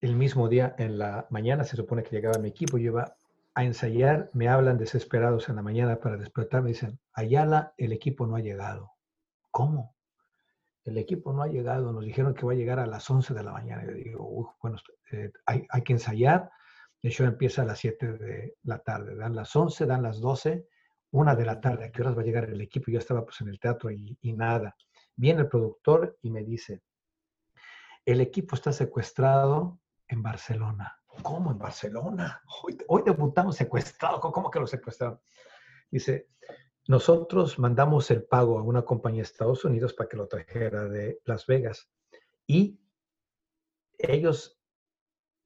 el 0.00 0.16
mismo 0.16 0.48
día, 0.48 0.74
en 0.78 0.98
la 0.98 1.26
mañana, 1.30 1.62
se 1.62 1.76
supone 1.76 2.02
que 2.02 2.16
llegaba 2.16 2.38
mi 2.38 2.48
equipo, 2.48 2.78
yo 2.78 2.86
iba 2.86 3.16
a 3.54 3.64
ensayar, 3.64 4.30
me 4.32 4.48
hablan 4.48 4.78
desesperados 4.78 5.48
en 5.48 5.56
la 5.56 5.62
mañana 5.62 5.98
para 5.98 6.16
despertarme, 6.16 6.70
dicen, 6.70 7.00
Ayala, 7.12 7.74
el 7.76 7.92
equipo 7.92 8.26
no 8.26 8.36
ha 8.36 8.40
llegado. 8.40 8.92
¿Cómo? 9.50 9.96
El 10.84 10.98
equipo 10.98 11.32
no 11.32 11.42
ha 11.42 11.48
llegado, 11.48 11.92
nos 11.92 12.04
dijeron 12.04 12.34
que 12.34 12.46
va 12.46 12.52
a 12.52 12.56
llegar 12.56 12.78
a 12.78 12.86
las 12.86 13.08
11 13.10 13.34
de 13.34 13.42
la 13.42 13.52
mañana. 13.52 13.84
Yo 13.84 13.92
digo, 13.92 14.56
bueno, 14.62 14.78
eh, 15.12 15.32
hay, 15.46 15.66
hay 15.68 15.82
que 15.82 15.92
ensayar, 15.92 16.50
el 17.02 17.10
show 17.10 17.26
empieza 17.26 17.62
a 17.62 17.64
las 17.66 17.78
7 17.78 18.12
de 18.12 18.56
la 18.62 18.78
tarde, 18.78 19.16
dan 19.16 19.34
las 19.34 19.54
11, 19.54 19.86
dan 19.86 20.02
las 20.02 20.20
12, 20.20 20.66
una 21.12 21.34
de 21.34 21.44
la 21.44 21.60
tarde, 21.60 21.86
¿a 21.86 21.90
qué 21.90 22.02
horas 22.02 22.16
va 22.16 22.22
a 22.22 22.24
llegar 22.24 22.44
el 22.44 22.60
equipo? 22.60 22.90
Yo 22.90 22.98
estaba 22.98 23.24
pues 23.24 23.40
en 23.40 23.48
el 23.48 23.58
teatro 23.58 23.90
y, 23.90 24.16
nada. 24.22 24.76
Viene 25.16 25.40
el 25.40 25.48
productor 25.48 26.18
y 26.22 26.30
me 26.30 26.44
dice, 26.44 26.82
el 28.04 28.20
equipo 28.20 28.54
está 28.54 28.72
secuestrado 28.72 29.80
en 30.06 30.22
Barcelona. 30.22 30.99
¿Cómo 31.22 31.52
en 31.52 31.58
Barcelona? 31.58 32.42
Hoy, 32.88 33.02
debutamos 33.04 33.56
secuestrado. 33.56 34.20
¿Cómo 34.20 34.50
que 34.50 34.60
lo 34.60 34.66
secuestraron? 34.66 35.20
Dice, 35.90 36.28
nosotros 36.88 37.58
mandamos 37.58 38.10
el 38.10 38.24
pago 38.24 38.58
a 38.58 38.62
una 38.62 38.82
compañía 38.82 39.18
de 39.18 39.24
Estados 39.24 39.64
Unidos 39.64 39.94
para 39.94 40.08
que 40.08 40.16
lo 40.16 40.28
trajera 40.28 40.84
de 40.84 41.20
Las 41.24 41.46
Vegas 41.46 41.90
y 42.46 42.80
ellos 43.98 44.60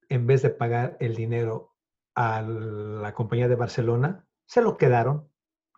en 0.09 0.27
vez 0.27 0.43
de 0.43 0.51
pagar 0.51 0.97
el 1.01 1.15
dinero 1.15 1.75
a 2.15 2.43
la 2.43 3.13
compañía 3.15 3.49
de 3.49 3.57
Barcelona, 3.57 4.27
se 4.47 4.63
lo 4.63 4.77
quedaron, 4.77 5.29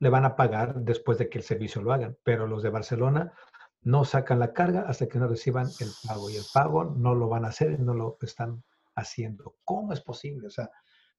le 0.00 0.10
van 0.10 0.24
a 0.24 0.36
pagar 0.36 0.74
después 0.74 1.16
de 1.16 1.30
que 1.30 1.38
el 1.38 1.44
servicio 1.44 1.80
lo 1.80 1.92
hagan, 1.92 2.18
pero 2.22 2.46
los 2.46 2.62
de 2.62 2.70
Barcelona 2.70 3.32
no 3.80 4.04
sacan 4.04 4.40
la 4.40 4.52
carga 4.52 4.82
hasta 4.82 5.06
que 5.06 5.18
no 5.18 5.28
reciban 5.28 5.68
el 5.80 5.88
pago 6.06 6.28
y 6.28 6.36
el 6.36 6.44
pago 6.52 6.84
no 6.84 7.14
lo 7.14 7.28
van 7.28 7.44
a 7.44 7.48
hacer 7.48 7.78
no 7.78 7.94
lo 7.94 8.18
están 8.20 8.64
haciendo. 8.96 9.56
¿Cómo 9.64 9.92
es 9.92 10.00
posible? 10.00 10.48
O 10.48 10.50
sea, 10.50 10.70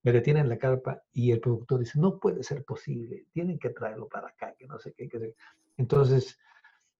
me 0.03 0.11
detienen 0.11 0.49
la 0.49 0.57
carpa 0.57 1.03
y 1.13 1.31
el 1.31 1.39
productor 1.39 1.79
dice, 1.79 1.99
no 1.99 2.19
puede 2.19 2.43
ser 2.43 2.63
posible, 2.63 3.25
tienen 3.31 3.59
que 3.59 3.69
traerlo 3.69 4.07
para 4.07 4.29
acá, 4.29 4.53
que 4.57 4.67
no 4.67 4.79
sé 4.79 4.93
qué. 4.93 5.07
Que 5.07 5.35
Entonces, 5.77 6.39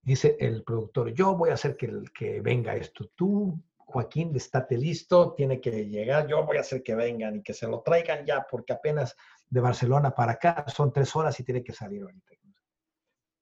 dice 0.01 0.37
el 0.39 0.63
productor, 0.63 1.13
yo 1.13 1.35
voy 1.35 1.49
a 1.49 1.53
hacer 1.53 1.75
que, 1.75 1.91
que 2.13 2.41
venga 2.41 2.75
esto, 2.75 3.11
tú 3.15 3.61
Joaquín, 3.77 4.35
estate 4.35 4.77
listo, 4.77 5.33
tiene 5.33 5.61
que 5.61 5.85
llegar, 5.85 6.27
yo 6.27 6.45
voy 6.45 6.57
a 6.57 6.61
hacer 6.61 6.83
que 6.83 6.93
vengan 6.93 7.37
y 7.37 7.41
que 7.41 7.53
se 7.53 7.67
lo 7.67 7.81
traigan 7.81 8.25
ya, 8.25 8.45
porque 8.49 8.73
apenas 8.73 9.15
de 9.49 9.61
Barcelona 9.61 10.13
para 10.13 10.33
acá 10.33 10.65
son 10.67 10.91
tres 10.91 11.15
horas 11.15 11.39
y 11.39 11.43
tiene 11.43 11.63
que 11.63 11.71
salir 11.71 12.01
ahorita. 12.01 12.33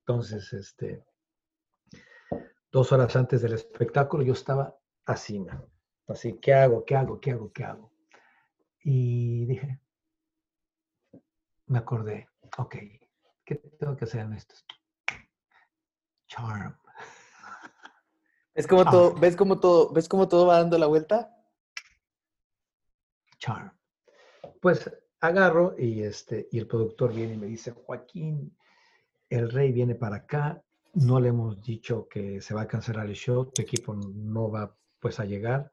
Entonces, 0.08 0.54
este, 0.54 1.04
dos 2.72 2.92
horas 2.92 3.16
antes 3.16 3.42
del 3.42 3.54
espectáculo 3.54 4.24
yo 4.24 4.34
estaba 4.34 4.78
así, 5.06 5.44
así, 6.08 6.34
¿qué 6.42 6.54
hago? 6.54 6.86
¿Qué 6.86 6.96
hago? 6.96 7.20
¿Qué 7.20 7.32
hago? 7.32 7.52
¿Qué 7.52 7.64
hago? 7.64 7.92
Y 8.84 9.46
dije, 9.46 9.80
me 11.68 11.80
acordé, 11.80 12.30
ok, 12.58 12.76
¿qué 13.44 13.56
tengo 13.56 13.96
que 13.96 14.06
hacer 14.06 14.22
en 14.22 14.34
esto? 14.34 14.56
Charm. 16.28 16.76
¿Ves 18.54 18.68
cómo, 18.68 18.86
todo, 18.86 19.14
¿Ves 19.16 19.36
cómo 19.36 19.60
todo, 19.60 19.92
ves 19.92 20.08
cómo 20.08 20.28
todo 20.28 20.48
va 20.48 20.60
dando 20.60 20.78
la 20.78 20.88
vuelta? 20.88 21.36
Charm. 23.38 23.72
Pues 24.62 24.90
agarro 25.20 25.76
y, 25.78 26.04
este, 26.04 26.48
y 26.52 26.60
el 26.60 26.68
productor 26.68 27.14
viene 27.14 27.34
y 27.34 27.38
me 27.38 27.48
dice, 27.48 27.72
Joaquín, 27.72 28.56
el 29.30 29.52
rey 29.52 29.72
viene 29.72 29.96
para 29.96 30.18
acá, 30.18 30.64
no 30.94 31.20
le 31.20 31.30
hemos 31.30 31.62
dicho 31.62 32.08
que 32.08 32.42
se 32.42 32.54
va 32.54 32.62
a 32.62 32.68
cancelar 32.68 33.08
el 33.08 33.16
show, 33.16 33.46
tu 33.46 33.62
equipo 33.62 33.94
no 33.94 34.50
va 34.50 34.76
pues 35.00 35.20
a 35.20 35.26
llegar, 35.26 35.72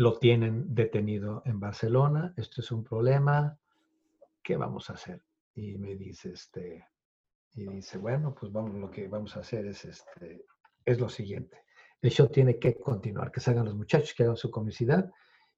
lo 0.00 0.18
tienen 0.18 0.74
detenido 0.74 1.42
en 1.44 1.60
Barcelona, 1.60 2.32
esto 2.36 2.60
es 2.60 2.70
un 2.72 2.84
problema, 2.84 3.58
¿qué 4.42 4.56
vamos 4.56 4.90
a 4.90 4.94
hacer? 4.94 5.22
Y 5.54 5.78
me 5.78 5.94
dice, 5.96 6.32
este, 6.32 6.86
y 7.54 7.66
dice, 7.66 7.98
bueno, 7.98 8.34
pues 8.34 8.50
vamos, 8.52 8.74
lo 8.74 8.90
que 8.90 9.08
vamos 9.08 9.36
a 9.36 9.40
hacer 9.40 9.66
es, 9.66 9.84
este, 9.84 10.46
es 10.84 10.98
lo 10.98 11.08
siguiente 11.08 11.64
el 12.02 12.10
show 12.10 12.28
tiene 12.28 12.58
que 12.58 12.78
continuar, 12.78 13.30
que 13.30 13.40
salgan 13.40 13.66
los 13.66 13.76
muchachos, 13.76 14.14
que 14.14 14.22
hagan 14.22 14.36
su 14.36 14.50
comicidad, 14.50 15.10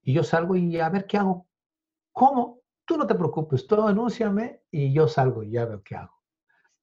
y 0.02 0.12
yo 0.12 0.24
salgo 0.24 0.56
y 0.56 0.78
a 0.81 0.89
ver 0.89 1.06
qué 1.06 1.19
hago. 1.19 1.47
¿Cómo? 2.10 2.62
Tú 2.85 2.97
no 2.97 3.06
te 3.06 3.14
preocupes, 3.14 3.66
tú 3.66 3.81
anúnciame 3.81 4.62
y 4.70 4.93
yo 4.93 5.06
salgo 5.06 5.43
y 5.43 5.52
ya 5.52 5.64
veo 5.66 5.82
qué 5.82 5.97
hago. 5.97 6.20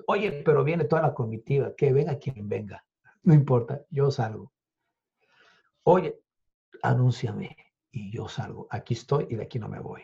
Oye, 0.08 0.44
pero 0.44 0.64
viene 0.64 0.86
toda 0.86 1.02
la 1.02 1.14
comitiva, 1.14 1.76
que 1.76 1.92
venga 1.92 2.18
quien 2.18 2.48
venga, 2.48 2.86
no 3.24 3.34
importa, 3.34 3.84
yo 3.90 4.10
salgo. 4.10 4.54
Oye, 5.84 6.20
anúnciame 6.84 7.56
y 7.92 8.12
yo 8.12 8.28
salgo. 8.28 8.68
Aquí 8.70 8.94
estoy 8.94 9.28
y 9.30 9.36
de 9.36 9.44
aquí 9.44 9.60
no 9.60 9.68
me 9.68 9.80
voy. 9.80 10.02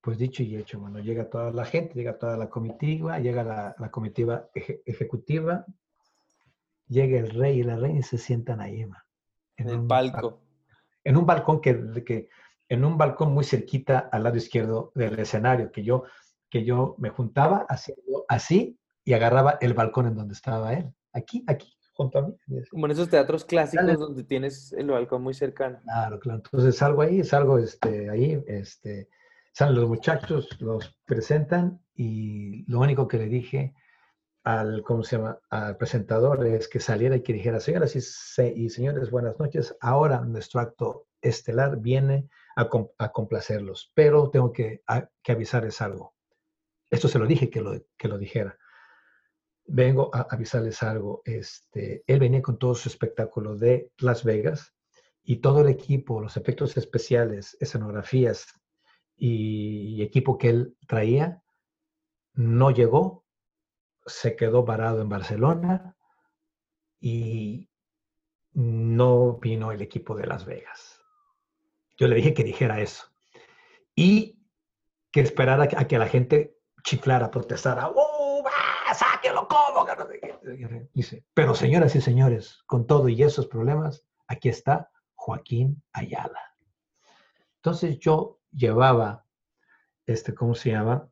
Pues 0.00 0.16
dicho 0.16 0.42
y 0.42 0.56
hecho, 0.56 0.80
bueno, 0.80 0.98
llega 1.00 1.28
toda 1.28 1.50
la 1.50 1.64
gente, 1.64 1.94
llega 1.94 2.18
toda 2.18 2.36
la 2.36 2.48
comitiva, 2.48 3.18
llega 3.18 3.44
la, 3.44 3.90
comitiva 3.90 4.48
ejecutiva, 4.54 5.66
llega 6.88 7.18
el 7.18 7.30
rey 7.30 7.60
y 7.60 7.62
la 7.62 7.76
reina 7.76 7.98
y 7.98 8.02
se 8.02 8.16
sientan 8.16 8.60
ahí, 8.60 8.86
En, 9.56 9.68
el 9.68 9.86
palco. 9.86 10.40
En 11.04 11.18
un 11.18 11.26
balcón 11.26 11.60
que, 11.60 12.02
que, 12.04 12.28
en 12.68 12.84
un 12.84 12.96
balcón 12.96 13.34
muy 13.34 13.44
cerquita 13.44 14.08
al 14.10 14.22
lado 14.22 14.36
izquierdo 14.36 14.90
del 14.94 15.18
escenario, 15.18 15.70
que 15.70 15.82
yo, 15.82 16.04
que 16.48 16.64
yo 16.64 16.94
me 16.98 17.10
juntaba 17.10 17.66
haciendo 17.68 18.24
así 18.28 18.78
y 19.04 19.12
agarraba 19.12 19.58
el 19.60 19.74
balcón 19.74 20.06
en 20.06 20.14
donde 20.14 20.32
estaba 20.34 20.72
él. 20.72 20.94
Aquí, 21.12 21.44
aquí, 21.46 21.74
junto 22.00 22.18
a 22.18 22.22
mí. 22.22 22.34
Como 22.70 22.86
en 22.86 22.92
esos 22.92 23.10
teatros 23.10 23.44
clásicos 23.44 23.98
donde 23.98 24.24
tienes 24.24 24.72
el 24.72 24.86
balcón 24.86 25.22
muy 25.22 25.34
cercano. 25.34 25.80
Claro, 25.84 26.18
claro. 26.18 26.40
Entonces 26.42 26.76
salgo 26.76 27.02
ahí, 27.02 27.22
salgo 27.24 27.58
este, 27.58 28.08
ahí, 28.08 28.42
este, 28.46 29.10
salen 29.52 29.74
los 29.74 29.86
muchachos, 29.86 30.48
los 30.60 30.96
presentan 31.04 31.78
y 31.94 32.64
lo 32.70 32.80
único 32.80 33.06
que 33.06 33.18
le 33.18 33.26
dije 33.26 33.74
al, 34.44 34.82
¿cómo 34.82 35.02
se 35.02 35.18
llama? 35.18 35.38
al 35.50 35.76
presentador 35.76 36.46
es 36.46 36.68
que 36.68 36.80
saliera 36.80 37.16
y 37.16 37.22
que 37.22 37.34
dijera, 37.34 37.60
señoras 37.60 37.94
y, 37.94 38.70
señores, 38.70 39.10
buenas 39.10 39.38
noches. 39.38 39.76
Ahora 39.80 40.20
nuestro 40.20 40.60
acto 40.60 41.06
estelar 41.20 41.80
viene 41.80 42.30
a, 42.56 42.68
complacerlos, 43.12 43.92
pero 43.94 44.30
tengo 44.30 44.52
que, 44.52 44.82
avisarles 45.28 45.82
algo. 45.82 46.14
Esto 46.88 47.08
se 47.08 47.18
lo 47.18 47.26
dije 47.26 47.50
que 47.50 47.60
lo, 47.60 47.78
que 47.98 48.08
lo 48.08 48.16
dijera. 48.16 48.56
Vengo 49.70 50.10
a 50.12 50.26
avisarles 50.30 50.82
algo. 50.82 51.22
Este, 51.24 52.04
él 52.06 52.18
venía 52.18 52.42
con 52.42 52.58
todo 52.58 52.74
su 52.74 52.88
espectáculo 52.88 53.56
de 53.56 53.92
Las 53.98 54.24
Vegas 54.24 54.74
y 55.22 55.36
todo 55.36 55.60
el 55.60 55.68
equipo, 55.68 56.20
los 56.20 56.36
efectos 56.36 56.76
especiales, 56.76 57.56
escenografías 57.60 58.46
y 59.16 60.02
equipo 60.02 60.38
que 60.38 60.48
él 60.48 60.76
traía, 60.86 61.42
no 62.32 62.70
llegó, 62.70 63.24
se 64.06 64.34
quedó 64.34 64.64
varado 64.64 65.02
en 65.02 65.08
Barcelona 65.08 65.96
y 66.98 67.68
no 68.52 69.34
vino 69.34 69.72
el 69.72 69.82
equipo 69.82 70.16
de 70.16 70.26
Las 70.26 70.44
Vegas. 70.46 71.00
Yo 71.96 72.08
le 72.08 72.16
dije 72.16 72.34
que 72.34 72.44
dijera 72.44 72.80
eso 72.80 73.06
y 73.94 74.38
que 75.12 75.20
esperara 75.20 75.68
a 75.76 75.86
que 75.86 75.98
la 75.98 76.06
gente 76.06 76.56
chiflara, 76.82 77.30
protestara. 77.30 77.88
¡Oh, 77.88 78.09
sáquelo, 78.94 79.48
cómo! 79.48 79.86
Dice, 80.94 81.24
pero 81.34 81.54
señoras 81.54 81.94
y 81.96 82.00
señores, 82.00 82.62
con 82.66 82.86
todo 82.86 83.08
y 83.08 83.22
esos 83.22 83.46
problemas, 83.46 84.04
aquí 84.26 84.48
está 84.48 84.90
Joaquín 85.14 85.82
Ayala. 85.92 86.40
Entonces 87.56 87.98
yo 87.98 88.40
llevaba, 88.52 89.26
este, 90.06 90.34
¿cómo 90.34 90.54
se 90.54 90.70
llama? 90.70 91.08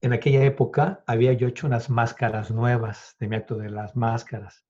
En 0.00 0.12
aquella 0.12 0.44
época 0.44 1.02
había 1.06 1.32
yo 1.32 1.48
hecho 1.48 1.66
unas 1.66 1.90
máscaras 1.90 2.50
nuevas 2.50 3.16
de 3.18 3.26
mi 3.26 3.36
acto 3.36 3.56
de 3.56 3.70
las 3.70 3.96
máscaras. 3.96 4.64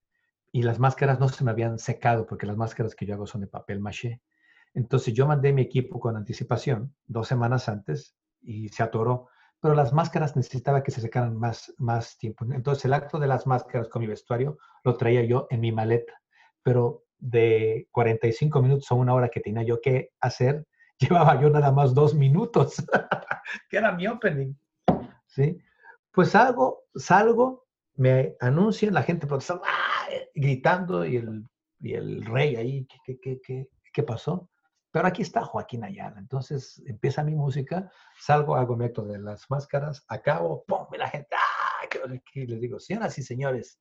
Y 0.53 0.63
las 0.63 0.79
máscaras 0.79 1.21
no 1.21 1.29
se 1.29 1.45
me 1.45 1.51
habían 1.51 1.79
secado 1.79 2.27
porque 2.27 2.47
las 2.47 2.57
máscaras 2.57 2.95
que 2.95 3.05
yo 3.05 3.15
hago 3.15 3.27
son 3.27 3.43
de 3.43 3.47
papel 3.47 3.81
maché. 3.81 4.23
Entonces 4.73 5.13
yo 5.13 5.27
mandé 5.27 5.53
mi 5.53 5.63
equipo 5.63 6.01
con 6.01 6.17
anticipación, 6.17 6.95
dos 7.07 7.29
semanas 7.29 7.69
antes, 7.69 8.17
y 8.41 8.69
se 8.71 8.83
atoró. 8.83 9.29
Pero 9.61 9.75
las 9.75 9.93
máscaras 9.93 10.37
necesitaba 10.37 10.83
que 10.83 10.91
se 10.91 11.01
secaran 11.01 11.37
más, 11.37 11.75
más 11.79 12.17
tiempo. 12.19 12.45
Entonces 12.51 12.85
el 12.85 12.93
acto 12.93 13.19
de 13.19 13.27
las 13.27 13.47
máscaras 13.47 13.89
con 13.89 14.01
mi 14.01 14.07
vestuario 14.07 14.59
lo 14.85 14.97
traía 14.97 15.25
yo 15.25 15.47
en 15.51 15.61
mi 15.61 15.73
maleta. 15.73 16.15
Pero 16.63 17.05
de 17.19 17.89
45 17.91 18.63
minutos 18.63 18.91
a 18.91 18.95
una 18.95 19.15
hora 19.15 19.29
que 19.29 19.41
tenía 19.41 19.65
yo 19.65 19.81
que 19.81 20.11
hacer, 20.21 20.67
llevaba 20.99 21.41
yo 21.41 21.51
nada 21.51 21.73
más 21.73 21.95
dos 21.95 22.15
minutos, 22.15 22.77
que 23.71 23.77
era 23.77 23.93
mi 23.93 24.07
opening. 24.07 24.55
¿Sí? 25.27 25.59
Pues 26.13 26.31
salgo, 26.31 26.85
salgo, 26.95 27.67
me 27.95 28.37
anuncian, 28.41 28.95
la 28.95 29.03
gente 29.03 29.27
protestando, 29.27 29.63
gritando 30.35 31.05
y 31.05 31.17
el, 31.17 31.45
y 31.81 31.95
el 31.95 32.25
rey 32.25 32.57
ahí, 32.57 32.87
¿qué, 33.05 33.19
qué, 33.21 33.41
qué, 33.41 33.69
qué 33.93 34.03
pasó? 34.03 34.49
Pero 34.91 35.07
aquí 35.07 35.23
está 35.23 35.45
Joaquín 35.45 35.85
Ayala. 35.85 36.19
Entonces 36.19 36.83
empieza 36.87 37.23
mi 37.23 37.35
música, 37.35 37.91
salgo, 38.19 38.57
hago 38.57 38.77
mi 38.77 38.87
acto 38.87 39.05
de 39.05 39.19
las 39.19 39.51
máscaras, 39.51 40.05
acabo, 40.09 40.65
¡pum! 40.65 40.87
Y 40.93 40.99
la 40.99 41.09
gente, 41.09 41.29
¡ah! 41.37 41.69
Y 42.35 42.47
les 42.47 42.61
digo, 42.61 42.79
señoras 42.79 43.19
y 43.19 43.23
señores, 43.23 43.81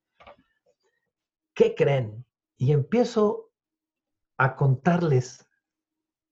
¿qué 1.53 1.73
creen? 1.75 2.25
Y 2.57 2.71
empiezo 2.71 3.51
a 4.37 4.55
contarles 4.55 5.47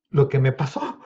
lo 0.09 0.29
que 0.29 0.39
me 0.39 0.51
pasó. 0.51 0.99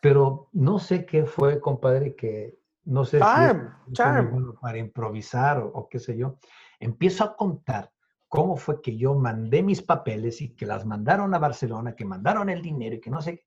Pero 0.00 0.48
no 0.52 0.78
sé 0.78 1.04
qué 1.04 1.26
fue, 1.26 1.60
compadre, 1.60 2.14
que 2.14 2.58
no 2.84 3.04
sé 3.04 3.18
si 3.18 3.24
para 4.60 4.78
improvisar 4.78 5.58
o, 5.58 5.68
o 5.68 5.88
qué 5.88 5.98
sé 5.98 6.16
yo. 6.16 6.38
Empiezo 6.78 7.24
a 7.24 7.36
contar 7.36 7.92
cómo 8.30 8.56
fue 8.56 8.80
que 8.80 8.96
yo 8.96 9.12
mandé 9.14 9.60
mis 9.60 9.82
papeles 9.82 10.40
y 10.40 10.50
que 10.50 10.64
las 10.64 10.86
mandaron 10.86 11.34
a 11.34 11.38
Barcelona, 11.38 11.96
que 11.96 12.04
mandaron 12.04 12.48
el 12.48 12.62
dinero 12.62 12.94
y 12.94 13.00
que 13.00 13.10
no 13.10 13.20
sé. 13.20 13.44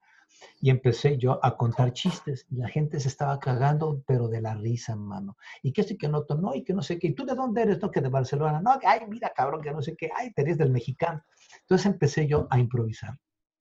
Y 0.59 0.69
empecé 0.69 1.17
yo 1.17 1.39
a 1.41 1.55
contar 1.55 1.93
chistes 1.93 2.45
y 2.51 2.57
la 2.57 2.67
gente 2.67 2.99
se 2.99 3.07
estaba 3.07 3.39
cagando, 3.39 4.03
pero 4.05 4.27
de 4.27 4.41
la 4.41 4.55
risa, 4.55 4.93
mano. 4.97 5.37
Y 5.61 5.71
que 5.71 5.83
sé 5.83 5.97
que 5.97 6.09
no, 6.09 6.25
no, 6.37 6.53
y 6.53 6.65
que 6.65 6.73
no 6.73 6.81
sé 6.81 6.99
qué. 6.99 7.07
¿Y 7.07 7.13
tú 7.13 7.25
de 7.25 7.33
dónde 7.33 7.61
eres? 7.61 7.81
No, 7.81 7.89
que 7.89 8.01
de 8.01 8.09
Barcelona. 8.09 8.59
No, 8.59 8.77
ay, 8.85 8.99
mira, 9.07 9.31
cabrón, 9.33 9.61
que 9.61 9.71
no 9.71 9.81
sé 9.81 9.95
qué. 9.95 10.11
Ay, 10.17 10.33
eres 10.35 10.57
del 10.57 10.69
mexicano. 10.69 11.23
Entonces 11.61 11.85
empecé 11.85 12.27
yo 12.27 12.47
a 12.49 12.59
improvisar 12.59 13.17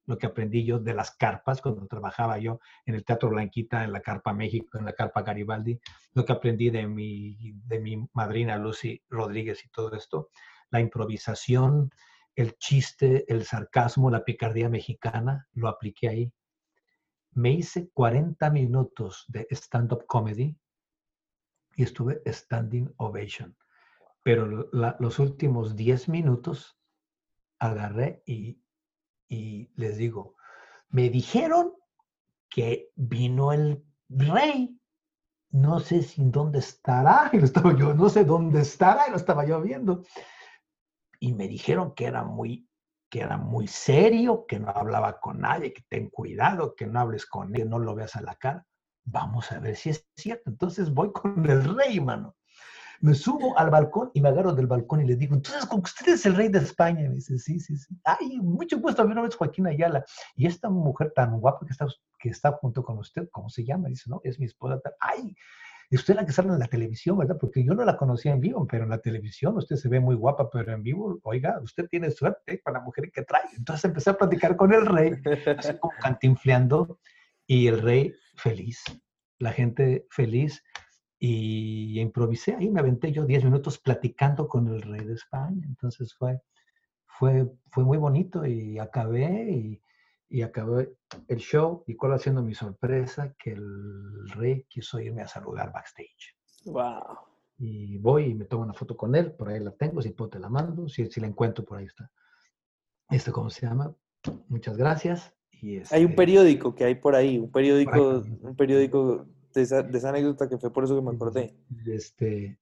lo 0.06 0.18
que 0.18 0.26
aprendí 0.26 0.64
yo 0.64 0.80
de 0.80 0.94
las 0.94 1.12
carpas, 1.12 1.62
cuando 1.62 1.86
trabajaba 1.86 2.36
yo 2.38 2.58
en 2.84 2.96
el 2.96 3.04
Teatro 3.04 3.28
Blanquita, 3.28 3.84
en 3.84 3.92
la 3.92 4.00
Carpa 4.00 4.32
México, 4.32 4.76
en 4.76 4.84
la 4.84 4.92
Carpa 4.92 5.22
Garibaldi, 5.22 5.78
lo 6.14 6.24
que 6.24 6.32
aprendí 6.32 6.70
de 6.70 6.88
mi, 6.88 7.52
de 7.64 7.78
mi 7.78 8.08
madrina 8.12 8.56
Lucy 8.56 9.00
Rodríguez 9.08 9.64
y 9.64 9.68
todo 9.68 9.94
esto 9.94 10.30
la 10.72 10.80
improvisación, 10.80 11.90
el 12.34 12.56
chiste, 12.56 13.30
el 13.32 13.44
sarcasmo, 13.44 14.10
la 14.10 14.24
picardía 14.24 14.68
mexicana, 14.68 15.46
lo 15.52 15.68
apliqué 15.68 16.08
ahí. 16.08 16.32
Me 17.32 17.52
hice 17.52 17.90
40 17.92 18.50
minutos 18.50 19.26
de 19.28 19.46
stand-up 19.50 20.06
comedy 20.06 20.56
y 21.76 21.82
estuve 21.82 22.22
standing 22.26 22.92
ovation. 22.96 23.56
Pero 24.24 24.46
los 24.72 25.18
últimos 25.18 25.76
10 25.76 26.08
minutos 26.08 26.78
agarré 27.58 28.22
y, 28.26 28.58
les 29.28 29.96
digo, 29.98 30.36
me 30.88 31.10
dijeron 31.10 31.74
que 32.48 32.90
vino 32.96 33.52
el 33.52 33.84
rey 34.08 34.78
no 35.50 35.80
sé 35.80 36.02
si 36.02 36.22
dónde 36.24 36.60
estará, 36.60 37.30
lo 37.32 37.44
estaba 37.44 37.76
yo, 37.76 37.92
no 37.92 38.08
sé 38.08 38.24
dónde 38.24 38.62
estará, 38.62 39.08
y 39.08 39.10
lo 39.10 39.16
estaba 39.16 39.44
yo 39.44 39.60
viendo 39.60 40.02
y 41.22 41.34
me 41.34 41.46
dijeron 41.46 41.94
que 41.94 42.06
era 42.06 42.24
muy 42.24 42.68
que 43.08 43.20
era 43.20 43.36
muy 43.36 43.68
serio, 43.68 44.46
que 44.48 44.58
no 44.58 44.70
hablaba 44.70 45.20
con 45.20 45.40
nadie, 45.42 45.74
que 45.74 45.82
ten 45.86 46.08
cuidado, 46.08 46.74
que 46.74 46.86
no 46.86 46.98
hables 46.98 47.26
con 47.26 47.54
él, 47.54 47.68
no 47.68 47.78
lo 47.78 47.94
veas 47.94 48.16
a 48.16 48.22
la 48.22 48.34
cara. 48.36 48.66
Vamos 49.04 49.52
a 49.52 49.60
ver 49.60 49.76
si 49.76 49.90
es 49.90 50.08
cierto. 50.16 50.48
Entonces 50.48 50.90
voy 50.90 51.12
con 51.12 51.48
el 51.48 51.76
rey, 51.76 52.00
mano. 52.00 52.34
Me 53.00 53.14
subo 53.14 53.56
al 53.58 53.68
balcón 53.68 54.10
y 54.14 54.22
me 54.22 54.30
agarro 54.30 54.54
del 54.54 54.66
balcón 54.66 55.02
y 55.02 55.04
le 55.04 55.16
digo, 55.16 55.34
entonces, 55.34 55.66
¿con 55.66 55.80
usted 55.80 56.08
es 56.08 56.24
el 56.24 56.36
rey 56.36 56.48
de 56.48 56.60
España? 56.60 57.02
Me 57.02 57.16
dice, 57.16 57.38
sí, 57.38 57.60
sí, 57.60 57.76
sí. 57.76 57.94
Ay, 58.02 58.40
mucho 58.40 58.80
gusto, 58.80 59.06
mi 59.06 59.14
nombre 59.14 59.28
es 59.28 59.36
Joaquín 59.36 59.66
Ayala. 59.66 60.04
Y 60.34 60.46
esta 60.46 60.70
mujer 60.70 61.12
tan 61.14 61.38
guapa 61.38 61.66
que 61.66 61.72
está, 61.72 61.86
que 62.18 62.30
está 62.30 62.52
junto 62.52 62.82
con 62.82 62.98
usted, 62.98 63.28
¿cómo 63.30 63.50
se 63.50 63.62
llama? 63.62 63.88
Dice, 63.88 64.08
no, 64.08 64.22
es 64.24 64.40
mi 64.40 64.46
esposa. 64.46 64.80
Ay, 64.98 65.36
y 65.92 65.96
usted 65.96 66.14
es 66.14 66.20
la 66.20 66.24
que 66.24 66.32
sale 66.32 66.48
en 66.48 66.58
la 66.58 66.68
televisión, 66.68 67.18
¿verdad? 67.18 67.36
Porque 67.38 67.62
yo 67.62 67.74
no 67.74 67.84
la 67.84 67.98
conocía 67.98 68.32
en 68.32 68.40
vivo, 68.40 68.66
pero 68.66 68.84
en 68.84 68.88
la 68.88 69.02
televisión 69.02 69.58
usted 69.58 69.76
se 69.76 69.90
ve 69.90 70.00
muy 70.00 70.14
guapa, 70.14 70.48
pero 70.48 70.72
en 70.72 70.82
vivo, 70.82 71.20
oiga, 71.22 71.60
usted 71.62 71.86
tiene 71.86 72.10
suerte 72.10 72.62
con 72.62 72.72
la 72.72 72.80
mujer 72.80 73.12
que 73.12 73.20
trae. 73.20 73.44
Entonces 73.58 73.84
empecé 73.84 74.08
a 74.08 74.16
platicar 74.16 74.56
con 74.56 74.72
el 74.72 74.86
rey, 74.86 75.12
así 75.58 75.76
como 75.76 75.92
cantinfleando, 76.02 76.98
y 77.46 77.66
el 77.66 77.82
rey 77.82 78.14
feliz, 78.36 78.82
la 79.38 79.52
gente 79.52 80.06
feliz, 80.08 80.64
y 81.18 82.00
improvisé 82.00 82.54
ahí, 82.54 82.70
me 82.70 82.80
aventé 82.80 83.12
yo 83.12 83.26
10 83.26 83.44
minutos 83.44 83.78
platicando 83.78 84.48
con 84.48 84.68
el 84.68 84.80
rey 84.80 85.04
de 85.04 85.12
España. 85.12 85.66
Entonces 85.68 86.14
fue, 86.14 86.40
fue, 87.04 87.52
fue 87.70 87.84
muy 87.84 87.98
bonito 87.98 88.46
y 88.46 88.78
acabé 88.78 89.50
y 89.50 89.82
y 90.32 90.40
acabé 90.40 90.96
el 91.28 91.38
show 91.38 91.84
y 91.86 91.94
cuál 91.94 92.14
haciendo 92.14 92.42
mi 92.42 92.54
sorpresa 92.54 93.34
que 93.38 93.52
el 93.52 94.30
rey 94.30 94.64
quiso 94.64 94.98
irme 94.98 95.20
a 95.20 95.28
saludar 95.28 95.70
backstage. 95.70 96.34
Wow. 96.64 97.18
Y 97.58 97.98
voy 97.98 98.30
y 98.30 98.34
me 98.34 98.46
tomo 98.46 98.62
una 98.64 98.72
foto 98.72 98.96
con 98.96 99.14
él, 99.14 99.32
por 99.32 99.50
ahí 99.50 99.60
la 99.60 99.72
tengo, 99.72 100.00
si 100.00 100.10
puedo 100.10 100.30
te 100.30 100.38
la 100.38 100.48
mando, 100.48 100.88
si, 100.88 101.04
si 101.10 101.20
la 101.20 101.26
encuentro 101.26 101.66
por 101.66 101.78
ahí 101.78 101.84
está. 101.84 102.10
¿Esto 103.10 103.30
cómo 103.30 103.50
se 103.50 103.66
llama? 103.66 103.94
Muchas 104.48 104.78
gracias. 104.78 105.34
Y 105.50 105.76
hay 105.90 106.04
un 106.04 106.12
este 106.12 106.16
periódico 106.16 106.74
que 106.74 106.84
hay 106.84 106.94
por 106.94 107.14
ahí, 107.14 107.36
un 107.36 107.52
periódico, 107.52 108.24
un 108.40 108.56
periódico 108.56 109.26
de 109.52 109.62
esa, 109.62 109.82
de 109.82 109.98
esa, 109.98 110.08
anécdota 110.08 110.48
que 110.48 110.56
fue 110.56 110.72
por 110.72 110.84
eso 110.84 110.96
que 110.96 111.02
me 111.02 111.14
acordé. 111.14 111.54
Este, 111.86 112.58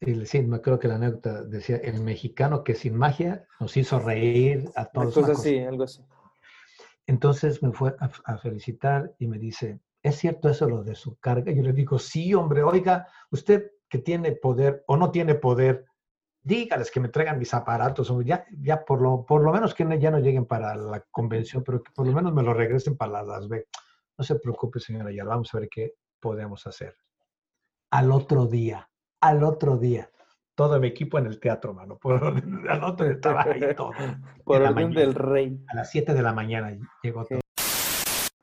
el, 0.00 0.26
sí, 0.26 0.42
me 0.42 0.60
creo 0.60 0.78
que 0.78 0.88
la 0.88 0.96
anécdota 0.96 1.42
decía, 1.44 1.78
el 1.78 2.02
mexicano 2.02 2.62
que 2.62 2.74
sin 2.74 2.94
magia 2.94 3.48
nos 3.58 3.74
hizo 3.78 3.98
reír 4.00 4.68
a 4.76 4.84
todos. 4.84 5.16
Algo 5.16 5.32
así, 5.32 5.58
algo 5.60 5.84
así. 5.84 6.02
Entonces 7.06 7.62
me 7.62 7.72
fue 7.72 7.94
a, 8.00 8.38
felicitar 8.38 9.14
y 9.18 9.26
me 9.28 9.38
dice, 9.38 9.80
¿es 10.02 10.16
cierto 10.16 10.48
eso 10.48 10.68
lo 10.68 10.82
de 10.82 10.94
su 10.94 11.16
carga? 11.18 11.52
Yo 11.52 11.62
le 11.62 11.72
digo, 11.72 11.98
sí, 11.98 12.34
hombre, 12.34 12.62
oiga, 12.62 13.06
usted 13.30 13.70
que 13.88 13.98
tiene 13.98 14.32
poder 14.32 14.82
o 14.88 14.96
no 14.96 15.12
tiene 15.12 15.36
poder, 15.36 15.86
dígales 16.42 16.90
que 16.90 17.00
me 17.00 17.08
traigan 17.08 17.38
mis 17.38 17.54
aparatos, 17.54 18.12
ya, 18.24 18.44
ya 18.60 18.84
por, 18.84 19.00
lo, 19.00 19.24
por 19.24 19.42
lo 19.42 19.52
menos 19.52 19.74
que 19.74 19.86
ya 19.98 20.10
no 20.10 20.18
lleguen 20.18 20.46
para 20.46 20.74
la 20.74 21.00
convención, 21.10 21.62
pero 21.64 21.82
que 21.82 21.92
por 21.92 22.06
lo 22.06 22.12
menos 22.12 22.32
me 22.32 22.42
lo 22.42 22.52
regresen 22.52 22.96
para 22.96 23.22
Las 23.22 23.48
Vegas. 23.48 23.68
No 24.18 24.24
se 24.24 24.36
preocupe, 24.36 24.80
señora, 24.80 25.12
ya 25.12 25.24
vamos 25.24 25.54
a 25.54 25.60
ver 25.60 25.68
qué 25.68 25.94
podemos 26.18 26.66
hacer. 26.66 26.96
Al 27.90 28.10
otro 28.10 28.46
día, 28.46 28.88
al 29.20 29.44
otro 29.44 29.76
día, 29.76 30.10
todo 30.56 30.80
mi 30.80 30.88
equipo 30.88 31.18
en 31.18 31.26
el 31.26 31.38
teatro, 31.38 31.72
mano. 31.72 31.96
Por 31.98 32.14
orden, 32.24 32.68
al 32.68 32.82
otro 32.82 33.08
estaba 33.08 33.44
ahí 33.44 33.60
todo. 33.76 33.92
Por 34.44 34.62
orden 34.62 34.90
del 34.90 35.14
rey. 35.14 35.56
A 35.68 35.76
las 35.76 35.90
7 35.90 36.14
de 36.14 36.22
la 36.22 36.32
mañana 36.32 36.76
llegó 37.02 37.24
todo. 37.24 37.40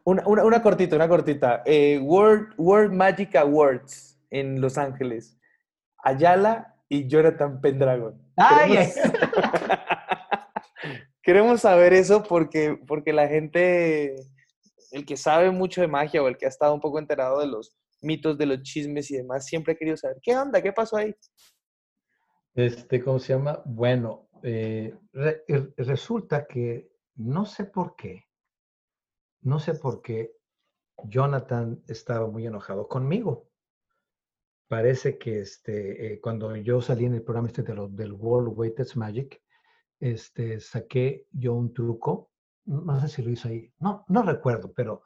Una, 0.06 0.24
una, 0.26 0.46
una 0.46 0.62
cortita, 0.62 0.96
una 0.96 1.10
cortita. 1.10 1.64
Eh, 1.66 2.00
World, 2.00 2.54
World 2.58 2.94
Magic 2.94 3.36
Awards 3.36 4.18
en 4.30 4.62
Los 4.62 4.78
Ángeles. 4.78 5.38
Ayala 6.04 6.76
y 6.88 7.08
Jonathan 7.08 7.60
Pendragon. 7.60 8.22
¡Ay! 8.38 8.72
Queremos, 8.72 8.96
Queremos 11.24 11.62
saber 11.62 11.94
eso 11.94 12.22
porque, 12.22 12.78
porque 12.86 13.14
la 13.14 13.28
gente, 13.28 14.16
el 14.92 15.06
que 15.06 15.16
sabe 15.16 15.52
mucho 15.52 15.82
de 15.82 15.88
magia 15.88 16.22
o 16.22 16.28
el 16.28 16.38
que 16.38 16.46
ha 16.46 16.50
estado 16.50 16.74
un 16.74 16.82
poco 16.82 17.00
enterado 17.00 17.40
de 17.40 17.48
los, 17.48 17.78
mitos 18.04 18.38
de 18.38 18.46
los 18.46 18.62
chismes 18.62 19.10
y 19.10 19.18
demás, 19.18 19.46
siempre 19.46 19.74
he 19.74 19.78
querido 19.78 19.98
saber, 19.98 20.18
¿qué 20.22 20.36
onda? 20.36 20.62
¿Qué 20.62 20.72
pasó 20.72 20.98
ahí? 20.98 21.16
Este, 22.56 23.04
¿cómo 23.04 23.18
se 23.18 23.34
llama? 23.34 23.62
Bueno, 23.66 24.30
eh, 24.44 24.96
resulta 25.78 26.46
que 26.46 26.92
no 27.16 27.46
sé 27.46 27.66
por 27.66 27.96
qué, 27.96 28.28
no 29.42 29.60
sé 29.60 29.74
por 29.74 30.02
qué 30.02 30.36
Jonathan 31.06 31.84
estaba 31.88 32.28
muy 32.28 32.46
enojado 32.46 32.88
conmigo. 32.88 33.50
Parece 34.68 35.18
que 35.18 35.42
este, 35.42 36.14
eh, 36.14 36.22
cuando 36.22 36.56
yo 36.56 36.82
salí 36.82 37.06
en 37.06 37.16
el 37.16 37.24
programa 37.24 37.48
este 37.48 37.64
de 37.64 37.88
del 37.90 38.14
World 38.14 38.54
Weighted 38.56 38.88
Magic, 38.96 39.42
este, 40.00 40.60
saqué 40.60 41.28
yo 41.32 41.54
un 41.54 41.74
truco, 41.74 42.32
no 42.66 43.00
sé 43.02 43.08
si 43.08 43.22
lo 43.24 43.32
hizo 43.32 43.48
ahí, 43.48 43.74
no, 43.80 44.06
no 44.08 44.24
recuerdo, 44.24 44.72
pero 44.74 45.04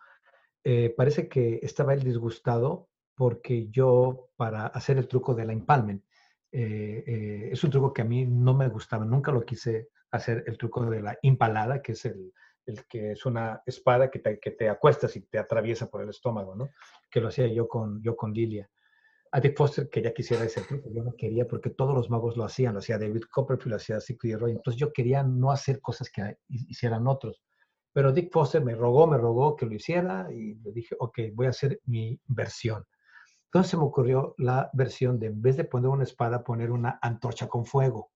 eh, 0.64 0.94
parece 0.96 1.30
que 1.30 1.60
estaba 1.64 1.94
él 1.94 2.04
disgustado 2.04 2.90
porque 3.16 3.70
yo, 3.70 4.30
para 4.36 4.68
hacer 4.68 4.98
el 4.98 5.08
truco 5.08 5.34
de 5.34 5.46
la 5.46 5.54
empalmen, 5.54 6.04
eh, 6.52 7.50
es 7.52 7.64
un 7.64 7.72
truco 7.72 7.94
que 7.94 8.02
a 8.02 8.06
mí 8.06 8.26
no 8.26 8.54
me 8.54 8.68
gustaba, 8.68 9.06
nunca 9.06 9.32
lo 9.32 9.44
quise 9.44 9.90
hacer, 10.12 10.44
el 10.48 10.58
truco 10.58 10.90
de 10.90 11.02
la 11.02 11.18
impalada, 11.22 11.82
que 11.82 11.92
es 11.92 12.06
el, 12.06 12.34
que 12.90 13.12
es 13.12 13.26
una 13.26 13.62
espada 13.66 14.10
que 14.10 14.20
te, 14.20 14.40
que 14.40 14.52
te, 14.52 14.70
acuestas 14.70 15.16
y 15.16 15.22
te 15.22 15.40
atraviesa 15.40 15.90
por 15.90 16.02
el 16.02 16.10
estómago, 16.10 16.56
¿no? 16.56 16.70
Que 17.10 17.22
lo 17.22 17.30
hacía 17.30 17.48
yo 17.48 17.68
con, 17.68 18.02
yo 18.02 18.16
con 18.16 18.34
Lilia. 18.34 18.70
A 19.32 19.42
Dick 19.42 19.58
Foster 19.58 19.90
que 19.90 20.02
ya 20.02 20.14
quisiera 20.14 20.46
ese 20.46 20.62
truco, 20.62 20.90
yo 20.90 21.04
no 21.04 21.14
quería 21.16 21.46
porque 21.48 21.70
todos 21.70 21.94
los 21.94 22.10
magos 22.10 22.38
lo 22.38 22.46
hacían, 22.46 22.74
lo 22.74 22.80
hacía 22.80 22.98
David 22.98 23.24
Copperfield, 23.30 23.72
lo 23.72 23.76
hacía 23.76 24.00
Sigrid 24.00 24.38
Roy, 24.38 24.52
entonces 24.52 24.80
yo 24.80 24.94
quería 24.94 25.24
no 25.24 25.52
hacer 25.52 25.82
cosas 25.82 26.10
que 26.10 26.38
hicieran 26.48 27.08
otros. 27.08 27.42
Pero 27.92 28.14
Dick 28.14 28.32
Foster 28.32 28.64
me 28.64 28.76
rogó, 28.76 29.06
me 29.08 29.18
rogó 29.18 29.56
que 29.56 29.66
lo 29.66 29.74
hiciera 29.74 30.32
y 30.32 30.56
le 30.56 30.72
dije, 30.72 30.96
ok, 31.00 31.20
voy 31.34 31.48
a 31.48 31.50
hacer 31.50 31.82
mi 31.86 32.20
versión. 32.28 32.86
Entonces 33.48 33.72
se 33.72 33.78
me 33.78 33.84
ocurrió 33.84 34.36
la 34.38 34.70
versión 34.74 35.20
de, 35.20 35.28
en 35.28 35.42
vez 35.42 35.56
de 35.56 35.64
poner 35.64 35.90
una 35.90 36.04
espada, 36.04 36.44
poner 36.44 36.70
una 36.72 37.00
antorcha 37.02 37.48
con 37.48 37.66
fuego. 37.66 38.12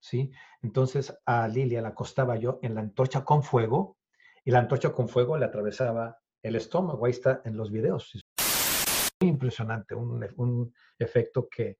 ¿sí? 0.00 0.30
Entonces 0.62 1.16
a 1.24 1.48
Lilia 1.48 1.80
la 1.80 1.88
acostaba 1.88 2.36
yo 2.36 2.58
en 2.62 2.74
la 2.74 2.82
antorcha 2.82 3.24
con 3.24 3.42
fuego 3.42 3.96
y 4.44 4.50
la 4.50 4.58
antorcha 4.58 4.92
con 4.92 5.08
fuego 5.08 5.38
le 5.38 5.46
atravesaba 5.46 6.18
el 6.42 6.56
estómago. 6.56 7.06
Ahí 7.06 7.12
está 7.12 7.40
en 7.44 7.56
los 7.56 7.70
videos. 7.70 8.12
Muy 9.20 9.30
impresionante, 9.30 9.94
un, 9.94 10.26
un 10.36 10.74
efecto 10.98 11.48
que 11.48 11.78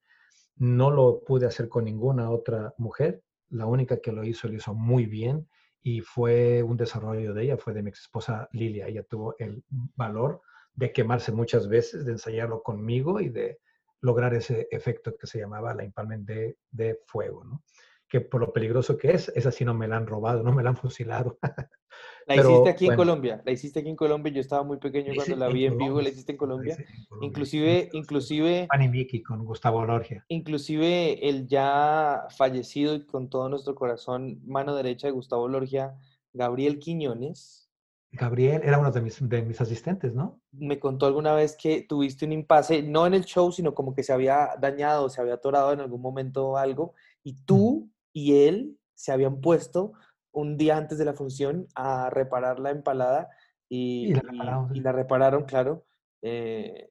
no 0.57 0.91
lo 0.91 1.23
pude 1.25 1.47
hacer 1.47 1.69
con 1.69 1.85
ninguna 1.85 2.31
otra 2.31 2.75
mujer. 2.79 3.23
La 3.49 3.67
única 3.67 3.99
que 4.01 4.13
lo 4.13 4.25
hizo, 4.25 4.49
lo 4.49 4.55
hizo 4.55 4.75
muy 4.75 5.07
bien 5.07 5.49
y 5.83 6.01
fue 6.01 6.63
un 6.63 6.77
desarrollo 6.77 7.33
de 7.35 7.45
ella, 7.45 7.57
fue 7.57 7.73
de 7.73 7.83
mi 7.83 7.91
ex 7.91 8.01
esposa 8.01 8.49
Lilia. 8.53 8.87
Ella 8.87 9.03
tuvo 9.03 9.35
el 9.39 9.65
valor 9.69 10.43
de 10.75 10.93
quemarse 10.93 11.33
muchas 11.33 11.69
veces, 11.69 12.05
de 12.05 12.13
ensayarlo 12.13 12.63
conmigo 12.63 13.21
y 13.21 13.29
de 13.29 13.59
lograr 14.01 14.35
ese 14.35 14.69
efecto 14.71 15.15
que 15.17 15.27
se 15.27 15.39
llamaba 15.39 15.75
la 15.75 15.85
empalmen 15.85 16.25
de, 16.25 16.57
de 16.71 17.01
fuego. 17.07 17.45
¿no? 17.45 17.63
que 18.11 18.21
por 18.21 18.41
lo 18.41 18.53
peligroso 18.53 18.99
que 18.99 19.13
es, 19.13 19.33
esa 19.37 19.53
sí 19.53 19.65
no 19.65 19.73
me 19.73 19.87
la 19.87 19.97
han 19.97 20.07
robado, 20.07 20.43
no 20.43 20.53
me 20.53 20.65
la 20.65 20.71
han 20.71 20.77
fusilado. 20.77 21.39
La 22.27 22.37
hiciste 22.37 22.69
aquí 22.69 22.87
en 22.87 22.95
Colombia, 22.95 23.43
la 23.45 23.51
hiciste 23.51 23.81
aquí 23.81 23.89
en 23.89 23.97
Colombia, 23.97 24.33
yo 24.33 24.41
estaba 24.41 24.63
muy 24.63 24.79
pequeño 24.79 25.13
cuando 25.17 25.35
la 25.35 25.49
vi 25.49 25.67
en, 25.67 25.77
vivo, 25.77 26.01
la 26.01 26.11
hiciste 26.11 26.33
en 26.33 26.39
Colombia. 26.39 26.77
Inclusive, 27.21 27.89
inclusive... 27.93 28.67
Panimiki 28.69 29.21
con 29.21 29.45
Gustavo 29.45 29.85
Lorgia. 29.85 30.25
Inclusive 30.29 31.29
el 31.29 31.49
ya 31.49 32.27
fallecido 32.31 32.95
y 32.95 33.05
con 33.05 33.29
todo 33.29 33.49
nuestro 33.49 33.75
corazón, 33.75 34.41
mano 34.47 34.77
derecha 34.77 35.09
de 35.09 35.13
Gustavo 35.13 35.49
Lorgia, 35.49 35.97
Gabriel 36.33 36.79
Quiñones. 36.79 37.70
Gabriel 38.13 38.63
era 38.65 38.79
uno 38.79 38.91
de 38.91 39.01
mis, 39.01 39.29
de 39.29 39.43
mis 39.43 39.61
asistentes, 39.61 40.15
¿no? 40.15 40.41
Me 40.53 40.81
contó 40.81 41.07
alguna 41.07 41.33
vez 41.35 41.57
que 41.57 41.83
tuviste 41.89 42.25
un 42.25 42.33
impasse, 42.33 42.83
no 42.83 43.07
en 43.07 43.15
el 43.15 43.25
show, 43.25 43.53
sino 43.53 43.75
como 43.75 43.95
que 43.95 44.03
se 44.03 44.13
había 44.13 44.51
dañado, 44.61 45.09
se 45.09 45.21
había 45.21 45.35
atorado 45.35 45.73
en 45.73 45.81
algún 45.81 46.03
momento 46.03 46.57
algo, 46.57 46.95
y 47.23 47.35
tú 47.45 47.89
y 48.13 48.47
él 48.47 48.77
se 48.95 49.13
habían 49.13 49.41
puesto 49.41 49.93
un 50.33 50.57
día 50.57 50.77
antes 50.77 50.99
de 50.99 51.05
la 51.05 51.15
función 51.15 51.67
a 51.75 52.11
reparar 52.11 52.59
la 52.59 52.71
empalada 52.71 53.29
y, 53.69 54.13
la, 54.13 54.93
repararon, 54.93 55.45
claro, 55.45 55.85
eh, 56.23 56.91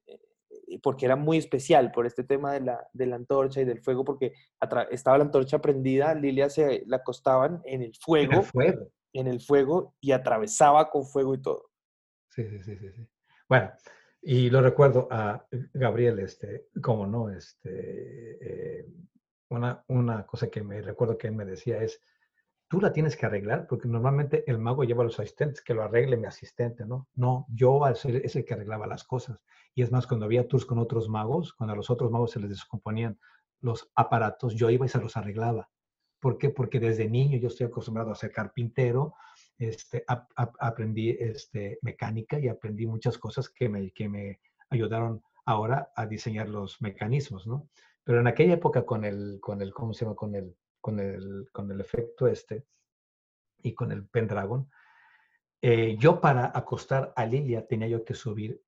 porque 0.82 1.06
era 1.06 1.18
muy 1.18 1.38
especial 1.38 1.92
por 1.92 2.06
este 2.06 2.24
tema 2.24 2.54
de 2.54 2.62
la, 2.62 2.88
de 2.94 3.06
la 3.06 3.18
antorcha 3.18 3.62
y 3.62 3.66
del 3.66 3.82
fuego, 3.82 4.06
porque 4.06 4.34
estaba 4.92 5.18
la 5.18 5.26
antorcha 5.26 5.60
prendida, 5.60 6.14
Lilia 6.14 6.50
se 6.50 6.84
la 6.86 6.98
acostaban 6.98 7.62
en 7.66 7.82
el 7.82 7.94
fuego. 7.96 8.34
En 8.34 8.40
el 8.40 8.46
fuego. 8.46 8.88
En 9.14 9.28
el 9.28 9.42
fuego 9.42 9.96
y 10.00 10.12
atravesaba 10.12 10.90
con 10.90 11.06
fuego 11.06 11.34
y 11.34 11.42
todo. 11.42 11.70
Sí, 12.30 12.48
sí, 12.48 12.60
sí, 12.64 12.78
sí. 12.78 13.08
Bueno, 13.48 13.72
y 14.22 14.50
lo 14.50 14.62
recuerdo 14.62 15.08
a 15.10 15.46
Gabriel, 15.74 16.20
este, 16.20 16.68
como 16.82 17.08
no, 17.08 17.30
este, 17.30 18.80
eh, 18.80 18.86
una, 19.50 19.84
una 19.88 20.26
cosa 20.26 20.48
que 20.50 20.62
me 20.62 20.82
recuerdo 20.82 21.18
que 21.18 21.28
él 21.28 21.34
me 21.34 21.46
decía 21.46 21.82
es, 21.82 22.02
tú 22.70 22.80
la 22.80 22.94
tienes 22.94 23.18
que 23.18 23.26
arreglar, 23.26 23.66
porque 23.68 23.88
normalmente 23.88 24.44
el 24.50 24.60
mago 24.60 24.84
lleva 24.84 25.02
a 25.02 25.06
los 25.06 25.20
asistentes, 25.20 25.62
que 25.64 25.74
lo 25.74 25.84
arregle 25.84 26.18
mi 26.18 26.28
asistente, 26.28 26.86
¿no? 26.86 27.10
No, 27.16 27.48
yo 27.50 27.88
es 27.88 28.06
el 28.06 28.46
que 28.46 28.54
arreglaba 28.54 28.86
las 28.86 29.04
cosas. 29.04 29.44
Y 29.74 29.82
es 29.82 29.92
más, 29.92 30.06
cuando 30.06 30.28
había 30.28 30.48
tours 30.48 30.66
con 30.66 30.78
otros 30.78 31.10
magos, 31.10 31.54
cuando 31.54 31.74
a 31.74 31.76
los 31.76 31.90
otros 31.90 32.12
magos 32.12 32.32
se 32.32 32.40
les 32.40 32.50
descomponían 32.50 33.20
los 33.62 33.90
aparatos, 33.96 34.54
yo 34.54 34.70
iba 34.70 34.86
y 34.86 34.90
se 34.90 35.00
los 35.00 35.18
arreglaba. 35.18 35.70
¿Por 36.20 36.38
qué? 36.38 36.50
Porque 36.50 36.80
desde 36.80 37.10
niño 37.10 37.38
yo 37.38 37.48
estoy 37.48 37.68
acostumbrado 37.68 38.12
a 38.12 38.16
ser 38.16 38.32
carpintero, 38.32 39.16
este, 39.58 40.04
aprendí 40.06 41.12
este, 41.12 41.80
mecánica 41.82 42.40
y 42.40 42.48
aprendí 42.48 42.86
muchas 42.86 43.18
cosas 43.18 43.50
que 43.50 43.70
me, 43.70 43.92
que 43.92 44.10
me 44.10 44.40
ayudaron 44.70 45.24
ahora 45.46 45.92
a 45.96 46.06
diseñar 46.06 46.50
los 46.50 46.82
mecanismos, 46.82 47.48
¿no? 47.48 47.70
Pero 48.04 48.20
en 48.20 48.28
aquella 48.28 48.54
época 48.54 48.86
con 48.86 49.06
el, 49.06 49.40
con 49.42 49.62
el, 49.62 49.74
¿cómo 49.74 49.94
se 49.94 50.06
llama? 50.06 50.16
Con 50.16 50.36
el, 50.36 50.56
con 50.82 51.00
el, 51.00 51.50
con 51.52 51.72
el 51.72 51.80
efecto 51.80 52.28
este 52.28 52.66
y 53.62 53.74
con 53.74 53.92
el 53.92 54.08
Pendragon, 54.08 54.70
eh, 55.62 55.98
yo 55.98 56.22
para 56.22 56.52
acostar 56.58 57.14
a 57.16 57.26
Lilia 57.26 57.68
tenía 57.68 57.88
yo 57.88 58.06
que 58.06 58.14
subir, 58.14 58.62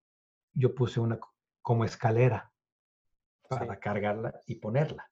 yo 0.53 0.76
puse 0.76 0.99
una 0.99 1.19
como 1.61 1.86
escalera 1.86 2.52
para 3.48 3.80
cargarla 3.80 4.41
y 4.45 4.56
ponerla. 4.56 5.10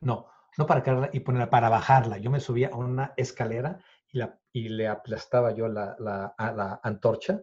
No, 0.00 0.28
no 0.58 0.66
para 0.66 0.82
cargarla 0.82 1.10
y 1.12 1.20
ponerla, 1.20 1.50
para 1.50 1.68
bajarla. 1.68 2.18
Yo 2.18 2.30
me 2.30 2.40
subía 2.40 2.68
a 2.68 2.76
una 2.76 3.14
escalera 3.16 3.78
y, 4.08 4.18
la, 4.18 4.38
y 4.52 4.68
le 4.68 4.88
aplastaba 4.88 5.52
yo 5.52 5.68
la, 5.68 5.96
la, 5.98 6.34
a 6.36 6.52
la 6.52 6.80
antorcha 6.82 7.42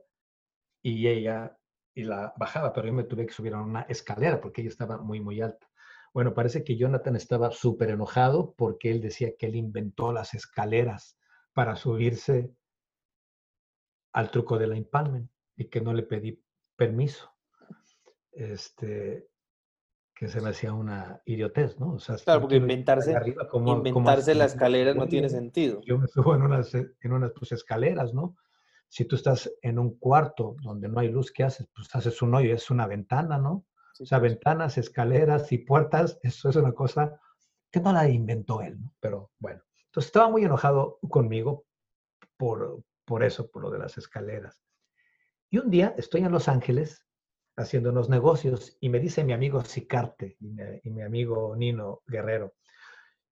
y 0.81 1.07
ella 1.07 1.57
y 1.93 2.03
la 2.03 2.33
bajaba, 2.37 2.73
pero 2.73 2.87
yo 2.87 2.93
me 2.93 3.03
tuve 3.03 3.25
que 3.25 3.33
subir 3.33 3.53
a 3.53 3.61
una 3.61 3.81
escalera 3.83 4.39
porque 4.39 4.61
ella 4.61 4.69
estaba 4.69 4.97
muy, 4.97 5.19
muy 5.19 5.41
alta. 5.41 5.67
Bueno, 6.13 6.33
parece 6.33 6.63
que 6.63 6.77
Jonathan 6.77 7.15
estaba 7.15 7.51
súper 7.51 7.89
enojado 7.89 8.53
porque 8.55 8.91
él 8.91 9.01
decía 9.01 9.35
que 9.37 9.47
él 9.47 9.55
inventó 9.55 10.11
las 10.11 10.33
escaleras 10.33 11.17
para 11.53 11.75
subirse 11.75 12.51
al 14.13 14.31
truco 14.31 14.57
de 14.57 14.67
la 14.67 14.77
empalmen 14.77 15.29
y 15.55 15.65
que 15.65 15.81
no 15.81 15.93
le 15.93 16.03
pedí 16.03 16.41
permiso. 16.75 17.31
Este, 18.31 19.27
que 20.17 20.27
se 20.27 20.41
me 20.41 20.49
hacía 20.49 20.73
una 20.73 21.21
idiotez, 21.25 21.79
¿no? 21.79 21.93
O 21.93 21.99
sea, 21.99 22.15
claro, 22.15 22.41
porque 22.41 22.55
inventarse, 22.55 23.15
inventarse 23.53 24.33
la 24.33 24.45
escalera 24.45 24.95
no 24.95 25.07
tiene 25.07 25.29
sentido. 25.29 25.81
Yo 25.85 25.99
me 25.99 26.07
subo 26.07 26.33
en 26.33 26.41
unas, 26.41 26.73
en 26.73 27.13
unas 27.13 27.31
pues, 27.33 27.51
escaleras, 27.51 28.13
¿no? 28.15 28.35
Si 28.89 29.05
tú 29.05 29.15
estás 29.15 29.51
en 29.61 29.77
un 29.77 29.97
cuarto 29.99 30.55
donde 30.61 30.87
no 30.87 30.99
hay 30.99 31.09
luz, 31.09 31.31
¿qué 31.31 31.43
haces? 31.43 31.67
Pues 31.75 31.93
haces 31.93 32.21
un 32.21 32.33
hoyo, 32.33 32.53
es 32.53 32.71
una 32.71 32.87
ventana, 32.87 33.37
¿no? 33.37 33.65
o 33.99 34.05
sea, 34.05 34.19
ventanas, 34.19 34.77
escaleras 34.77 35.51
y 35.51 35.57
puertas, 35.57 36.19
eso 36.21 36.49
es 36.49 36.55
una 36.55 36.71
cosa 36.71 37.19
que 37.71 37.79
no 37.79 37.91
la 37.91 38.07
inventó 38.07 38.61
él, 38.61 38.79
¿no? 38.79 38.93
Pero 38.99 39.31
bueno, 39.39 39.63
entonces 39.87 40.07
estaba 40.09 40.29
muy 40.29 40.43
enojado 40.43 40.99
conmigo 41.09 41.65
por, 42.37 42.83
por 43.05 43.23
eso, 43.23 43.49
por 43.49 43.63
lo 43.63 43.71
de 43.71 43.79
las 43.79 43.97
escaleras. 43.97 44.61
Y 45.49 45.57
un 45.57 45.71
día 45.71 45.95
estoy 45.97 46.21
en 46.21 46.31
Los 46.31 46.47
Ángeles 46.47 47.06
haciendo 47.57 47.89
unos 47.89 48.07
negocios 48.09 48.77
y 48.79 48.89
me 48.89 48.99
dice 48.99 49.23
mi 49.23 49.33
amigo 49.33 49.63
Sicarte 49.63 50.37
y, 50.39 50.89
mi 50.89 51.01
amigo 51.01 51.55
Nino 51.55 52.01
Guerrero 52.05 52.53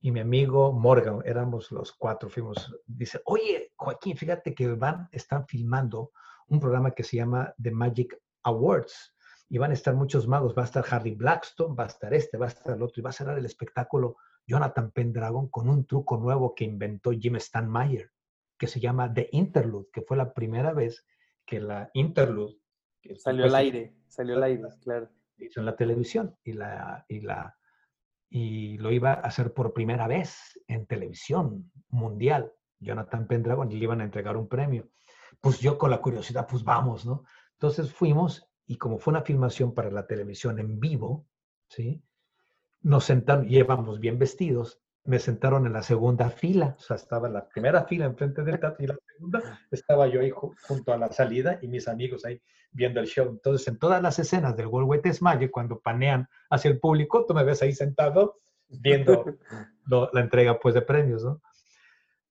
y 0.02 0.12
mi 0.12 0.20
amigo 0.20 0.74
Morgan, 0.74 1.22
éramos 1.26 1.72
los 1.72 1.94
cuatro, 1.94 2.30
fuimos, 2.30 2.76
dice, 2.86 3.22
oye, 3.26 3.72
Joaquín, 3.76 4.18
fíjate 4.18 4.54
que 4.54 4.68
van, 4.68 5.08
están 5.12 5.48
filmando 5.48 6.12
un 6.48 6.60
programa 6.60 6.92
que 6.92 7.04
se 7.04 7.18
llama 7.18 7.54
The 7.62 7.72
Magic 7.72 8.20
Awards 8.44 9.16
y 9.50 9.58
van 9.58 9.72
a 9.72 9.74
estar 9.74 9.96
muchos 9.96 10.28
magos. 10.28 10.56
Va 10.58 10.64
a 10.64 10.66
estar 10.66 10.86
Harry 10.90 11.12
Blackstone, 11.16 11.76
va 11.76 11.86
a 11.86 11.88
estar 11.88 12.14
este, 12.14 12.38
va 12.38 12.46
a 12.46 12.50
estar 12.50 12.76
el 12.76 12.82
otro, 12.82 13.00
y 13.00 13.04
va 13.04 13.12
a 13.12 13.14
cerrar 13.14 13.38
el 13.38 13.46
espectáculo 13.46 14.18
Jonathan 14.48 14.92
Pendragon 14.92 15.50
con 15.50 15.70
un 15.70 15.86
truco 15.86 16.18
nuevo 16.18 16.54
que 16.54 16.66
inventó 16.66 17.12
Jim 17.12 17.40
Stanmeyer, 17.40 18.12
que 18.58 18.68
se 18.68 18.80
llama 18.80 19.14
The 19.14 19.30
Interlude, 19.32 19.90
que 19.92 20.02
fue 20.02 20.18
la 20.18 20.34
primera 20.34 20.74
vez 20.74 21.06
que 21.46 21.60
la 21.60 21.90
Interlude... 21.94 22.58
salió 23.18 23.46
al 23.46 23.56
aire, 23.56 23.96
salió 24.08 24.36
al 24.36 24.44
aire, 24.44 24.64
claro. 24.82 25.10
Hizo 25.38 25.60
en 25.60 25.66
la 25.66 25.76
televisión 25.76 26.36
y, 26.44 26.54
la, 26.54 27.06
y, 27.10 27.22
la, 27.22 27.58
y 28.30 28.78
lo 28.78 28.92
iba 28.92 29.12
a 29.12 29.22
hacer 29.22 29.54
por 29.54 29.74
primera 29.74 30.08
vez 30.08 30.60
en 30.68 30.86
televisión 30.86 31.72
mundial. 31.90 32.52
Jonathan 32.80 33.28
Pendragon 33.28 33.72
y 33.72 33.76
le 33.76 33.84
iban 33.84 34.02
a 34.02 34.06
entregar 34.06 34.38
un 34.38 34.48
premio. 34.48 34.90
Pues 35.42 35.60
yo 35.60 35.78
con 35.78 35.92
la 35.92 36.02
curiosidad, 36.02 36.48
pues 36.50 36.64
vamos, 36.64 37.06
¿no? 37.06 37.24
Entonces 37.54 37.92
fuimos 37.92 38.48
y 38.66 38.78
como 38.78 38.98
fue 38.98 39.12
una 39.12 39.22
filmación 39.22 39.74
para 39.74 39.92
la 39.92 40.08
televisión 40.08 40.60
en 40.60 40.80
vivo, 40.80 41.28
¿sí? 41.68 42.02
Nos 42.82 43.06
sentaron, 43.06 43.48
llevamos 43.48 44.00
bien 44.00 44.20
vestidos, 44.20 44.82
me 45.06 45.20
sentaron 45.20 45.66
en 45.68 45.74
la 45.74 45.84
segunda 45.84 46.30
fila, 46.30 46.76
o 46.78 46.82
sea, 46.82 46.96
estaba 46.96 47.30
la 47.30 47.48
primera 47.48 47.86
fila 47.86 48.06
enfrente 48.06 48.44
del 48.44 48.60
teatro 48.60 48.84
y 48.84 48.88
la 48.88 48.98
segunda 49.06 49.60
estaba 49.72 50.08
yo 50.08 50.20
ahí 50.20 50.32
junto 50.32 50.94
a 50.94 50.98
la 50.98 51.12
salida 51.12 51.60
y 51.62 51.68
mis 51.68 51.88
amigos 51.88 52.26
ahí 52.26 52.42
viendo 52.72 53.00
el 53.00 53.08
show. 53.08 53.28
Entonces, 53.30 53.68
en 53.68 53.78
todas 53.78 54.02
las 54.02 54.18
escenas 54.18 54.58
del 54.58 54.68
World 54.68 54.90
Wide 54.90 55.52
cuando 55.52 55.80
panean 55.80 56.28
hacia 56.50 56.72
el 56.72 56.80
público, 56.80 57.26
tú 57.26 57.34
me 57.34 57.44
ves 57.44 57.62
ahí 57.62 57.72
sentado 57.72 58.40
viendo 58.68 59.26
la 60.14 60.22
entrega 60.22 60.60
pues 60.60 60.74
de 60.74 60.82
premios, 60.82 61.24
¿no? 61.24 61.42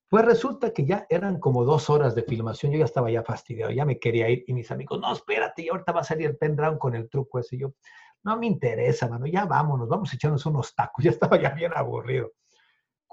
Pues 0.09 0.25
resulta 0.25 0.73
que 0.73 0.85
ya 0.85 1.07
eran 1.09 1.41
como 1.41 1.65
dos 1.65 1.91
horas 1.91 2.15
de 2.15 2.23
filmación, 2.23 2.73
yo 2.73 2.79
ya 2.79 2.85
estaba 2.85 3.11
ya 3.11 3.23
fastidiado, 3.23 3.73
ya 3.73 3.85
me 3.85 3.99
quería 3.99 4.29
ir 4.29 4.45
y 4.47 4.53
mis 4.53 4.71
amigos, 4.71 5.01
no, 5.01 5.13
espérate, 5.13 5.69
ahorita 5.69 5.93
va 5.93 6.01
a 6.01 6.05
salir 6.05 6.29
el 6.29 6.37
pendrive 6.37 6.79
con 6.79 6.95
el 6.95 7.09
truco 7.09 7.39
ese. 7.39 7.57
Y 7.57 7.61
yo, 7.61 7.75
no 8.23 8.37
me 8.37 8.47
interesa, 8.47 9.09
mano, 9.09 9.27
ya 9.27 9.45
vámonos, 9.45 9.89
vamos 9.89 10.13
a 10.13 10.17
echarnos 10.17 10.45
unos 10.47 10.75
tacos, 10.75 11.05
ya 11.05 11.11
estaba 11.11 11.41
ya 11.41 11.51
bien 11.51 11.73
aburrido. 11.75 12.33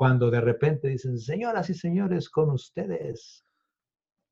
Cuando 0.01 0.31
de 0.31 0.41
repente 0.41 0.87
dicen, 0.87 1.19
señoras 1.19 1.69
y 1.69 1.75
señores, 1.75 2.27
con 2.27 2.49
ustedes, 2.49 3.45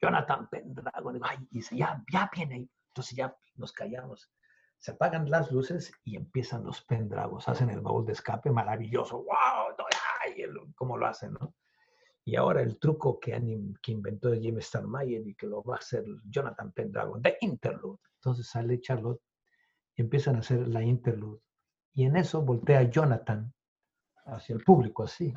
Jonathan 0.01 0.49
Pendragon, 0.49 1.17
y 1.17 1.47
dice, 1.51 1.77
ya, 1.77 2.03
ya 2.11 2.27
viene, 2.35 2.67
entonces 2.87 3.15
ya 3.15 3.37
nos 3.53 3.71
callamos. 3.71 4.31
Se 4.79 4.89
apagan 4.89 5.29
las 5.29 5.51
luces 5.51 5.91
y 6.03 6.15
empiezan 6.15 6.63
los 6.63 6.83
pendragos, 6.85 7.47
hacen 7.47 7.69
el 7.69 7.81
baúl 7.81 8.03
de 8.03 8.13
escape 8.13 8.49
maravilloso, 8.49 9.17
wow, 9.17 9.75
ay, 10.25 10.43
cómo 10.73 10.97
lo 10.97 11.05
hacen, 11.05 11.33
¿no? 11.33 11.53
Y 12.25 12.35
ahora 12.35 12.63
el 12.63 12.79
truco 12.79 13.19
que, 13.19 13.39
que 13.83 13.91
inventó 13.91 14.33
Jim 14.33 14.59
Starmayer 14.59 15.27
y 15.27 15.35
que 15.35 15.45
lo 15.45 15.61
va 15.61 15.75
a 15.75 15.77
hacer 15.77 16.03
Jonathan 16.31 16.71
Pendragon, 16.71 17.21
de 17.21 17.37
Interlude. 17.41 17.99
Entonces 18.15 18.49
sale 18.49 18.81
Charlotte 18.81 19.21
y 19.95 20.01
empiezan 20.01 20.35
a 20.37 20.39
hacer 20.39 20.67
la 20.67 20.81
Interlude. 20.81 21.41
Y 21.93 22.05
en 22.05 22.15
eso 22.15 22.41
voltea 22.41 22.81
Jonathan 22.89 23.53
hacia 24.25 24.55
el 24.55 24.63
público 24.63 25.03
así. 25.03 25.31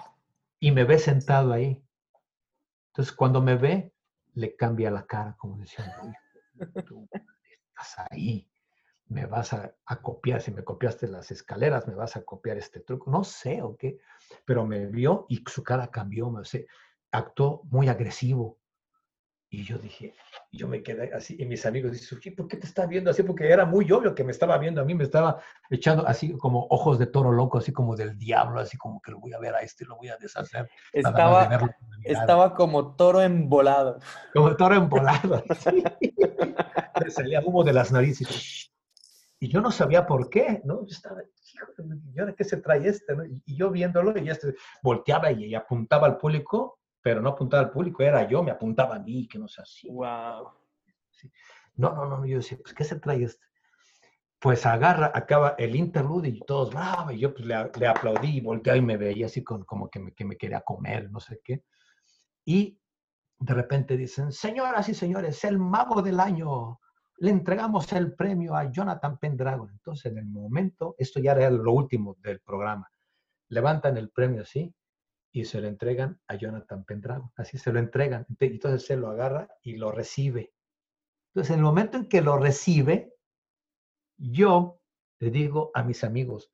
Y 0.63 0.71
me 0.71 0.85
ve 0.85 0.99
sentado 0.99 1.53
ahí. 1.53 1.85
Entonces 2.93 3.13
cuando 3.15 3.43
me 3.43 3.57
ve, 3.57 3.93
le 4.35 4.55
cambia 4.55 4.91
la 4.91 5.05
cara 5.05 5.37
como 5.37 5.59
diciendo, 5.59 5.93
tú 6.87 7.09
estás 7.13 8.07
ahí 8.11 8.49
me 9.13 9.27
vas 9.27 9.53
a, 9.53 9.75
copiar, 10.01 10.41
si 10.41 10.51
me 10.51 10.65
copiaste 10.65 11.07
las 11.07 11.31
escaleras, 11.31 11.87
me 11.87 11.95
vas 11.95 12.17
a 12.17 12.25
copiar 12.25 12.57
este 12.57 12.81
truco, 12.81 13.11
no 13.11 13.25
sé 13.25 13.63
o 13.63 13.77
qué, 13.77 13.99
pero 14.45 14.67
me 14.67 14.87
vio 14.87 15.27
y 15.29 15.45
su 15.47 15.63
cara 15.63 15.89
cambió, 15.89 16.31
me 16.31 16.45
sé, 16.45 16.67
actuó 17.11 17.63
muy 17.65 17.89
agresivo. 17.89 18.59
Y 19.55 19.65
yo 19.65 19.77
dije, 19.77 20.15
yo 20.51 20.67
me 20.67 20.83
quedé 20.83 21.13
así, 21.13 21.37
y 21.39 21.45
mis 21.45 21.67
amigos 21.67 21.93
dicen, 21.93 22.19
¿por 22.35 22.49
qué 22.49 22.57
te 22.57 22.67
estás 22.67 22.89
viendo 22.89 23.11
así? 23.11 23.23
Porque 23.23 23.51
era 23.51 23.67
muy 23.67 23.93
obvio 23.93 24.15
que 24.15 24.25
me 24.25 24.33
estaba 24.33 24.57
viendo 24.57 24.81
a 24.81 24.85
mí, 24.85 24.95
me 24.95 25.05
estaba 25.05 25.43
echando 25.69 26.09
así 26.09 26.33
como 26.39 26.67
ojos 26.71 26.99
de 26.99 27.05
toro 27.05 27.31
loco, 27.31 27.59
así 27.59 27.71
como 27.71 27.95
del 27.95 28.17
diablo, 28.17 28.61
así 28.61 28.79
como 28.79 29.03
que 29.03 29.11
lo 29.11 29.21
voy 29.21 29.35
a 29.35 29.39
ver 29.39 29.55
a 29.55 29.61
este, 29.61 29.85
lo 29.85 29.99
voy 29.99 30.09
a 30.09 30.17
deshacer. 30.17 30.71
Estaba, 30.91 31.71
estaba 32.03 32.55
como 32.55 32.97
toro 32.97 33.21
embolado. 33.21 33.99
Como 34.33 34.57
toro 34.57 34.75
embolado, 34.75 35.45
sí. 35.59 35.85
salía 37.11 37.43
humo 37.45 37.63
de 37.63 37.75
las 37.75 37.93
narices. 37.93 38.73
Y 39.39 39.49
yo 39.49 39.61
no 39.61 39.71
sabía 39.71 40.07
por 40.07 40.31
qué, 40.31 40.63
¿no? 40.65 40.87
Yo 40.87 40.95
estaba, 40.95 41.21
hijo, 41.53 42.25
de 42.25 42.35
qué 42.35 42.45
se 42.45 42.57
trae 42.57 42.89
este? 42.89 43.15
¿no? 43.15 43.27
Y, 43.27 43.43
yo 43.55 43.71
viéndolo, 43.71 44.19
y 44.19 44.31
este 44.31 44.55
volteaba 44.83 45.31
y, 45.31 45.55
apuntaba 45.55 46.07
al 46.07 46.17
público, 46.17 46.79
pero 47.03 47.21
no 47.21 47.31
apuntaba 47.31 47.65
al 47.65 47.71
público, 47.71 48.03
era 48.03 48.27
yo, 48.29 48.43
me 48.43 48.53
apuntaba 48.53 48.95
a 48.97 49.01
mí, 49.01 49.27
que 49.27 49.39
no 49.39 49.49
sé 49.49 49.61
así. 49.61 49.89
Wow. 49.91 50.53
No, 51.75 51.95
no, 51.95 52.07
no, 52.07 52.25
yo 52.25 52.37
decía, 52.37 52.59
pues, 52.63 52.73
¿qué 52.73 52.85
se 52.85 53.01
trae 53.01 53.25
este? 53.25 53.45
Pues 54.39 54.65
agarra, 54.67 55.11
acaba 55.15 55.55
el 55.59 55.75
interlude 55.77 56.29
y 56.29 56.41
todos, 56.41 56.71
bravo, 56.71 57.11
y 57.11 57.19
yo 57.19 57.33
pues 57.33 57.45
le, 57.47 57.55
le 57.79 57.87
aplaudí 57.87 58.39
y 58.39 58.41
volteaba 58.41 58.77
y 58.77 58.83
me 58.83 58.97
veía 58.97 59.27
así 59.27 59.43
con, 59.43 59.65
como 59.65 59.89
que 59.89 60.01
me, 60.01 60.13
que 60.13 60.25
me 60.25 60.37
quería 60.37 60.61
comer, 60.63 61.11
no 61.11 61.21
sé 61.21 61.41
qué. 61.45 61.65
Y 62.45 62.79
de 63.39 63.55
repente 63.55 63.97
dicen, 63.97 64.33
señoras 64.33 64.89
y 64.89 64.95
señores, 64.95 65.43
el 65.45 65.59
mago 65.59 66.03
del 66.03 66.21
año, 66.21 66.81
le 67.19 67.31
entregamos 67.31 67.93
el 67.93 68.15
premio 68.15 68.55
a 68.55 68.71
Jonathan 68.71 69.19
Pendragon. 69.19 69.71
Entonces, 69.71 70.11
en 70.11 70.19
el 70.19 70.27
momento, 70.27 70.95
esto 70.99 71.21
ya 71.21 71.33
era 71.33 71.51
lo 71.51 71.73
último 71.73 72.17
del 72.21 72.41
programa, 72.41 72.91
levantan 73.49 73.97
el 73.97 74.11
premio 74.11 74.43
así 74.43 74.75
y 75.33 75.47
se 75.47 75.61
lo 75.61 75.69
entregan 75.69 76.21
a 76.29 76.37
Jonathan 76.37 76.85
Pendragon. 76.85 77.31
Así 77.37 77.59
se 77.59 77.73
lo 77.73 77.79
entregan. 77.79 78.27
Entonces, 78.39 78.87
se 78.87 78.97
lo 78.97 79.09
agarra 79.09 79.49
y 79.63 79.77
lo 79.77 79.91
recibe. 79.91 80.53
Entonces, 81.31 81.53
en 81.53 81.61
el 81.61 81.65
momento 81.65 81.97
en 81.97 82.09
que 82.09 82.21
lo 82.21 82.37
recibe, 82.37 83.15
yo 84.19 84.81
le 85.21 85.31
digo 85.31 85.71
a 85.75 85.83
mis 85.83 86.05
amigos, 86.05 86.53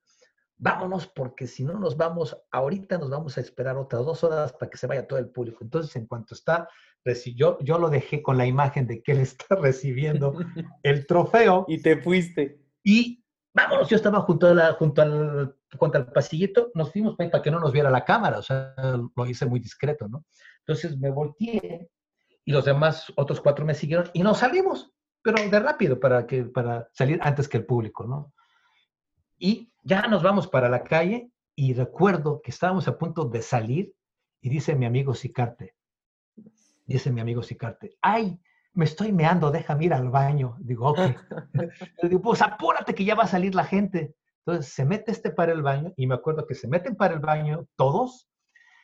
vámonos 0.57 1.09
porque 1.09 1.47
si 1.49 1.65
no 1.65 1.75
nos 1.79 1.97
vamos, 1.97 2.41
ahorita 2.53 2.99
nos 2.99 3.11
vamos 3.11 3.37
a 3.37 3.41
esperar 3.41 3.77
otras 3.77 4.05
dos 4.05 4.23
horas 4.23 4.53
para 4.53 4.71
que 4.71 4.79
se 4.79 4.87
vaya 4.87 5.09
todo 5.09 5.19
el 5.19 5.29
público. 5.29 5.59
Entonces, 5.63 5.95
en 5.97 6.07
cuanto 6.07 6.35
está, 6.35 6.69
yo, 7.35 7.59
yo 7.61 7.79
lo 7.79 7.91
dejé 7.91 8.23
con 8.23 8.37
la 8.37 8.47
imagen 8.47 8.87
de 8.87 9.03
que 9.03 9.13
él 9.13 9.19
está 9.21 9.57
recibiendo 9.57 10.35
el 10.83 11.07
trofeo. 11.07 11.65
Y 11.69 11.83
te 11.83 12.01
fuiste. 12.01 12.61
Y 12.85 13.25
vámonos, 13.53 13.89
yo 13.89 13.97
estaba 13.97 14.21
junto, 14.21 14.47
a 14.47 14.55
la, 14.55 14.73
junto 14.75 15.03
al, 15.03 15.57
contra 15.77 16.01
el 16.01 16.07
pasillito, 16.07 16.70
nos 16.74 16.93
fuimos 16.93 17.16
para 17.16 17.43
que 17.43 17.51
no 17.51 17.61
nos 17.61 17.73
viera 17.73 17.90
la 17.90 18.05
cámara, 18.05 18.39
o 18.39 18.43
sea, 18.43 18.74
lo 19.15 19.27
hice 19.27 19.47
muy 19.47 19.61
discreto, 19.61 20.09
¿no? 20.09 20.24
Entonces 20.61 20.97
me 20.99 21.11
volteé 21.11 21.90
y 22.45 22.53
los 22.53 22.65
demás, 22.65 23.12
otros 23.16 23.40
cuatro 23.40 23.66
me 23.66 23.74
siguieron 23.74 24.09
y 24.15 24.23
nos 24.23 24.39
salimos, 24.39 24.90
pero 25.23 25.43
de 25.43 25.61
rápido 25.61 26.01
para, 26.01 26.27
que, 26.27 26.45
para 26.45 26.89
salir 26.93 27.19
antes 27.23 27.49
que 27.49 27.59
el 27.59 27.66
público, 27.66 28.07
¿no? 28.07 28.32
Y 29.36 29.70
ya 29.82 30.07
nos 30.09 30.23
vamos 30.23 30.49
para 30.49 30.69
la 30.69 30.82
calle 30.82 31.31
y 31.55 31.74
recuerdo 31.74 32.40
que 32.43 32.51
estábamos 32.51 32.89
a 32.89 32.97
punto 32.97 33.24
de 33.24 33.43
salir 33.43 33.95
y 34.40 34.49
dice 34.49 34.74
mi 34.74 34.86
amigo 34.86 35.15
Sicarte, 35.15 35.74
dice 36.86 37.11
mi 37.11 37.20
amigo 37.20 37.43
Sicarte, 37.43 37.99
ay, 38.01 38.40
me 38.78 38.85
estoy 38.85 39.12
meando, 39.12 39.51
déjame 39.51 39.86
ir 39.86 39.93
al 39.93 40.09
baño. 40.09 40.57
Digo, 40.61 40.90
ok. 40.90 40.99
Le 42.03 42.09
digo, 42.09 42.23
pues 42.23 42.40
apúrate 42.43 42.95
que 42.95 43.05
ya 43.05 43.16
va 43.16 43.24
a 43.24 43.28
salir 43.28 43.55
la 43.55 43.65
gente. 43.65 44.15
Entonces 44.49 44.73
se 44.73 44.87
mete 44.87 45.11
este 45.11 45.31
para 45.31 45.53
el 45.53 45.61
baño 45.61 45.93
y 45.95 46.07
me 46.07 46.15
acuerdo 46.15 46.47
que 46.47 46.55
se 46.55 46.69
meten 46.69 46.97
para 46.97 47.12
el 47.12 47.20
baño 47.20 47.66
todos. 47.77 48.31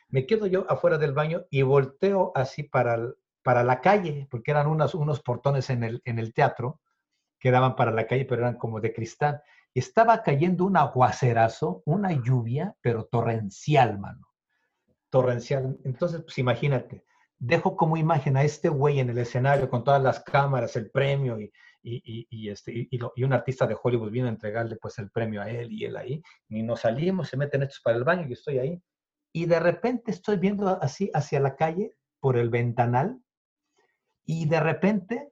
Me 0.09 0.27
quedo 0.27 0.45
yo 0.45 0.69
afuera 0.69 0.99
del 0.99 1.13
baño 1.13 1.45
y 1.49 1.63
volteo 1.63 2.31
así 2.35 2.61
para, 2.61 2.99
para 3.41 3.63
la 3.63 3.81
calle, 3.81 4.27
porque 4.29 4.51
eran 4.51 4.67
unos, 4.67 4.93
unos 4.93 5.23
portones 5.23 5.71
en 5.71 5.83
el, 5.83 6.03
en 6.05 6.19
el 6.19 6.35
teatro 6.35 6.81
que 7.39 7.49
daban 7.49 7.75
para 7.75 7.89
la 7.89 8.05
calle, 8.05 8.25
pero 8.25 8.43
eran 8.43 8.59
como 8.59 8.79
de 8.79 8.93
cristal. 8.93 9.41
Estaba 9.73 10.21
cayendo 10.21 10.65
un 10.65 10.77
aguacerazo, 10.77 11.81
una 11.85 12.11
lluvia, 12.11 12.75
pero 12.79 13.05
torrencial, 13.05 13.97
mano. 13.97 14.27
Torrencial. 15.09 15.79
Entonces, 15.83 16.21
pues 16.21 16.37
imagínate, 16.37 17.05
dejo 17.39 17.75
como 17.75 17.97
imagen 17.97 18.37
a 18.37 18.43
este 18.43 18.69
güey 18.69 18.99
en 18.99 19.09
el 19.09 19.17
escenario 19.17 19.67
con 19.67 19.83
todas 19.83 20.03
las 20.03 20.19
cámaras, 20.19 20.75
el 20.75 20.91
premio 20.91 21.39
y, 21.39 21.51
y, 21.85 22.49
este, 22.49 22.87
y, 22.89 23.23
un 23.23 23.33
artista 23.33 23.67
de 23.67 23.77
Hollywood 23.81 24.11
vino 24.11 24.25
a 24.25 24.29
entregarle 24.29 24.75
pues 24.77 24.97
el 24.97 25.09
premio 25.11 25.41
a 25.41 25.49
él 25.49 25.71
y 25.71 25.85
él 25.85 25.95
ahí. 25.95 26.23
Y 26.49 26.63
nos 26.63 26.81
salimos, 26.81 27.29
se 27.29 27.37
meten 27.37 27.63
estos 27.63 27.81
para 27.81 27.97
el 27.97 28.03
baño 28.03 28.27
y 28.27 28.33
estoy 28.33 28.59
ahí. 28.59 28.81
Y 29.31 29.45
de 29.45 29.59
repente 29.59 30.11
estoy 30.11 30.37
viendo 30.37 30.67
así 30.81 31.11
hacia 31.13 31.39
la 31.39 31.55
calle 31.55 31.91
por 32.19 32.37
el 32.37 32.49
ventanal 32.49 33.19
y 34.25 34.47
de 34.47 34.59
repente 34.59 35.31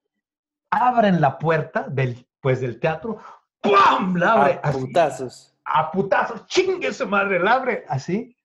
abren 0.69 1.21
la 1.21 1.37
puerta 1.37 1.87
del, 1.89 2.27
pues, 2.41 2.61
del 2.61 2.79
teatro 2.79 3.19
¡Pum! 3.63 4.17
La 4.17 4.33
abre. 4.33 4.59
A 4.61 4.71
putazos. 4.71 5.55
A 5.63 5.89
putazos. 5.89 6.45
Chingue 6.47 6.93
su 6.93 7.07
madre, 7.07 7.39
la 7.39 7.53
abre 7.53 7.85
así. 7.87 8.35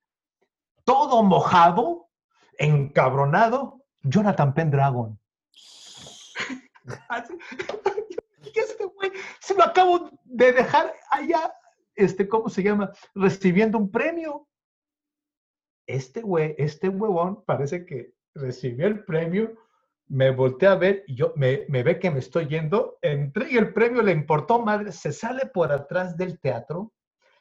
Todo 0.85 1.25
mojado, 1.25 2.09
encabronado. 2.57 3.85
Jonathan 4.03 4.55
Pendragon. 4.55 5.19
¿Qué 6.87 6.95
este 7.17 7.35
güey? 7.83 7.88
Se 9.49 9.55
lo 9.55 9.65
acabo 9.65 10.11
de 10.25 10.53
dejar 10.53 10.93
allá, 11.11 11.51
este, 11.95 12.29
¿cómo 12.29 12.51
se 12.51 12.63
llama? 12.63 12.93
Recibiendo 13.15 13.79
un 13.79 13.91
premio. 13.91 14.47
Este 15.87 16.21
güey, 16.21 16.55
este 16.59 16.91
huevón 16.91 17.43
parece 17.47 17.87
que 17.87 18.13
recibió 18.35 18.87
el 18.87 19.07
premio 19.07 19.57
me 20.07 20.31
volteé 20.33 20.69
a 20.69 20.75
ver 20.75 21.03
y 21.07 21.15
yo 21.15 21.33
me, 21.35 21.65
ve 21.67 21.99
que 21.99 22.11
me 22.11 22.19
estoy 22.19 22.47
yendo, 22.49 22.99
entré 23.01 23.51
y 23.51 23.57
el 23.57 23.73
premio 23.73 24.03
le 24.03 24.13
importó 24.13 24.61
madre, 24.61 24.93
se 24.93 25.13
sale 25.13 25.47
por 25.47 25.73
atrás 25.73 26.15
del 26.19 26.39
teatro, 26.41 26.93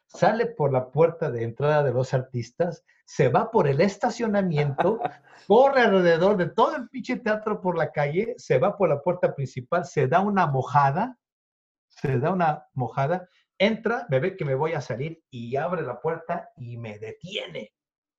sale 0.05 0.45
por 0.45 0.71
la 0.71 0.89
puerta 0.89 1.29
de 1.29 1.43
entrada 1.43 1.83
de 1.83 1.91
los 1.91 2.13
artistas, 2.13 2.85
se 3.05 3.27
va 3.27 3.51
por 3.51 3.67
el 3.67 3.81
estacionamiento, 3.81 4.97
corre 5.47 5.81
alrededor 5.81 6.37
de 6.37 6.47
todo 6.47 6.77
el 6.77 6.87
pinche 6.87 7.17
teatro 7.17 7.59
por 7.59 7.77
la 7.77 7.91
calle, 7.91 8.33
se 8.37 8.59
va 8.59 8.77
por 8.77 8.87
la 8.87 9.01
puerta 9.01 9.35
principal, 9.35 9.83
se 9.83 10.07
da 10.07 10.21
una 10.21 10.47
mojada, 10.47 11.17
se 11.99 12.19
da 12.19 12.31
una 12.31 12.67
mojada, 12.73 13.27
entra, 13.57 14.05
ve 14.09 14.37
que 14.37 14.45
me 14.45 14.55
voy 14.55 14.73
a 14.73 14.81
salir 14.81 15.23
y 15.29 15.55
abre 15.55 15.81
la 15.81 15.99
puerta 15.99 16.51
y 16.55 16.77
me 16.77 16.99
detiene. 16.99 17.73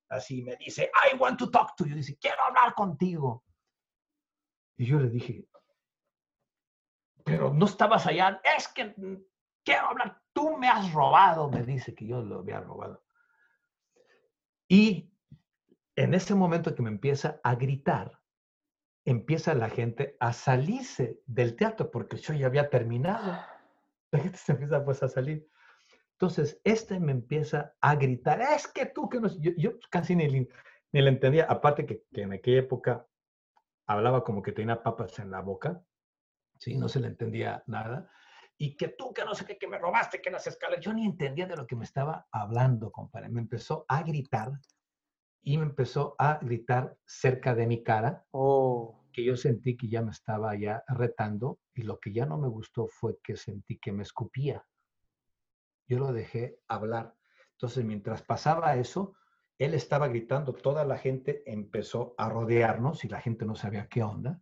Así 0.09 0.41
me 0.41 0.55
dice, 0.55 0.91
I 1.11 1.15
want 1.17 1.39
to 1.39 1.49
talk 1.49 1.75
to 1.77 1.85
you. 1.85 1.95
Dice, 1.95 2.17
quiero 2.19 2.43
hablar 2.43 2.73
contigo. 2.73 3.45
Y 4.77 4.85
yo 4.85 4.99
le 4.99 5.09
dije, 5.09 5.47
pero 7.23 7.53
no 7.53 7.65
estabas 7.65 8.05
allá. 8.07 8.41
Es 8.57 8.67
que 8.67 8.95
quiero 9.63 9.87
hablar, 9.87 10.21
tú 10.33 10.57
me 10.57 10.67
has 10.67 10.91
robado, 10.93 11.49
me 11.49 11.63
dice 11.63 11.93
que 11.93 12.07
yo 12.07 12.21
lo 12.21 12.39
había 12.39 12.59
robado. 12.59 13.03
Y 14.67 15.13
en 15.95 16.13
ese 16.13 16.35
momento 16.35 16.75
que 16.75 16.81
me 16.81 16.89
empieza 16.89 17.39
a 17.43 17.55
gritar, 17.55 18.19
empieza 19.05 19.53
la 19.53 19.69
gente 19.69 20.17
a 20.19 20.33
salirse 20.33 21.21
del 21.25 21.55
teatro 21.55 21.91
porque 21.91 22.17
yo 22.17 22.33
ya 22.33 22.47
había 22.47 22.69
terminado. 22.69 23.39
La 24.11 24.19
gente 24.19 24.37
se 24.37 24.51
empieza 24.53 24.83
pues 24.83 25.03
a 25.03 25.09
salir. 25.09 25.47
Entonces, 26.13 26.59
este 26.63 26.99
me 26.99 27.13
empieza 27.13 27.73
a 27.79 27.95
gritar, 27.95 28.41
es 28.41 28.67
que 28.67 28.87
tú 28.87 29.07
que 29.07 29.21
no... 29.21 29.29
Yo, 29.39 29.51
yo 29.57 29.71
casi 29.89 30.15
ni, 30.15 30.27
ni 30.27 31.01
le 31.01 31.09
entendía, 31.09 31.45
aparte 31.45 31.85
que, 31.85 32.03
que, 32.11 32.23
en 32.23 32.33
aquella 32.33 32.59
época 32.59 33.07
hablaba 33.87 34.23
como 34.23 34.41
que 34.41 34.51
tenía 34.51 34.83
papas 34.83 35.17
en 35.19 35.31
la 35.31 35.41
boca, 35.41 35.81
¿sí? 36.59 36.77
No 36.77 36.89
se 36.89 36.99
le 36.99 37.07
entendía 37.07 37.63
nada. 37.67 38.11
Y 38.57 38.75
que 38.75 38.89
tú 38.89 39.13
que 39.13 39.23
no 39.23 39.33
sé 39.33 39.45
qué, 39.45 39.57
que 39.57 39.67
me 39.67 39.77
robaste, 39.77 40.21
que 40.21 40.29
las 40.29 40.45
escalas, 40.45 40.81
yo 40.81 40.93
ni 40.93 41.05
entendía 41.05 41.47
de 41.47 41.55
lo 41.55 41.65
que 41.65 41.77
me 41.77 41.85
estaba 41.85 42.27
hablando, 42.31 42.91
compadre. 42.91 43.29
Me 43.29 43.39
empezó 43.39 43.85
a 43.87 44.03
gritar 44.03 44.51
y 45.41 45.57
me 45.57 45.63
empezó 45.63 46.15
a 46.19 46.37
gritar 46.41 46.97
cerca 47.05 47.55
de 47.55 47.65
mi 47.65 47.81
cara, 47.81 48.25
oh. 48.31 49.05
que 49.13 49.23
yo 49.23 49.37
sentí 49.37 49.77
que 49.77 49.87
ya 49.87 50.01
me 50.01 50.11
estaba 50.11 50.53
ya 50.55 50.83
retando 50.89 51.59
y 51.79 51.83
lo 51.83 51.99
que 51.99 52.11
ya 52.11 52.25
no 52.25 52.37
me 52.37 52.47
gustó 52.47 52.87
fue 52.87 53.19
que 53.23 53.35
sentí 53.35 53.77
que 53.79 53.91
me 53.91 54.03
escupía 54.03 54.65
yo 55.89 55.97
lo 55.97 56.13
dejé 56.13 56.59
hablar. 56.67 57.15
Entonces, 57.53 57.83
mientras 57.83 58.21
pasaba 58.21 58.75
eso, 58.75 59.15
él 59.57 59.73
estaba 59.73 60.07
gritando, 60.07 60.53
toda 60.53 60.85
la 60.85 60.97
gente 60.97 61.43
empezó 61.51 62.13
a 62.17 62.29
rodearnos 62.29 63.03
y 63.03 63.09
la 63.09 63.19
gente 63.19 63.43
no 63.45 63.55
sabía 63.55 63.87
qué 63.89 64.03
onda. 64.03 64.39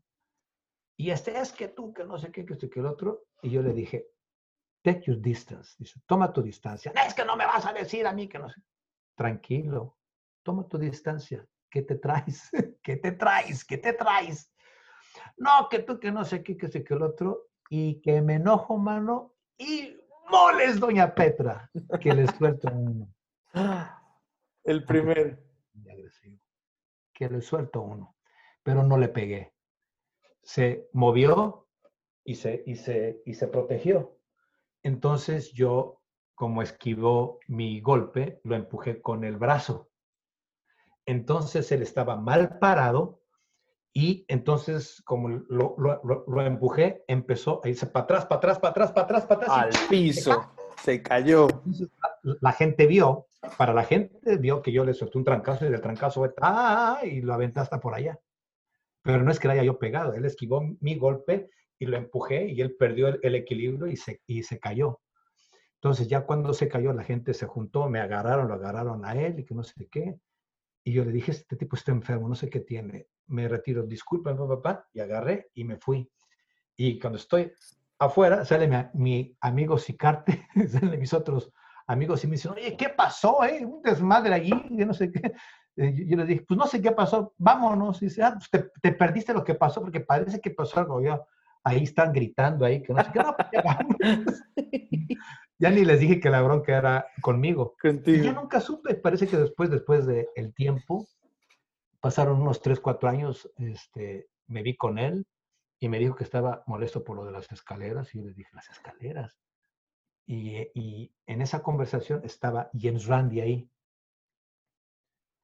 Y 0.97 1.09
este 1.09 1.39
es 1.39 1.53
que 1.53 1.69
tú, 1.69 1.93
que 1.93 2.03
no 2.03 2.19
sé 2.19 2.31
qué, 2.31 2.45
que 2.45 2.53
esto, 2.53 2.69
que 2.69 2.81
el 2.81 2.85
otro. 2.85 3.23
Y 3.41 3.49
yo 3.49 3.63
le 3.63 3.73
dije, 3.73 4.09
take 4.83 5.03
your 5.05 5.21
distance. 5.21 5.75
Dice, 5.79 6.01
toma 6.05 6.33
tu 6.33 6.41
distancia. 6.41 6.91
es 7.07 7.13
que 7.13 7.25
no 7.25 7.37
me 7.37 7.45
vas 7.45 7.65
a 7.65 7.73
decir 7.73 8.05
a 8.05 8.13
mí 8.13 8.27
que 8.27 8.39
no 8.39 8.49
sé. 8.49 8.61
Tranquilo, 9.15 9.97
toma 10.43 10.67
tu 10.67 10.77
distancia. 10.77 11.47
¿Qué 11.69 11.81
te 11.83 11.95
traes? 11.95 12.49
¿Qué 12.83 12.97
te 12.97 13.13
traes? 13.13 13.63
¿Qué 13.63 13.77
te 13.77 13.93
traes? 13.93 14.51
No, 15.37 15.67
que 15.69 15.79
tú, 15.79 15.99
que 15.99 16.11
no 16.11 16.23
sé 16.23 16.43
qué, 16.43 16.55
que 16.55 16.67
sé 16.67 16.83
que 16.83 16.93
el 16.93 17.01
otro. 17.01 17.47
Y 17.69 17.99
que 18.01 18.21
me 18.21 18.35
enojo, 18.35 18.77
mano. 18.77 19.33
Y 19.57 19.97
moles, 20.29 20.79
doña 20.79 21.13
Petra, 21.13 21.69
que 21.99 22.13
le 22.13 22.27
suelto 22.27 22.69
uno. 22.71 23.13
El 24.63 24.83
primero. 24.85 25.37
Que 27.13 27.29
le 27.29 27.41
suelto 27.41 27.81
uno, 27.81 28.15
pero 28.61 28.83
no 28.83 28.97
le 28.97 29.07
pegué. 29.07 29.53
Se 30.43 30.87
movió 30.93 31.67
y 32.23 32.35
se, 32.35 32.63
y 32.65 32.75
se, 32.75 33.21
y 33.25 33.33
se 33.33 33.47
protegió. 33.47 34.19
Entonces 34.83 35.51
yo, 35.53 36.01
como 36.35 36.61
esquivó 36.61 37.39
mi 37.47 37.81
golpe, 37.81 38.39
lo 38.43 38.55
empujé 38.55 39.01
con 39.01 39.23
el 39.23 39.37
brazo. 39.37 39.89
Entonces 41.05 41.71
él 41.71 41.81
estaba 41.81 42.17
mal 42.17 42.59
parado 42.59 43.21
y 43.99 44.25
entonces, 44.27 45.01
como 45.05 45.27
lo, 45.27 45.73
lo, 45.79 46.23
lo, 46.27 46.41
empujé, 46.43 47.03
empezó 47.07 47.61
a 47.63 47.69
irse 47.69 47.87
para 47.87 48.03
atrás, 48.03 48.25
para 48.27 48.37
atrás, 48.37 48.59
para 48.59 48.69
atrás, 48.69 48.91
para 48.91 49.03
atrás, 49.05 49.25
para 49.25 49.41
atrás. 49.41 49.57
Al 49.57 49.89
piso, 49.89 50.51
se 50.83 51.01
cayó. 51.01 51.47
la, 52.21 52.51
gente 52.51 52.85
vio, 52.85 53.25
para 53.57 53.73
la 53.73 53.83
gente 53.83 54.37
vio 54.37 54.61
que 54.61 54.71
yo 54.71 54.85
le 54.85 54.93
solté 54.93 55.17
un 55.17 55.23
trancazo 55.23 55.65
y 55.65 55.69
del 55.71 55.81
trancazo 55.81 56.19
fue, 56.19 56.31
¡ah! 56.43 56.99
y 57.05 57.21
lo 57.21 57.33
aventé 57.33 57.59
hasta 57.59 57.79
por 57.79 57.95
allá. 57.95 58.19
Pero 59.01 59.23
no 59.23 59.31
es 59.31 59.39
que 59.39 59.47
le 59.47 59.55
haya 59.55 59.63
yo 59.63 59.79
pegado, 59.79 60.13
él 60.13 60.25
esquivó 60.25 60.61
mi 60.79 60.93
golpe 60.93 61.49
y 61.79 61.87
lo 61.87 61.97
empujé 61.97 62.49
y 62.49 62.61
él 62.61 62.75
perdió 62.75 63.07
el, 63.07 63.19
el 63.23 63.33
equilibrio 63.33 63.87
y 63.87 63.95
se, 63.95 64.21
y 64.27 64.43
se 64.43 64.59
cayó. 64.59 65.01
Entonces 65.81 66.07
ya 66.07 66.21
cuando 66.21 66.53
se 66.53 66.67
cayó 66.67 66.93
la 66.93 67.03
gente 67.03 67.33
se 67.33 67.47
juntó, 67.47 67.89
me 67.89 67.99
agarraron, 67.99 68.47
lo 68.47 68.53
agarraron 68.53 69.03
a 69.05 69.13
él 69.13 69.39
y 69.39 69.43
que 69.43 69.55
no 69.55 69.63
sé 69.63 69.87
qué. 69.89 70.19
Y 70.87 70.93
yo 70.93 71.03
le 71.03 71.11
dije, 71.11 71.31
este 71.31 71.57
tipo 71.57 71.75
está 71.75 71.91
enfermo, 71.91 72.29
no 72.29 72.35
sé 72.35 72.49
qué 72.49 72.61
tiene 72.61 73.09
me 73.27 73.45
retiro, 73.49 73.83
disculpa, 73.83 74.33
papá, 74.33 74.87
y 74.93 75.01
agarré 75.01 75.51
y 75.53 75.65
me 75.65 75.75
fui. 75.75 76.09
Y 76.77 76.97
cuando 76.97 77.19
estoy 77.19 77.51
afuera, 77.99 78.45
sale 78.45 78.69
mi, 78.69 78.77
mi 78.93 79.37
amigo 79.41 79.77
Sicarte, 79.77 80.47
salen 80.69 80.97
mis 80.97 81.13
otros 81.13 81.51
amigos 81.87 82.23
y 82.23 82.27
me 82.27 82.37
dicen, 82.37 82.53
oye, 82.53 82.77
¿qué 82.77 82.87
pasó? 82.87 83.43
Eh? 83.43 83.65
Un 83.65 83.81
desmadre 83.81 84.33
allí, 84.33 84.53
yo 84.69 84.85
no 84.85 84.93
sé 84.93 85.11
qué. 85.11 85.33
Eh, 85.75 85.93
yo, 85.93 86.17
yo, 86.17 86.25
dije, 86.25 86.45
pues 86.47 86.57
no 86.57 86.65
sé 86.65 86.81
qué 86.81 86.93
pasó, 86.93 87.33
vámonos. 87.37 88.01
Y 88.01 88.05
dice, 88.05 88.23
ah, 88.23 88.37
pues 88.37 88.49
te, 88.49 88.71
te, 88.81 88.93
perdiste 88.93 89.33
lo 89.33 89.43
que 89.43 89.55
pasó 89.55 89.81
porque 89.81 89.99
parece 89.99 90.39
que 90.39 90.51
pasó 90.51 90.79
algo. 90.79 91.01
Yo, 91.01 91.27
ahí 91.65 91.83
están 91.83 92.13
gritando 92.13 92.65
ahí, 92.65 92.81
que 92.81 92.93
no 92.93 93.03
sé 93.03 93.11
qué, 93.11 93.19
no, 93.19 93.35
pues 93.35 93.49
ya, 95.59 95.69
ni 95.69 95.85
les 95.85 95.99
dije 95.99 96.19
que 96.19 96.29
la 96.29 96.41
bronca 96.41 96.77
era 96.77 97.07
conmigo. 97.21 97.75
Contigo. 97.81 98.17
Y 98.17 98.25
yo 98.25 98.33
nunca 98.33 98.59
supe, 98.61 98.93
parece 98.95 99.27
que 99.27 99.37
después, 99.37 99.69
después 99.69 100.05
del 100.05 100.27
el 100.35 100.53
tiempo, 100.53 101.07
pasaron 101.99 102.41
unos 102.41 102.61
3, 102.61 102.79
4 102.79 103.09
años, 103.09 103.51
este, 103.57 104.29
me 104.47 104.61
vi 104.61 104.75
con 104.75 104.99
él 104.99 105.25
y 105.79 105.89
me 105.89 105.99
dijo 105.99 106.15
que 106.15 106.23
estaba 106.23 106.63
molesto 106.67 107.03
por 107.03 107.15
lo 107.15 107.25
de 107.25 107.31
las 107.31 107.51
escaleras 107.51 108.13
y 108.13 108.19
yo 108.19 108.25
le 108.25 108.33
dije, 108.33 108.49
las 108.53 108.69
escaleras. 108.69 109.37
Y, 110.25 110.57
y 110.73 111.13
en 111.25 111.41
esa 111.41 111.63
conversación 111.63 112.21
estaba 112.23 112.69
James 112.73 113.05
Randy 113.05 113.41
ahí. 113.41 113.71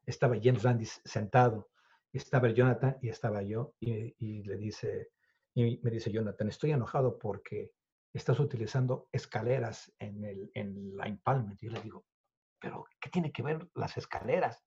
Estaba 0.05 0.35
James 0.41 0.63
Randy 0.63 0.85
sentado, 0.85 1.69
estaba 2.11 2.47
el 2.47 2.55
Jonathan 2.55 2.97
y 3.01 3.09
estaba 3.09 3.41
yo 3.41 3.73
y, 3.79 4.13
y 4.19 4.43
le 4.43 4.57
dice, 4.57 5.09
y 5.53 5.79
me 5.81 5.91
dice 5.91 6.11
Jonathan, 6.11 6.49
estoy 6.49 6.71
enojado 6.71 7.17
porque 7.17 7.71
estás 8.13 8.39
utilizando 8.39 9.09
escaleras 9.11 9.93
en, 9.99 10.23
el, 10.23 10.51
en 10.53 10.95
la 10.95 11.07
Impalment. 11.07 11.59
Yo 11.61 11.71
le 11.71 11.81
digo, 11.81 12.05
pero 12.59 12.85
¿qué 12.99 13.09
tiene 13.09 13.31
que 13.31 13.43
ver 13.43 13.67
las 13.73 13.97
escaleras? 13.97 14.63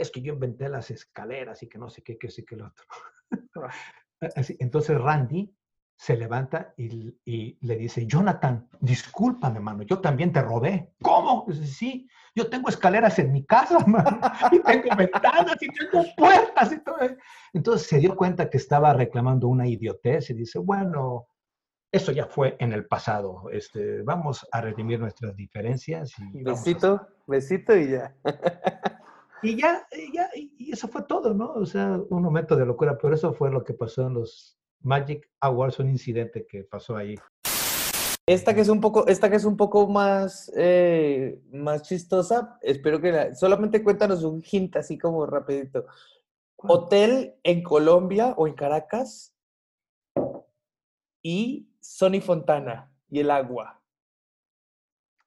es 0.00 0.10
que 0.10 0.22
yo 0.22 0.34
inventé 0.34 0.68
las 0.68 0.90
escaleras 0.90 1.62
y 1.62 1.68
que 1.68 1.78
no 1.78 1.90
sé 1.90 2.02
qué, 2.02 2.18
qué 2.18 2.30
sí, 2.30 2.44
que 2.44 2.56
lo 2.56 2.66
otro. 2.68 2.84
Así, 4.36 4.56
entonces 4.60 4.98
Randy 4.98 5.54
se 5.96 6.16
levanta 6.16 6.72
y, 6.78 7.14
y, 7.24 7.58
le 7.60 7.76
dice, 7.76 8.06
Jonathan, 8.06 8.68
discúlpame, 8.80 9.56
hermano, 9.56 9.82
yo 9.82 10.00
también 10.00 10.32
te 10.32 10.40
robé. 10.40 10.94
¿Cómo? 11.02 11.44
Dice, 11.46 11.66
sí, 11.66 12.08
yo 12.34 12.48
tengo 12.48 12.70
escaleras 12.70 13.18
en 13.18 13.32
mi 13.32 13.44
casa, 13.44 13.78
hermano, 13.80 14.20
y 14.50 14.60
tengo 14.60 14.96
ventanas 14.96 15.56
y 15.60 15.68
tengo 15.68 16.04
puertas 16.16 16.72
y 16.72 16.82
todo. 16.82 16.98
Entonces 17.52 17.86
se 17.86 17.98
dio 17.98 18.16
cuenta 18.16 18.48
que 18.48 18.56
estaba 18.56 18.94
reclamando 18.94 19.48
una 19.48 19.66
idiotez 19.66 20.30
y 20.30 20.34
dice, 20.34 20.58
bueno, 20.58 21.26
eso 21.92 22.12
ya 22.12 22.26
fue 22.26 22.56
en 22.60 22.72
el 22.72 22.86
pasado. 22.86 23.50
Este, 23.50 24.02
vamos 24.02 24.46
a 24.52 24.60
redimir 24.60 25.00
nuestras 25.00 25.34
diferencias. 25.36 26.12
Y 26.32 26.42
besito, 26.42 27.08
besito 27.26 27.76
y 27.76 27.90
ya. 27.90 28.14
Y 29.42 29.56
ya, 29.56 29.86
ya, 30.12 30.28
y 30.34 30.70
eso 30.70 30.86
fue 30.86 31.02
todo, 31.04 31.32
¿no? 31.32 31.54
O 31.54 31.64
sea, 31.64 31.98
un 32.10 32.22
momento 32.22 32.56
de 32.56 32.66
locura, 32.66 32.98
pero 33.00 33.14
eso 33.14 33.32
fue 33.32 33.50
lo 33.50 33.64
que 33.64 33.72
pasó 33.72 34.06
en 34.06 34.12
los 34.12 34.58
Magic 34.82 35.30
Awards, 35.40 35.78
un 35.78 35.88
incidente 35.88 36.46
que 36.46 36.64
pasó 36.64 36.94
ahí. 36.94 37.14
Esta 38.26 38.54
que 38.54 38.60
es 38.60 38.68
un 38.68 38.80
poco, 38.80 39.06
esta 39.06 39.30
que 39.30 39.36
es 39.36 39.44
un 39.44 39.56
poco 39.56 39.88
más, 39.88 40.52
eh, 40.56 41.42
más 41.52 41.82
chistosa, 41.82 42.58
espero 42.60 43.00
que 43.00 43.12
la, 43.12 43.34
solamente 43.34 43.82
cuéntanos 43.82 44.22
un 44.24 44.42
hint 44.48 44.76
así 44.76 44.98
como 44.98 45.24
rapidito. 45.24 45.86
Hotel 46.56 47.36
en 47.42 47.62
Colombia 47.62 48.34
o 48.36 48.46
en 48.46 48.54
Caracas 48.54 49.34
y 51.22 51.69
Sony 51.80 52.20
Fontana 52.20 52.92
y 53.08 53.20
el 53.20 53.30
agua. 53.30 53.82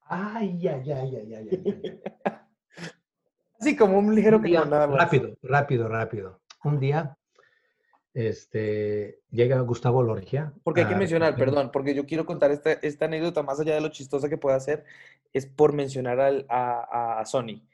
Ay, 0.06 0.60
ya, 0.60 0.82
ya, 0.82 1.04
ya, 1.06 1.22
ya, 1.24 1.42
ya. 1.42 1.52
Sí, 3.60 3.78
como 3.78 3.98
un 3.98 4.14
ligero 4.14 4.42
que 4.42 4.52
nada 4.52 4.88
Rápido, 4.88 5.38
rápido, 5.42 5.88
rápido. 5.88 6.42
Un 6.66 6.82
día 6.82 7.18
este, 8.14 9.22
llega 9.32 9.60
Gustavo 9.62 10.04
Lorgia. 10.04 10.54
Porque 10.64 10.82
hay 10.82 10.88
que 10.88 10.96
mencionar, 10.96 11.36
perdón, 11.36 11.72
porque 11.72 11.96
yo 11.96 12.06
quiero 12.06 12.26
contar 12.26 12.52
esta, 12.52 12.74
esta, 12.74 13.06
anécdota, 13.06 13.42
más 13.42 13.60
allá 13.60 13.76
de 13.76 13.82
lo 13.82 13.90
chistosa 13.90 14.30
que 14.30 14.38
pueda 14.38 14.60
ser, 14.60 14.84
es 15.32 15.46
por 15.46 15.74
mencionar 15.74 16.20
al, 16.20 16.46
a, 16.50 17.20
a, 17.20 17.26
Sony. 17.26 17.66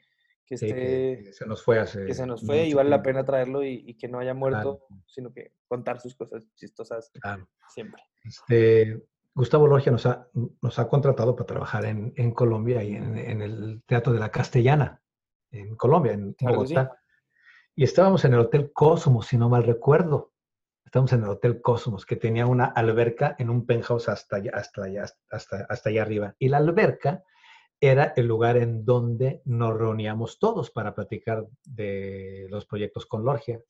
Que, 0.46 0.54
este, 0.54 1.32
se 1.32 1.46
nos 1.46 1.62
fue 1.62 1.78
hace. 1.78 2.06
Que 2.06 2.14
se 2.14 2.26
nos 2.26 2.44
fue 2.44 2.66
y 2.66 2.74
vale 2.74 2.90
la 2.90 3.02
pena 3.02 3.24
traerlo 3.24 3.62
y, 3.62 3.94
que 3.94 4.08
no 4.08 4.18
haya 4.18 4.34
muerto, 4.34 4.86
sino 5.06 5.32
que 5.32 5.52
contar 5.68 6.00
sus 6.00 6.14
cosas 6.16 6.48
chistosas 6.54 7.12
siempre. 7.68 8.02
Este, 8.24 9.02
Gustavo 9.34 9.66
Lorgia 9.66 9.92
nos 9.92 10.06
ha, 10.06 10.28
nos 10.60 10.78
ha 10.78 10.88
contratado 10.88 11.34
para 11.34 11.46
trabajar 11.46 11.84
en, 11.84 12.12
en 12.16 12.32
Colombia 12.32 12.82
y 12.82 12.94
en, 12.94 13.16
en, 13.16 13.42
el 13.42 13.82
Teatro 13.86 14.12
de 14.12 14.18
la 14.18 14.30
Castellana 14.30 15.00
en 15.50 15.76
Colombia, 15.76 16.12
en 16.12 16.34
Bogotá. 16.40 16.98
Y 17.74 17.84
estábamos 17.84 18.24
en 18.24 18.34
el 18.34 18.40
Hotel 18.40 18.72
Cosmos, 18.72 19.26
si 19.26 19.38
no 19.38 19.48
mal 19.48 19.64
recuerdo. 19.64 20.32
Estábamos 20.84 21.12
en 21.12 21.22
el 21.22 21.28
Hotel 21.28 21.60
Cosmos, 21.60 22.04
que 22.04 22.16
tenía 22.16 22.46
una 22.46 22.66
alberca 22.66 23.36
en 23.38 23.48
un 23.48 23.64
penthouse 23.64 24.08
hasta 24.08 24.36
allá, 24.36 24.50
hasta 24.54 24.84
allá, 24.84 25.04
hasta, 25.30 25.66
hasta 25.68 25.88
allá 25.88 26.02
arriba. 26.02 26.34
Y 26.38 26.48
la 26.48 26.58
alberca 26.58 27.22
era 27.80 28.12
el 28.16 28.26
lugar 28.26 28.56
en 28.56 28.84
donde 28.84 29.40
nos 29.44 29.78
reuníamos 29.78 30.38
todos 30.38 30.70
para 30.70 30.94
platicar 30.94 31.46
de 31.64 32.46
los 32.50 32.66
proyectos 32.66 33.06
con 33.06 33.24
Lorgia. 33.24 33.60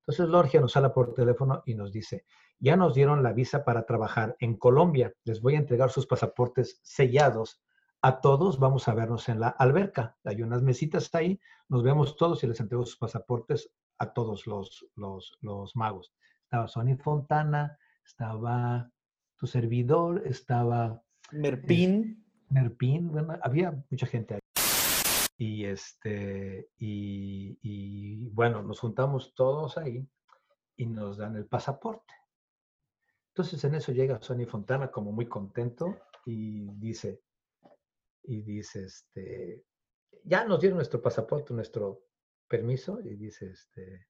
Entonces 0.00 0.28
Lorgia 0.28 0.60
nos 0.60 0.76
habla 0.76 0.94
por 0.94 1.12
teléfono 1.12 1.62
y 1.66 1.74
nos 1.74 1.92
dice, 1.92 2.24
ya 2.60 2.76
nos 2.76 2.94
dieron 2.94 3.22
la 3.22 3.32
visa 3.32 3.64
para 3.64 3.86
trabajar 3.86 4.36
en 4.40 4.56
Colombia. 4.56 5.12
Les 5.24 5.40
voy 5.40 5.54
a 5.54 5.58
entregar 5.58 5.90
sus 5.90 6.06
pasaportes 6.06 6.80
sellados. 6.82 7.62
A 8.02 8.20
todos 8.20 8.58
vamos 8.58 8.88
a 8.88 8.94
vernos 8.94 9.28
en 9.28 9.40
la 9.40 9.48
alberca. 9.48 10.16
Hay 10.24 10.42
unas 10.42 10.62
mesitas 10.62 11.12
ahí, 11.14 11.40
nos 11.68 11.82
vemos 11.82 12.16
todos 12.16 12.42
y 12.44 12.46
les 12.46 12.60
entrego 12.60 12.84
sus 12.84 12.96
pasaportes 12.96 13.70
a 13.98 14.12
todos 14.12 14.46
los, 14.46 14.86
los, 14.94 15.76
magos. 15.76 16.12
Estaba 16.44 16.68
Sony 16.68 16.96
Fontana, 16.96 17.78
estaba 18.04 18.90
tu 19.36 19.46
servidor, 19.46 20.22
estaba... 20.26 21.02
Merpín. 21.32 22.24
Merpín, 22.50 23.10
bueno, 23.10 23.36
había 23.42 23.84
mucha 23.90 24.06
gente 24.06 24.34
ahí. 24.34 24.40
Y 25.36 25.64
este, 25.66 26.70
y, 26.78 27.58
y 27.62 28.28
bueno, 28.30 28.62
nos 28.62 28.80
juntamos 28.80 29.34
todos 29.34 29.76
ahí 29.76 30.08
y 30.76 30.86
nos 30.86 31.18
dan 31.18 31.36
el 31.36 31.46
pasaporte. 31.46 32.14
Entonces 33.38 33.62
en 33.62 33.76
eso 33.76 33.92
llega 33.92 34.20
Sony 34.20 34.46
Fontana 34.46 34.90
como 34.90 35.12
muy 35.12 35.26
contento 35.26 35.96
y 36.26 36.72
dice, 36.72 37.22
y 38.24 38.42
dice, 38.42 38.86
este, 38.86 39.64
ya 40.24 40.44
nos 40.44 40.58
dieron 40.58 40.78
nuestro 40.78 41.00
pasaporte, 41.00 41.54
nuestro 41.54 42.02
permiso, 42.48 42.98
y 43.00 43.14
dice, 43.14 43.52
este, 43.52 44.08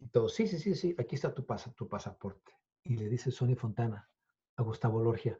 y 0.00 0.08
todo, 0.08 0.28
sí, 0.28 0.48
sí, 0.48 0.58
sí, 0.58 0.74
sí, 0.74 0.96
aquí 0.98 1.14
está 1.14 1.32
tu, 1.32 1.46
tu 1.76 1.88
pasaporte. 1.88 2.56
Y 2.82 2.96
le 2.96 3.08
dice 3.08 3.30
Sony 3.30 3.54
Fontana 3.54 4.10
a 4.56 4.64
Gustavo 4.64 5.00
Lorgia, 5.00 5.38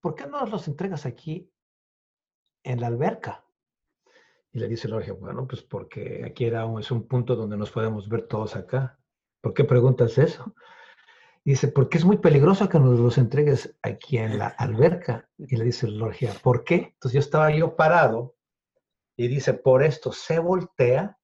¿por 0.00 0.14
qué 0.14 0.26
no 0.26 0.40
nos 0.40 0.50
los 0.50 0.66
entregas 0.66 1.04
aquí 1.04 1.52
en 2.62 2.80
la 2.80 2.86
alberca? 2.86 3.44
Y 4.50 4.60
le 4.60 4.68
dice 4.68 4.88
Lorgia, 4.88 5.12
bueno, 5.12 5.46
pues 5.46 5.60
porque 5.60 6.24
aquí 6.24 6.46
era 6.46 6.64
un, 6.64 6.80
es 6.80 6.90
un 6.90 7.06
punto 7.06 7.36
donde 7.36 7.58
nos 7.58 7.70
podemos 7.70 8.08
ver 8.08 8.26
todos 8.26 8.56
acá. 8.56 8.98
¿Por 9.42 9.52
qué 9.52 9.64
preguntas 9.64 10.16
eso? 10.16 10.54
Dice, 11.44 11.68
porque 11.68 11.98
es 11.98 12.04
muy 12.04 12.16
peligroso 12.16 12.68
que 12.68 12.78
nos 12.78 12.98
los 12.98 13.18
entregues 13.18 13.76
aquí 13.82 14.18
en 14.18 14.38
la 14.38 14.46
alberca. 14.46 15.28
Y 15.38 15.56
le 15.56 15.64
dice 15.64 15.86
Lorgia, 15.88 16.32
¿por 16.42 16.64
qué? 16.64 16.94
Entonces 16.94 17.12
yo 17.12 17.20
estaba 17.20 17.50
yo 17.50 17.76
parado 17.76 18.36
y 19.16 19.28
dice, 19.28 19.54
por 19.54 19.82
esto 19.82 20.12
se 20.12 20.38
voltea 20.38 21.18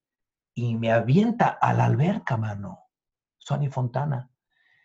y 0.55 0.77
me 0.77 0.93
avienta 0.93 1.49
a 1.49 1.73
la 1.73 1.87
alberca, 1.87 2.37
mano. 2.37 2.85
Sony 3.39 3.71
Fontana. 3.71 4.31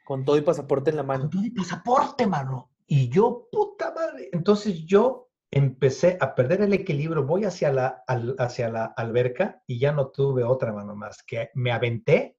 Con 0.05 0.23
todo 0.23 0.37
y 0.37 0.41
pasaporte 0.41 0.91
en 0.91 0.97
la 0.97 1.03
mano. 1.03 1.23
Con 1.23 1.31
todo 1.31 1.45
y 1.45 1.51
pasaporte, 1.51 2.27
mano. 2.27 2.71
Y 2.87 3.09
yo, 3.09 3.47
puta 3.51 3.93
madre. 3.93 4.29
Entonces 4.31 4.85
yo 4.85 5.29
empecé 5.51 6.17
a 6.21 6.33
perder 6.33 6.61
el 6.61 6.73
equilibrio, 6.73 7.25
voy 7.25 7.45
hacia 7.45 7.71
la, 7.71 8.03
hacia 8.39 8.69
la 8.69 8.85
alberca 8.85 9.61
y 9.67 9.79
ya 9.79 9.91
no 9.91 10.07
tuve 10.07 10.43
otra 10.43 10.73
mano 10.73 10.95
más 10.95 11.23
que 11.23 11.49
me 11.53 11.71
aventé 11.71 12.37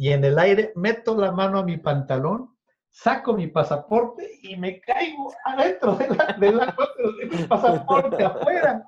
y 0.00 0.12
en 0.14 0.24
el 0.24 0.38
aire 0.38 0.72
meto 0.76 1.14
la 1.14 1.30
mano 1.30 1.58
a 1.58 1.62
mi 1.62 1.76
pantalón, 1.76 2.56
saco 2.88 3.34
mi 3.34 3.48
pasaporte 3.48 4.30
y 4.42 4.56
me 4.56 4.80
caigo 4.80 5.30
adentro 5.44 5.94
de 5.94 6.08
la, 6.08 6.36
de 6.40 6.52
la 6.52 6.74
de 7.18 7.26
mi 7.26 7.44
pasaporte 7.44 8.24
afuera. 8.24 8.82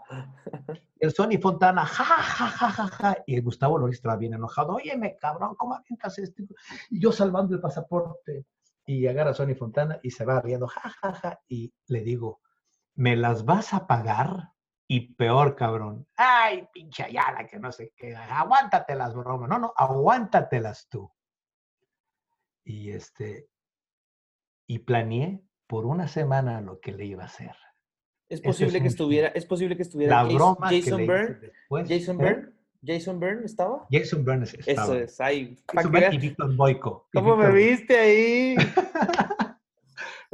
El 0.99 1.13
Sony 1.13 1.39
Fontana, 1.39 1.85
ja, 1.85 2.03
ja, 2.03 2.47
ja, 2.47 2.71
ja, 2.71 2.87
ja. 2.87 3.17
Y 3.27 3.39
Gustavo 3.43 3.77
Loris 3.77 3.97
estaba 3.97 4.17
bien 4.17 4.33
enojado. 4.33 4.77
Oye, 4.77 4.97
me 4.97 5.19
cabrón, 5.19 5.55
¿cómo 5.57 5.75
avientas 5.75 6.17
esto? 6.19 6.45
Y 6.89 6.99
yo 6.99 7.13
salvando 7.13 7.55
el 7.57 7.61
pasaporte. 7.61 8.47
Y 8.87 9.07
agarra 9.07 9.33
a 9.33 9.35
Sony 9.35 9.55
Fontana 9.55 10.01
y 10.03 10.13
se 10.13 10.25
va 10.25 10.41
riendo, 10.41 10.67
ja, 10.67 10.89
ja, 10.89 11.13
ja. 11.13 11.41
Y 11.47 11.75
le 11.89 12.01
digo, 12.01 12.41
¿me 12.95 13.17
las 13.17 13.45
vas 13.45 13.75
a 13.75 13.87
pagar? 13.87 14.53
Y 14.93 15.15
peor, 15.15 15.57
cabrón. 15.57 16.07
Ay, 16.17 16.69
pinche 16.71 17.05
Ayala, 17.05 17.47
que 17.47 17.59
no 17.59 17.73
sé 17.73 17.95
qué. 17.97 18.15
Aguántatelas, 18.15 19.15
broma. 19.15 19.47
No, 19.47 19.59
no, 19.59 19.73
aguántatelas 19.75 20.87
tú. 20.91 21.11
Y 22.63 22.91
este, 22.91 23.49
y 24.67 24.81
planeé 24.81 25.43
por 25.67 25.87
una 25.87 26.09
semana 26.09 26.61
lo 26.61 26.79
que 26.79 26.93
le 26.93 27.07
iba 27.07 27.23
a 27.23 27.27
hacer. 27.27 27.57
Es 28.29 28.43
posible 28.43 28.83
que 28.83 28.89
estuviera, 28.89 29.29
es 29.29 29.47
posible 29.47 29.79
que 29.79 29.83
estuviera 29.83 30.25
la 30.25 30.35
broma 30.35 30.69
Jason 30.69 30.99
que 30.99 31.07
Byrne. 31.07 31.89
Jason 31.89 32.21
¿eh? 32.21 32.25
Byrne. 32.25 32.53
Jason 32.85 33.19
Byrne 33.19 33.47
estaba. 33.47 33.87
Jason 33.91 34.25
Byrne 34.27 34.45
estaba. 34.45 34.85
Eso 34.85 34.95
es, 34.97 35.21
ahí. 35.23 35.57
Jason 35.73 36.13
y 36.13 36.19
Víctor 36.19 36.55
Boico. 36.55 37.09
¿Cómo 37.15 37.35
me 37.35 37.51
viste 37.51 37.99
ahí? 37.99 38.57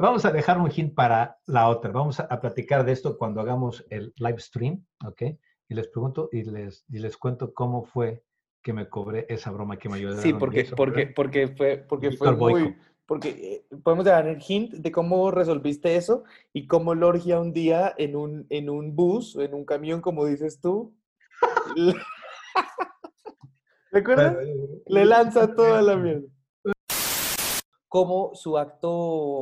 Vamos 0.00 0.24
a 0.24 0.30
dejar 0.30 0.58
un 0.58 0.70
hint 0.74 0.94
para 0.94 1.38
la 1.46 1.68
otra. 1.68 1.90
Vamos 1.90 2.20
a, 2.20 2.40
platicar 2.40 2.84
de 2.84 2.92
esto 2.92 3.18
cuando 3.18 3.40
hagamos 3.40 3.84
el 3.90 4.12
live 4.16 4.38
stream, 4.38 4.86
¿ok? 5.04 5.22
Y 5.68 5.74
les 5.74 5.88
pregunto 5.88 6.28
y 6.30 6.44
les, 6.44 6.84
y 6.88 7.00
les 7.00 7.16
cuento 7.16 7.52
cómo 7.52 7.84
fue 7.84 8.22
que 8.62 8.72
me 8.72 8.88
cobré 8.88 9.26
esa 9.28 9.50
broma 9.50 9.76
que 9.76 9.88
me 9.88 9.96
ayudó. 9.96 10.16
Sí, 10.18 10.32
porque, 10.32 10.66
porque, 10.76 11.08
porque 11.08 11.48
fue, 11.48 11.78
porque 11.78 12.12
fue 12.12 12.36
muy... 12.36 12.76
Porque 13.06 13.28
eh, 13.30 13.76
podemos 13.82 14.04
dar 14.04 14.28
el 14.28 14.40
hint 14.46 14.74
de 14.74 14.92
cómo 14.92 15.30
resolviste 15.30 15.96
eso 15.96 16.24
y 16.52 16.66
cómo 16.66 16.94
Lorgia 16.94 17.40
un 17.40 17.52
día 17.52 17.94
en 17.96 18.14
un, 18.14 18.46
en 18.50 18.68
un 18.70 18.94
bus, 18.94 19.34
en 19.36 19.54
un 19.54 19.64
camión, 19.64 20.02
como 20.02 20.26
dices 20.26 20.60
tú, 20.60 20.94
¿recuerdas? 23.90 24.36
Le 24.86 25.06
lanza 25.06 25.54
toda 25.54 25.80
la 25.80 25.96
mierda 25.96 26.28
como 27.88 28.34
su 28.34 28.58
acto, 28.58 28.90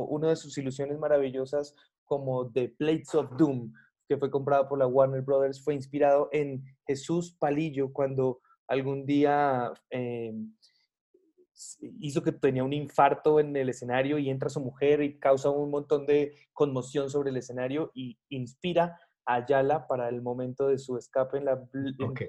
una 0.05 0.29
de 0.29 0.35
sus 0.35 0.57
ilusiones 0.57 0.97
maravillosas 0.97 1.75
como 2.05 2.49
The 2.51 2.69
Plates 2.69 3.13
of 3.15 3.35
Doom, 3.37 3.73
que 4.07 4.17
fue 4.17 4.31
comprado 4.31 4.67
por 4.67 4.79
la 4.79 4.87
Warner 4.87 5.21
Brothers, 5.21 5.63
fue 5.63 5.73
inspirado 5.73 6.29
en 6.31 6.63
Jesús 6.85 7.35
Palillo 7.37 7.91
cuando 7.91 8.39
algún 8.67 9.05
día 9.05 9.71
eh, 9.89 10.33
hizo 11.99 12.21
que 12.21 12.31
tenía 12.31 12.63
un 12.63 12.73
infarto 12.73 13.39
en 13.39 13.55
el 13.55 13.69
escenario 13.69 14.17
y 14.17 14.29
entra 14.29 14.49
su 14.49 14.61
mujer 14.61 15.01
y 15.01 15.19
causa 15.19 15.49
un 15.49 15.71
montón 15.71 16.05
de 16.05 16.33
conmoción 16.53 17.09
sobre 17.09 17.31
el 17.31 17.37
escenario 17.37 17.91
y 17.93 18.17
inspira 18.29 18.99
a 19.25 19.35
Ayala 19.35 19.87
para 19.87 20.07
el 20.07 20.21
momento 20.21 20.67
de 20.67 20.77
su 20.77 20.97
escape 20.97 21.37
en 21.37 21.45
la 21.45 21.61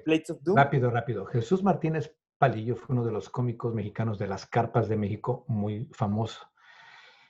Plates 0.03 0.31
of 0.31 0.41
Doom. 0.43 0.57
Rápido, 0.57 0.89
rápido. 0.89 1.25
Jesús 1.27 1.63
Martínez 1.63 2.13
Palillo 2.39 2.77
fue 2.77 2.95
uno 2.95 3.05
de 3.05 3.11
los 3.11 3.29
cómicos 3.29 3.75
mexicanos 3.75 4.17
de 4.17 4.27
las 4.27 4.47
carpas 4.47 4.87
de 4.87 4.95
México, 4.95 5.45
muy 5.47 5.89
famoso. 5.91 6.49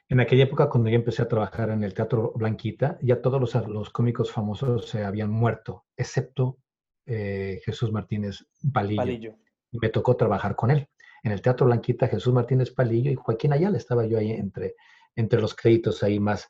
En 0.08 0.20
aquella 0.20 0.44
época, 0.44 0.70
cuando 0.70 0.90
yo 0.90 0.96
empecé 0.96 1.24
a 1.24 1.28
trabajar 1.28 1.72
en 1.72 1.84
el 1.84 1.94
Teatro 1.94 2.32
Blanquita, 2.36 2.98
ya 3.02 3.22
todos 3.22 3.54
los, 3.68 3.90
cómicos 3.90 4.32
famosos 4.32 4.88
se 4.88 5.04
habían 5.04 5.32
muerto, 5.32 5.86
excepto 5.98 6.60
eh, 7.06 7.60
Jesús 7.66 7.92
Martínez 7.92 8.48
Palillo. 8.72 9.36
Y 9.72 9.80
me 9.80 9.90
tocó 9.90 10.16
trabajar 10.16 10.56
con 10.56 10.72
él. 10.72 10.88
En 11.24 11.32
el 11.32 11.42
Teatro 11.42 11.66
Blanquita, 11.66 12.08
Jesús 12.08 12.34
Martínez 12.34 12.72
Palillo 12.72 13.12
y 13.12 13.16
Joaquín 13.16 13.54
Ayala, 13.54 13.78
estaba 13.78 14.06
yo 14.06 14.18
ahí 14.18 14.32
entre, 14.32 14.76
entre 15.16 15.42
los 15.42 15.56
créditos 15.56 16.02
ahí 16.04 16.20
más 16.20 16.50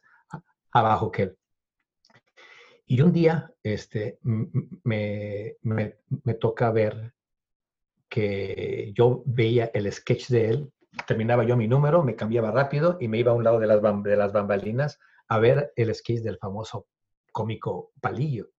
abajo 0.71 1.11
que 1.11 1.23
él. 1.23 1.37
Y 2.85 3.01
un 3.01 3.11
día 3.11 3.53
este, 3.63 4.19
me, 4.23 5.55
me, 5.61 5.97
me 6.23 6.33
toca 6.33 6.71
ver 6.71 7.13
que 8.09 8.91
yo 8.95 9.23
veía 9.25 9.71
el 9.73 9.91
sketch 9.91 10.29
de 10.29 10.49
él, 10.49 10.73
terminaba 11.07 11.43
yo 11.43 11.55
mi 11.55 11.67
número, 11.67 12.03
me 12.03 12.15
cambiaba 12.15 12.51
rápido 12.51 12.97
y 12.99 13.07
me 13.07 13.19
iba 13.19 13.31
a 13.31 13.35
un 13.35 13.43
lado 13.43 13.59
de 13.59 13.67
las, 13.67 13.81
de 14.03 14.15
las 14.15 14.33
bambalinas 14.33 14.99
a 15.27 15.39
ver 15.39 15.71
el 15.75 15.93
sketch 15.93 16.21
del 16.21 16.37
famoso 16.37 16.87
cómico 17.31 17.91
Palillo. 18.01 18.49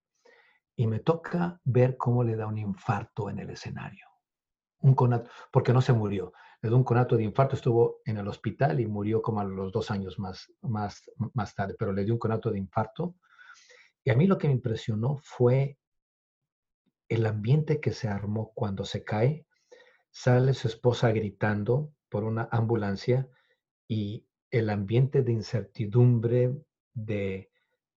Y 0.77 0.86
me 0.86 1.01
toca 1.01 1.60
ver 1.64 1.97
cómo 1.97 2.24
le 2.24 2.36
da 2.36 2.47
un 2.47 2.56
infarto 2.56 3.28
en 3.28 3.40
el 3.40 3.51
escenario. 3.51 4.06
Un 4.81 4.94
conato, 4.94 5.28
porque 5.52 5.72
no 5.72 5.82
se 5.82 5.93
murió. 5.93 6.32
Le 6.62 6.68
dio 6.68 6.77
un 6.77 6.85
conato 6.85 7.16
de 7.16 7.24
infarto, 7.24 7.56
estuvo 7.56 8.01
en 8.05 8.16
el 8.18 8.28
hospital 8.28 8.81
y 8.81 8.86
murió 8.86 9.20
como 9.20 9.40
a 9.40 9.44
los 9.44 9.72
dos 9.72 9.90
años 9.90 10.18
más, 10.18 10.51
más, 10.62 11.02
más 11.35 11.55
tarde, 11.55 11.74
pero 11.78 11.93
le 11.93 12.05
dio 12.05 12.14
un 12.14 12.18
conato 12.18 12.51
de 12.51 12.59
infarto. 12.59 13.16
Y 14.05 14.10
a 14.10 14.14
mí 14.14 14.27
lo 14.27 14.39
que 14.39 14.47
me 14.47 14.55
impresionó 14.55 15.18
fue 15.22 15.78
el 17.11 17.27
ambiente 17.27 17.81
que 17.81 17.91
se 17.93 18.09
armó 18.09 18.53
cuando 18.55 18.85
se 18.85 19.05
cae, 19.05 19.45
sale 20.11 20.55
su 20.55 20.69
esposa 20.69 21.11
gritando 21.11 21.93
por 22.09 22.24
una 22.24 22.49
ambulancia 22.53 23.28
y 23.87 24.24
el 24.51 24.70
ambiente 24.70 25.23
de 25.23 25.32
incertidumbre, 25.32 26.55
de, 26.95 27.51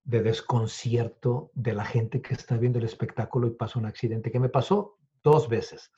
desconcierto 0.03 1.52
de 1.53 1.73
la 1.73 1.85
gente 1.85 2.22
que 2.22 2.34
está 2.34 2.57
viendo 2.57 2.80
el 2.80 2.85
espectáculo 2.85 3.48
y 3.48 3.52
pasa 3.52 3.80
un 3.80 3.85
accidente, 3.85 4.31
que 4.31 4.40
me 4.40 4.49
pasó 4.49 4.98
dos 5.23 5.48
veces. 5.48 5.91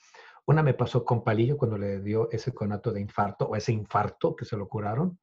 Una 0.44 0.62
me 0.62 0.74
pasó 0.74 1.04
con 1.04 1.24
Palillo 1.24 1.56
cuando 1.56 1.78
le 1.78 2.00
dio 2.00 2.30
ese 2.30 2.52
conato 2.52 2.92
de 2.92 3.00
infarto 3.00 3.46
o 3.46 3.56
ese 3.56 3.72
infarto 3.72 4.36
que 4.36 4.44
se 4.44 4.56
lo 4.56 4.68
curaron. 4.68 5.18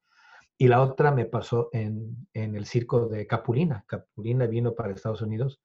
Y 0.58 0.68
la 0.68 0.82
otra 0.82 1.12
me 1.12 1.24
pasó 1.24 1.70
en, 1.72 2.28
el 2.32 2.66
circo 2.66 3.06
de 3.08 3.26
Capulina. 3.26 3.84
Capulina 3.86 4.46
vino 4.46 4.74
para 4.74 4.92
Estados 4.92 5.22
Unidos 5.22 5.62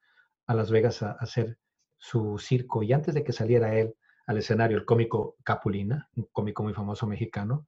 a 0.48 0.54
Las 0.54 0.72
Vegas 0.72 1.04
a 1.04 1.12
hacer 1.12 1.58
su 2.00 2.40
circo 2.40 2.82
y 2.82 2.94
antes 2.94 3.14
de 3.14 3.24
que 3.24 3.34
saliera 3.34 3.76
él 3.78 3.96
al 4.26 4.38
escenario, 4.38 4.78
el 4.78 4.86
cómico 4.86 5.36
Capulina, 5.44 6.10
un 6.16 6.28
cómico 6.32 6.64
muy 6.64 6.74
famoso 6.74 7.06
mexicano, 7.06 7.68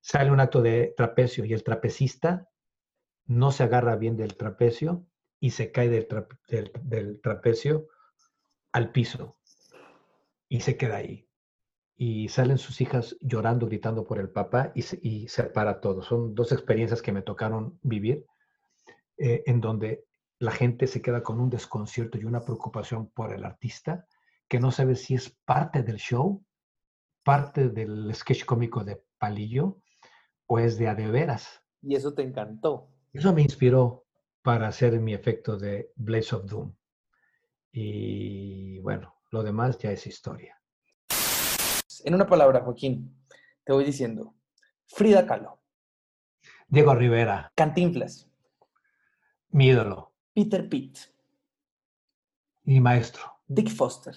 sale 0.00 0.30
un 0.30 0.40
acto 0.40 0.62
de 0.62 0.94
trapecio 0.96 1.44
y 1.44 1.52
el 1.52 1.62
trapecista 1.62 2.48
no 3.26 3.52
se 3.52 3.62
agarra 3.62 3.96
bien 3.96 4.16
del 4.16 4.36
trapecio 4.36 5.06
y 5.38 5.50
se 5.50 5.70
cae 5.70 5.88
del, 5.88 7.20
trapecio 7.20 7.88
al 8.72 8.90
piso 8.90 9.36
y 10.48 10.60
se 10.60 10.76
queda 10.76 10.96
ahí. 10.96 11.28
y 11.94 12.28
salen 12.28 12.58
sus 12.58 12.80
hijas 12.80 13.16
llorando, 13.20 13.66
gritando 13.66 14.04
por 14.04 14.18
el 14.18 14.30
papá 14.30 14.72
y 14.74 14.82
se, 14.82 14.98
y 15.02 15.28
separa 15.28 15.80
todo. 15.80 16.02
Son 16.02 16.34
dos 16.34 16.50
experiencias 16.50 17.02
que 17.02 17.12
me 17.12 17.22
tocaron 17.22 17.78
vivir, 17.82 18.26
eh, 19.18 19.44
en 19.46 19.60
donde 19.60 20.04
la 20.42 20.50
gente 20.50 20.88
se 20.88 21.00
queda 21.00 21.22
con 21.22 21.38
un 21.38 21.50
desconcierto 21.50 22.18
y 22.18 22.24
una 22.24 22.44
preocupación 22.44 23.08
por 23.10 23.32
el 23.32 23.44
artista, 23.44 24.08
que 24.48 24.58
no 24.58 24.72
sabe 24.72 24.96
si 24.96 25.14
es 25.14 25.30
parte 25.44 25.84
del 25.84 25.98
show, 25.98 26.44
parte 27.22 27.68
del 27.68 28.12
sketch 28.12 28.44
cómico 28.44 28.82
de 28.82 29.04
Palillo 29.18 29.78
o 30.46 30.58
es 30.58 30.78
de 30.78 30.88
a 30.88 30.96
de 30.96 31.06
veras. 31.06 31.62
Y 31.80 31.94
eso 31.94 32.12
te 32.12 32.22
encantó. 32.22 32.88
Eso 33.12 33.32
me 33.32 33.42
inspiró 33.42 34.04
para 34.42 34.66
hacer 34.66 34.98
mi 34.98 35.14
efecto 35.14 35.56
de 35.56 35.92
Blaze 35.94 36.34
of 36.34 36.46
Doom. 36.46 36.74
Y 37.70 38.80
bueno, 38.80 39.14
lo 39.30 39.44
demás 39.44 39.78
ya 39.78 39.92
es 39.92 40.08
historia. 40.08 40.60
En 42.04 42.14
una 42.14 42.26
palabra, 42.26 42.62
Joaquín, 42.62 43.16
te 43.62 43.72
voy 43.72 43.84
diciendo. 43.84 44.34
Frida 44.86 45.24
Kahlo. 45.24 45.60
Diego 46.66 46.96
Rivera. 46.96 47.52
Cantinflas. 47.54 48.28
Mi 49.50 49.68
ídolo. 49.68 50.11
Peter 50.34 50.68
Pitt. 50.68 50.98
Mi 52.64 52.80
maestro. 52.80 53.40
Dick 53.46 53.68
Foster. 53.68 54.14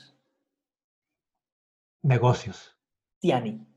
Negocios. 2.04 2.78
Tiani. 3.20 3.68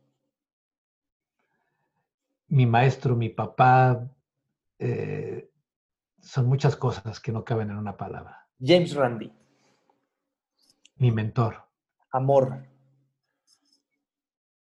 Mi 2.49 2.67
maestro, 2.67 3.17
mi 3.17 3.31
papá. 3.31 4.09
Eh, 4.79 5.51
son 6.21 6.47
muchas 6.47 6.77
cosas 6.77 7.19
que 7.21 7.33
no 7.33 7.45
caben 7.45 7.71
en 7.71 7.79
una 7.79 7.97
palabra. 7.97 8.49
James 8.61 8.95
Randi. 8.95 9.33
Mi 10.97 11.11
mentor. 11.11 11.69
Amor. 12.13 12.67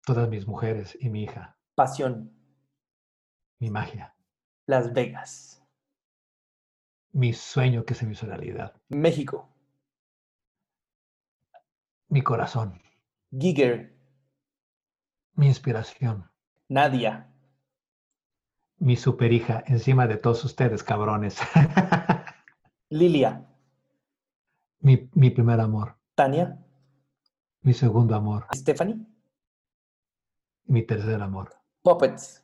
Todas 0.05 0.29
mis 0.29 0.47
mujeres 0.47 0.97
y 0.99 1.09
mi 1.09 1.23
hija. 1.23 1.57
Pasión. 1.75 2.31
Mi 3.59 3.69
magia. 3.69 4.15
Las 4.65 4.93
Vegas. 4.93 5.64
Mi 7.15 7.31
sueño 7.31 7.85
que 7.85 7.93
se 7.93 8.05
me 8.05 8.11
hizo 8.11 8.25
realidad. 8.25 8.73
México. 8.89 9.47
Mi 12.09 12.21
corazón. 12.21 12.81
Giger. 13.31 13.97
Mi 15.35 15.47
inspiración. 15.47 16.29
Nadia. 16.67 17.33
Mi 18.79 18.97
superhija, 18.97 19.63
encima 19.65 20.07
de 20.07 20.17
todos 20.17 20.43
ustedes, 20.43 20.83
cabrones. 20.83 21.39
Lilia. 22.89 23.47
Mi, 24.81 25.09
mi 25.13 25.29
primer 25.29 25.61
amor. 25.61 25.95
Tania. 26.15 26.59
Mi 27.61 27.73
segundo 27.73 28.13
amor. 28.13 28.47
Stephanie. 28.53 28.97
Mi 30.65 30.83
tercer 30.83 31.21
amor. 31.21 31.55
Puppets. 31.81 32.43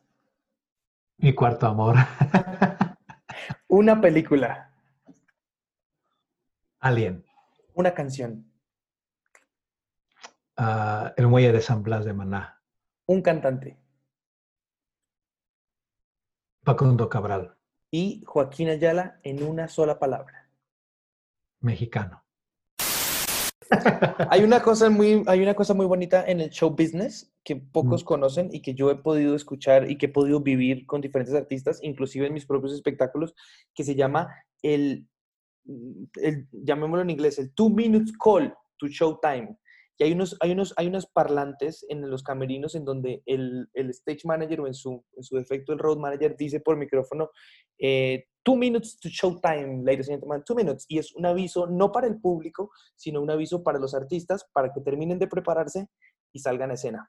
Mi 1.18 1.36
cuarto 1.36 1.68
amor. 1.68 1.98
Una 3.74 4.02
película. 4.02 4.70
Alien. 6.82 7.26
Una 7.74 7.94
canción. 7.94 8.52
Ah, 10.58 11.14
el 11.16 11.28
muelle 11.28 11.54
de 11.54 11.62
San 11.62 11.82
Blas 11.82 12.04
de 12.04 12.12
Maná. 12.12 12.62
Un 13.06 13.22
cantante. 13.22 13.80
Facundo 16.64 17.08
Cabral. 17.08 17.56
Y 17.90 18.22
Joaquín 18.26 18.68
Ayala 18.68 19.22
en 19.24 19.42
una 19.42 19.70
sola 19.70 19.98
palabra. 19.98 20.50
Mexicano. 21.62 22.26
Hay, 24.30 24.44
una 24.44 24.62
cosa 24.62 24.90
muy, 24.90 25.24
hay 25.28 25.42
una 25.42 25.54
cosa 25.54 25.74
muy 25.74 25.86
bonita 25.86 26.24
en 26.26 26.42
el 26.42 26.50
show 26.50 26.70
business 26.70 27.34
que 27.44 27.56
pocos 27.56 28.04
conocen 28.04 28.50
y 28.52 28.62
que 28.62 28.74
yo 28.74 28.92
he 28.92 28.96
podido 28.96 29.36
escuchar 29.36 29.90
y 29.90 29.98
que 29.98 30.08
he 30.08 30.10
podido 30.10 30.42
vivir 30.42 30.86
con 30.86 31.02
diferentes 31.02 31.36
artistas, 31.36 31.80
inclusive 31.82 32.28
en 32.28 32.34
mis 32.34 32.46
propios 32.46 32.74
espectáculos, 32.74 33.34
que 33.74 33.84
se 33.84 33.96
llama 33.96 34.30
el, 34.62 35.08
el 36.22 36.48
llamémoslo 36.52 37.02
en 37.02 37.10
inglés, 37.10 37.40
el 37.40 37.54
two 37.54 37.70
minutes 37.70 38.14
call 38.18 38.54
to 38.78 38.88
showtime. 38.88 39.58
Y 40.02 40.04
hay 40.04 40.14
unos, 40.14 40.36
hay 40.40 40.52
unos, 40.52 40.74
hay 40.78 40.88
unos 40.88 41.06
parlantes 41.06 41.86
en 41.88 42.10
los 42.10 42.24
camerinos 42.24 42.74
en 42.74 42.86
donde 42.86 43.22
el, 43.28 43.70
el 43.76 43.92
stage 43.92 44.22
manager 44.24 44.62
o 44.62 44.66
en 44.66 44.74
su, 44.74 45.06
en 45.16 45.22
su 45.22 45.36
defecto 45.36 45.74
el 45.74 45.78
road 45.78 46.00
manager 46.00 46.36
dice 46.36 46.60
por 46.60 46.76
micrófono, 46.76 47.30
eh, 47.78 48.26
two 48.42 48.56
minutes 48.56 49.00
to 49.00 49.10
showtime, 49.10 49.84
ladies 49.84 50.10
and 50.10 50.18
gentlemen, 50.18 50.44
two 50.44 50.56
minutes. 50.56 50.86
Y 50.88 50.98
es 50.98 51.14
un 51.14 51.28
aviso 51.28 51.68
no 51.68 51.92
para 51.92 52.08
el 52.08 52.20
público, 52.20 52.72
sino 52.96 53.22
un 53.22 53.30
aviso 53.30 53.62
para 53.62 53.78
los 53.78 53.94
artistas 53.94 54.44
para 54.52 54.74
que 54.74 54.82
terminen 54.82 55.20
de 55.20 55.28
prepararse 55.28 55.88
y 56.34 56.40
salgan 56.40 56.72
a 56.72 56.74
escena. 56.74 57.08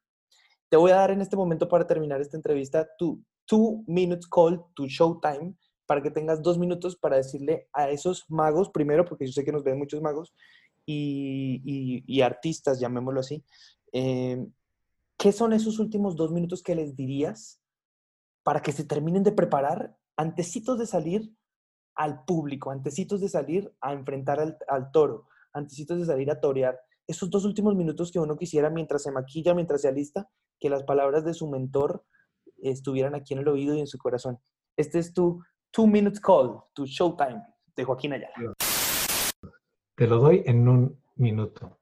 Te 0.69 0.77
voy 0.77 0.91
a 0.91 0.97
dar 0.97 1.13
en 1.13 1.23
este 1.23 1.35
momento 1.35 1.69
para 1.69 1.87
terminar 1.87 2.21
esta 2.21 2.37
entrevista 2.37 2.87
tu 2.99 3.25
two 3.47 3.85
minutes 3.87 4.29
call 4.29 4.63
to 4.75 4.87
showtime 4.87 5.57
para 5.87 6.03
que 6.03 6.11
tengas 6.11 6.43
dos 6.43 6.59
minutos 6.59 6.97
para 6.97 7.17
decirle 7.17 7.69
a 7.73 7.91
esos 7.91 8.25
magos, 8.29 8.71
primero, 8.71 9.05
porque 9.05 9.27
yo 9.27 9.33
sé 9.33 9.45
que 9.45 9.53
nos 9.53 9.65
ven 9.65 9.79
muchos 9.79 10.01
magos, 10.01 10.35
y, 10.87 12.21
artistas, 12.23 12.81
llamémoslo 12.81 13.21
así, 13.21 13.45
eh, 13.93 14.47
¿qué 15.19 15.33
son 15.33 15.53
esos 15.53 15.79
últimos 15.79 16.17
dos 16.17 16.33
minutos 16.33 16.63
que 16.63 16.75
les 16.75 16.97
dirías 16.97 17.61
para 18.43 18.61
que 18.61 18.73
se 18.73 18.85
terminen 18.85 19.23
de 19.23 19.33
preparar 19.33 19.97
antecitos 20.17 20.79
de 20.79 20.87
salir 20.87 21.33
al 21.95 22.25
público, 22.25 22.71
antecitos 22.71 23.21
de 23.21 23.29
salir 23.29 23.73
a 23.81 23.93
enfrentar 23.93 24.41
al, 24.41 24.91
toro, 24.93 25.29
antecitos 25.53 25.99
de 26.01 26.07
salir 26.07 26.31
a 26.31 26.41
torear? 26.41 26.79
Esos 27.07 27.31
dos 27.31 27.45
últimos 27.45 27.75
minutos 27.75 28.11
que 28.11 28.19
uno 28.19 28.37
quisiera 28.37 28.71
mientras 28.71 29.03
se 29.03 29.13
maquilla, 29.13 29.55
mientras 29.55 29.83
se 29.83 29.89
alista, 29.89 30.31
que 30.59 30.71
las 30.71 30.85
palabras 30.85 31.25
de 31.25 31.35
su 31.35 31.49
mentor 31.49 32.05
estuvieran 32.63 33.15
aquí 33.15 33.35
en 33.35 33.41
el 33.41 33.49
oído 33.49 33.75
y 33.75 33.81
en 33.81 33.87
su 33.87 33.99
corazón. 33.99 34.39
Este 34.77 34.99
es 34.99 35.13
tu 35.13 35.43
Two 35.71 35.87
Minutes 35.87 36.21
Call, 36.21 36.61
tu 36.73 36.87
Showtime 36.87 37.43
de 37.75 37.85
Joaquín 37.85 38.13
Ayala. 38.13 38.55
Te 40.03 40.09
lo 40.09 40.19
doy 40.19 40.43
en 40.47 40.67
un 40.67 41.01
minuto. 41.15 41.79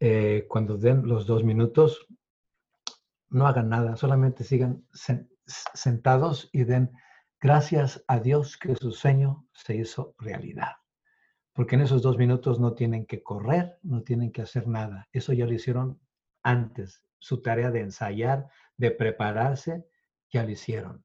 Eh, 0.00 0.46
cuando 0.48 0.78
den 0.78 1.06
los 1.06 1.26
dos 1.26 1.44
minutos, 1.44 2.06
no 3.28 3.46
hagan 3.46 3.68
nada, 3.68 3.96
solamente 3.96 4.44
sigan 4.44 4.82
sentados 5.44 6.48
y 6.52 6.64
den 6.64 6.90
gracias 7.38 8.02
a 8.08 8.18
Dios 8.18 8.56
que 8.56 8.74
su 8.76 8.92
sueño 8.92 9.46
se 9.52 9.76
hizo 9.76 10.14
realidad. 10.18 10.76
Porque 11.52 11.74
en 11.74 11.82
esos 11.82 12.00
dos 12.00 12.16
minutos 12.16 12.60
no 12.60 12.72
tienen 12.72 13.04
que 13.04 13.22
correr, 13.22 13.78
no 13.82 14.00
tienen 14.00 14.32
que 14.32 14.40
hacer 14.40 14.66
nada. 14.66 15.06
Eso 15.12 15.34
ya 15.34 15.44
lo 15.44 15.52
hicieron 15.52 16.00
antes. 16.42 17.02
Su 17.18 17.42
tarea 17.42 17.70
de 17.70 17.80
ensayar, 17.80 18.48
de 18.78 18.90
prepararse, 18.90 19.86
ya 20.32 20.44
lo 20.44 20.50
hicieron. 20.50 21.04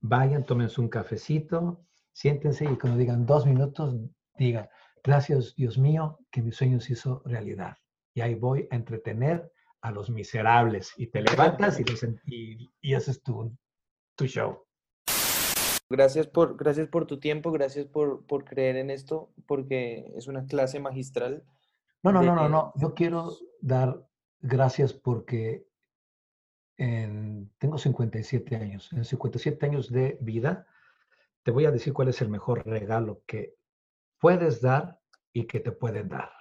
Vayan, 0.00 0.44
tómense 0.44 0.80
un 0.80 0.88
cafecito, 0.88 1.86
siéntense 2.12 2.64
y 2.64 2.76
cuando 2.76 2.98
digan 2.98 3.24
dos 3.24 3.46
minutos, 3.46 3.94
digan, 4.36 4.68
Gracias, 5.06 5.54
Dios 5.54 5.78
mío, 5.78 6.18
que 6.32 6.42
mi 6.42 6.50
sueño 6.50 6.80
se 6.80 6.94
hizo 6.94 7.22
realidad. 7.24 7.76
Y 8.12 8.22
ahí 8.22 8.34
voy 8.34 8.66
a 8.72 8.74
entretener 8.74 9.52
a 9.80 9.92
los 9.92 10.10
miserables. 10.10 10.92
Y 10.96 11.06
te 11.06 11.22
levantas 11.22 11.78
y, 12.26 12.68
y, 12.80 12.94
haces 12.94 13.22
tu, 13.22 13.56
tu, 14.16 14.26
show. 14.26 14.64
Gracias 15.88 16.26
por, 16.26 16.56
gracias 16.56 16.88
por 16.88 17.06
tu 17.06 17.20
tiempo, 17.20 17.52
gracias 17.52 17.86
por, 17.86 18.26
por 18.26 18.44
creer 18.44 18.78
en 18.78 18.90
esto, 18.90 19.30
porque 19.46 20.12
es 20.16 20.26
una 20.26 20.44
clase 20.44 20.80
magistral. 20.80 21.44
No, 22.02 22.10
no, 22.10 22.20
no, 22.24 22.34
no, 22.34 22.48
no. 22.48 22.72
Yo 22.74 22.92
quiero 22.94 23.30
dar 23.60 24.04
gracias 24.40 24.92
porque 24.92 25.68
tengo 26.76 27.78
57 27.78 28.56
años. 28.56 28.92
En 28.92 29.04
57 29.04 29.66
años 29.66 29.88
de 29.88 30.18
vida, 30.20 30.66
te 31.44 31.52
voy 31.52 31.64
a 31.64 31.70
decir 31.70 31.92
cuál 31.92 32.08
es 32.08 32.20
el 32.22 32.28
mejor 32.28 32.66
regalo 32.66 33.22
que 33.24 33.54
puedes 34.26 34.60
dar 34.60 35.00
y 35.32 35.46
que 35.46 35.60
te 35.60 35.70
pueden 35.70 36.08
dar. 36.08 36.32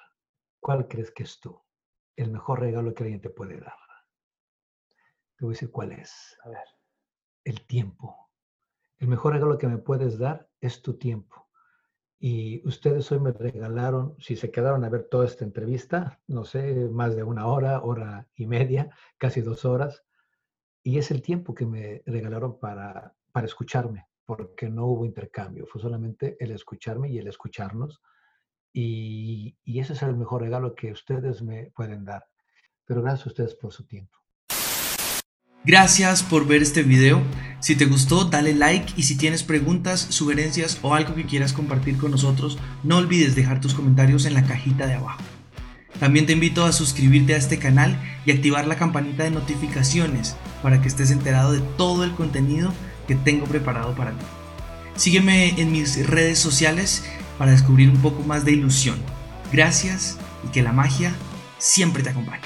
¿Cuál 0.60 0.88
crees 0.88 1.12
que 1.12 1.22
es 1.22 1.40
tú? 1.40 1.62
El 2.16 2.32
mejor 2.32 2.62
regalo 2.62 2.95
que 2.95 3.03
alguien 3.03 3.22
te 3.22 3.30
puede 3.30 3.60
dar. 3.60 3.78
Te 5.36 5.45
voy 5.45 5.52
a 5.52 5.53
decir 5.53 5.70
cuál 5.70 5.91
es. 5.91 6.36
A 6.44 6.49
ver. 6.49 6.68
El 7.44 7.68
tiempo. 7.68 8.32
El 8.98 9.07
mejor 9.07 9.34
regalo 9.34 9.60
que 9.60 9.68
me 9.68 9.78
puedes 9.78 10.18
dar 10.18 10.49
es 10.62 10.82
tu 10.82 10.98
tiempo. 10.98 11.48
Y 12.18 12.68
ustedes 12.68 13.12
hoy 13.12 13.20
me 13.20 13.34
regalaron, 13.34 14.16
si 14.18 14.36
se 14.36 14.49
quedaron 14.49 14.84
a 14.84 14.90
ver 14.90 15.07
toda 15.07 15.28
esta 15.28 15.45
entrevista, 15.45 16.20
no 16.26 16.44
sé, 16.44 16.90
más 16.90 17.16
de 17.16 17.22
una 17.22 17.45
hora, 17.45 17.84
hora 17.84 18.28
y 18.34 18.48
media, 18.48 18.90
casi 19.20 19.41
dos 19.41 19.64
horas. 19.64 20.03
Y 20.82 20.98
es 20.98 21.12
el 21.12 21.22
tiempo 21.22 21.53
que 21.53 21.68
me 21.68 22.02
regalaron 22.07 22.60
para, 22.60 23.16
para 23.32 23.45
escucharme 23.45 24.07
porque 24.26 24.69
no 24.69 24.85
hubo 24.88 25.06
intercambio, 25.06 25.65
fue 25.68 25.81
solamente 25.81 26.35
el 26.39 26.52
escucharme 26.52 27.10
y 27.10 27.19
el 27.19 27.27
escucharnos. 27.27 28.02
Y, 28.73 29.56
ese 29.65 29.93
es 29.93 30.02
el 30.02 30.15
mejor 30.18 30.41
regalo 30.41 30.76
que 30.76 30.91
ustedes 30.91 31.41
me 31.41 31.72
pueden 31.76 32.03
dar. 32.03 32.26
Pero 32.85 33.02
gracias 33.02 33.27
a 33.27 33.30
ustedes 33.30 33.56
por 33.56 33.72
su 33.72 33.85
tiempo. 33.85 34.18
Gracias 35.64 36.22
por 36.22 36.45
ver 36.45 36.61
este 36.61 36.84
video. 36.84 37.22
Si 37.60 37.76
te 37.76 37.85
gustó, 37.85 38.26
dale 38.26 38.53
like 38.53 38.93
y 38.97 39.03
si 39.03 39.18
tienes 39.18 39.43
preguntas, 39.43 39.99
sugerencias 39.99 40.80
o 40.84 40.93
algo 40.93 41.15
que 41.15 41.26
quieras 41.26 41.53
compartir 41.53 41.97
con 41.97 42.11
nosotros, 42.11 42.60
no 42.84 42.97
olvides 42.97 43.35
dejar 43.35 43.61
tus 43.61 43.73
comentarios 43.73 44.26
en 44.26 44.35
la 44.35 44.45
cajita 44.45 44.85
de 44.85 44.93
abajo. 44.93 45.23
También 45.99 46.26
te 46.26 46.34
invito 46.34 46.65
a 46.65 46.73
suscribirte 46.73 47.34
a 47.34 47.38
este 47.38 47.57
canal 47.57 47.97
y 48.26 48.31
activar 48.31 48.68
la 48.68 48.76
campanita 48.76 49.23
de 49.23 49.31
notificaciones 49.31 50.35
para 50.61 50.81
que 50.81 50.89
estés 50.89 51.10
enterado 51.10 51.53
de 51.53 51.61
todo 51.77 52.03
el 52.03 52.11
contenido 52.11 52.73
que 53.07 53.15
tengo 53.15 53.45
preparado 53.45 53.94
para 53.95 54.11
ti. 54.11 54.26
Sígueme 54.95 55.60
en 55.60 55.72
mis 55.72 56.07
redes 56.07 56.40
sociales 56.40 57.03
para 57.38 57.52
descubrir 57.52 57.90
un 57.90 58.02
poco 58.02 58.23
más 58.23 58.45
de 58.45 58.53
ilusión. 58.53 58.98
Gracias 59.52 60.18
y 60.45 60.48
que 60.49 60.64
la 60.64 60.72
magia 60.72 61.14
siempre 61.57 62.03
te 62.03 62.10
acompañe. 62.10 62.44